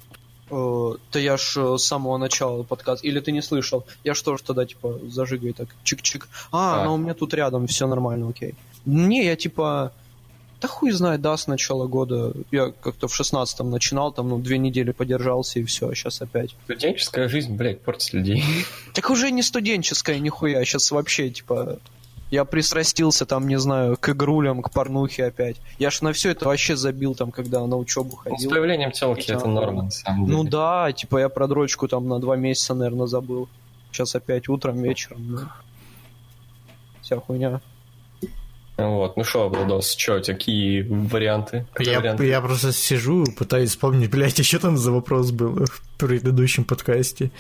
Э, 0.51 0.93
Да 1.13 1.19
я 1.19 1.37
ж 1.37 1.57
э, 1.57 1.79
с 1.79 1.85
самого 1.85 2.17
начала 2.19 2.63
подкаст. 2.63 3.05
Или 3.05 3.21
ты 3.21 3.33
не 3.33 3.43
слышал? 3.43 3.85
Я 4.05 4.15
ж 4.15 4.23
тоже 4.23 4.43
тогда, 4.45 4.65
типа, 4.67 4.99
зажигай 5.09 5.53
так, 5.53 5.69
чик-чик. 5.85 6.25
А, 6.53 6.85
А. 6.85 6.91
у 6.91 6.97
меня 6.97 7.15
тут 7.15 7.35
рядом, 7.35 7.67
все 7.67 7.87
нормально, 7.87 8.29
окей. 8.29 8.55
Не, 8.85 9.25
я 9.25 9.37
типа... 9.37 9.93
Да 10.61 10.69
хуй 10.69 10.91
знает, 10.91 11.23
да, 11.23 11.37
с 11.37 11.47
начала 11.47 11.87
года. 11.87 12.33
Я 12.51 12.73
как-то 12.83 13.09
в 13.09 13.15
шестнадцатом 13.15 13.71
начинал, 13.71 14.13
там, 14.13 14.29
ну, 14.29 14.39
две 14.39 14.59
недели 14.59 14.93
подержался, 14.93 15.59
и 15.59 15.65
все, 15.65 15.89
а 15.89 15.95
сейчас 15.95 16.21
опять. 16.21 16.55
Студенческая 16.65 17.29
жизнь, 17.29 17.55
блядь, 17.55 17.81
портит 17.81 18.13
людей. 18.13 18.45
Так 18.95 19.09
уже 19.11 19.31
не 19.31 19.43
студенческая, 19.43 20.19
нихуя, 20.19 20.65
сейчас 20.65 20.91
вообще, 20.91 21.31
типа... 21.31 21.79
Я 22.31 22.45
пристрастился, 22.45 23.27
там, 23.27 23.49
не 23.49 23.59
знаю, 23.59 23.97
к 23.97 24.09
игрулям, 24.11 24.63
к 24.63 24.71
порнухе 24.71 25.25
опять. 25.25 25.57
Я 25.81 25.91
ж 25.91 26.01
на 26.03 26.13
все 26.13 26.31
это 26.31 26.45
вообще 26.45 26.77
забил, 26.77 27.17
там, 27.17 27.33
когда 27.33 27.67
на 27.67 27.77
учебу 27.77 28.11
Ну, 28.11 28.31
С 28.31 28.37
ходил. 28.37 28.51
появлением 28.51 28.93
телки 28.93 29.33
это 29.33 29.49
норма, 29.49 29.83
на 29.85 29.91
самом 29.91 30.27
деле. 30.27 30.37
Ну 30.37 30.45
да, 30.45 30.93
типа 30.93 31.19
я 31.19 31.29
про 31.29 31.49
дрочку 31.49 31.89
там 31.89 32.07
на 32.09 32.21
два 32.21 32.37
месяца, 32.37 32.75
наверное, 32.75 33.09
забыл. 33.09 33.49
Сейчас 33.91 34.15
опять 34.15 34.49
утром, 34.49 34.81
вечером. 34.81 35.27
Ну. 35.29 35.41
Вся 37.03 37.19
хуйня. 37.19 37.61
Вот, 38.89 39.17
ну 39.17 39.25
что, 39.25 39.49
Владос, 39.49 39.95
что, 39.97 40.21
какие 40.21 40.83
варианты? 40.83 41.67
Какие 41.73 41.93
Я, 41.95 42.01
варианты? 42.01 42.27
я 42.27 42.41
просто 42.41 42.73
сижу, 42.73 43.25
пытаюсь 43.37 43.71
вспомнить, 43.71 44.11
блядь, 44.11 44.39
еще 44.39 44.59
там 44.59 44.77
за 44.79 44.93
вопрос 44.93 45.31
был 45.31 45.65
в 45.67 45.83
предыдущем 45.99 46.65
подкасте. 46.65 47.31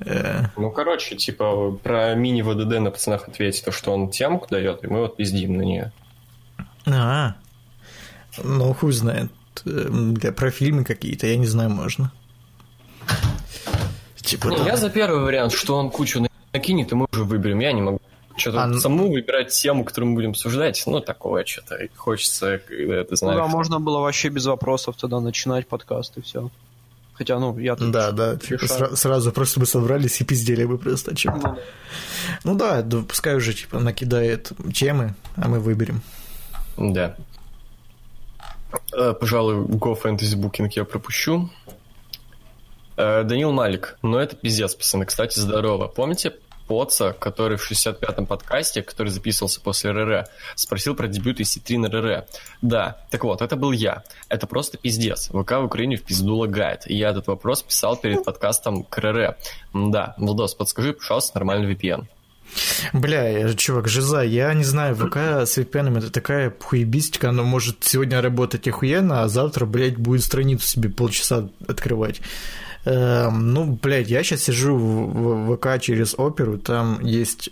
Э, 0.00 0.46
Ну, 0.56 0.70
короче, 0.70 1.16
типа, 1.16 1.72
про 1.82 2.14
мини-ВДД 2.14 2.80
на 2.80 2.90
пацанах 2.90 3.28
ответить, 3.28 3.64
то, 3.64 3.72
что 3.72 3.92
он 3.92 4.10
темку 4.10 4.46
дает, 4.50 4.82
и 4.84 4.86
мы 4.88 5.00
вот 5.00 5.16
пиздим 5.16 5.56
на 5.56 5.62
нее. 5.62 5.92
А, 6.86 7.34
ну 8.42 8.72
хуй 8.74 8.92
знает. 8.92 9.30
Э, 9.66 9.88
Для 9.90 10.32
про 10.32 10.50
фильмы 10.50 10.84
какие-то, 10.84 11.26
я 11.26 11.36
не 11.36 11.46
знаю, 11.46 11.70
можно. 11.70 12.10
Типа 14.16 14.48
Не, 14.48 14.56
там- 14.56 14.66
я 14.66 14.76
за 14.76 14.88
первый 14.90 15.20
вариант, 15.22 15.52
что 15.52 15.76
он 15.76 15.90
кучу 15.90 16.20
на- 16.20 16.28
накинет, 16.52 16.92
и 16.92 16.94
мы 16.94 17.06
уже 17.12 17.24
выберем. 17.24 17.58
Я 17.60 17.72
не 17.72 17.82
могу 17.82 18.00
что-то 18.36 18.64
А, 18.64 18.74
саму 18.74 19.10
выбирать 19.12 19.48
тему, 19.52 19.84
которую 19.84 20.10
мы 20.10 20.16
будем 20.16 20.30
обсуждать. 20.30 20.82
Ну, 20.86 21.00
такое 21.00 21.44
что-то 21.44 21.78
хочется, 21.96 22.58
когда 22.66 23.02
ты 23.04 23.08
Ну 23.10 23.16
знаешь. 23.16 23.36
да, 23.38 23.46
можно 23.46 23.80
было 23.80 23.98
вообще 24.00 24.28
без 24.28 24.46
вопросов 24.46 24.96
тогда 25.00 25.20
начинать 25.20 25.66
подкаст 25.66 26.16
и 26.18 26.22
все. 26.22 26.50
Хотя, 27.14 27.38
ну, 27.38 27.58
я 27.58 27.76
тут... 27.76 27.90
Да, 27.90 28.10
да, 28.10 28.36
типа 28.36 28.64
сра- 28.64 28.96
сразу 28.96 29.32
просто 29.32 29.60
бы 29.60 29.66
собрались 29.66 30.20
и 30.20 30.24
пиздели 30.24 30.64
бы 30.64 30.78
просто 30.78 31.12
о 31.12 31.14
чем 31.14 31.34
Ну 31.36 31.42
да. 31.42 31.58
Ну 32.44 32.54
да, 32.54 32.82
да, 32.82 33.02
пускай 33.06 33.34
уже 33.36 33.52
типа 33.52 33.78
накидает 33.78 34.50
темы, 34.74 35.14
а 35.36 35.48
мы 35.48 35.60
выберем. 35.60 36.00
Да. 36.78 37.16
Э, 38.96 39.12
Пожалуй, 39.12 39.56
Go 39.66 39.96
Fantasy 40.02 40.36
Booking 40.36 40.70
я 40.74 40.84
пропущу. 40.84 41.50
Э, 42.96 43.22
Данил 43.24 43.52
Малик. 43.52 43.98
Ну, 44.02 44.16
это 44.16 44.34
пиздец, 44.36 44.74
пацаны. 44.74 45.04
Кстати, 45.04 45.38
здорово. 45.38 45.88
Помните 45.88 46.32
Поца, 46.66 47.12
который 47.12 47.56
в 47.56 47.70
65-м 47.70 48.26
подкасте, 48.26 48.82
который 48.82 49.08
записывался 49.08 49.60
после 49.60 49.90
РР, 49.92 50.26
спросил 50.54 50.94
про 50.94 51.08
дебют 51.08 51.40
EC3 51.40 51.78
на 51.78 51.88
РР? 51.88 52.24
Да. 52.62 52.98
Так 53.10 53.24
вот, 53.24 53.42
это 53.42 53.56
был 53.56 53.72
я. 53.72 54.02
Это 54.28 54.46
просто 54.46 54.78
пиздец. 54.78 55.28
ВК 55.28 55.52
в 55.52 55.64
Украине 55.64 55.96
в 55.96 56.02
пизду 56.02 56.36
лагает. 56.36 56.88
И 56.90 56.96
я 56.96 57.10
этот 57.10 57.26
вопрос 57.26 57.62
писал 57.62 57.96
перед 57.96 58.24
подкастом 58.24 58.84
к 58.84 58.98
РР. 58.98 59.36
Да. 59.74 60.14
Владос, 60.18 60.54
подскажи, 60.54 60.92
пожалуйста, 60.92 61.38
нормальный 61.38 61.74
VPN. 61.74 62.06
Бля, 62.92 63.28
я- 63.28 63.54
чувак, 63.54 63.88
жиза, 63.88 64.20
я 64.22 64.52
не 64.54 64.64
знаю, 64.64 64.94
ВК 64.94 65.16
с 65.16 65.56
VPN 65.56 65.98
это 65.98 66.10
такая 66.10 66.54
хуебистика, 66.60 67.30
она 67.30 67.42
может 67.42 67.82
сегодня 67.84 68.20
работать 68.20 68.68
охуенно, 68.68 69.22
а 69.22 69.28
завтра, 69.28 69.64
блядь, 69.64 69.96
будет 69.96 70.22
страницу 70.22 70.66
себе 70.66 70.90
полчаса 70.90 71.48
открывать. 71.66 72.20
Эм, 72.84 73.52
ну, 73.52 73.78
блядь, 73.80 74.08
я 74.08 74.22
сейчас 74.24 74.42
сижу 74.42 74.76
в, 74.76 75.56
ВК 75.56 75.80
через 75.80 76.14
оперу, 76.18 76.58
там 76.58 77.00
есть 77.04 77.50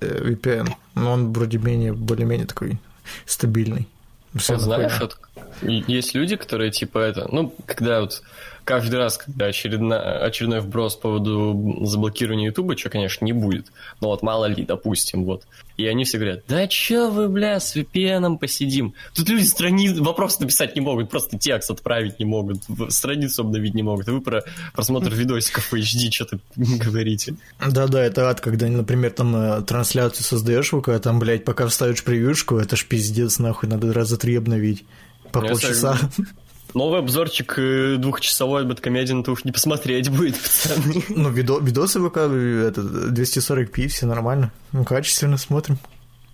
э, 0.00 0.30
VPN, 0.30 0.70
но 0.94 1.12
он 1.12 1.32
вроде 1.32 1.58
менее, 1.58 1.92
более-менее 1.92 2.46
такой 2.46 2.78
стабильный. 3.26 3.88
Всё 4.36 4.54
Вот 4.54 4.62
знаешь, 4.62 5.00
вот 5.00 5.18
есть 5.62 6.14
люди, 6.14 6.36
которые 6.36 6.70
типа 6.70 6.98
это, 6.98 7.28
ну, 7.30 7.52
когда 7.66 8.00
вот 8.00 8.22
каждый 8.64 8.96
раз, 8.96 9.18
когда 9.18 9.46
очередна- 9.46 10.18
очередной 10.24 10.60
вброс 10.60 10.96
по 10.96 11.02
поводу 11.02 11.80
заблокирования 11.84 12.46
Ютуба, 12.46 12.76
что, 12.76 12.90
конечно, 12.90 13.24
не 13.24 13.32
будет, 13.32 13.72
но 14.00 14.08
вот 14.08 14.22
мало 14.22 14.46
ли, 14.46 14.64
допустим, 14.64 15.24
вот, 15.24 15.44
и 15.76 15.86
они 15.86 16.04
все 16.04 16.18
говорят, 16.18 16.44
да 16.48 16.66
чё 16.66 17.10
вы, 17.10 17.28
бля, 17.28 17.58
с 17.60 17.76
VPN 17.76 18.38
посидим? 18.38 18.94
Тут 19.14 19.28
люди 19.28 19.44
страниц, 19.44 19.98
вопрос 19.98 20.38
написать 20.40 20.74
не 20.76 20.82
могут, 20.82 21.10
просто 21.10 21.38
текст 21.38 21.70
отправить 21.70 22.18
не 22.18 22.24
могут, 22.24 22.62
страницу 22.88 23.42
обновить 23.42 23.74
не 23.74 23.82
могут, 23.82 24.06
вы 24.06 24.20
про 24.20 24.42
просмотр 24.74 25.12
видосиков 25.12 25.70
в 25.70 25.74
HD 25.74 26.10
что-то 26.10 26.38
говорите. 26.56 27.36
Да-да, 27.66 28.02
это 28.02 28.28
ад, 28.28 28.40
когда, 28.40 28.68
например, 28.68 29.10
там 29.12 29.34
э, 29.36 29.62
трансляцию 29.62 30.24
создаешь 30.24 30.70
ВК, 30.70 31.00
там, 31.02 31.18
блядь, 31.18 31.44
пока 31.44 31.66
вставишь 31.66 32.04
превьюшку, 32.04 32.56
это 32.56 32.76
ж 32.76 32.86
пиздец, 32.86 33.38
нахуй, 33.38 33.68
надо 33.68 33.92
раза 33.92 34.16
три 34.16 34.36
обновить. 34.36 34.84
По 35.32 35.42
Я 35.42 35.48
полчаса. 35.50 35.98
Новый 36.74 37.00
обзорчик 37.00 37.54
э, 37.58 37.96
двухчасовой 37.98 38.64
Бэткомедиан, 38.64 39.22
то 39.24 39.32
уж 39.32 39.44
не 39.44 39.52
посмотреть 39.52 40.08
будет, 40.08 40.36
пацаны. 40.40 41.04
Ну, 41.10 41.30
видо- 41.30 41.60
видосы 41.60 41.98
э, 41.98 42.68
это, 42.68 42.80
240p, 42.80 43.88
все 43.88 44.06
нормально. 44.06 44.52
Ну, 44.72 44.84
качественно 44.84 45.36
смотрим. 45.36 45.78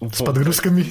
С 0.01 0.21
Вот. 0.21 0.27
подгрузками. 0.27 0.87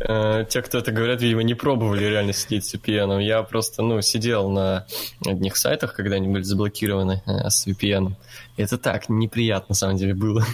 Э, 0.00 0.44
Те, 0.48 0.62
кто 0.62 0.78
это 0.78 0.92
говорят, 0.92 1.20
видимо, 1.22 1.42
не 1.42 1.54
пробовали 1.54 2.04
реально 2.04 2.32
сидеть 2.32 2.64
с 2.64 2.74
VPN. 2.74 3.22
Я 3.22 3.42
просто, 3.42 3.82
ну, 3.82 4.00
сидел 4.00 4.48
на 4.48 4.86
одних 5.26 5.56
сайтах, 5.56 5.94
когда 5.94 6.16
они 6.16 6.28
были 6.28 6.42
заблокированы 6.42 7.22
э, 7.26 7.50
с 7.50 7.66
VPN. 7.66 8.14
Это 8.56 8.78
так, 8.78 9.08
неприятно, 9.08 9.66
на 9.70 9.74
самом 9.74 9.96
деле, 9.96 10.14
было. 10.14 10.44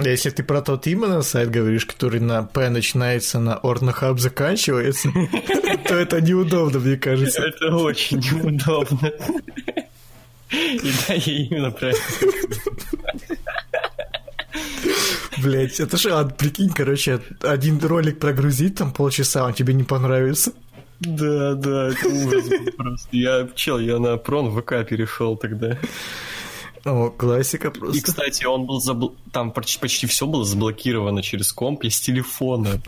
Если 0.00 0.30
ты 0.30 0.42
про 0.42 0.62
тот 0.62 0.86
именно 0.86 1.22
сайт 1.22 1.50
говоришь, 1.50 1.84
который 1.84 2.20
на 2.20 2.42
П 2.42 2.70
начинается, 2.70 3.38
на 3.38 3.56
Орнохаб 3.56 4.18
заканчивается, 4.18 5.10
то 5.88 5.94
это 5.94 6.20
неудобно, 6.20 6.78
мне 6.78 6.96
кажется. 6.96 7.42
Это 7.42 7.76
очень 7.76 8.18
неудобно. 8.18 9.12
И 10.50 10.92
да, 11.08 11.14
я 11.14 11.36
именно 11.44 11.70
про 11.70 11.88
это. 11.88 12.00
Блять, 15.42 15.80
это 15.80 15.96
же 15.96 16.12
ад, 16.12 16.36
прикинь, 16.36 16.70
короче, 16.70 17.20
один 17.42 17.78
ролик 17.80 18.18
прогрузить, 18.18 18.76
там 18.76 18.92
полчаса, 18.92 19.44
он 19.44 19.54
тебе 19.54 19.74
не 19.74 19.82
понравится. 19.82 20.52
Да, 21.00 21.54
да, 21.54 21.88
это 21.88 22.08
ужас 22.08 22.44
просто. 22.76 23.08
Я, 23.10 23.48
чел, 23.54 23.78
я 23.78 23.98
на 23.98 24.16
прон 24.18 24.56
ВК 24.56 24.86
перешел 24.88 25.36
тогда. 25.36 25.76
О, 26.84 27.10
классика 27.10 27.68
И, 27.68 27.70
просто. 27.70 28.02
кстати, 28.02 28.44
он 28.44 28.66
был 28.66 28.80
забл... 28.80 29.14
там 29.32 29.52
почти, 29.52 29.78
почти 29.78 30.06
все 30.06 30.26
было 30.26 30.44
заблокировано 30.44 31.22
через 31.22 31.52
комп, 31.52 31.84
я 31.84 31.90
с 31.90 32.00
телефона 32.00 32.80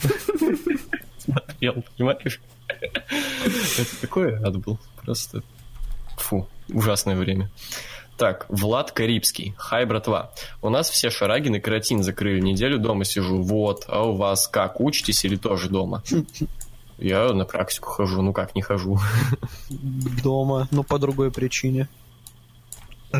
смотрел, 1.18 1.84
понимаешь? 1.96 2.40
Это 2.68 4.00
такой 4.00 4.34
ад 4.34 4.56
был, 4.58 4.78
просто 5.02 5.42
фу, 6.16 6.48
ужасное 6.68 7.16
время. 7.16 7.50
Так, 8.16 8.46
Влад 8.48 8.92
Карибский. 8.92 9.54
Хай, 9.56 9.86
братва. 9.86 10.30
У 10.62 10.70
нас 10.70 10.88
все 10.88 11.10
шараги 11.10 11.48
на 11.48 11.58
карантин 11.60 12.04
закрыли. 12.04 12.40
Неделю 12.40 12.78
дома 12.78 13.04
сижу. 13.04 13.42
Вот. 13.42 13.86
А 13.88 14.04
у 14.04 14.14
вас 14.16 14.46
как? 14.46 14.80
Учитесь 14.80 15.24
или 15.24 15.34
тоже 15.34 15.68
дома? 15.68 16.00
Я 16.98 17.32
на 17.32 17.44
практику 17.44 17.90
хожу. 17.90 18.22
Ну 18.22 18.32
как, 18.32 18.54
не 18.54 18.62
хожу. 18.62 19.00
Дома, 20.22 20.68
но 20.70 20.84
по 20.84 21.00
другой 21.00 21.32
причине. 21.32 21.88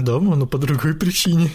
Дома, 0.01 0.37
но 0.37 0.47
по 0.47 0.59
другой 0.59 0.95
причине. 0.95 1.51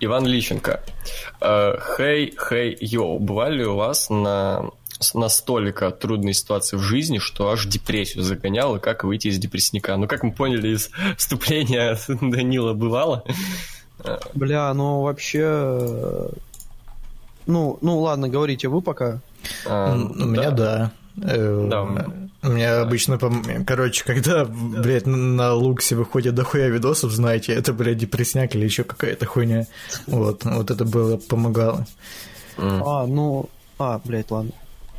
Иван 0.00 0.26
Личенко. 0.26 0.82
Э, 1.40 1.74
Хей, 1.96 2.34
хей, 2.36 2.76
йоу. 2.80 3.18
Бывали 3.18 3.58
ли 3.58 3.64
у 3.66 3.76
вас 3.76 4.10
на 4.10 4.70
настолько 5.14 5.90
трудные 5.92 6.34
ситуации 6.34 6.76
в 6.76 6.80
жизни, 6.82 7.18
что 7.18 7.50
аж 7.50 7.66
депрессию 7.66 8.22
загонял, 8.24 8.76
и 8.76 8.80
как 8.80 9.04
выйти 9.04 9.28
из 9.28 9.38
депрессника? 9.38 9.96
Ну, 9.96 10.06
как 10.08 10.22
мы 10.24 10.32
поняли 10.32 10.74
из 10.74 10.90
вступления 11.16 11.96
Данила, 12.20 12.74
бывало? 12.74 13.24
Бля, 14.34 14.72
ну 14.74 15.02
вообще... 15.02 15.40
э, 15.42 16.28
Ну, 17.46 17.78
ну 17.80 17.98
ладно, 18.00 18.28
говорите 18.28 18.68
вы 18.68 18.82
пока. 18.82 19.20
А, 19.66 19.94
У 19.94 20.24
меня 20.24 20.50
да. 20.50 20.92
Э, 20.92 21.07
Да. 21.20 22.06
У 22.40 22.50
меня 22.50 22.82
обычно, 22.82 23.18
короче, 23.66 24.04
когда, 24.04 24.44
блядь, 24.44 25.06
на 25.06 25.54
Луксе 25.54 25.96
выходит 25.96 26.36
дохуя 26.36 26.68
видосов, 26.68 27.10
знаете, 27.10 27.52
это, 27.52 27.72
блядь, 27.72 27.98
депресняк 27.98 28.54
или 28.54 28.64
еще 28.64 28.84
какая-то 28.84 29.26
хуйня. 29.26 29.66
Вот, 30.06 30.44
вот 30.44 30.70
это 30.70 30.84
было, 30.84 31.16
помогало. 31.16 31.86
А, 32.56 33.06
ну... 33.06 33.48
А, 33.78 34.00
блядь, 34.04 34.30
ладно. 34.30 34.52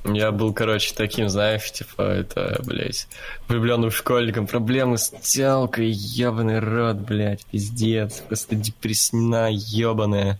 Я 0.05 0.31
был, 0.31 0.53
короче, 0.53 0.93
таким, 0.95 1.29
знаешь, 1.29 1.71
типа, 1.71 2.01
это, 2.01 2.61
блядь, 2.65 3.07
влюбленным 3.47 3.91
школьником. 3.91 4.47
Проблемы 4.47 4.97
с 4.97 5.09
телкой, 5.21 5.89
ебаный 5.89 6.59
рот, 6.59 6.97
блядь, 6.97 7.45
пиздец. 7.45 8.21
Просто 8.27 8.55
депрессна 8.55 9.49
ебаная. 9.49 10.39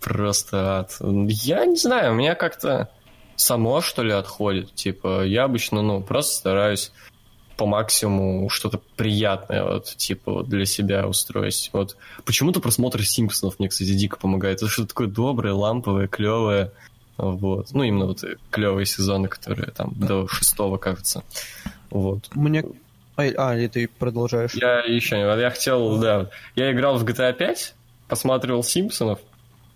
Просто 0.00 0.80
ад. 0.80 0.96
Я 1.00 1.64
не 1.66 1.76
знаю, 1.76 2.12
у 2.12 2.14
меня 2.14 2.34
как-то 2.34 2.90
само, 3.38 3.80
что 3.80 4.02
ли, 4.02 4.12
отходит. 4.12 4.74
Типа, 4.74 5.24
я 5.24 5.44
обычно, 5.44 5.80
ну, 5.82 6.02
просто 6.02 6.34
стараюсь 6.34 6.92
по 7.56 7.66
максимуму 7.66 8.48
что-то 8.50 8.80
приятное, 8.96 9.64
вот, 9.64 9.86
типа, 9.96 10.32
вот 10.32 10.48
для 10.48 10.64
себя 10.64 11.06
устроить. 11.06 11.70
Вот 11.72 11.96
почему-то 12.24 12.60
просмотр 12.60 13.02
Симпсонов 13.04 13.58
мне, 13.58 13.68
кстати, 13.68 13.94
дико 13.94 14.16
помогает. 14.16 14.58
Это 14.58 14.68
что-то 14.68 14.88
такое 14.88 15.08
доброе, 15.08 15.54
ламповое, 15.54 16.06
клевое. 16.06 16.72
Вот. 17.16 17.72
Ну, 17.72 17.82
именно 17.82 18.06
вот 18.06 18.22
клевые 18.50 18.86
сезоны, 18.86 19.28
которые 19.28 19.72
там 19.72 19.92
до 19.96 20.28
шестого, 20.28 20.76
кажется. 20.76 21.24
Вот. 21.90 22.28
Мне... 22.34 22.64
А, 23.16 23.22
а, 23.22 23.56
или 23.56 23.66
ты 23.66 23.88
продолжаешь? 23.88 24.54
Я 24.54 24.80
еще 24.80 25.16
не... 25.16 25.22
Я 25.22 25.50
хотел, 25.50 25.98
да... 25.98 26.30
Я 26.54 26.70
играл 26.70 26.96
в 26.96 27.04
GTA 27.04 27.32
5, 27.32 27.74
посматривал 28.06 28.62
Симпсонов, 28.62 29.18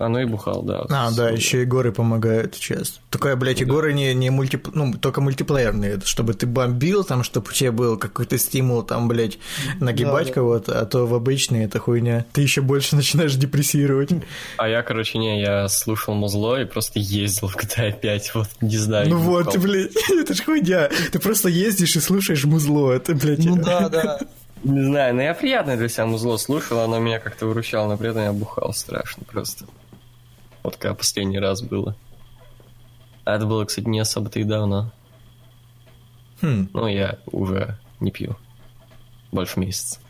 а 0.03 0.09
ну 0.09 0.19
и 0.19 0.24
бухал, 0.24 0.62
да. 0.62 0.85
А, 0.91 1.11
да, 1.12 1.31
еще 1.31 1.62
и 1.62 1.65
горы 1.65 1.93
помогают 1.93 2.59
часто. 2.59 3.01
Только, 3.11 3.37
блядь, 3.37 3.61
и 3.61 3.65
горы 3.65 3.93
не, 3.93 4.12
не 4.15 4.31
мульти... 4.31 4.61
ну, 4.73 4.93
только 4.95 5.20
мультиплеерные, 5.20 6.01
чтобы 6.05 6.35
ты 6.35 6.47
бомбил, 6.47 7.05
там, 7.05 7.23
чтобы 7.23 7.51
у 7.51 7.53
тебя 7.53 7.70
был 7.70 7.97
какой-то 7.97 8.37
стимул, 8.39 8.83
там, 8.83 9.07
блядь, 9.07 9.39
нагибать 9.81 10.24
Да, 10.27 10.29
да. 10.29 10.35
кого-то, 10.35 10.81
а 10.81 10.87
то 10.87 11.07
в 11.07 11.15
обычные 11.15 11.66
это 11.66 11.79
хуйня. 11.79 12.24
Ты 12.33 12.41
еще 12.41 12.62
больше 12.62 12.97
начинаешь 12.97 13.35
депрессировать. 13.35 14.11
А 14.57 14.69
я, 14.69 14.83
короче, 14.83 15.19
не, 15.19 15.41
я 15.41 15.69
слушал 15.69 16.15
музло 16.15 16.61
и 16.61 16.65
просто 16.65 16.99
ездил 16.99 17.49
в 17.49 17.57
GTA 17.57 17.93
5, 17.99 18.35
вот, 18.35 18.49
не 18.61 18.77
знаю. 18.77 19.09
Ну 19.09 19.19
вот, 19.19 19.47
бухал. 19.47 19.62
блядь, 19.62 19.93
это 20.11 20.35
ж 20.35 20.41
хуйня. 20.45 20.91
Ты 21.12 21.19
просто 21.20 21.49
ездишь 21.49 21.97
и 21.97 22.01
слушааешь 22.01 22.45
музло, 22.45 22.91
это, 22.93 23.15
блядь... 23.15 23.45
Ну 23.45 23.57
да, 23.57 23.89
да. 23.89 24.19
Не 24.65 24.85
знаю, 24.85 25.15
но 25.15 25.23
я 25.23 25.35
приятное 25.35 25.77
для 25.77 25.89
себя 25.89 26.07
музло 26.07 26.37
слушал, 26.37 26.81
оно 26.81 26.99
меня 26.99 27.19
как-то 27.19 27.47
выручало, 27.47 27.89
но 27.89 27.97
при 27.97 28.11
этом 28.11 28.23
я 28.23 28.33
бухал 28.33 28.73
страшно 28.73 29.24
просто. 29.24 29.66
Вот 30.62 30.76
когда 30.76 30.94
последний 30.94 31.39
раз 31.39 31.62
было. 31.62 31.97
А 33.24 33.36
это 33.36 33.47
было, 33.47 33.64
кстати, 33.64 33.89
не 33.89 34.01
особо-то 34.01 34.40
и 34.40 34.44
давно. 34.44 34.93
Хм, 36.40 36.68
Но 36.72 36.89
я 36.89 37.18
уже 37.26 37.78
не 38.01 38.10
пью. 38.10 38.36
Больше 39.30 39.60
месяца. 39.60 40.01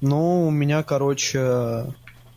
Ну, 0.00 0.46
у 0.46 0.50
меня, 0.50 0.82
короче, 0.82 1.86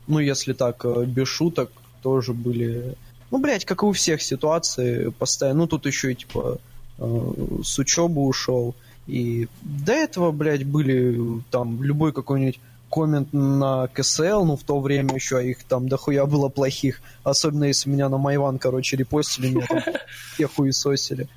ну, 0.07 0.19
если 0.19 0.53
так, 0.53 0.83
э, 0.85 1.05
без 1.05 1.27
шуток, 1.27 1.71
тоже 2.01 2.33
были... 2.33 2.95
Ну, 3.31 3.39
блядь, 3.39 3.65
как 3.65 3.83
и 3.83 3.85
у 3.85 3.91
всех 3.91 4.21
ситуации, 4.21 5.09
постоянно... 5.09 5.59
Ну, 5.59 5.67
тут 5.67 5.85
еще 5.85 6.11
и, 6.11 6.15
типа, 6.15 6.57
э, 6.97 7.33
с 7.63 7.77
учебы 7.77 8.25
ушел. 8.25 8.73
И 9.05 9.47
до 9.61 9.93
этого, 9.93 10.31
блядь, 10.31 10.65
были 10.65 11.41
там 11.51 11.83
любой 11.83 12.13
какой-нибудь 12.13 12.59
коммент 12.89 13.33
на 13.33 13.87
КСЛ, 13.87 14.45
ну, 14.45 14.57
в 14.57 14.63
то 14.63 14.79
время 14.79 15.15
еще 15.15 15.47
их 15.47 15.63
там 15.63 15.87
дохуя 15.87 16.25
было 16.25 16.49
плохих. 16.49 17.01
Особенно 17.23 17.65
если 17.65 17.89
меня 17.89 18.09
на 18.09 18.17
Майван, 18.17 18.59
короче, 18.59 18.97
репостили, 18.97 19.49
меня 19.49 19.65
там 19.67 19.81
все 20.33 20.47
хуесосили. 20.47 21.27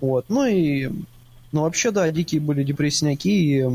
Вот, 0.00 0.26
ну 0.28 0.46
и... 0.46 0.90
Ну, 1.52 1.62
вообще, 1.62 1.90
да, 1.90 2.10
дикие 2.10 2.40
были 2.40 2.64
депрессняки, 2.64 3.30
и 3.30 3.60
э, 3.60 3.68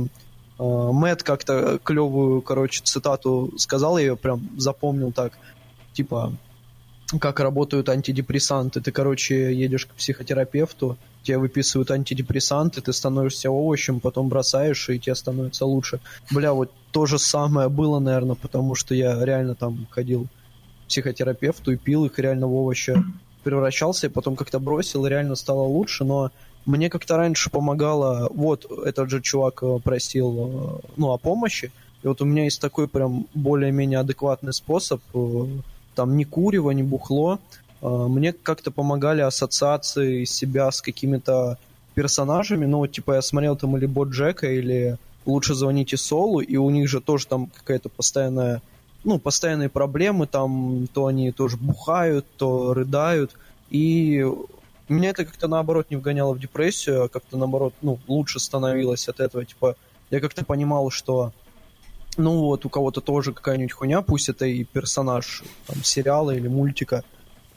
Мэтт 0.57 1.21
как-то 1.21 1.79
клевую, 1.83 2.41
короче, 2.41 2.81
цитату 2.83 3.53
сказал, 3.57 3.99
я 3.99 4.05
ее 4.05 4.17
прям 4.17 4.49
запомнил 4.57 5.11
так, 5.11 5.33
типа, 5.93 6.33
как 7.19 7.39
работают 7.39 7.89
антидепрессанты. 7.89 8.81
Ты, 8.81 8.91
короче, 8.91 9.53
едешь 9.53 9.85
к 9.85 9.89
психотерапевту, 9.89 10.97
тебе 11.23 11.37
выписывают 11.37 11.91
антидепрессанты, 11.91 12.81
ты 12.81 12.93
становишься 12.93 13.49
овощем, 13.49 13.99
потом 13.99 14.27
бросаешь, 14.27 14.89
и 14.89 14.99
тебе 14.99 15.15
становится 15.15 15.65
лучше. 15.65 15.99
Бля, 16.31 16.53
вот 16.53 16.71
то 16.97 17.05
же 17.05 17.19
самое 17.19 17.69
было, 17.69 17.99
наверное, 17.99 18.35
потому 18.35 18.73
что 18.73 18.95
я 18.95 19.23
реально 19.23 19.53
там 19.53 19.85
ходил 19.91 20.23
к 20.23 20.87
психотерапевту 20.87 21.73
и 21.73 21.77
пил 21.77 22.05
их 22.05 22.17
реально 22.17 22.47
в 22.47 22.55
овощи 22.55 22.95
превращался, 23.43 24.07
и 24.07 24.09
потом 24.09 24.35
как-то 24.35 24.59
бросил, 24.59 25.05
и 25.05 25.09
реально 25.09 25.35
стало 25.35 25.61
лучше, 25.61 26.05
но 26.05 26.31
мне 26.65 26.89
как-то 26.89 27.15
раньше 27.17 27.51
помогало, 27.51 28.29
вот 28.33 28.65
этот 28.83 29.11
же 29.11 29.21
чувак 29.21 29.61
э, 29.61 29.77
просил, 29.83 30.31
э, 30.39 30.89
ну, 30.95 31.11
о 31.11 31.19
помощи, 31.19 31.71
и 32.01 32.07
вот 32.07 32.19
у 32.23 32.25
меня 32.25 32.45
есть 32.45 32.59
такой 32.59 32.87
прям 32.87 33.27
более-менее 33.35 33.99
адекватный 33.99 34.53
способ, 34.53 34.99
э, 35.13 35.45
там 35.93 36.17
ни 36.17 36.23
курево, 36.23 36.71
ни 36.71 36.81
бухло, 36.81 37.37
мне 37.79 38.33
как-то 38.33 38.71
помогали 38.71 39.21
ассоциации 39.21 40.25
себя 40.25 40.71
с 40.71 40.81
какими-то 40.81 41.59
персонажами, 41.93 42.65
ну, 42.65 42.79
вот, 42.79 42.91
типа, 42.91 43.13
я 43.13 43.21
смотрел 43.21 43.55
там 43.55 43.77
или 43.77 43.85
Бот 43.85 44.09
Джека, 44.09 44.51
или 44.51 44.97
Лучше 45.27 45.53
звоните 45.53 45.97
Солу, 45.97 46.39
и 46.39 46.55
у 46.55 46.69
них 46.69 46.89
же 46.89 47.01
тоже 47.01 47.27
там 47.27 47.47
какая-то 47.47 47.89
постоянная, 47.89 48.61
ну, 49.03 49.19
постоянные 49.19 49.69
проблемы, 49.69 50.25
там, 50.25 50.87
то 50.93 51.05
они 51.05 51.31
тоже 51.31 51.57
бухают, 51.57 52.25
то 52.37 52.73
рыдают, 52.73 53.33
и 53.69 54.25
меня 54.87 55.09
это 55.09 55.25
как-то 55.25 55.49
наоборот 55.49 55.87
не 55.89 55.97
вгоняло 55.97 56.33
в 56.33 56.39
депрессию, 56.39 57.03
а 57.03 57.09
как-то 57.09 57.37
наоборот, 57.37 57.73
ну, 57.81 57.99
лучше 58.07 58.39
становилось 58.39 59.09
от 59.09 59.19
этого, 59.19 59.43
типа, 59.45 59.75
я 60.11 60.21
как-то 60.21 60.45
понимал, 60.45 60.89
что 60.89 61.33
ну 62.15 62.39
вот, 62.39 62.65
у 62.65 62.69
кого-то 62.69 63.01
тоже 63.01 63.33
какая-нибудь 63.33 63.73
хуйня, 63.73 64.01
пусть 64.01 64.29
это 64.29 64.45
и 64.45 64.63
персонаж 64.63 65.43
там, 65.67 65.83
сериала 65.83 66.31
или 66.31 66.47
мультика, 66.47 67.03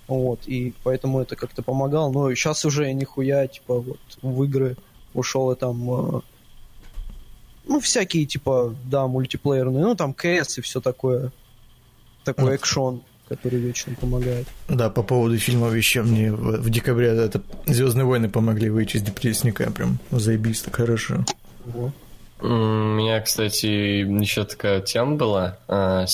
вот, 0.09 0.41
и 0.47 0.75
поэтому 0.83 1.21
это 1.21 1.37
как-то 1.37 1.63
помогало, 1.63 2.11
но 2.11 2.35
сейчас 2.35 2.65
уже 2.65 2.93
нихуя, 2.93 3.47
типа, 3.47 3.81
вот, 3.81 4.01
в 4.23 4.43
игры 4.43 4.77
ушел 5.15 5.53
и 5.53 5.57
там, 5.57 6.17
э, 6.17 6.21
ну, 7.71 7.81
всякие, 7.81 8.27
типа, 8.27 8.75
да, 8.85 9.07
мультиплеерные, 9.07 9.85
ну, 9.85 9.95
там, 9.95 10.13
КС 10.13 10.59
и 10.59 10.61
все 10.61 10.81
такое, 10.81 11.33
такой 12.25 12.57
экшон 12.57 13.03
который 13.29 13.61
вечно 13.61 13.95
помогает. 13.95 14.49
Да, 14.69 14.91
по 14.91 15.05
поводу 15.05 15.39
фильмов 15.39 15.73
еще 15.77 16.03
мне 16.03 16.33
в, 16.33 16.63
в 16.63 16.69
декабре 16.69 17.11
это 17.11 17.41
Звездные 17.65 18.05
войны 18.05 18.29
помогли 18.29 18.71
выйти 18.71 18.97
из 18.97 19.03
депрессника, 19.03 19.71
прям 19.71 20.01
заебись, 20.11 20.63
так 20.63 20.75
хорошо. 20.75 21.25
Ого. 21.65 21.93
У 22.41 22.49
меня, 22.49 23.21
кстати, 23.21 23.67
еще 23.67 24.45
такая 24.45 24.81
тема 24.81 25.15
была, 25.15 25.59
а, 25.69 26.07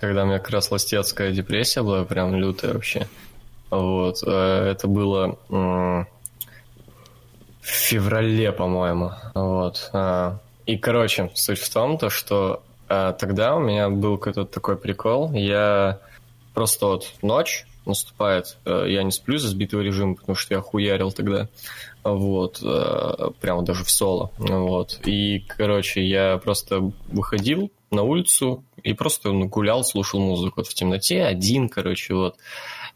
когда 0.00 0.22
у 0.22 0.26
меня 0.26 0.38
как 0.38 0.48
раз 0.48 0.70
ластецкая 0.70 1.32
депрессия 1.32 1.82
была, 1.82 2.04
прям 2.06 2.34
лютая 2.34 2.72
вообще. 2.72 3.08
Вот, 3.68 4.22
э, 4.26 4.70
это 4.70 4.88
было 4.88 5.36
в 5.50 6.06
феврале, 7.60 8.52
по-моему. 8.52 9.10
Вот. 9.34 9.90
А, 9.92 10.38
и, 10.66 10.76
короче, 10.78 11.30
суть 11.34 11.58
в 11.58 11.72
том, 11.72 11.98
то, 11.98 12.10
что 12.10 12.62
а, 12.88 13.12
тогда 13.12 13.56
у 13.56 13.60
меня 13.60 13.88
был 13.88 14.18
какой-то 14.18 14.44
такой 14.44 14.76
прикол. 14.76 15.32
Я 15.32 16.00
просто 16.54 16.86
вот 16.86 17.12
ночь 17.22 17.66
наступает, 17.86 18.56
э, 18.64 18.86
я 18.88 19.02
не 19.02 19.10
сплю 19.10 19.38
за 19.38 19.48
сбитого 19.48 19.82
режима, 19.82 20.14
потому 20.14 20.36
что 20.36 20.54
я 20.54 20.60
хуярил 20.60 21.12
тогда, 21.12 21.48
вот, 22.02 22.60
э, 22.62 23.30
прямо 23.40 23.62
даже 23.62 23.84
в 23.84 23.90
соло, 23.90 24.30
вот, 24.38 25.00
и, 25.04 25.40
короче, 25.40 26.02
я 26.02 26.38
просто 26.38 26.92
выходил 27.08 27.70
на 27.90 28.02
улицу 28.02 28.64
и 28.82 28.94
просто 28.94 29.32
ну, 29.32 29.48
гулял, 29.48 29.84
слушал 29.84 30.20
музыку 30.20 30.54
вот 30.58 30.66
в 30.66 30.74
темноте, 30.74 31.24
один, 31.24 31.68
короче, 31.68 32.14
вот, 32.14 32.36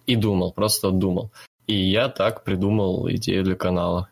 и 0.06 0.16
думал, 0.16 0.52
просто 0.52 0.90
думал. 0.90 1.30
И 1.66 1.74
я 1.74 2.08
так 2.08 2.44
придумал 2.44 3.10
идею 3.10 3.44
для 3.44 3.56
канала. 3.56 4.08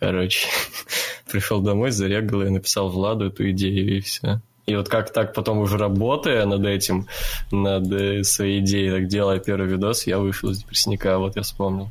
Короче, 0.00 0.48
пришел 1.30 1.60
домой, 1.60 1.90
зарегал 1.90 2.42
и 2.42 2.48
написал 2.48 2.88
Владу 2.88 3.26
эту 3.26 3.50
идею, 3.50 3.98
и 3.98 4.00
все. 4.00 4.40
И 4.66 4.74
вот 4.74 4.88
как 4.88 5.12
так 5.12 5.34
потом 5.34 5.58
уже 5.58 5.76
работая 5.76 6.46
над 6.46 6.64
этим, 6.64 7.06
над 7.50 7.90
э, 7.92 8.24
своей 8.24 8.60
идеей, 8.60 8.90
так 8.90 9.08
делая 9.08 9.38
первый 9.38 9.68
видос, 9.68 10.06
я 10.06 10.18
вышел 10.18 10.50
из 10.50 10.60
депрессника, 10.60 11.18
вот 11.18 11.36
я 11.36 11.42
вспомнил. 11.42 11.90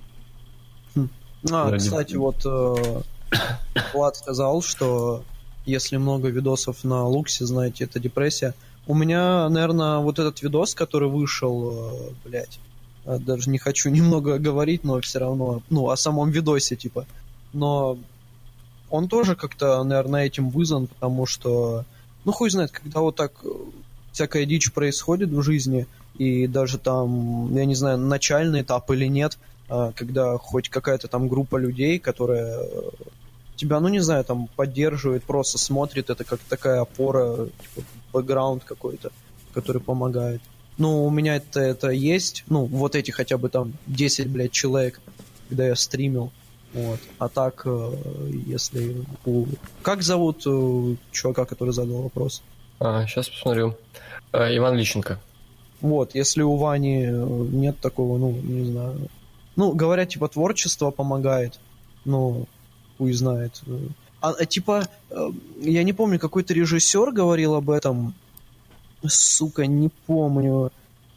Хм. 0.95 1.09
А, 1.51 1.69
Ради... 1.69 1.83
кстати, 1.83 2.15
вот 2.15 2.45
э, 2.45 3.01
Влад 3.93 4.15
сказал, 4.15 4.61
что 4.61 5.23
если 5.65 5.97
много 5.97 6.29
видосов 6.29 6.83
на 6.83 7.05
Луксе, 7.07 7.45
знаете, 7.45 7.83
это 7.83 7.99
депрессия. 7.99 8.55
У 8.87 8.95
меня, 8.95 9.47
наверное, 9.49 9.99
вот 9.99 10.17
этот 10.17 10.41
видос, 10.41 10.73
который 10.73 11.09
вышел, 11.09 11.91
э, 11.91 12.09
блядь, 12.25 12.59
э, 13.05 13.19
даже 13.19 13.49
не 13.51 13.59
хочу 13.59 13.89
немного 13.91 14.39
говорить, 14.39 14.83
но 14.83 14.99
все 15.01 15.19
равно, 15.19 15.61
ну, 15.69 15.89
о 15.89 15.97
самом 15.97 16.31
видосе, 16.31 16.75
типа. 16.75 17.05
Но 17.53 17.97
он 18.89 19.07
тоже 19.07 19.35
как-то, 19.35 19.83
наверное, 19.83 20.25
этим 20.25 20.49
вызван, 20.49 20.87
потому 20.87 21.25
что 21.25 21.85
ну, 22.25 22.31
хуй 22.31 22.49
знает, 22.49 22.71
когда 22.71 22.99
вот 22.99 23.15
так 23.15 23.31
э, 23.43 23.49
всякая 24.11 24.45
дичь 24.45 24.71
происходит 24.71 25.29
в 25.29 25.41
жизни, 25.41 25.87
и 26.17 26.47
даже 26.47 26.77
там, 26.77 27.55
я 27.55 27.65
не 27.65 27.75
знаю, 27.75 27.97
начальный 27.97 28.61
этап 28.61 28.91
или 28.91 29.05
нет, 29.05 29.37
а, 29.69 29.93
когда 29.93 30.37
хоть 30.37 30.69
какая-то 30.69 31.07
там 31.07 31.27
группа 31.29 31.55
людей, 31.55 31.97
которая 31.97 32.59
э, 32.59 32.89
тебя, 33.55 33.79
ну 33.79 33.87
не 33.87 33.99
знаю, 33.99 34.23
там 34.25 34.47
поддерживает, 34.55 35.23
просто 35.23 35.57
смотрит, 35.57 36.09
это 36.09 36.23
как 36.23 36.39
такая 36.41 36.81
опора, 36.81 37.47
типа 37.75 37.87
бэкграунд 38.13 38.63
какой-то, 38.63 39.11
который 39.53 39.81
помогает. 39.81 40.41
Ну, 40.77 41.05
у 41.05 41.09
меня 41.09 41.37
это, 41.37 41.59
это 41.59 41.89
есть, 41.89 42.43
ну, 42.47 42.65
вот 42.65 42.95
эти 42.95 43.11
хотя 43.11 43.37
бы 43.37 43.49
там 43.49 43.73
10, 43.87 44.27
блядь, 44.29 44.51
человек, 44.51 44.99
когда 45.47 45.67
я 45.67 45.75
стримил, 45.75 46.31
вот. 46.73 46.99
А 47.17 47.29
так, 47.29 47.63
э, 47.65 47.91
если 48.45 49.03
у... 49.25 49.45
Как 49.81 50.03
зовут 50.03 50.43
э, 50.45 50.95
чувака, 51.11 51.45
который 51.45 51.73
задал 51.73 52.03
вопрос? 52.03 52.43
А, 52.79 53.05
сейчас 53.07 53.29
посмотрю. 53.29 53.75
А, 54.31 54.55
Иван 54.55 54.75
Лищенко. 54.75 55.19
Вот, 55.81 56.13
если 56.13 56.41
у 56.41 56.55
Вани 56.57 57.07
нет 57.07 57.79
такого, 57.79 58.17
ну, 58.17 58.31
не 58.31 58.65
знаю. 58.71 59.09
Ну, 59.55 59.71
говорят, 59.71 60.09
типа, 60.09 60.27
творчество 60.27 60.91
помогает. 60.91 61.59
Ну, 62.05 62.47
хуй 62.97 63.13
знает. 63.13 63.61
А, 64.21 64.31
а 64.31 64.45
типа, 64.45 64.87
я 65.61 65.83
не 65.83 65.93
помню, 65.93 66.19
какой-то 66.19 66.53
режиссер 66.53 67.11
говорил 67.11 67.55
об 67.55 67.69
этом. 67.69 68.13
Сука, 69.05 69.65
не 69.65 69.89
помню. 70.05 70.71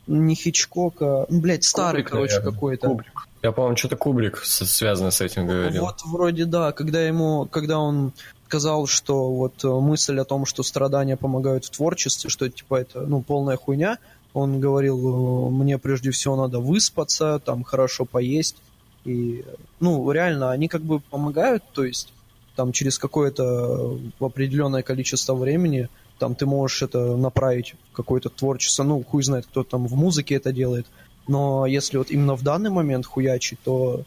Не 0.06 0.34
Хичкока. 0.34 1.26
Блять, 1.28 1.64
старый, 1.64 2.02
Кубрик, 2.02 2.12
короче, 2.12 2.40
какой-то. 2.40 2.88
Кубрик. 2.88 3.28
Я, 3.42 3.50
по-моему, 3.50 3.76
что-то 3.76 3.96
Кубрик 3.96 4.38
связано 4.44 5.10
с 5.10 5.20
этим 5.20 5.46
говорил. 5.46 5.84
Вот 5.84 6.02
вроде 6.04 6.44
да, 6.44 6.72
когда 6.72 7.02
ему, 7.02 7.46
когда 7.50 7.78
он 7.78 8.12
сказал, 8.46 8.86
что 8.86 9.32
вот 9.32 9.64
э, 9.64 9.68
мысль 9.68 10.18
о 10.20 10.24
том, 10.24 10.46
что 10.46 10.62
страдания 10.62 11.16
помогают 11.16 11.64
в 11.64 11.70
творчестве, 11.70 12.30
что 12.30 12.48
типа 12.48 12.76
это 12.76 13.00
ну 13.00 13.22
полная 13.22 13.56
хуйня, 13.56 13.98
он 14.32 14.60
говорил, 14.60 15.48
э, 15.48 15.50
мне 15.50 15.78
прежде 15.78 16.10
всего 16.10 16.36
надо 16.36 16.60
выспаться, 16.60 17.40
там 17.44 17.64
хорошо 17.64 18.04
поесть 18.04 18.56
и 19.04 19.44
ну 19.80 20.10
реально 20.12 20.50
они 20.52 20.68
как 20.68 20.82
бы 20.82 21.00
помогают, 21.00 21.64
то 21.72 21.84
есть 21.84 22.12
там 22.54 22.72
через 22.72 22.98
какое-то 22.98 23.98
определенное 24.20 24.82
количество 24.82 25.34
времени 25.34 25.88
там 26.18 26.34
ты 26.34 26.46
можешь 26.46 26.82
это 26.82 27.16
направить 27.16 27.74
в 27.90 27.96
какое-то 27.96 28.28
творчество, 28.28 28.84
ну 28.84 29.02
хуй 29.02 29.22
знает, 29.22 29.46
кто 29.46 29.64
там 29.64 29.86
в 29.86 29.94
музыке 29.94 30.36
это 30.36 30.52
делает, 30.52 30.86
но 31.28 31.66
если 31.66 31.96
вот 31.98 32.10
именно 32.10 32.34
в 32.34 32.42
данный 32.42 32.70
момент 32.70 33.06
хуячить, 33.06 33.58
то 33.64 34.02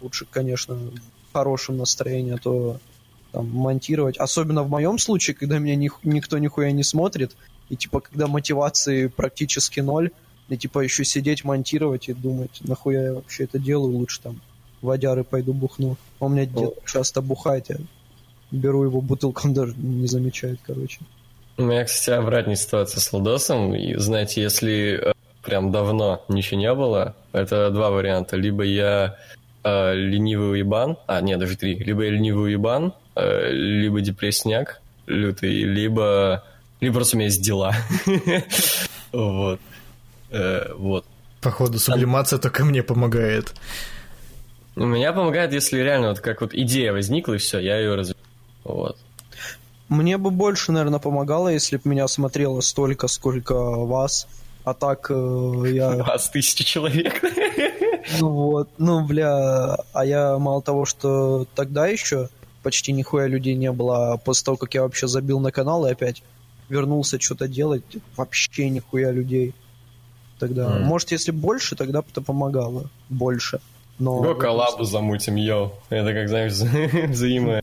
лучше, 0.00 0.26
конечно, 0.30 0.74
в 0.74 1.32
хорошем 1.32 1.78
настроении, 1.78 2.34
а 2.34 2.38
то 2.38 2.78
там 3.32 3.50
монтировать. 3.50 4.16
Особенно 4.16 4.62
в 4.62 4.70
моем 4.70 4.98
случае, 4.98 5.36
когда 5.36 5.58
меня 5.58 5.76
ни, 5.76 5.90
никто 6.02 6.38
нихуя 6.38 6.72
не 6.72 6.82
смотрит, 6.82 7.36
и 7.68 7.76
типа 7.76 8.00
когда 8.00 8.26
мотивации 8.26 9.08
практически 9.08 9.80
ноль, 9.80 10.10
и 10.48 10.56
типа 10.56 10.80
еще 10.80 11.04
сидеть, 11.04 11.44
монтировать 11.44 12.08
и 12.08 12.14
думать, 12.14 12.60
нахуя 12.60 13.02
я 13.02 13.14
вообще 13.14 13.44
это 13.44 13.58
делаю, 13.58 13.96
лучше 13.96 14.20
там 14.22 14.40
водяры 14.80 15.24
пойду 15.24 15.52
бухну. 15.52 15.96
У 16.20 16.28
меня 16.28 16.46
дед 16.46 16.74
часто 16.84 17.20
бухает, 17.20 17.66
я 17.68 17.76
беру 18.50 18.84
его 18.84 19.00
бутылку, 19.00 19.42
он 19.44 19.54
даже 19.54 19.74
не 19.76 20.06
замечает, 20.06 20.60
короче. 20.64 21.00
У 21.58 21.62
меня, 21.62 21.84
кстати, 21.84 22.18
обратная 22.18 22.56
ситуация 22.56 23.00
с 23.00 23.12
Ладосом. 23.12 23.74
И, 23.74 23.94
знаете, 23.96 24.42
если 24.42 25.10
э, 25.10 25.12
прям 25.46 25.70
давно 25.70 26.24
ничего 26.28 26.60
не 26.60 26.74
было, 26.74 27.14
это 27.32 27.70
два 27.70 27.90
варианта. 27.90 28.36
Либо 28.36 28.64
я 28.64 29.16
э, 29.64 29.94
ленивый 29.94 30.50
уебан, 30.50 30.98
а, 31.06 31.20
нет, 31.20 31.38
даже 31.38 31.56
три. 31.56 31.76
Либо 31.78 32.02
я 32.02 32.10
ленивый 32.10 32.50
уебан, 32.50 32.92
э, 33.14 33.50
либо 33.52 34.00
депрессняк 34.00 34.82
лютый, 35.06 35.62
либо, 35.62 36.44
либо 36.80 36.94
просто 36.94 37.16
у 37.16 37.18
меня 37.18 37.28
есть 37.28 37.42
дела. 37.42 37.74
Вот. 39.12 39.60
Э, 40.30 40.72
вот. 40.74 41.06
Походу, 41.40 41.78
сублимация 41.78 42.38
только 42.38 42.64
мне 42.64 42.82
помогает. 42.82 43.54
У 44.74 44.84
меня 44.84 45.14
помогает, 45.14 45.54
если 45.54 45.78
реально 45.78 46.08
вот 46.08 46.20
как 46.20 46.42
вот 46.42 46.52
идея 46.52 46.92
возникла, 46.92 47.34
и 47.34 47.38
все, 47.38 47.60
я 47.60 47.78
ее 47.78 47.94
развиваю. 47.94 48.26
Вот. 48.64 48.98
Мне 49.88 50.18
бы 50.18 50.30
больше, 50.30 50.72
наверное, 50.72 50.98
помогало, 50.98 51.48
если 51.48 51.76
бы 51.76 51.82
меня 51.84 52.08
смотрело 52.08 52.60
столько, 52.60 53.08
сколько 53.08 53.54
вас. 53.54 54.26
А 54.66 54.74
так 54.74 55.06
э, 55.10 55.62
я... 55.74 55.90
Вас 56.04 56.28
тысячи 56.28 56.64
человек. 56.64 57.22
Ну 58.20 58.30
вот, 58.30 58.68
ну 58.78 59.06
бля, 59.06 59.76
а 59.92 60.04
я 60.04 60.38
мало 60.38 60.60
того, 60.60 60.84
что 60.84 61.46
тогда 61.54 61.86
еще 61.86 62.30
почти 62.64 62.90
нихуя 62.90 63.28
людей 63.28 63.54
не 63.54 63.70
было, 63.70 64.14
а 64.14 64.16
после 64.16 64.44
того, 64.44 64.56
как 64.56 64.74
я 64.74 64.82
вообще 64.82 65.06
забил 65.06 65.38
на 65.38 65.52
канал 65.52 65.86
и 65.86 65.92
опять 65.92 66.24
вернулся 66.68 67.20
что-то 67.20 67.46
делать, 67.46 67.84
вообще 68.16 68.68
нихуя 68.68 69.12
людей. 69.12 69.54
Тогда, 70.40 70.66
mm. 70.66 70.80
может, 70.80 71.12
если 71.12 71.30
больше, 71.30 71.76
тогда 71.76 72.02
бы 72.02 72.08
это 72.10 72.20
помогало. 72.20 72.90
Больше. 73.08 73.60
Но 74.00 74.20
Го 74.20 74.34
коллабу 74.34 74.82
замутим, 74.82 75.36
йоу. 75.36 75.74
Это 75.90 76.12
как, 76.12 76.28
знаешь, 76.28 76.52
взаимо... 77.08 77.62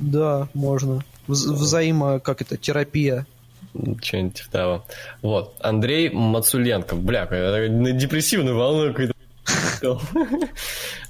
Да, 0.00 0.48
можно. 0.52 1.04
Вз- 1.28 1.52
взаимо, 1.52 2.18
как 2.18 2.42
это, 2.42 2.56
терапия. 2.56 3.24
Что-нибудь 4.02 4.34
типа 4.34 4.50
того. 4.50 4.84
Вот. 5.22 5.54
Андрей 5.60 6.10
Мацуленко. 6.10 6.94
Бля, 6.96 7.22
какая- 7.26 7.68
на 7.70 7.92
депрессивную 7.92 8.56
волну 8.56 8.92
какой-то. 8.92 9.14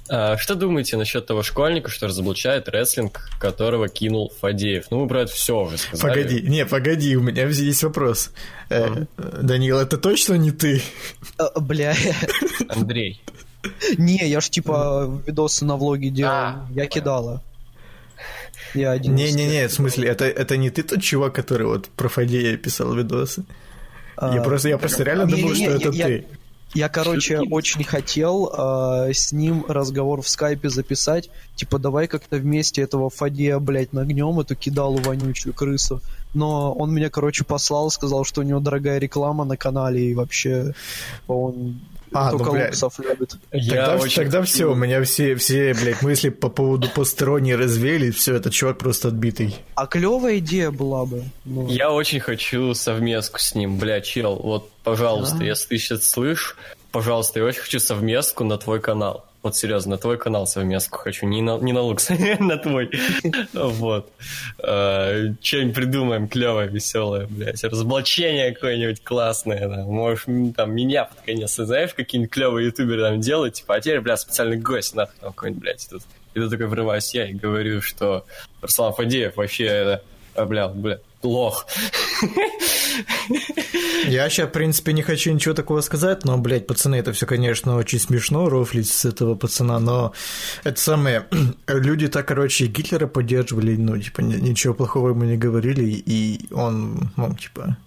А, 0.07 0.37
Что 0.37 0.53
думаете 0.53 0.97
насчет 0.97 1.25
того 1.25 1.41
школьника, 1.41 1.89
что 1.89 2.05
разоблачает 2.05 2.69
рестлинг, 2.69 3.27
которого 3.39 3.87
кинул 3.89 4.31
Фадеев? 4.39 4.85
Ну, 4.91 4.99
мы 5.01 5.07
про 5.07 5.21
это 5.21 5.31
все 5.31 5.59
уже 5.59 5.79
сказали. 5.79 6.21
Погоди, 6.21 6.41
не, 6.41 6.63
погоди, 6.65 7.15
у 7.15 7.21
меня 7.23 7.47
есть 7.47 7.81
вопрос. 7.81 8.31
Э, 8.69 9.05
Данил, 9.17 9.79
это 9.79 9.97
точно 9.97 10.35
не 10.35 10.51
ты? 10.51 10.83
А, 11.37 11.59
бля. 11.59 11.95
Андрей. 12.69 13.19
Не, 13.97 14.17
я 14.29 14.41
ж 14.41 14.49
типа 14.49 15.09
видосы 15.25 15.65
на 15.65 15.75
влоге 15.75 16.11
делал. 16.11 16.31
А, 16.31 16.67
я 16.69 16.85
кидала. 16.85 17.41
Я 18.73 18.91
один 18.91 19.15
Не-не-не, 19.15 19.67
в 19.67 19.73
смысле, 19.73 20.09
это, 20.09 20.25
это 20.25 20.57
не 20.57 20.69
ты 20.69 20.83
тот 20.83 21.01
чувак, 21.01 21.33
который 21.33 21.67
вот 21.67 21.87
про 21.89 22.09
Фадея 22.09 22.57
писал 22.57 22.93
видосы? 22.93 23.43
а, 24.17 24.33
Я 24.35 24.41
просто, 24.41 24.69
я 24.69 24.77
просто 24.77 25.03
реально 25.03 25.25
думал, 25.25 25.49
не-не-не, 25.51 25.65
что 25.77 25.87
это 25.89 25.89
я- 25.97 26.05
ты. 26.07 26.25
Я, 26.73 26.89
короче, 26.89 27.39
очень 27.39 27.85
хотел 27.85 28.51
а, 28.53 29.07
с 29.13 29.31
ним 29.31 29.63
разговор 29.69 30.21
в 30.21 30.27
скайпе 30.27 30.69
записать. 30.69 31.29
Типа, 31.55 31.79
давай 31.79 32.07
как-то 32.07 32.35
вместе 32.35 32.81
этого 32.81 33.09
Фадея, 33.09 33.59
блядь, 33.59 33.93
нагнем, 33.93 34.37
эту 34.41 34.55
кидалу 34.55 34.97
вонючую 34.97 35.53
крысу. 35.53 36.01
Но 36.33 36.73
он 36.73 36.93
меня, 36.93 37.09
короче, 37.09 37.45
послал, 37.45 37.89
сказал, 37.91 38.25
что 38.25 38.41
у 38.41 38.43
него 38.43 38.59
дорогая 38.59 38.97
реклама 38.99 39.45
на 39.45 39.55
канале, 39.55 40.11
и 40.11 40.13
вообще 40.13 40.73
он 41.27 41.79
А, 42.15 42.31
ну, 42.31 42.37
только 42.37 42.51
бля. 42.53 42.65
луксов 42.67 42.99
любит. 42.99 43.35
Я 43.51 43.87
Тогда, 43.87 43.95
очень 44.03 44.15
тогда 44.23 44.41
все, 44.43 44.65
у 44.71 44.75
меня 44.75 45.03
все, 45.03 45.35
все, 45.35 45.73
блядь, 45.73 46.01
мысли 46.01 46.29
по 46.29 46.49
поводу 46.49 46.87
посторонней 46.89 47.55
развели, 47.55 48.09
все, 48.11 48.35
этот 48.35 48.53
чувак 48.53 48.77
просто 48.77 49.09
отбитый. 49.09 49.55
А 49.75 49.85
клевая 49.85 50.37
идея 50.37 50.71
была 50.71 51.05
бы. 51.05 51.23
ну. 51.43 51.67
Я 51.67 51.91
очень 51.91 52.19
хочу 52.19 52.73
совместку 52.73 53.39
с 53.39 53.53
ним, 53.53 53.77
бля, 53.77 53.99
чел. 54.01 54.35
Вот, 54.37 54.69
пожалуйста, 54.83 55.37
Да. 55.39 55.45
если 55.45 55.67
ты 55.67 55.77
сейчас 55.77 56.05
слышишь, 56.07 56.55
пожалуйста, 56.91 57.39
я 57.39 57.45
очень 57.45 57.61
хочу 57.61 57.79
совместку 57.79 58.43
на 58.43 58.57
твой 58.57 58.79
канал. 58.79 59.25
Вот 59.45 59.55
серьезно, 59.55 59.91
на 59.91 59.97
твой 59.99 60.17
канал 60.17 60.47
совместку 60.47 60.97
хочу, 60.97 61.27
не 61.27 61.39
на, 61.43 61.59
не 61.59 61.71
на 61.71 61.81
Лукс, 61.81 62.09
на 62.39 62.57
твой. 62.57 62.89
Вот. 63.53 64.11
Э, 64.57 65.33
Что-нибудь 65.39 65.75
придумаем 65.75 66.27
клевое, 66.27 66.67
веселое, 66.67 67.27
блядь. 67.27 67.63
Разоблачение 67.63 68.55
какое-нибудь 68.55 69.03
классное. 69.03 69.67
Можешь 69.85 70.25
там 70.55 70.73
меня 70.73 71.05
под 71.05 71.21
конец, 71.21 71.53
знаешь, 71.53 71.93
какие-нибудь 71.93 72.33
клевые 72.33 72.65
ютуберы 72.65 73.03
там 73.03 73.19
делать, 73.19 73.53
типа, 73.53 73.75
а 73.75 73.81
теперь, 73.81 74.01
бля, 74.01 74.17
специальный 74.17 74.57
гость, 74.57 74.95
нахуй 74.95 75.15
там 75.21 75.31
какой-нибудь, 75.31 75.61
блядь, 75.61 75.87
тут. 75.91 76.01
И 76.33 76.39
тут 76.39 76.49
такой 76.49 76.65
врываюсь 76.65 77.13
я 77.13 77.27
и 77.27 77.33
говорю, 77.33 77.83
что 77.83 78.25
Руслан 78.63 78.93
Фадеев 78.93 79.37
вообще, 79.37 80.01
а, 80.33 80.45
бля, 80.45 80.69
бля, 80.69 80.97
лох. 81.25 81.67
Я 84.07 84.29
сейчас, 84.29 84.49
в 84.49 84.51
принципе, 84.51 84.93
не 84.93 85.01
хочу 85.01 85.31
ничего 85.31 85.53
такого 85.53 85.81
сказать, 85.81 86.25
но, 86.25 86.37
блядь, 86.37 86.67
пацаны, 86.67 86.95
это 86.95 87.11
все, 87.13 87.25
конечно, 87.25 87.75
очень 87.75 87.99
смешно 87.99 88.49
рофлить 88.49 88.89
с 88.89 89.05
этого 89.05 89.35
пацана, 89.35 89.79
но 89.79 90.13
это 90.63 90.79
самое... 90.79 91.25
Люди 91.67 92.07
так, 92.07 92.27
короче, 92.27 92.67
Гитлера 92.67 93.07
поддерживали, 93.07 93.75
ну, 93.75 93.97
типа, 93.97 94.21
ни- 94.21 94.37
ничего 94.37 94.73
плохого 94.73 95.09
ему 95.09 95.23
не 95.23 95.37
говорили, 95.37 95.83
и 95.83 96.47
он, 96.53 97.09
ну, 97.17 97.35
типа, 97.35 97.77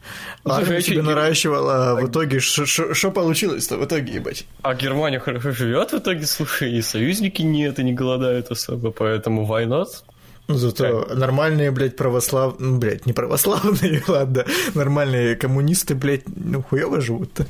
Ну, 0.45 0.53
армию 0.53 0.79
а 0.79 0.83
себе 0.83 1.03
наращивал, 1.03 1.69
а 1.71 1.95
в 1.95 2.09
итоге, 2.09 2.41
что 2.41 3.11
получилось-то 3.11 3.77
в 3.77 3.85
итоге, 3.85 4.15
ебать? 4.15 4.47
А 4.63 4.75
Германия 4.75 5.21
хорошо 5.21 5.53
живет 5.53 5.93
в 5.93 5.99
итоге, 5.99 6.27
слушай, 6.27 6.73
и 6.73 6.83
союзники 6.83 7.43
нет, 7.43 7.79
и 7.79 7.85
не 7.85 7.93
голодают 7.93 8.51
особо, 8.51 8.91
поэтому 8.91 9.47
why 9.47 9.67
Зато 10.49 11.07
нормальные, 11.15 11.71
блядь, 11.71 11.97
православ... 11.97 12.55
Ну, 12.59 12.79
блядь, 12.79 13.05
не 13.07 13.13
православные, 13.13 14.03
ладно, 14.09 14.47
нормальные 14.75 15.37
коммунисты, 15.37 15.95
блядь, 15.95 16.23
ну, 16.27 16.63
хуёво 16.63 17.01
живут-то. 17.03 17.47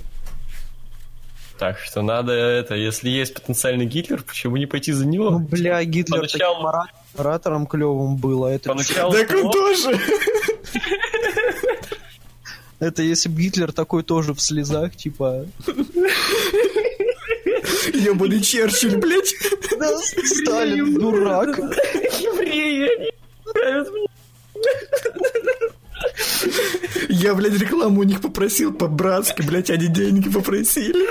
Так 1.58 1.78
что 1.78 2.02
надо 2.02 2.32
это, 2.32 2.74
если 2.74 3.08
есть 3.08 3.34
потенциальный 3.34 3.86
Гитлер, 3.86 4.22
почему 4.22 4.56
не 4.56 4.66
пойти 4.66 4.92
за 4.92 5.06
него? 5.06 5.30
Ну, 5.30 5.38
бля, 5.40 5.82
Гитлер 5.84 6.20
Поначалу- 6.20 6.54
таким 6.54 6.66
ора- 6.66 6.86
оратором 7.16 7.66
клевым 7.66 8.16
был, 8.16 8.44
а 8.44 8.52
это... 8.52 8.68
Поначалу 8.70 9.12
Так 9.12 9.30
он 9.32 9.50
тоже! 9.50 9.98
Это 12.80 13.02
если 13.02 13.28
бы 13.28 13.40
Гитлер 13.42 13.72
такой 13.72 14.04
тоже 14.04 14.34
в 14.34 14.40
слезах, 14.40 14.94
типа... 14.94 15.46
Ёбаный 17.92 18.40
Черчилль, 18.40 18.96
блядь! 18.96 19.34
Да, 19.78 19.98
Сталин, 19.98 20.94
дурак. 20.94 21.58
евреи, 21.58 22.88
они 22.96 23.10
нравятся 23.54 23.92
мне. 23.92 24.06
Я, 27.08 27.34
блядь, 27.34 27.58
рекламу 27.58 28.00
у 28.00 28.04
них 28.04 28.20
попросил 28.20 28.72
по-братски, 28.72 29.42
блядь, 29.42 29.70
они 29.70 29.88
деньги 29.88 30.28
попросили. 30.28 31.06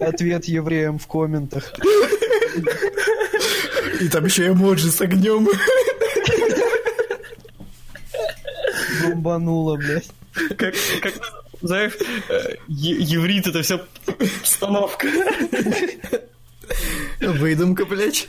Ответ 0.00 0.46
евреям 0.46 0.98
в 0.98 1.06
комментах. 1.06 1.72
И 4.00 4.08
там 4.08 4.24
еще 4.24 4.48
эмоджи 4.48 4.90
с 4.90 5.00
огнем. 5.00 5.48
Бомбануло, 9.02 9.76
блядь. 9.76 10.10
Как, 10.32 10.74
как, 11.02 11.14
знаешь, 11.60 11.92
э, 12.28 12.56
еврит 12.68 13.46
это 13.46 13.62
все 13.62 13.84
установка. 14.42 15.06
Выдумка, 17.20 17.84
блядь. 17.84 18.28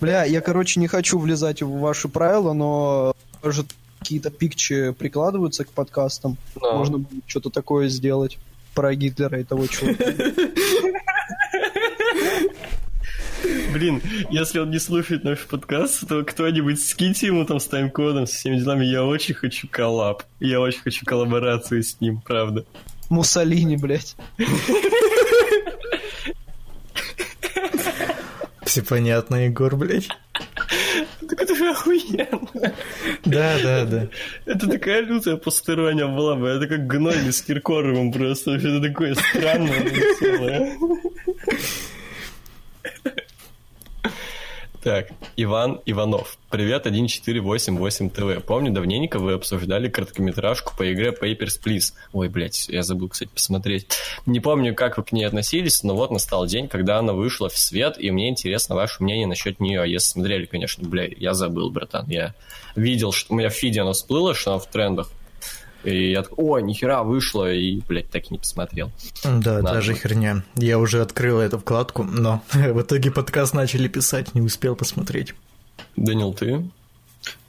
Бля, 0.00 0.24
я, 0.24 0.40
короче, 0.40 0.80
не 0.80 0.88
хочу 0.88 1.18
влезать 1.18 1.62
в 1.62 1.78
ваши 1.78 2.08
правила, 2.08 2.52
но 2.52 3.14
может 3.42 3.66
какие-то 3.98 4.30
пикчи 4.30 4.92
прикладываются 4.92 5.64
к 5.64 5.70
подкастам. 5.70 6.36
Да. 6.60 6.74
Можно 6.74 6.98
будет 6.98 7.24
что-то 7.26 7.50
такое 7.50 7.88
сделать 7.88 8.38
про 8.74 8.94
Гитлера 8.94 9.40
и 9.40 9.44
того 9.44 9.66
чувака. 9.66 10.04
Блин, 13.74 14.00
если 14.30 14.60
он 14.60 14.70
не 14.70 14.78
слушает 14.78 15.24
наш 15.24 15.40
подкаст, 15.40 16.06
то 16.06 16.22
кто-нибудь 16.22 16.80
скиньте 16.80 17.26
ему 17.26 17.44
там 17.44 17.58
с 17.58 17.66
тайм-кодом, 17.66 18.28
со 18.28 18.36
всеми 18.36 18.56
делами. 18.58 18.84
Я 18.84 19.02
очень 19.02 19.34
хочу 19.34 19.66
коллаб. 19.68 20.22
Я 20.38 20.60
очень 20.60 20.80
хочу 20.80 21.04
коллаборацию 21.04 21.82
с 21.82 22.00
ним, 22.00 22.20
правда. 22.20 22.64
Муссолини, 23.10 23.76
блядь. 23.76 24.14
Все 28.62 28.82
понятно, 28.82 29.46
Егор, 29.46 29.74
блядь. 29.74 30.08
Так 31.28 31.42
это 31.42 31.56
же 31.56 31.70
охуенно. 31.70 32.48
Да, 33.24 33.58
да, 33.60 33.84
да. 33.86 34.08
Это 34.46 34.68
такая 34.68 35.02
лютая 35.02 35.36
посторонняя 35.36 36.06
была 36.06 36.36
бы. 36.36 36.46
Это 36.46 36.68
как 36.68 36.86
гной 36.86 37.16
с 37.32 37.42
Киркоровым 37.42 38.12
просто. 38.12 38.52
Это 38.52 38.80
такое 38.80 39.16
странное, 39.16 39.80
веселое. 39.80 40.78
Так, 44.84 45.08
Иван 45.38 45.80
Иванов. 45.86 46.36
Привет, 46.50 46.84
1488 46.84 48.10
ТВ. 48.10 48.44
Помню, 48.44 48.70
давненько 48.70 49.18
вы 49.18 49.32
обсуждали 49.32 49.88
короткометражку 49.88 50.74
по 50.76 50.92
игре 50.92 51.08
Papers, 51.08 51.58
Please. 51.64 51.94
Ой, 52.12 52.28
блядь, 52.28 52.68
я 52.68 52.82
забыл, 52.82 53.08
кстати, 53.08 53.30
посмотреть. 53.32 53.86
Не 54.26 54.40
помню, 54.40 54.74
как 54.74 54.98
вы 54.98 55.04
к 55.04 55.12
ней 55.12 55.24
относились, 55.24 55.82
но 55.84 55.96
вот 55.96 56.10
настал 56.10 56.44
день, 56.44 56.68
когда 56.68 56.98
она 56.98 57.14
вышла 57.14 57.48
в 57.48 57.56
свет, 57.56 57.96
и 57.98 58.10
мне 58.10 58.28
интересно 58.28 58.74
ваше 58.74 59.02
мнение 59.02 59.26
насчет 59.26 59.58
нее. 59.58 59.80
А 59.80 59.86
Если 59.86 60.10
смотрели, 60.10 60.44
конечно, 60.44 60.86
бля, 60.86 61.08
я 61.16 61.32
забыл, 61.32 61.70
братан. 61.70 62.04
Я 62.08 62.34
видел, 62.76 63.10
что 63.10 63.32
у 63.32 63.38
меня 63.38 63.48
в 63.48 63.54
фиде 63.54 63.80
она 63.80 63.94
всплыла, 63.94 64.34
что 64.34 64.50
она 64.50 64.60
в 64.60 64.66
трендах. 64.66 65.10
И 65.84 66.12
я 66.12 66.22
такой, 66.22 66.44
ой, 66.44 66.62
нихера 66.62 67.02
вышла, 67.02 67.52
и, 67.52 67.80
блядь, 67.86 68.10
так 68.10 68.24
и 68.24 68.28
не 68.30 68.38
посмотрел. 68.38 68.90
Да, 69.22 69.60
Надо 69.60 69.62
та 69.74 69.80
же 69.82 69.92
будет. 69.92 70.02
херня. 70.02 70.42
Я 70.56 70.78
уже 70.78 71.02
открыл 71.02 71.38
эту 71.40 71.58
вкладку, 71.58 72.02
но 72.04 72.42
в 72.52 72.80
итоге 72.80 73.10
подкаст 73.10 73.52
начали 73.54 73.88
писать, 73.88 74.34
не 74.34 74.40
успел 74.40 74.76
посмотреть. 74.76 75.34
Данил, 75.96 76.32
ты? 76.32 76.66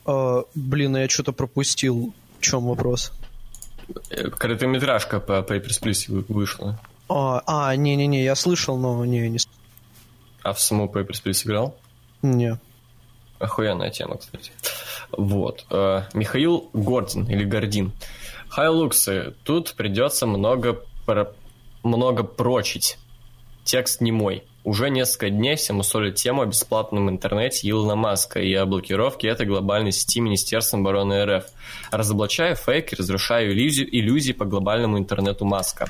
А, 0.06 0.44
блин, 0.54 0.96
а 0.96 1.02
я 1.02 1.10
что-то 1.10 1.32
пропустил. 1.32 2.14
В 2.40 2.42
чем 2.42 2.66
вопрос? 2.66 3.12
Э, 4.10 4.30
Короткометражка 4.30 5.20
по 5.20 5.40
Papers, 5.40 5.82
Please 5.82 6.12
вы- 6.12 6.26
вышла. 6.28 6.80
А, 7.08 7.42
а, 7.46 7.76
не-не-не, 7.76 8.24
я 8.24 8.36
слышал, 8.36 8.78
но 8.78 9.06
не, 9.06 9.30
не... 9.30 9.40
А 10.44 10.54
в 10.54 10.60
саму 10.60 10.88
Papers, 10.88 11.24
Please 11.24 11.46
играл? 11.46 11.76
Не. 12.22 12.60
Охуенная 13.40 13.90
тема, 13.90 14.18
кстати. 14.18 14.52
Вот. 15.12 15.66
Э, 15.70 16.04
Михаил 16.14 16.70
Гордин 16.74 17.26
или 17.30 17.44
Гордин. 17.44 17.92
Хай, 18.48 18.70
Луксы, 18.70 19.34
тут 19.44 19.74
придется 19.74 20.26
много, 20.26 20.82
про- 21.06 21.34
много 21.84 22.24
прочить. 22.24 22.98
Текст 23.64 24.00
не 24.02 24.12
мой. 24.12 24.44
Уже 24.64 24.90
несколько 24.90 25.30
дней 25.30 25.58
все 25.58 25.74
мусолят 25.74 26.16
тему 26.16 26.42
о 26.42 26.46
бесплатном 26.48 27.10
интернете 27.10 27.70
Илона 27.70 27.96
Маска 27.96 28.40
и 28.40 28.52
о 28.54 28.66
блокировке 28.66 29.28
этой 29.28 29.46
глобальной 29.46 29.92
сети 29.92 30.20
Министерством 30.22 30.82
обороны 30.82 31.24
РФ, 31.26 31.46
разоблачая 31.92 32.56
фейк 32.56 32.94
и 32.94 32.96
разрушая 32.96 33.48
иллюзии, 33.52 33.88
иллюзии 33.92 34.32
по 34.32 34.46
глобальному 34.46 34.98
интернету 34.98 35.46
Маска. 35.46 35.88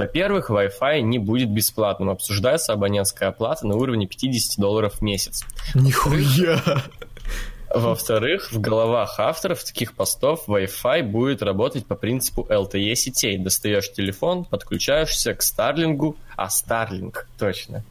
Во-первых, 0.00 0.48
Wi-Fi 0.48 1.02
не 1.02 1.18
будет 1.18 1.50
бесплатным. 1.50 2.08
Обсуждается 2.08 2.72
абонентская 2.72 3.28
оплата 3.28 3.66
на 3.66 3.76
уровне 3.76 4.06
50 4.06 4.58
долларов 4.58 4.94
в 4.94 5.02
месяц. 5.02 5.44
Нихуя! 5.74 6.62
Во-вторых, 7.74 8.50
в 8.50 8.58
головах 8.58 9.20
авторов 9.20 9.62
таких 9.62 9.92
постов 9.92 10.48
Wi-Fi 10.48 11.02
будет 11.02 11.42
работать 11.42 11.84
по 11.84 11.96
принципу 11.96 12.46
LTE 12.48 12.94
сетей. 12.94 13.36
Достаешь 13.36 13.92
телефон, 13.92 14.46
подключаешься 14.46 15.34
к 15.34 15.42
Старлингу, 15.42 16.16
а 16.34 16.46
Starlink, 16.46 17.26
точно. 17.38 17.84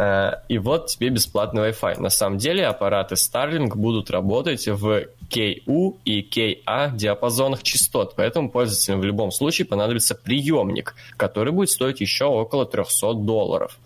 Э, 0.00 0.36
и 0.48 0.56
вот 0.56 0.86
тебе 0.86 1.10
бесплатный 1.10 1.68
Wi-Fi. 1.68 2.00
На 2.00 2.08
самом 2.08 2.38
деле 2.38 2.66
аппараты 2.66 3.16
Starlink 3.16 3.74
будут 3.74 4.10
работать 4.10 4.66
в 4.66 5.08
KU 5.28 5.96
и 6.06 6.22
KA 6.22 6.96
диапазонах 6.96 7.62
частот, 7.62 8.14
поэтому 8.16 8.50
пользователям 8.50 9.00
в 9.00 9.04
любом 9.04 9.30
случае 9.30 9.66
понадобится 9.66 10.14
приемник, 10.14 10.94
который 11.18 11.52
будет 11.52 11.68
стоить 11.68 12.00
еще 12.00 12.24
около 12.24 12.64
300 12.64 13.12
долларов. 13.12 13.78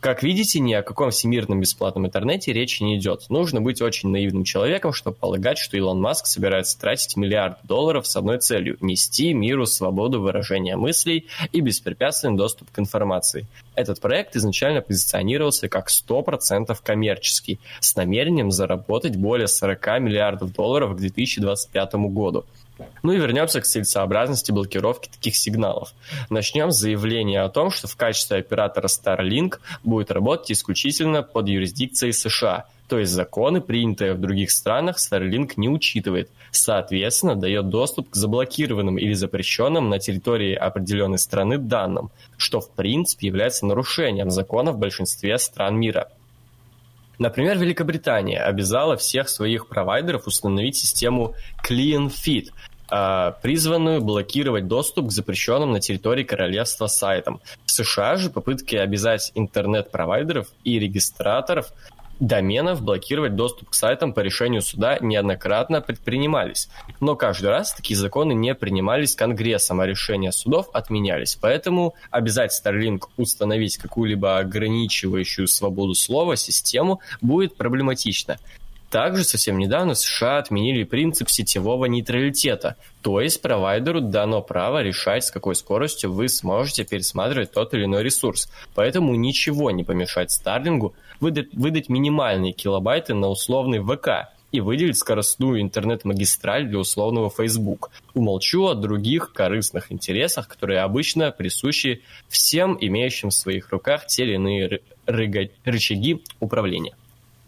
Как 0.00 0.22
видите, 0.22 0.60
ни 0.60 0.72
о 0.74 0.82
каком 0.82 1.10
всемирном 1.10 1.60
бесплатном 1.60 2.06
интернете 2.06 2.52
речи 2.52 2.82
не 2.82 2.96
идет. 2.96 3.26
Нужно 3.28 3.60
быть 3.60 3.82
очень 3.82 4.10
наивным 4.10 4.44
человеком, 4.44 4.92
чтобы 4.92 5.16
полагать, 5.16 5.58
что 5.58 5.76
Илон 5.76 6.00
Маск 6.00 6.26
собирается 6.26 6.78
тратить 6.78 7.16
миллиард 7.16 7.58
долларов 7.64 8.06
с 8.06 8.16
одной 8.16 8.38
целью– 8.38 8.76
нести 8.80 9.32
миру 9.32 9.66
свободу 9.66 10.20
выражения 10.20 10.76
мыслей 10.76 11.26
и 11.52 11.60
беспрепятственный 11.60 12.36
доступ 12.36 12.70
к 12.70 12.78
информации. 12.78 13.46
Этот 13.74 14.00
проект 14.00 14.36
изначально 14.36 14.80
позиционировался 14.80 15.68
как 15.68 15.88
100% 15.88 16.76
коммерческий, 16.82 17.60
с 17.80 17.94
намерением 17.96 18.50
заработать 18.50 19.16
более 19.16 19.48
40 19.48 20.00
миллиардов 20.00 20.52
долларов 20.52 20.94
к 20.94 20.98
2025 20.98 21.94
году. 21.94 22.44
Ну 23.02 23.12
и 23.12 23.18
вернемся 23.18 23.60
к 23.60 23.64
целесообразности 23.64 24.52
блокировки 24.52 25.08
таких 25.08 25.36
сигналов. 25.36 25.92
Начнем 26.30 26.70
с 26.70 26.78
заявления 26.78 27.42
о 27.42 27.48
том, 27.48 27.70
что 27.70 27.86
в 27.88 27.96
качестве 27.96 28.38
оператора 28.38 28.86
Starlink 28.86 29.58
будет 29.82 30.10
работать 30.10 30.52
исключительно 30.52 31.22
под 31.22 31.48
юрисдикцией 31.48 32.12
США, 32.12 32.66
то 32.88 32.98
есть 32.98 33.12
законы, 33.12 33.60
принятые 33.60 34.14
в 34.14 34.20
других 34.20 34.50
странах, 34.50 34.96
Starlink 34.96 35.52
не 35.56 35.68
учитывает. 35.68 36.30
Соответственно, 36.50 37.36
дает 37.36 37.68
доступ 37.68 38.10
к 38.10 38.16
заблокированным 38.16 38.98
или 38.98 39.12
запрещенным 39.12 39.90
на 39.90 39.98
территории 39.98 40.54
определенной 40.54 41.18
страны 41.18 41.58
данным, 41.58 42.10
что 42.38 42.60
в 42.60 42.70
принципе 42.70 43.26
является 43.26 43.66
нарушением 43.66 44.30
законов 44.30 44.76
в 44.76 44.78
большинстве 44.78 45.38
стран 45.38 45.78
мира. 45.78 46.08
Например, 47.18 47.58
Великобритания 47.58 48.40
обязала 48.40 48.96
всех 48.96 49.28
своих 49.28 49.66
провайдеров 49.68 50.26
установить 50.26 50.76
систему 50.76 51.34
Clean 51.68 52.06
Feed, 52.06 52.50
а, 52.50 52.52
призванную 52.88 54.00
блокировать 54.00 54.66
доступ 54.66 55.08
к 55.08 55.12
запрещенным 55.12 55.72
на 55.72 55.80
территории 55.80 56.24
королевства 56.24 56.86
сайтам. 56.86 57.40
В 57.64 57.70
США 57.70 58.16
же 58.16 58.30
попытки 58.30 58.76
обязать 58.76 59.32
интернет-провайдеров 59.34 60.48
и 60.64 60.78
регистраторов 60.78 61.72
доменов 62.20 62.82
блокировать 62.82 63.36
доступ 63.36 63.70
к 63.70 63.74
сайтам 63.74 64.12
по 64.12 64.20
решению 64.20 64.62
суда 64.62 64.98
неоднократно 65.00 65.80
предпринимались. 65.80 66.68
Но 67.00 67.16
каждый 67.16 67.50
раз 67.50 67.72
такие 67.74 67.96
законы 67.96 68.32
не 68.32 68.54
принимались 68.54 69.14
Конгрессом, 69.14 69.80
а 69.80 69.86
решения 69.86 70.32
судов 70.32 70.68
отменялись. 70.72 71.36
Поэтому 71.40 71.94
обязать 72.10 72.52
Starlink 72.52 73.04
установить 73.16 73.76
какую-либо 73.78 74.38
ограничивающую 74.38 75.46
свободу 75.46 75.94
слова 75.94 76.36
систему 76.36 77.00
будет 77.20 77.56
проблематично. 77.56 78.38
Также 78.90 79.24
совсем 79.24 79.58
недавно 79.58 79.94
США 79.94 80.38
отменили 80.38 80.82
принцип 80.84 81.28
сетевого 81.28 81.84
нейтралитета, 81.84 82.76
то 83.02 83.20
есть 83.20 83.42
провайдеру 83.42 84.00
дано 84.00 84.40
право 84.40 84.82
решать, 84.82 85.24
с 85.24 85.30
какой 85.30 85.54
скоростью 85.56 86.12
вы 86.12 86.28
сможете 86.28 86.84
пересматривать 86.84 87.52
тот 87.52 87.74
или 87.74 87.84
иной 87.84 88.02
ресурс. 88.02 88.50
Поэтому 88.74 89.14
ничего 89.14 89.70
не 89.70 89.84
помешает 89.84 90.30
Старлингу 90.30 90.94
выдать, 91.20 91.52
выдать 91.52 91.90
минимальные 91.90 92.52
килобайты 92.52 93.12
на 93.12 93.28
условный 93.28 93.80
ВК 93.80 94.32
и 94.52 94.60
выделить 94.60 94.96
скоростную 94.96 95.60
интернет-магистраль 95.60 96.66
для 96.66 96.78
условного 96.78 97.28
Facebook. 97.28 97.90
Умолчу 98.14 98.68
о 98.68 98.74
других 98.74 99.34
корыстных 99.34 99.92
интересах, 99.92 100.48
которые 100.48 100.80
обычно 100.80 101.30
присущи 101.30 102.02
всем 102.28 102.78
имеющим 102.80 103.28
в 103.28 103.34
своих 103.34 103.70
руках 103.70 104.06
те 104.06 104.24
или 104.24 104.34
иные 104.36 104.80
рычаги 105.04 106.22
управления. 106.40 106.96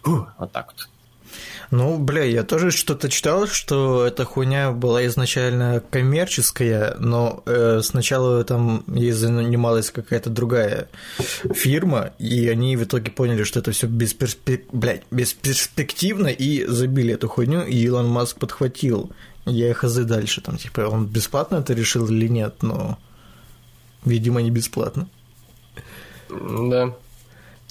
Вот 0.04 0.52
так 0.52 0.74
вот. 0.76 0.88
Ну, 1.70 1.98
бля, 1.98 2.24
я 2.24 2.42
тоже 2.42 2.72
что-то 2.72 3.08
читал, 3.08 3.46
что 3.46 4.04
эта 4.04 4.24
хуйня 4.24 4.72
была 4.72 5.06
изначально 5.06 5.80
коммерческая, 5.90 6.96
но 6.98 7.42
э, 7.46 7.80
сначала 7.82 8.42
там 8.44 8.82
ей 8.88 9.12
занималась 9.12 9.90
какая-то 9.90 10.30
другая 10.30 10.88
фирма, 11.54 12.12
и 12.18 12.48
они 12.48 12.76
в 12.76 12.84
итоге 12.84 13.12
поняли, 13.12 13.44
что 13.44 13.60
это 13.60 13.70
все 13.70 13.86
бесперспек... 13.86 14.66
блядь, 14.72 15.02
бесперспективно, 15.12 16.26
и 16.26 16.64
забили 16.66 17.14
эту 17.14 17.28
хуйню, 17.28 17.62
и 17.62 17.76
Илон 17.76 18.08
Маск 18.08 18.38
подхватил. 18.38 19.12
Я 19.46 19.72
хз 19.72 19.94
дальше, 19.94 20.40
там, 20.40 20.58
типа, 20.58 20.80
он 20.82 21.06
бесплатно 21.06 21.56
это 21.56 21.72
решил 21.72 22.08
или 22.08 22.26
нет, 22.26 22.62
но, 22.62 22.98
видимо, 24.04 24.42
не 24.42 24.50
бесплатно. 24.50 25.08
Да. 26.28 26.94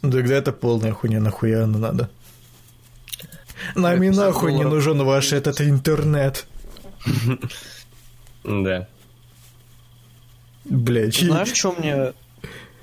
Тогда 0.02 0.36
это 0.36 0.54
полная 0.54 0.94
хуйня, 0.94 1.20
нахуя 1.20 1.66
она 1.66 1.78
надо. 1.78 2.10
Нам 3.76 4.04
и 4.04 4.10
нахуй 4.10 4.54
не 4.54 4.64
нужен 4.64 5.04
ваш 5.04 5.34
этот 5.34 5.62
интернет. 5.62 6.46
Да. 8.44 8.88
Блять. 10.66 11.18
Знаешь, 11.18 11.54
что 11.54 11.72
мне 11.74 12.14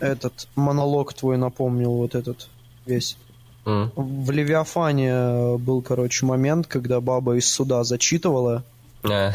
этот 0.00 0.48
монолог 0.54 1.14
твой 1.14 1.38
напомнил, 1.38 1.92
вот 1.92 2.14
этот 2.14 2.48
весь? 2.84 3.16
В 3.64 4.30
Левиафане 4.30 5.56
был, 5.58 5.82
короче, 5.82 6.24
момент, 6.24 6.68
когда 6.68 7.00
баба 7.00 7.36
из 7.36 7.50
суда 7.52 7.82
зачитывала. 7.82 8.62
А. 9.02 9.32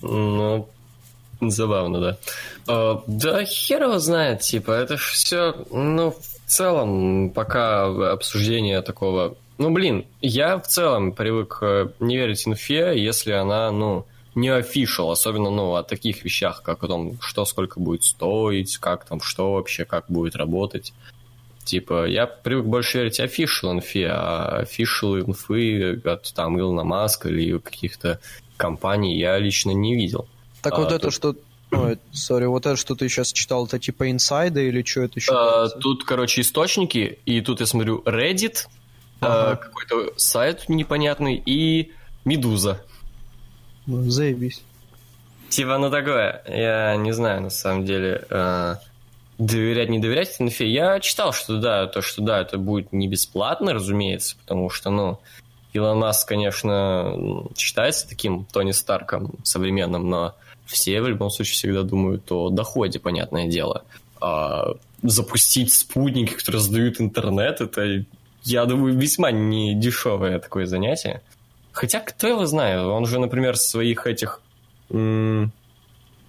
Ну, 0.00 0.68
забавно, 1.40 2.00
да. 2.00 2.18
А, 2.68 3.02
да 3.08 3.44
хер 3.44 3.82
его 3.82 3.98
знает, 3.98 4.42
типа, 4.42 4.70
это 4.70 4.96
все, 4.96 5.66
ну, 5.70 6.12
в 6.12 6.37
целом, 6.48 7.30
пока 7.30 8.12
обсуждение 8.12 8.82
такого... 8.82 9.36
Ну, 9.58 9.70
блин, 9.70 10.06
я 10.20 10.58
в 10.58 10.66
целом 10.66 11.12
привык 11.12 11.58
э, 11.62 11.88
не 12.00 12.16
верить 12.16 12.46
инфе, 12.46 12.94
если 12.96 13.32
она, 13.32 13.72
ну, 13.72 14.06
не 14.34 14.48
official, 14.48 15.10
особенно, 15.10 15.50
ну, 15.50 15.74
о 15.74 15.82
таких 15.82 16.24
вещах, 16.24 16.62
как 16.62 16.84
о 16.84 16.88
том, 16.88 17.18
что 17.20 17.44
сколько 17.44 17.80
будет 17.80 18.04
стоить, 18.04 18.76
как 18.78 19.04
там, 19.04 19.20
что 19.20 19.54
вообще, 19.54 19.84
как 19.84 20.04
будет 20.08 20.36
работать. 20.36 20.92
Типа, 21.64 22.06
я 22.06 22.26
привык 22.26 22.66
больше 22.66 22.98
верить 22.98 23.20
official 23.20 23.72
инфе, 23.72 24.08
а 24.10 24.64
official 24.64 25.20
инфы 25.20 26.00
от 26.04 26.32
там 26.32 26.58
Илона 26.58 26.84
Маска 26.84 27.28
или 27.28 27.58
каких-то 27.58 28.20
компаний 28.56 29.18
я 29.18 29.38
лично 29.38 29.72
не 29.72 29.94
видел. 29.94 30.26
Так 30.62 30.74
а, 30.74 30.76
вот 30.78 30.92
это, 30.92 31.06
то... 31.06 31.10
что 31.10 31.34
Ой, 31.70 31.98
сори, 32.12 32.46
вот 32.46 32.66
это, 32.66 32.76
что 32.76 32.94
ты 32.94 33.08
сейчас 33.08 33.32
читал, 33.32 33.66
это 33.66 33.78
типа 33.78 34.10
инсайды 34.10 34.68
или 34.68 34.82
что 34.82 35.02
это 35.02 35.14
еще? 35.16 35.32
А, 35.34 35.68
тут, 35.68 36.04
короче, 36.04 36.40
источники, 36.40 37.18
и 37.26 37.40
тут 37.40 37.60
я 37.60 37.66
смотрю 37.66 38.02
Reddit, 38.06 38.66
а, 39.20 39.26
ага. 39.26 39.50
а, 39.50 39.56
какой-то 39.56 40.14
сайт 40.16 40.68
непонятный, 40.68 41.42
и 41.44 41.92
Медуза. 42.24 42.82
Ну, 43.86 44.08
заебись. 44.10 44.62
Типа, 45.50 45.78
ну 45.78 45.90
такое, 45.90 46.42
я 46.46 46.96
не 46.96 47.12
знаю, 47.12 47.42
на 47.42 47.50
самом 47.50 47.84
деле, 47.86 48.24
э, 48.28 48.74
доверять, 49.38 49.88
не 49.88 49.98
доверять 49.98 50.36
инфе. 50.40 50.68
Я 50.68 51.00
читал, 51.00 51.32
что 51.32 51.58
да, 51.58 51.86
то, 51.86 52.02
что 52.02 52.22
да, 52.22 52.40
это 52.40 52.58
будет 52.58 52.92
не 52.92 53.08
бесплатно, 53.08 53.72
разумеется, 53.72 54.36
потому 54.36 54.68
что, 54.68 54.90
ну, 54.90 55.20
Илон 55.72 55.98
Маск, 55.98 56.28
конечно, 56.28 57.14
считается 57.56 58.08
таким 58.08 58.44
Тони 58.46 58.72
Старком 58.72 59.36
современным, 59.42 60.08
но 60.08 60.34
все 60.68 61.00
в 61.00 61.08
любом 61.08 61.30
случае 61.30 61.54
всегда 61.54 61.82
думают 61.82 62.30
о 62.30 62.50
доходе, 62.50 63.00
понятное 63.00 63.48
дело. 63.48 63.84
А 64.20 64.74
запустить 65.02 65.72
спутники, 65.72 66.34
которые 66.34 66.60
сдают 66.60 67.00
интернет, 67.00 67.60
это, 67.60 68.04
я 68.44 68.64
думаю, 68.66 68.96
весьма 68.96 69.30
не 69.30 69.74
дешевое 69.74 70.38
такое 70.38 70.66
занятие. 70.66 71.22
Хотя, 71.72 72.00
кто 72.00 72.28
его 72.28 72.46
знает, 72.46 72.82
он 72.82 73.06
же, 73.06 73.18
например, 73.18 73.56
своих 73.56 74.06
этих... 74.06 74.42
он 74.90 75.50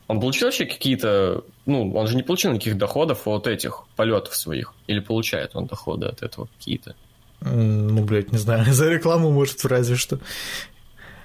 получил 0.07 0.47
вообще 0.47 0.65
какие-то... 0.65 1.43
Ну, 1.65 1.93
он 1.93 2.07
же 2.07 2.15
не 2.15 2.23
получил 2.23 2.51
никаких 2.51 2.77
доходов 2.77 3.27
от 3.27 3.47
этих 3.47 3.85
полетов 3.95 4.35
своих. 4.35 4.73
Или 4.87 4.99
получает 4.99 5.55
он 5.55 5.65
доходы 5.65 6.05
от 6.05 6.23
этого 6.23 6.47
какие-то? 6.57 6.95
Ну, 7.41 8.03
блядь, 8.03 8.31
не 8.31 8.37
знаю. 8.37 8.65
За 8.73 8.89
рекламу, 8.89 9.31
может, 9.31 9.65
разве 9.65 9.95
что. 9.95 10.19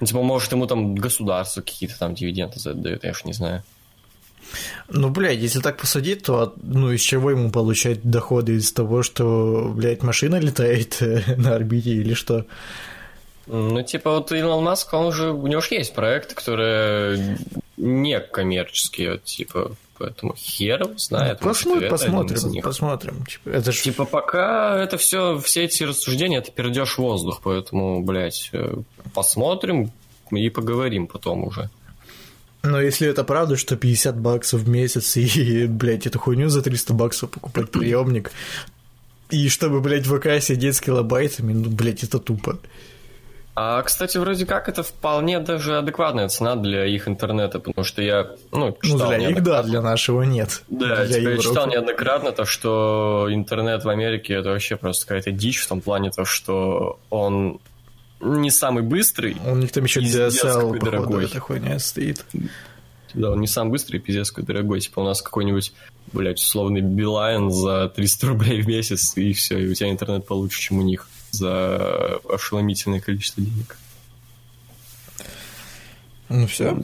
Ну, 0.05 0.09
типа, 0.09 0.21
может, 0.21 0.53
ему 0.53 0.67
там 0.67 0.95
государство 0.95 1.63
какие-то 1.63 1.99
там 1.99 2.15
дивиденды 2.15 2.61
задает, 2.61 3.05
я 3.05 3.13
уж 3.13 3.25
не 3.25 3.33
знаю. 3.33 3.63
Ну, 4.91 5.09
блядь, 5.09 5.39
если 5.39 5.61
так 5.61 5.79
посудить, 5.79 6.25
то 6.25 6.53
ну 6.63 6.93
из 6.93 7.01
чего 7.01 7.31
ему 7.31 7.51
получать 7.51 8.03
доходы? 8.03 8.57
Из 8.57 8.71
того, 8.71 9.03
что, 9.03 9.73
блядь, 9.75 10.03
машина 10.03 10.37
летает 10.37 10.99
на 11.39 11.55
орбите 11.55 11.93
или 11.93 12.13
что? 12.13 12.45
Ну, 13.47 13.83
типа, 13.83 14.11
вот 14.11 14.31
Илон 14.31 14.63
Маск, 14.63 14.93
он 14.93 15.07
уже, 15.07 15.33
у 15.33 15.47
него 15.47 15.63
же 15.63 15.69
есть 15.71 15.95
проекты, 15.95 16.35
которые 16.35 17.39
не 17.79 18.21
коммерческие, 18.21 19.21
типа, 19.25 19.75
поэтому 20.05 20.35
хер 20.37 20.83
его 20.83 20.99
знает. 20.99 21.41
Ну, 21.41 21.49
может, 21.49 21.63
посмотрим, 21.63 21.91
посмотрим, 21.91 22.63
посмотрим. 22.63 23.25
Типа, 23.25 23.49
это 23.49 23.73
ж... 23.73 23.81
Типа, 23.81 24.05
пока 24.05 24.77
это 24.83 24.99
все, 24.99 25.39
все 25.39 25.65
эти 25.65 25.85
рассуждения, 25.85 26.39
это 26.39 26.53
перейдешь 26.53 26.95
в 26.95 26.99
воздух, 26.99 27.41
поэтому, 27.43 28.03
блядь, 28.03 28.51
э, 28.53 28.77
посмотрим 29.15 29.91
и 30.31 30.51
поговорим 30.51 31.07
потом 31.07 31.45
уже. 31.45 31.71
Но 32.63 32.81
если 32.81 33.09
это 33.09 33.25
правда, 33.25 33.57
что 33.57 33.77
50 33.77 34.19
баксов 34.19 34.61
в 34.61 34.69
месяц 34.69 35.17
и, 35.17 35.67
блядь, 35.69 36.07
эту 36.07 36.19
хуйню 36.19 36.51
за 36.51 36.61
300 36.61 36.93
баксов 36.93 37.31
покупать 37.31 37.71
приемник, 37.71 38.31
и 39.31 39.49
чтобы, 39.49 39.81
блядь, 39.81 40.07
в 40.07 40.19
ВК 40.19 40.43
сидеть 40.43 40.77
с 40.77 40.81
килобайтами, 40.83 41.55
ну, 41.55 41.71
блядь, 41.71 42.05
это 42.05 42.19
тупо. 42.19 42.59
А, 43.57 43.81
кстати, 43.83 44.19
вроде 44.19 44.47
как 44.47 44.69
это 44.69 44.83
вполне 44.83 45.39
даже 45.39 45.79
адекватная 45.79 46.29
цена 46.29 46.57
для 46.57 46.87
их 46.87 47.07
интернета, 47.07 47.61
потому 47.61 47.85
что 47.85 48.03
я, 48.03 48.33
ну, 48.51 48.67
Ну, 48.69 48.77
читал 48.83 49.09
для 49.11 49.19
них, 49.19 49.43
да, 49.45 49.63
для 49.63 49.81
нашего 49.81 50.23
нет. 50.23 50.63
Да, 50.69 51.05
для 51.05 51.19
типа, 51.21 51.29
я 51.31 51.39
читал 51.39 51.69
неоднократно 51.69 52.33
то, 52.33 52.45
что 52.45 53.29
интернет 53.31 53.85
в 53.85 53.89
Америке 53.89 54.35
это 54.35 54.49
вообще 54.51 54.77
просто 54.77 55.07
какая-то 55.07 55.31
дичь 55.31 55.61
в 55.61 55.69
том 55.69 55.81
плане, 55.81 56.11
то, 56.11 56.25
что 56.25 56.99
он 57.11 57.61
не 58.21 58.51
самый 58.51 58.83
быстрый, 58.83 59.37
У 59.47 59.55
них 59.55 59.71
там 59.71 59.85
еще 59.85 60.01
DSL, 60.01 60.79
дорогой. 60.81 61.27
эта 61.27 61.39
хуйня 61.39 61.79
стоит. 61.79 62.25
да, 63.13 63.31
он 63.31 63.41
не 63.41 63.47
самый 63.47 63.71
быстрый, 63.71 63.99
пиздец 63.99 64.31
какой 64.31 64.45
дорогой. 64.45 64.81
Типа 64.81 64.99
у 65.01 65.05
нас 65.05 65.23
какой-нибудь, 65.23 65.73
блядь, 66.13 66.39
условный 66.39 66.81
Билайн 66.81 67.51
за 67.51 67.89
300 67.95 68.27
рублей 68.27 68.63
в 68.63 68.67
месяц, 68.67 69.17
и 69.17 69.33
все, 69.33 69.59
и 69.61 69.69
у 69.69 69.75
тебя 69.75 69.91
интернет 69.91 70.27
получше, 70.27 70.61
чем 70.61 70.79
у 70.79 70.83
них 70.83 71.07
за 71.35 72.21
ошеломительное 72.29 73.01
количество 73.01 73.43
денег. 73.43 73.77
Ну, 76.29 76.47
все. 76.47 76.79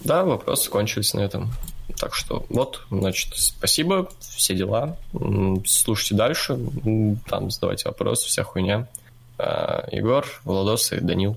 Да, 0.00 0.24
вопросы 0.24 0.70
кончились 0.70 1.14
на 1.14 1.20
этом. 1.20 1.52
Так 1.96 2.14
что 2.14 2.46
вот, 2.48 2.86
значит, 2.90 3.32
спасибо, 3.36 4.08
все 4.20 4.54
дела. 4.54 4.96
Слушайте 5.66 6.14
дальше, 6.14 6.58
там 7.28 7.50
задавайте 7.50 7.88
вопросы, 7.88 8.28
вся 8.28 8.44
хуйня. 8.44 8.86
А, 9.38 9.88
Егор, 9.90 10.26
Владос 10.44 10.92
и 10.92 11.00
Данил. 11.00 11.36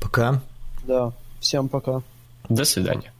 Пока. 0.00 0.40
Да, 0.84 1.12
всем 1.40 1.68
пока. 1.68 2.02
До 2.48 2.64
свидания. 2.64 3.12